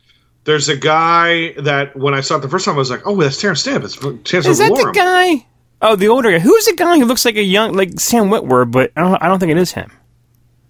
There's 0.44 0.70
a 0.70 0.76
guy 0.76 1.54
that 1.54 1.96
when 1.96 2.14
I 2.14 2.22
saw 2.22 2.38
it 2.38 2.40
the 2.42 2.50
first 2.50 2.66
time, 2.66 2.76
I 2.76 2.78
was 2.80 2.90
like, 2.90 3.06
"Oh, 3.06 3.16
that's 3.22 3.40
Terence 3.40 3.62
Stamp. 3.62 3.84
It's 3.84 3.96
Is 4.34 4.58
that 4.58 4.70
the 4.70 4.92
guy? 4.96 5.46
Oh, 5.84 5.96
the 5.96 6.08
older 6.08 6.32
guy. 6.32 6.40
Who's 6.40 6.66
the 6.66 6.74
guy 6.76 6.98
who 6.98 7.06
looks 7.06 7.26
like 7.26 7.36
a 7.36 7.44
young, 7.44 7.74
like 7.74 8.00
Sam 8.00 8.26
Witwer? 8.30 8.70
But 8.70 8.92
I 8.96 9.02
don't. 9.02 9.22
I 9.24 9.28
don't 9.28 9.40
think 9.40 9.52
it 9.52 9.58
is 9.58 9.72
him. 9.72 9.92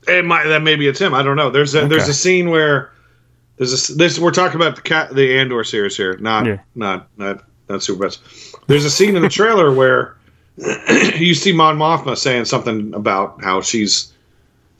It 0.07 0.25
might 0.25 0.47
that 0.47 0.61
maybe 0.61 0.87
it's 0.87 0.99
him. 0.99 1.13
I 1.13 1.23
don't 1.23 1.35
know. 1.37 1.49
There's 1.49 1.75
a 1.75 1.87
there's 1.87 2.07
a 2.07 2.13
scene 2.13 2.49
where 2.49 2.91
there's 3.57 3.89
a 3.89 3.93
this 3.93 4.19
we're 4.19 4.31
talking 4.31 4.55
about 4.55 4.75
the 4.75 4.81
cat 4.81 5.13
the 5.15 5.37
Andor 5.37 5.63
series 5.63 5.95
here, 5.95 6.17
not 6.17 6.45
Yeah. 6.45 6.59
not 6.75 7.07
not 7.17 7.43
not 7.69 7.83
Super 7.83 8.05
Pets. 8.05 8.55
There's 8.67 8.85
a 8.85 8.89
scene 8.91 9.15
in 9.15 9.21
the 9.21 9.29
trailer 9.29 9.73
where 9.73 10.17
you 11.17 11.33
see 11.33 11.53
Mon 11.53 11.77
Mothma 11.77 12.17
saying 12.17 12.45
something 12.45 12.93
about 12.93 13.41
how 13.43 13.61
she's 13.61 14.10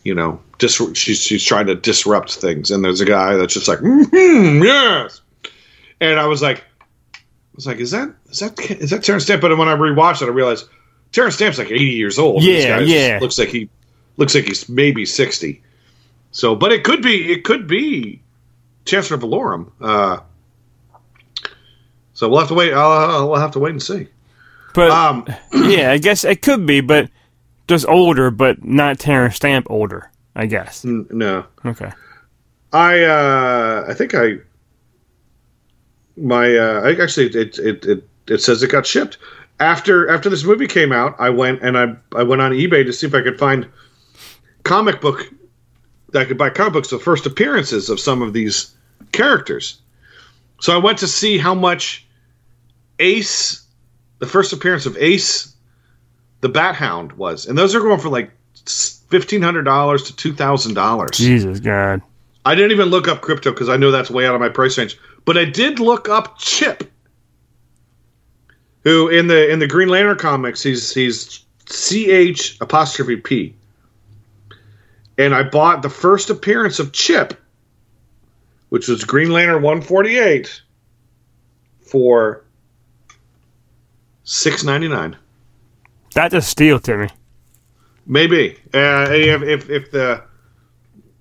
you 0.03 0.15
know 0.15 0.40
dis- 0.57 0.82
she's 0.98 1.22
she's 1.22 1.44
trying 1.44 1.68
to 1.68 1.76
disrupt 1.76 2.34
things, 2.36 2.72
and 2.72 2.84
there's 2.84 3.02
a 3.02 3.06
guy 3.06 3.36
that's 3.36 3.53
just 3.53 3.68
like 3.68 3.80
mm 3.80 4.64
yes, 4.64 5.22
and 5.99 6.19
I 6.19 6.28
was 6.28 6.41
like, 6.41 6.60
I 7.14 7.19
was 7.56 7.68
like, 7.68 7.78
is 7.78 7.91
that 7.91 8.14
is 8.30 8.40
that 8.40 8.60
is 8.82 8.90
that 8.91 9.03
Terence 9.03 9.23
Stamp? 9.23 9.41
But 9.41 9.57
when 9.57 9.68
I 9.68 9.76
rewatched 9.76 10.22
it, 10.22 10.26
I 10.26 10.30
realized 10.30 10.65
Terence 11.11 11.36
Stamp's 11.36 11.57
like 11.57 11.72
80 11.72 11.86
years 11.86 12.18
old. 12.19 12.41
This 12.44 12.65
Yeah, 12.65 12.80
yeah. 12.80 13.19
looks 13.22 13.38
like 13.38 13.49
he 13.49 13.69
looks 14.18 14.34
like 14.36 14.45
he's 14.45 14.68
maybe 14.69 15.06
60. 15.06 15.61
So, 16.32 16.56
but 16.56 16.72
it 16.72 16.84
could 16.84 17.02
be 17.02 17.32
it 17.32 17.44
could 17.44 17.68
be 17.68 18.22
Chancellor 18.86 19.18
Valorum. 19.18 19.72
Uh, 19.82 20.19
so 22.14 22.30
we'll 22.30 22.40
have 22.40 22.49
to 22.49 22.53
wait. 22.53 22.73
I'll, 22.73 23.30
we'll 23.30 23.40
have 23.40 23.52
to 23.52 23.60
wait 23.60 23.72
and 23.72 23.82
see. 23.84 24.07
But 24.73 24.91
Um, 24.91 25.26
yeah, 25.53 25.91
I 25.91 25.98
guess 25.98 26.23
it 26.23 26.41
could 26.41 26.65
be, 26.65 26.82
but 26.82 27.10
just 27.72 27.88
older, 27.88 28.30
but 28.31 28.64
not 28.64 28.99
Terence 28.99 29.35
Stamp 29.38 29.65
older. 29.69 30.11
I 30.35 30.45
guess. 30.45 30.85
n- 30.85 31.07
no, 31.10 31.45
Okay. 31.65 31.91
I 32.73 33.03
uh, 33.03 33.85
I 33.89 33.93
think 33.93 34.14
I 34.15 34.35
my 36.18 36.56
uh, 36.56 36.81
I 36.84 37.02
actually 37.02 37.27
it, 37.27 37.57
it 37.60 37.85
it 37.85 38.07
it 38.27 38.38
says 38.41 38.61
it 38.64 38.72
got 38.72 38.85
shipped 38.85 39.18
after 39.60 40.10
after 40.10 40.30
this 40.30 40.43
movie 40.43 40.68
came 40.68 40.91
out. 40.91 41.15
I 41.19 41.30
went 41.30 41.61
and 41.61 41.77
I 41.77 41.95
I 42.15 42.23
went 42.23 42.41
on 42.41 42.52
eBay 42.52 42.85
to 42.85 42.93
see 42.93 43.07
if 43.07 43.14
I 43.14 43.22
could 43.22 43.38
find 43.39 43.68
comic 44.64 45.02
book 45.02 45.26
that 46.11 46.22
I 46.22 46.26
could 46.26 46.38
buy 46.38 46.49
comic 46.49 46.73
books 46.73 46.89
the 46.89 46.99
first 46.99 47.26
appearances 47.26 47.89
of 47.89 47.99
some 47.99 48.22
of 48.22 48.31
these 48.34 48.73
characters. 49.11 49.81
So 50.61 50.73
I 50.73 50.77
went 50.77 50.98
to 50.99 51.07
see 51.07 51.38
how 51.38 51.56
much 51.56 52.06
Ace, 52.99 53.65
the 54.19 54.27
first 54.27 54.53
appearance 54.53 54.85
of 54.85 54.95
Ace, 54.98 55.51
the 56.42 56.50
Bat 56.50 56.76
Hound 56.76 57.14
was, 57.14 57.46
and 57.46 57.58
those 57.58 57.74
are 57.74 57.80
going 57.80 58.00
for 58.00 58.10
like 58.10 58.32
fifteen 58.66 59.42
hundred 59.42 59.64
dollars 59.64 60.04
to 60.04 60.16
two 60.16 60.34
thousand 60.34 60.74
dollars. 60.74 61.18
Jesus 61.18 61.60
God. 61.60 62.02
I 62.44 62.56
didn't 62.56 62.72
even 62.72 62.90
look 62.90 63.08
up 63.08 63.22
Krypto 63.22 63.46
because 63.46 63.70
I 63.70 63.78
know 63.78 63.92
that's 63.92 64.10
way 64.10 64.26
out 64.26 64.34
of 64.34 64.42
my 64.42 64.50
price 64.50 64.78
range. 64.78 64.98
But 65.26 65.38
I 65.38 65.46
did 65.46 65.80
look 65.80 66.10
up 66.10 66.40
Chip, 66.40 66.92
who 68.84 69.08
in 69.08 69.28
the 69.28 69.50
in 69.50 69.60
the 69.60 69.68
Green 69.68 69.90
Lantern 69.90 70.18
comics 70.18 70.64
he's 70.64 70.94
he's 70.94 71.46
C 71.68 72.10
H 72.10 72.58
apostrophe 72.60 73.18
P. 73.18 73.56
And 75.18 75.36
I 75.36 75.44
bought 75.44 75.84
the 75.84 75.90
first 75.90 76.32
appearance 76.32 76.80
of 76.80 76.92
Chip, 76.94 77.40
which 78.70 78.88
was 78.88 79.04
Green 79.04 79.30
Lantern 79.30 79.62
one 79.62 79.82
forty 79.82 80.18
eight, 80.18 80.62
for 81.82 82.44
six 84.24 84.64
ninety 84.64 84.88
nine. 84.88 85.16
That's 86.14 86.34
a 86.34 86.42
steal, 86.42 86.80
Timmy. 86.80 87.10
Maybe 88.06 88.58
uh, 88.74 89.08
if, 89.10 89.42
if 89.44 89.70
if 89.70 89.92
the 89.92 90.24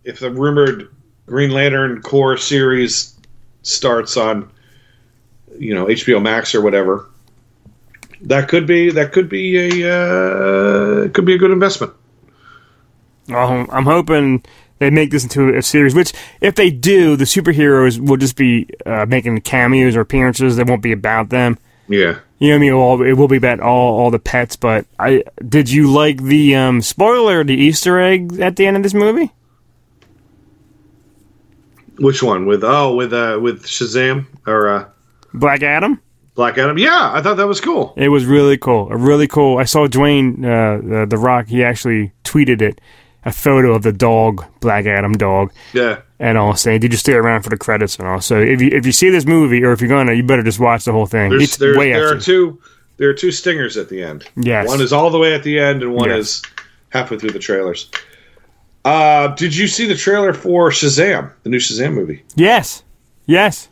if 0.05 0.21
the 0.21 0.31
rumored 0.31 0.89
Green 1.27 1.51
Lantern 1.51 2.03
Corps 2.03 2.39
series 2.39 3.17
starts 3.62 4.17
on 4.17 4.51
you 5.59 5.75
know 5.75 5.87
HBO 5.87 6.21
Max 6.23 6.55
or 6.55 6.62
whatever, 6.62 7.09
that 8.23 8.49
could 8.49 8.67
be 8.67 8.91
that 8.91 9.12
could 9.12 9.29
be 9.29 9.83
a 9.83 9.93
uh, 9.93 11.09
could 11.11 11.25
be 11.25 11.35
a 11.35 11.39
good 11.39 11.51
investment. 11.51 11.93
Um, 13.29 13.69
I'm 13.71 13.85
hoping 13.85 14.43
they 14.79 14.91
make 14.91 15.11
this 15.11 15.23
into 15.23 15.55
a 15.57 15.62
series. 15.62 15.95
Which, 15.95 16.12
if 16.41 16.55
they 16.57 16.71
do, 16.71 17.15
the 17.15 17.25
superheroes 17.25 18.01
will 18.01 18.17
just 18.17 18.37
be 18.37 18.67
uh, 18.85 19.07
making 19.07 19.41
cameos 19.43 19.95
or 19.95 20.01
appearances. 20.01 20.57
They 20.57 20.65
won't 20.65 20.83
be 20.83 20.93
about 20.93 21.29
them. 21.29 21.59
Yeah. 21.91 22.21
You 22.39 22.49
know 22.49 22.55
what 22.55 22.57
I 22.57 22.59
mean? 22.59 22.73
All, 22.73 23.03
it 23.03 23.12
will 23.15 23.29
be 23.29 23.37
about 23.37 23.61
all 23.61 23.99
all 23.99 24.11
the 24.11 24.21
pets. 24.21 24.55
But 24.57 24.87
I 24.99 25.25
did 25.47 25.69
you 25.69 25.93
like 25.93 26.23
the 26.23 26.55
um, 26.55 26.81
spoiler, 26.81 27.45
the 27.45 27.55
Easter 27.55 28.01
egg 28.01 28.41
at 28.41 28.57
the 28.57 28.67
end 28.67 28.77
of 28.77 28.83
this 28.83 28.95
movie? 28.95 29.33
Which 31.99 32.23
one? 32.23 32.47
With 32.47 32.65
oh, 32.65 32.95
with 32.95 33.12
uh, 33.12 33.39
with 33.43 33.65
Shazam 33.65 34.27
or 34.47 34.69
uh, 34.69 34.89
Black 35.35 35.62
Adam. 35.62 36.01
Black 36.35 36.57
Adam? 36.57 36.79
Yeah, 36.79 37.11
I 37.12 37.21
thought 37.21 37.37
that 37.37 37.49
was 37.49 37.61
cool. 37.61 37.93
It 37.97 38.09
was 38.09 38.25
really 38.25 38.57
cool. 38.57 38.89
A 38.91 38.97
really 38.97 39.27
cool. 39.27 39.59
I 39.59 39.65
saw 39.65 39.87
Dwayne 39.89 40.45
uh, 40.45 41.03
uh, 41.03 41.07
the 41.07 41.19
Rock. 41.19 41.49
He 41.49 41.62
actually 41.62 42.12
tweeted 42.25 42.62
it, 42.62 42.81
a 43.25 43.33
photo 43.33 43.75
of 43.75 43.83
the 43.83 43.93
dog, 43.93 44.45
Black 44.61 44.87
Adam 44.87 45.12
dog, 45.12 45.53
Yeah. 45.75 46.01
And 46.21 46.39
all 46.39 46.55
saying, 46.55 46.81
"Did 46.81 46.93
you 46.93 46.99
stay 46.99 47.15
around 47.15 47.43
for 47.43 47.51
the 47.51 47.57
credits?" 47.57 47.97
And 47.99 48.07
all. 48.07 48.21
So 48.21 48.39
if 48.41 48.61
you 48.61 48.69
if 48.73 48.87
you 48.87 48.93
see 48.93 49.11
this 49.11 49.27
movie, 49.27 49.65
or 49.65 49.73
if 49.73 49.81
you're 49.81 49.89
gonna, 49.89 50.13
you 50.13 50.23
better 50.23 50.45
just 50.45 50.61
watch 50.61 50.85
the 50.85 50.93
whole 50.93 51.07
thing. 51.07 51.31
There's, 51.31 51.43
it's 51.43 51.57
there, 51.57 51.77
way 51.77 51.93
there 51.93 52.05
after. 52.05 52.17
are 52.17 52.21
two 52.21 52.61
there 52.99 53.09
are 53.09 53.15
two 53.15 53.33
stingers 53.33 53.77
at 53.77 53.89
the 53.89 54.03
end. 54.03 54.25
Yes. 54.37 54.69
One 54.69 54.81
is 54.81 54.93
all 54.93 55.11
the 55.11 55.19
way 55.19 55.35
at 55.35 55.43
the 55.43 55.59
end, 55.59 55.83
and 55.83 55.95
one 55.95 56.11
Yes. 56.11 56.19
is 56.19 56.43
halfway 56.91 57.19
through 57.19 57.31
the 57.33 57.39
trailers. 57.41 57.91
Uh, 58.85 59.29
did 59.29 59.55
you 59.57 59.67
see 59.67 59.87
the 59.87 59.95
trailer 59.95 60.33
for 60.33 60.71
Shazam, 60.71 61.31
the 61.43 61.51
new 61.51 61.59
Shazam 61.59 61.93
movie? 61.95 62.23
Yes, 62.35 62.83
yes. 63.27 63.69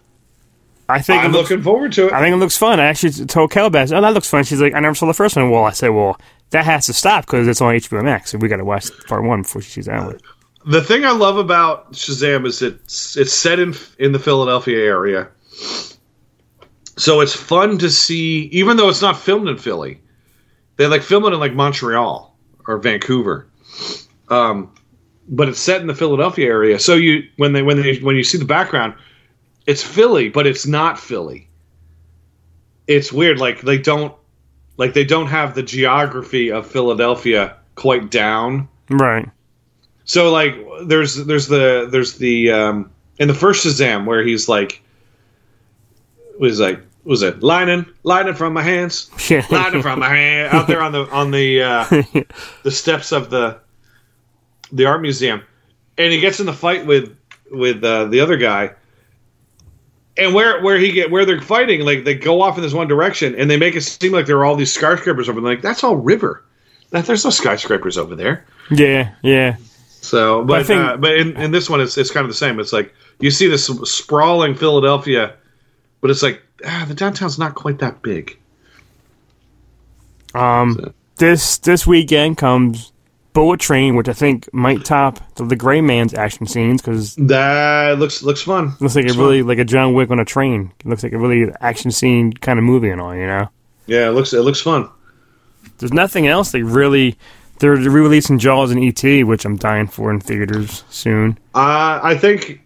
I 0.90 1.00
think 1.02 1.22
I'm 1.22 1.32
looks, 1.32 1.50
looking 1.50 1.62
forward 1.62 1.92
to 1.92 2.06
it. 2.08 2.12
I 2.14 2.20
think 2.20 2.32
it 2.34 2.38
looks 2.38 2.56
fun. 2.56 2.80
I 2.80 2.86
actually 2.86 3.26
told 3.26 3.50
Kelbass, 3.50 3.94
"Oh, 3.94 4.00
that 4.00 4.14
looks 4.14 4.28
fun." 4.30 4.44
She's 4.44 4.60
like, 4.60 4.74
"I 4.74 4.80
never 4.80 4.94
saw 4.94 5.04
the 5.06 5.12
first 5.14 5.36
one." 5.36 5.50
Well, 5.50 5.64
I 5.64 5.72
said, 5.72 5.88
"Well, 5.90 6.18
that 6.50 6.64
has 6.64 6.86
to 6.86 6.94
stop 6.94 7.26
because 7.26 7.46
it's 7.46 7.60
on 7.60 7.74
HBO 7.74 8.02
Max, 8.02 8.30
so 8.30 8.38
we 8.38 8.48
got 8.48 8.56
to 8.56 8.64
watch 8.64 8.88
part 9.06 9.22
one 9.22 9.42
before 9.42 9.60
she 9.60 9.70
sees 9.70 9.84
that 9.86 10.10
it." 10.10 10.22
The 10.66 10.82
thing 10.82 11.04
I 11.04 11.12
love 11.12 11.36
about 11.36 11.92
Shazam 11.92 12.46
is 12.46 12.62
it's 12.62 13.16
it's 13.16 13.32
set 13.32 13.58
in 13.58 13.74
in 13.98 14.12
the 14.12 14.18
Philadelphia 14.18 14.78
area, 14.78 15.28
so 16.96 17.20
it's 17.20 17.34
fun 17.34 17.78
to 17.78 17.90
see. 17.90 18.46
Even 18.46 18.76
though 18.76 18.88
it's 18.88 19.02
not 19.02 19.18
filmed 19.18 19.48
in 19.48 19.56
Philly, 19.58 20.00
they 20.76 20.86
like 20.86 21.02
film 21.02 21.24
it 21.24 21.32
in 21.32 21.40
like 21.40 21.54
Montreal 21.54 22.36
or 22.66 22.78
Vancouver, 22.78 23.48
um, 24.28 24.74
but 25.28 25.48
it's 25.48 25.60
set 25.60 25.80
in 25.80 25.86
the 25.86 25.94
Philadelphia 25.94 26.46
area. 26.46 26.78
So 26.78 26.94
you 26.94 27.28
when 27.36 27.52
they 27.52 27.62
when 27.62 27.80
they 27.80 27.98
when 27.98 28.16
you 28.16 28.24
see 28.24 28.38
the 28.38 28.44
background, 28.44 28.94
it's 29.66 29.82
Philly, 29.82 30.28
but 30.28 30.46
it's 30.46 30.66
not 30.66 30.98
Philly. 30.98 31.48
It's 32.86 33.12
weird. 33.12 33.38
Like 33.38 33.60
they 33.60 33.78
don't 33.78 34.14
like 34.76 34.94
they 34.94 35.04
don't 35.04 35.26
have 35.28 35.54
the 35.54 35.62
geography 35.62 36.50
of 36.50 36.66
Philadelphia 36.66 37.56
quite 37.74 38.10
down. 38.10 38.68
Right. 38.90 39.28
So 40.08 40.32
like 40.32 40.56
there's 40.86 41.14
there's 41.26 41.46
the 41.46 41.86
there's 41.90 42.14
the 42.18 42.50
um 42.50 42.90
in 43.18 43.28
the 43.28 43.34
first 43.34 43.64
Shazam 43.64 44.04
where 44.06 44.22
he's 44.24 44.48
like 44.48 44.82
was 46.40 46.58
like 46.60 46.80
was 47.04 47.22
it 47.22 47.42
lightning 47.42 47.86
lightning 48.04 48.34
from 48.34 48.52
my 48.54 48.62
hands 48.62 49.10
Yeah. 49.28 49.46
lightning 49.50 49.82
from 49.82 50.00
my 50.00 50.08
hand 50.08 50.52
out 50.54 50.66
there 50.66 50.80
on 50.82 50.92
the 50.92 51.08
on 51.10 51.30
the 51.30 51.62
uh, 51.62 51.84
the 52.64 52.70
steps 52.70 53.12
of 53.12 53.28
the 53.30 53.58
the 54.72 54.86
art 54.86 55.00
museum 55.02 55.42
and 55.96 56.12
he 56.12 56.20
gets 56.20 56.40
in 56.40 56.46
the 56.46 56.52
fight 56.52 56.84
with 56.86 57.16
with 57.50 57.82
uh, 57.84 58.04
the 58.06 58.20
other 58.20 58.36
guy 58.36 58.70
and 60.16 60.34
where 60.34 60.62
where 60.62 60.78
he 60.78 60.90
get 60.92 61.10
where 61.10 61.24
they're 61.26 61.40
fighting 61.40 61.80
like 61.84 62.04
they 62.04 62.14
go 62.14 62.40
off 62.42 62.56
in 62.56 62.62
this 62.62 62.72
one 62.74 62.88
direction 62.88 63.34
and 63.34 63.50
they 63.50 63.56
make 63.58 63.74
it 63.76 63.82
seem 63.82 64.12
like 64.12 64.24
there 64.26 64.38
are 64.38 64.44
all 64.44 64.56
these 64.56 64.72
skyscrapers 64.72 65.28
over 65.28 65.40
there 65.40 65.50
like 65.50 65.62
that's 65.62 65.84
all 65.84 65.96
river 65.96 66.44
that 66.90 67.04
there's 67.06 67.24
no 67.24 67.30
skyscrapers 67.30 67.98
over 67.98 68.14
there 68.16 68.44
Yeah. 68.70 69.12
Yeah. 69.22 69.56
So, 70.00 70.44
but 70.44 70.60
I 70.60 70.62
think- 70.62 70.80
uh, 70.84 70.96
but 70.96 71.14
in, 71.16 71.36
in 71.36 71.50
this 71.50 71.68
one, 71.68 71.80
it's 71.80 71.96
it's 71.98 72.10
kind 72.10 72.24
of 72.24 72.30
the 72.30 72.36
same. 72.36 72.58
It's 72.60 72.72
like 72.72 72.94
you 73.20 73.30
see 73.30 73.46
this 73.48 73.66
sprawling 73.84 74.54
Philadelphia, 74.54 75.34
but 76.00 76.10
it's 76.10 76.22
like 76.22 76.42
ah, 76.66 76.84
the 76.88 76.94
downtown's 76.94 77.38
not 77.38 77.54
quite 77.54 77.78
that 77.80 78.02
big. 78.02 78.36
Um, 80.34 80.74
So- 80.78 80.92
this 81.16 81.58
this 81.58 81.86
weekend 81.86 82.36
comes 82.38 82.92
Bullet 83.32 83.58
Train, 83.60 83.96
which 83.96 84.08
I 84.08 84.12
think 84.12 84.48
might 84.52 84.84
top 84.84 85.18
the, 85.34 85.44
the 85.44 85.56
Gray 85.56 85.80
Man's 85.80 86.14
action 86.14 86.46
scenes 86.46 86.80
because 86.80 87.16
That 87.16 87.98
looks 87.98 88.22
looks 88.22 88.42
fun. 88.42 88.74
looks 88.80 88.94
like 88.94 89.04
a 89.04 89.08
Looks 89.08 89.16
really 89.18 89.42
like 89.42 89.58
a 89.58 89.64
John 89.64 89.94
Wick 89.94 90.10
on 90.10 90.20
a 90.20 90.24
train. 90.24 90.72
It 90.80 90.86
looks 90.86 91.02
like 91.02 91.12
a 91.12 91.18
really 91.18 91.52
action 91.60 91.90
scene 91.90 92.32
kind 92.32 92.58
of 92.58 92.64
movie 92.64 92.90
and 92.90 93.00
all. 93.00 93.14
You 93.16 93.26
know, 93.26 93.48
Yeah, 93.86 94.08
it 94.08 94.12
looks 94.12 94.32
it 94.32 94.42
looks 94.42 94.60
fun. 94.60 94.88
there's 95.78 95.92
nothing 95.92 96.26
else 96.28 96.52
they 96.52 96.62
really. 96.62 97.18
They're 97.60 97.76
re-releasing 97.76 98.38
Jaws 98.38 98.70
and 98.70 98.82
ET, 98.82 99.24
which 99.24 99.44
I'm 99.44 99.56
dying 99.56 99.86
for 99.88 100.10
in 100.10 100.20
theaters 100.20 100.84
soon. 100.90 101.38
Uh, 101.54 102.00
I 102.02 102.16
think 102.16 102.60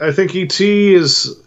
I 0.00 0.12
think 0.12 0.34
ET 0.34 0.60
is. 0.60 1.42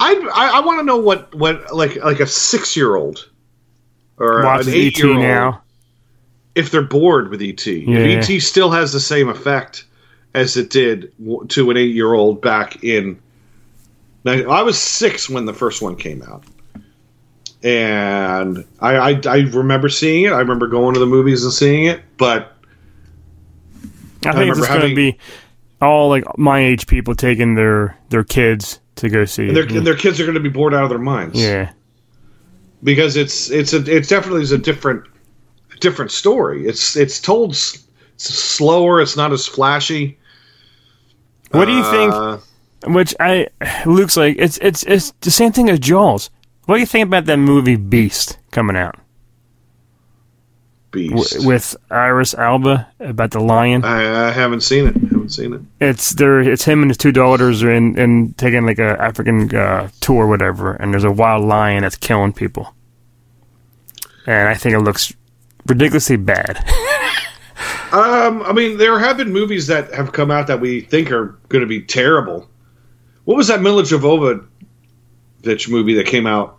I 0.00 0.14
I, 0.34 0.58
I 0.58 0.60
want 0.60 0.80
to 0.80 0.84
know 0.84 0.96
what 0.96 1.34
what 1.34 1.74
like 1.74 1.96
like 2.02 2.20
a 2.20 2.26
six 2.26 2.76
year 2.76 2.96
old 2.96 3.28
or 4.18 4.42
Watch 4.42 4.66
an 4.66 4.74
eight 4.74 4.98
year 4.98 5.08
old 5.08 5.20
now. 5.20 5.62
if 6.54 6.70
they're 6.70 6.82
bored 6.82 7.30
with 7.30 7.42
ET. 7.42 7.66
Yeah. 7.66 7.98
If 7.98 8.30
ET 8.30 8.40
still 8.40 8.70
has 8.70 8.92
the 8.92 9.00
same 9.00 9.28
effect 9.28 9.84
as 10.34 10.56
it 10.56 10.70
did 10.70 11.12
to 11.48 11.70
an 11.70 11.76
eight 11.76 11.94
year 11.94 12.14
old 12.14 12.40
back 12.40 12.82
in. 12.82 13.20
Now, 14.24 14.32
I 14.50 14.62
was 14.62 14.80
six 14.80 15.28
when 15.28 15.44
the 15.44 15.52
first 15.52 15.82
one 15.82 15.96
came 15.96 16.22
out. 16.22 16.44
And 17.64 18.66
I, 18.78 18.96
I, 18.96 19.20
I 19.26 19.36
remember 19.38 19.88
seeing 19.88 20.26
it. 20.26 20.32
I 20.32 20.38
remember 20.38 20.66
going 20.66 20.92
to 20.94 21.00
the 21.00 21.06
movies 21.06 21.44
and 21.44 21.52
seeing 21.52 21.86
it, 21.86 22.02
but 22.18 22.52
I 24.26 24.32
think 24.32 24.54
it's 24.54 24.68
going 24.68 24.90
to 24.90 24.94
be 24.94 25.18
all 25.80 26.10
like 26.10 26.24
my 26.36 26.60
age 26.60 26.86
people 26.86 27.14
taking 27.14 27.54
their 27.54 27.96
their 28.10 28.22
kids 28.22 28.80
to 28.96 29.08
go 29.08 29.24
see. 29.24 29.50
their, 29.50 29.64
it. 29.64 29.72
and 29.72 29.86
their 29.86 29.96
kids 29.96 30.20
are 30.20 30.24
going 30.24 30.34
to 30.34 30.40
be 30.40 30.50
bored 30.50 30.74
out 30.74 30.84
of 30.84 30.90
their 30.90 30.98
minds. 30.98 31.40
yeah, 31.40 31.72
because 32.82 33.16
it's 33.16 33.50
it's 33.50 33.72
a 33.72 33.78
it's 33.90 34.08
definitely 34.08 34.42
is 34.42 34.52
a 34.52 34.58
different 34.58 35.04
different 35.80 36.10
story. 36.10 36.66
It's 36.66 36.96
it's 36.96 37.18
told 37.18 37.52
s- 37.52 37.86
slower. 38.18 39.00
It's 39.00 39.16
not 39.16 39.32
as 39.32 39.46
flashy. 39.46 40.18
what 41.50 41.64
do 41.64 41.72
you 41.72 41.84
think? 41.90 42.12
Uh, 42.12 42.38
Which 42.88 43.14
I 43.20 43.48
looks 43.86 44.18
like 44.18 44.36
it's 44.38 44.58
it's 44.58 44.82
it's 44.82 45.12
the 45.20 45.30
same 45.30 45.52
thing 45.52 45.70
as 45.70 45.78
Jaws. 45.78 46.28
What 46.66 46.76
do 46.76 46.80
you 46.80 46.86
think 46.86 47.06
about 47.06 47.26
that 47.26 47.36
movie 47.36 47.76
Beast 47.76 48.38
coming 48.50 48.76
out 48.76 48.96
Beast. 50.90 51.46
with 51.46 51.76
Idris 51.92 52.34
Elba 52.34 52.88
about 53.00 53.32
the 53.32 53.40
lion? 53.40 53.84
I, 53.84 54.28
I 54.28 54.30
haven't 54.30 54.62
seen 54.62 54.86
it. 54.86 54.94
haven't 54.94 55.30
seen 55.30 55.52
it. 55.52 55.60
It's 55.80 56.14
there. 56.14 56.40
It's 56.40 56.64
him 56.64 56.82
and 56.82 56.90
his 56.90 56.96
two 56.96 57.12
daughters 57.12 57.62
are 57.62 57.70
in 57.70 57.98
and 57.98 58.36
taking 58.38 58.64
like 58.64 58.78
a 58.78 59.00
African 59.00 59.54
uh, 59.54 59.88
tour, 60.00 60.24
or 60.24 60.28
whatever. 60.28 60.74
And 60.74 60.92
there's 60.92 61.04
a 61.04 61.12
wild 61.12 61.44
lion 61.44 61.82
that's 61.82 61.96
killing 61.96 62.32
people. 62.32 62.74
And 64.26 64.48
I 64.48 64.54
think 64.54 64.74
it 64.74 64.80
looks 64.80 65.12
ridiculously 65.66 66.16
bad. 66.16 66.64
Um, 67.92 68.42
I 68.42 68.52
mean, 68.52 68.76
there 68.78 68.98
have 68.98 69.18
been 69.18 69.32
movies 69.32 69.68
that 69.68 69.94
have 69.94 70.12
come 70.12 70.28
out 70.28 70.48
that 70.48 70.60
we 70.60 70.80
think 70.80 71.12
are 71.12 71.38
going 71.48 71.60
to 71.60 71.66
be 71.68 71.80
terrible. 71.80 72.48
What 73.24 73.36
was 73.36 73.46
that 73.46 73.62
Milla 73.62 73.84
Jovovich 75.44 75.68
movie 75.68 75.94
that 75.94 76.06
came 76.06 76.26
out? 76.26 76.58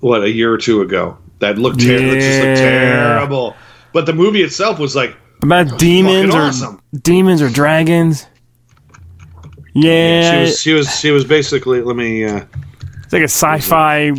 What 0.00 0.22
a 0.22 0.30
year 0.30 0.52
or 0.52 0.58
two 0.58 0.80
ago 0.82 1.18
that 1.40 1.58
looked, 1.58 1.80
ter- 1.80 1.92
it 1.96 2.20
just 2.20 2.38
looked 2.40 2.58
terrible. 2.58 3.56
But 3.92 4.06
the 4.06 4.12
movie 4.12 4.42
itself 4.42 4.78
was 4.78 4.94
like, 4.94 5.16
about 5.42 5.78
demons 5.78 6.34
or 6.34 6.38
awesome. 6.40 6.82
demons 7.02 7.42
or 7.42 7.48
dragons. 7.48 8.26
Yeah, 9.74 10.32
she 10.32 10.40
was 10.40 10.60
she 10.60 10.72
was 10.72 11.00
she 11.00 11.10
was 11.10 11.24
basically. 11.24 11.80
Let 11.82 11.96
me. 11.96 12.24
Uh, 12.24 12.44
it's 13.04 13.12
like 13.12 13.22
a 13.22 13.24
sci-fi 13.24 14.10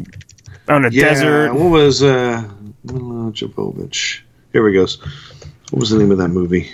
on 0.68 0.86
a 0.86 0.90
Yeah, 0.90 1.10
desert. 1.10 1.53
what 1.53 1.69
was 1.69 2.02
uh 2.03 2.49
Jovovich? 2.86 4.22
Here 4.53 4.64
we 4.64 4.73
goes. 4.73 4.99
What 5.72 5.80
was 5.81 5.90
the 5.90 5.99
name 5.99 6.11
of 6.11 6.18
that 6.19 6.30
movie? 6.30 6.72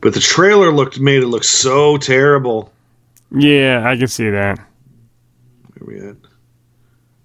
But 0.00 0.14
the 0.14 0.20
trailer 0.20 0.72
looked 0.72 0.98
made 0.98 1.22
it 1.22 1.26
look 1.28 1.44
so 1.44 1.96
terrible. 1.98 2.72
Yeah, 3.30 3.82
I 3.86 3.96
can 3.96 4.08
see 4.08 4.30
that. 4.30 4.58
Where 5.84 6.02
we 6.02 6.08
at? 6.08 6.16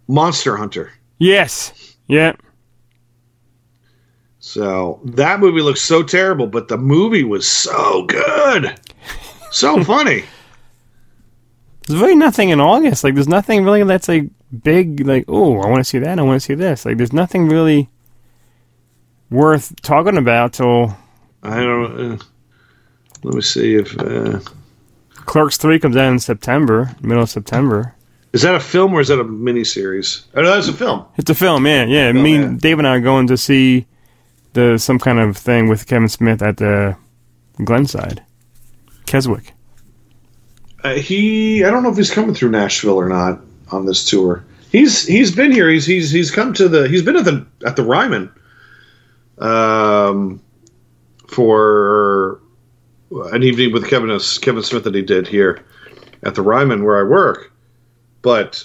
Monster 0.08 0.58
Hunter. 0.58 0.92
Yes. 1.18 1.96
Yep. 2.08 2.42
So 4.40 5.00
that 5.04 5.40
movie 5.40 5.62
looks 5.62 5.82
so 5.82 6.02
terrible, 6.02 6.48
but 6.48 6.68
the 6.68 6.78
movie 6.78 7.24
was 7.24 7.48
so 7.48 8.06
good, 8.06 8.80
so 9.52 9.84
funny. 9.84 10.24
There's 11.86 12.02
really 12.02 12.16
nothing 12.16 12.50
in 12.50 12.60
August. 12.60 13.04
Like, 13.04 13.16
there's 13.16 13.28
nothing 13.28 13.64
really 13.64 13.84
that's 13.84 14.08
like 14.08 14.30
big. 14.64 15.06
Like, 15.06 15.26
oh, 15.28 15.60
I 15.60 15.68
want 15.68 15.82
to 15.82 15.84
see 15.84 16.00
that. 16.00 16.18
I 16.18 16.22
want 16.22 16.42
to 16.42 16.46
see 16.46 16.56
this. 16.56 16.86
Like, 16.86 16.98
there's 16.98 17.14
nothing 17.14 17.48
really 17.48 17.90
worth 19.30 19.80
talking 19.82 20.18
about 20.18 20.54
till 20.54 20.98
I 21.44 21.60
don't. 21.60 22.14
Uh, 22.14 22.18
let 23.24 23.36
me 23.36 23.42
see 23.42 23.76
if 23.76 24.00
uh, 24.00 24.40
Clerks 25.14 25.58
Three 25.58 25.80
comes 25.80 25.98
out 25.98 26.12
in 26.12 26.20
September, 26.20 26.96
middle 27.02 27.24
of 27.24 27.30
September. 27.30 27.96
Is 28.34 28.42
that 28.44 28.56
a 28.56 28.60
film 28.60 28.94
or 28.94 29.02
is 29.02 29.08
that 29.08 29.20
a 29.20 29.24
miniseries? 29.24 30.26
Oh, 30.36 30.42
no, 30.42 30.56
that's 30.56 30.68
a 30.68 30.74
film. 30.74 31.06
It's 31.18 31.30
a 31.30 31.36
film. 31.36 31.66
Yeah, 31.66 31.86
yeah. 31.86 32.12
Film, 32.12 32.24
Me, 32.24 32.40
yeah. 32.40 32.54
Dave, 32.58 32.78
and 32.80 32.88
I 32.88 32.96
are 32.98 33.00
going 33.02 33.28
to 33.28 33.38
see 33.38 33.86
the 34.54 34.78
some 34.78 35.00
kind 35.00 35.20
of 35.20 35.38
thing 35.38 35.68
with 35.68 35.88
Kevin 35.88 36.10
Smith 36.10 36.42
at 36.42 36.58
the 36.58 36.96
Glenside, 37.64 38.24
Keswick. 39.06 39.54
Uh, 40.84 40.94
he, 40.94 41.64
I 41.64 41.70
don't 41.70 41.84
know 41.84 41.90
if 41.90 41.98
he's 41.98 42.12
coming 42.12 42.34
through 42.34 42.52
Nashville 42.52 42.96
or 42.96 43.10
not. 43.10 43.42
on 43.72 43.86
this 43.86 44.06
tour. 44.06 44.44
He's 44.72 45.06
he's 45.06 45.36
been 45.36 45.52
here. 45.52 45.70
He's 45.70 45.86
he's 45.86 46.12
he's 46.12 46.32
come 46.32 46.54
to 46.54 46.68
the. 46.68 46.88
He's 46.88 47.02
been 47.02 47.16
at 47.18 47.26
the 47.26 47.46
at 47.66 47.76
the 47.76 47.84
Ryman. 47.84 48.32
Um, 49.40 50.42
for 51.28 52.42
an 53.32 53.44
evening 53.44 53.74
with 53.74 53.90
Kevin 53.90 54.10
Kevin 54.42 54.64
Smith 54.64 54.84
that 54.84 54.94
he 54.96 55.02
did 55.02 55.28
here 55.28 55.64
at 56.24 56.36
the 56.36 56.42
Ryman 56.42 56.84
where 56.84 57.00
I 57.00 57.04
work, 57.04 57.52
but 58.22 58.64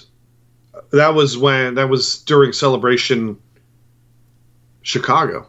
that 0.91 1.13
was 1.13 1.37
when 1.37 1.75
that 1.75 1.89
was 1.89 2.19
during 2.23 2.53
Celebration 2.53 3.37
Chicago. 4.81 5.47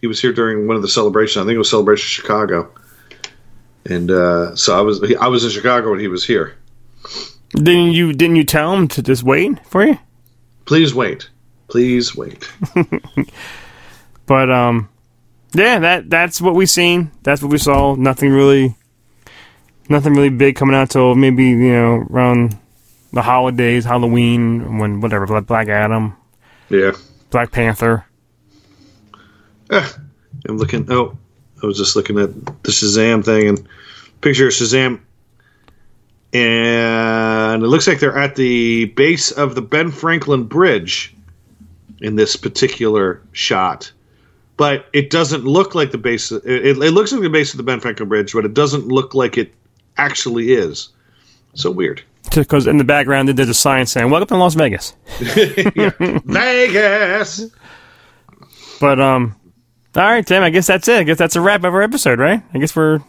He 0.00 0.06
was 0.06 0.20
here 0.20 0.32
during 0.32 0.66
one 0.66 0.76
of 0.76 0.82
the 0.82 0.88
celebrations. 0.88 1.42
I 1.42 1.46
think 1.46 1.54
it 1.54 1.58
was 1.58 1.70
Celebration 1.70 2.06
Chicago, 2.06 2.70
and 3.84 4.10
uh, 4.10 4.56
so 4.56 4.76
I 4.76 4.82
was 4.82 5.02
I 5.20 5.28
was 5.28 5.44
in 5.44 5.50
Chicago 5.50 5.90
when 5.90 6.00
he 6.00 6.08
was 6.08 6.24
here. 6.24 6.56
Didn't 7.50 7.92
you 7.92 8.12
didn't 8.12 8.36
you 8.36 8.44
tell 8.44 8.74
him 8.74 8.88
to 8.88 9.02
just 9.02 9.22
wait 9.22 9.64
for 9.66 9.84
you? 9.84 9.98
Please 10.64 10.94
wait, 10.94 11.30
please 11.68 12.14
wait. 12.14 12.48
But 14.26 14.50
um, 14.50 14.88
yeah, 15.52 15.78
that 15.78 16.10
that's 16.10 16.40
what 16.40 16.54
we 16.54 16.66
seen. 16.66 17.12
That's 17.22 17.40
what 17.40 17.50
we 17.50 17.58
saw. 17.58 17.94
Nothing 17.94 18.32
really, 18.32 18.74
nothing 19.88 20.14
really 20.14 20.30
big 20.30 20.56
coming 20.56 20.74
out 20.74 20.90
till 20.90 21.14
maybe 21.14 21.44
you 21.44 21.72
know 21.72 22.06
around 22.10 22.58
the 23.12 23.22
holidays, 23.22 23.84
Halloween, 23.84 24.78
when 24.78 25.00
whatever, 25.00 25.26
Black 25.26 25.46
Black 25.46 25.68
Adam, 25.68 26.16
yeah, 26.68 26.92
Black 27.30 27.52
Panther. 27.52 28.04
Eh, 29.70 29.88
I'm 30.48 30.58
looking. 30.58 30.86
Oh, 30.90 31.16
I 31.62 31.66
was 31.66 31.78
just 31.78 31.96
looking 31.96 32.18
at 32.18 32.32
the 32.62 32.70
Shazam 32.70 33.24
thing 33.24 33.48
and 33.48 33.68
picture 34.20 34.48
of 34.48 34.52
Shazam, 34.52 35.00
and 36.32 37.62
it 37.62 37.66
looks 37.66 37.86
like 37.86 38.00
they're 38.00 38.16
at 38.16 38.36
the 38.36 38.86
base 38.86 39.30
of 39.30 39.54
the 39.54 39.62
Ben 39.62 39.90
Franklin 39.90 40.44
Bridge 40.44 41.14
in 42.00 42.16
this 42.16 42.36
particular 42.36 43.22
shot. 43.32 43.90
But 44.56 44.86
it 44.94 45.10
doesn't 45.10 45.44
look 45.44 45.74
like 45.74 45.90
the 45.90 45.98
base. 45.98 46.32
It, 46.32 46.44
it 46.44 46.76
looks 46.76 47.12
like 47.12 47.20
the 47.20 47.28
base 47.28 47.52
of 47.52 47.58
the 47.58 47.62
Ben 47.62 47.80
Franklin 47.80 48.08
Bridge, 48.08 48.32
but 48.32 48.44
it 48.44 48.54
doesn't 48.54 48.88
look 48.88 49.14
like 49.14 49.36
it 49.36 49.52
actually 49.98 50.52
is. 50.52 50.88
So 51.54 51.70
weird. 51.70 52.02
Because 52.34 52.66
in 52.66 52.76
the 52.76 52.84
background 52.84 53.28
there's 53.28 53.48
a 53.48 53.54
sign 53.54 53.86
saying 53.86 54.10
"Welcome 54.10 54.28
to 54.28 54.36
Las 54.36 54.54
Vegas." 54.54 54.94
Vegas. 56.24 57.50
But 58.80 59.00
um, 59.00 59.36
all 59.94 60.02
right, 60.02 60.26
Tim. 60.26 60.42
I 60.42 60.50
guess 60.50 60.66
that's 60.66 60.88
it. 60.88 60.98
I 60.98 61.02
guess 61.04 61.18
that's 61.18 61.36
a 61.36 61.40
wrap 61.40 61.64
of 61.64 61.72
our 61.72 61.82
episode, 61.82 62.18
right? 62.18 62.42
I 62.52 62.58
guess 62.58 62.76
we're 62.76 63.00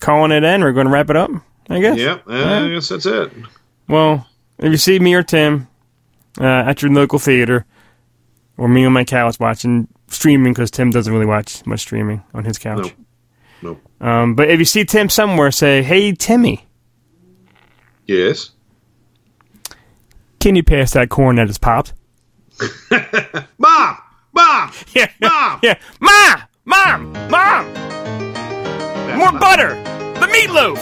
calling 0.00 0.32
it 0.32 0.44
in. 0.44 0.60
We're 0.62 0.72
going 0.72 0.86
to 0.86 0.92
wrap 0.92 1.08
it 1.10 1.16
up. 1.16 1.30
I 1.68 1.80
guess. 1.80 1.98
Yep, 1.98 2.24
I 2.28 2.68
guess 2.68 2.88
that's 2.88 3.06
it. 3.06 3.32
Well, 3.88 4.26
if 4.58 4.70
you 4.70 4.76
see 4.76 4.98
me 4.98 5.14
or 5.14 5.22
Tim 5.22 5.68
uh, 6.40 6.44
at 6.44 6.82
your 6.82 6.92
local 6.92 7.18
theater, 7.18 7.64
or 8.56 8.68
me 8.68 8.84
on 8.84 8.92
my 8.92 9.04
couch 9.04 9.40
watching 9.40 9.88
streaming, 10.08 10.52
because 10.52 10.70
Tim 10.70 10.90
doesn't 10.90 11.12
really 11.12 11.26
watch 11.26 11.64
much 11.66 11.80
streaming 11.80 12.22
on 12.34 12.44
his 12.44 12.58
couch. 12.58 12.94
Nope. 13.62 13.80
Um, 14.00 14.34
but 14.34 14.50
if 14.50 14.58
you 14.58 14.64
see 14.64 14.84
Tim 14.84 15.08
somewhere, 15.08 15.50
say, 15.50 15.82
"Hey, 15.82 16.12
Timmy, 16.12 16.65
Yes. 18.06 18.50
can 20.40 20.54
you 20.56 20.62
pass 20.62 20.92
that 20.92 21.08
corn 21.08 21.36
that 21.36 21.48
is 21.50 21.58
popped?" 21.58 21.92
Mom! 23.58 23.98
Mom! 24.32 24.72
Yeah, 24.94 25.10
Mom! 25.20 25.60
yeah, 25.62 25.78
mom, 26.00 26.42
mom, 26.64 27.12
mom, 27.30 27.66
more 29.18 29.32
butter, 29.38 29.74
the 30.20 30.26
meatloaf. 30.26 30.76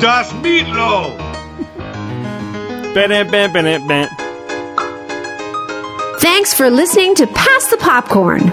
Das 0.00 0.30
Meatloaf! 0.34 1.18
Bam, 2.94 3.08
bam, 3.30 3.52
bam, 3.52 3.86
bam. 3.88 4.08
Thanks 6.20 6.52
for 6.54 6.70
listening 6.70 7.14
to 7.16 7.26
Pass 7.26 7.66
the 7.68 7.76
Popcorn. 7.78 8.52